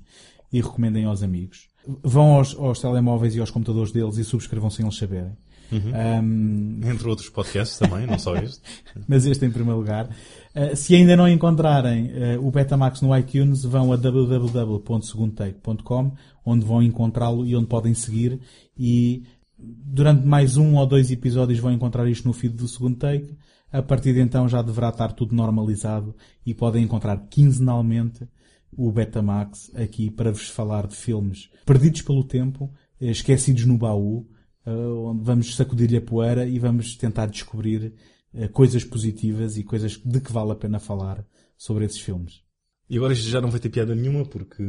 e 0.52 0.62
recomendem 0.62 1.06
aos 1.06 1.24
amigos. 1.24 1.68
Vão 2.04 2.36
aos, 2.36 2.56
aos 2.58 2.80
telemóveis 2.80 3.36
e 3.36 3.40
aos 3.40 3.52
computadores 3.52 3.92
deles 3.92 4.18
e 4.18 4.24
subscrevam 4.24 4.70
sem 4.70 4.86
eles 4.86 4.98
saberem. 4.98 5.36
Um, 5.72 6.80
Entre 6.84 7.08
outros 7.08 7.30
podcasts 7.30 7.78
também, 7.78 8.08
não 8.08 8.18
só 8.18 8.36
este. 8.36 8.60
mas 9.08 9.24
este 9.26 9.46
em 9.46 9.52
primeiro 9.52 9.80
lugar. 9.80 10.10
Uh, 10.56 10.76
se 10.76 10.96
ainda 10.96 11.16
não 11.16 11.28
encontrarem 11.28 12.08
uh, 12.08 12.44
o 12.46 12.50
Betamax 12.52 13.02
no 13.02 13.16
iTunes, 13.16 13.64
vão 13.64 13.94
a 13.94 13.96
www.segundotake.com, 13.96 16.12
onde 16.46 16.66
vão 16.66 16.82
encontrá-lo 16.82 17.46
e 17.46 17.56
onde 17.56 17.68
podem 17.68 17.94
seguir. 17.94 18.40
E 18.78 19.24
durante 19.58 20.26
mais 20.26 20.58
um 20.58 20.76
ou 20.76 20.86
dois 20.88 21.12
episódios 21.12 21.60
vão 21.60 21.72
encontrar 21.72 22.06
isto 22.08 22.28
no 22.28 22.34
feed 22.34 22.56
do 22.56 22.68
segundo 22.68 22.98
take. 22.98 23.38
A 23.72 23.84
partir 23.84 24.14
de 24.14 24.22
então 24.22 24.50
já 24.50 24.64
deverá 24.64 24.90
estar 24.90 25.12
tudo 25.12 25.36
normalizado 25.36 26.16
e 26.44 26.56
podem 26.56 26.84
encontrar 26.84 27.28
quinzenalmente 27.30 28.28
o 28.72 28.92
Betamax 28.92 29.72
aqui 29.76 30.10
para 30.10 30.32
vos 30.32 30.50
falar 30.50 30.88
de 30.88 30.96
filmes 30.96 31.50
perdidos 31.66 32.02
pelo 32.02 32.24
tempo, 32.24 32.74
eh, 33.00 33.12
esquecidos 33.12 33.66
no 33.66 33.78
baú, 33.78 34.28
eh, 34.66 34.72
onde 34.72 35.24
vamos 35.24 35.56
sacudir-lhe 35.56 35.98
a 35.98 36.02
poeira 36.02 36.46
e 36.46 36.60
vamos 36.60 36.96
tentar 36.96 37.28
descobrir 37.28 37.94
eh, 38.34 38.48
coisas 38.48 38.84
positivas 38.84 39.58
e 39.58 39.64
coisas 39.64 39.98
de 39.98 40.22
que 40.22 40.32
vale 40.32 40.52
a 40.52 40.56
pena 40.56 40.80
falar 40.80 41.26
sobre 41.58 41.86
esses 41.86 42.00
filmes. 42.00 42.42
E 42.90 42.98
agora 42.98 43.14
isto 43.14 43.28
já 43.28 43.42
não 43.42 43.52
vai 43.52 43.60
ter 43.60 43.70
piada 43.70 43.96
nenhuma 43.96 44.26
porque 44.26 44.64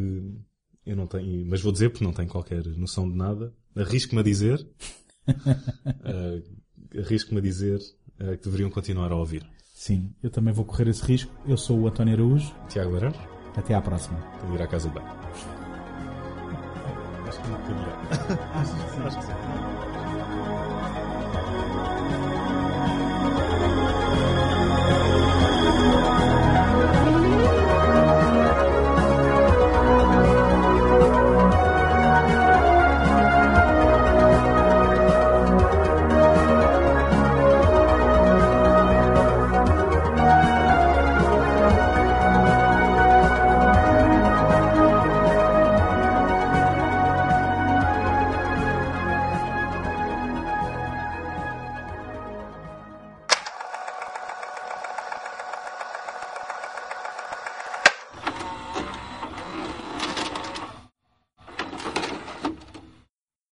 eu 0.85 0.97
não 0.97 1.07
tenho, 1.07 1.47
mas 1.47 1.61
vou 1.61 1.73
dizer 1.73 1.91
porque 1.91 2.05
não 2.05 2.13
tenho 2.13 2.29
qualquer 2.29 2.65
noção 2.77 3.09
de 3.09 3.17
nada. 3.17 3.55
Arrisco-me 3.75 4.21
a 4.21 4.25
dizer, 4.25 4.61
uh, 5.29 6.43
arrisco-me 6.99 7.39
a 7.39 7.43
dizer 7.43 7.79
uh, 8.21 8.37
que 8.37 8.45
deveriam 8.45 8.71
continuar 8.71 9.13
a 9.13 9.17
ouvir. 9.17 9.47
Sim, 9.73 10.13
eu 10.23 10.29
também 10.29 10.53
vou 10.53 10.65
correr 10.65 10.89
esse 10.89 11.03
risco. 11.03 11.33
Eu 11.47 11.57
sou 11.57 11.81
o 11.81 11.89
António 11.89 12.15
Araújo. 12.15 12.55
Tiago 12.69 12.93
Barão, 12.93 13.13
Até 13.57 13.75
à 13.75 13.81
próxima. 13.81 14.19
vou 14.45 14.57
ir 14.57 14.63
à 14.63 14.67
casa 14.67 14.89
de 14.89 14.95
banho. 14.95 15.07
Acho 17.29 17.41
que 17.41 17.49
não. 17.49 17.59
Achas 18.55 18.75
que 18.75 18.91
sim? 18.91 19.07
Acho 19.07 19.19
que 19.19 19.25
sim. 19.25 19.70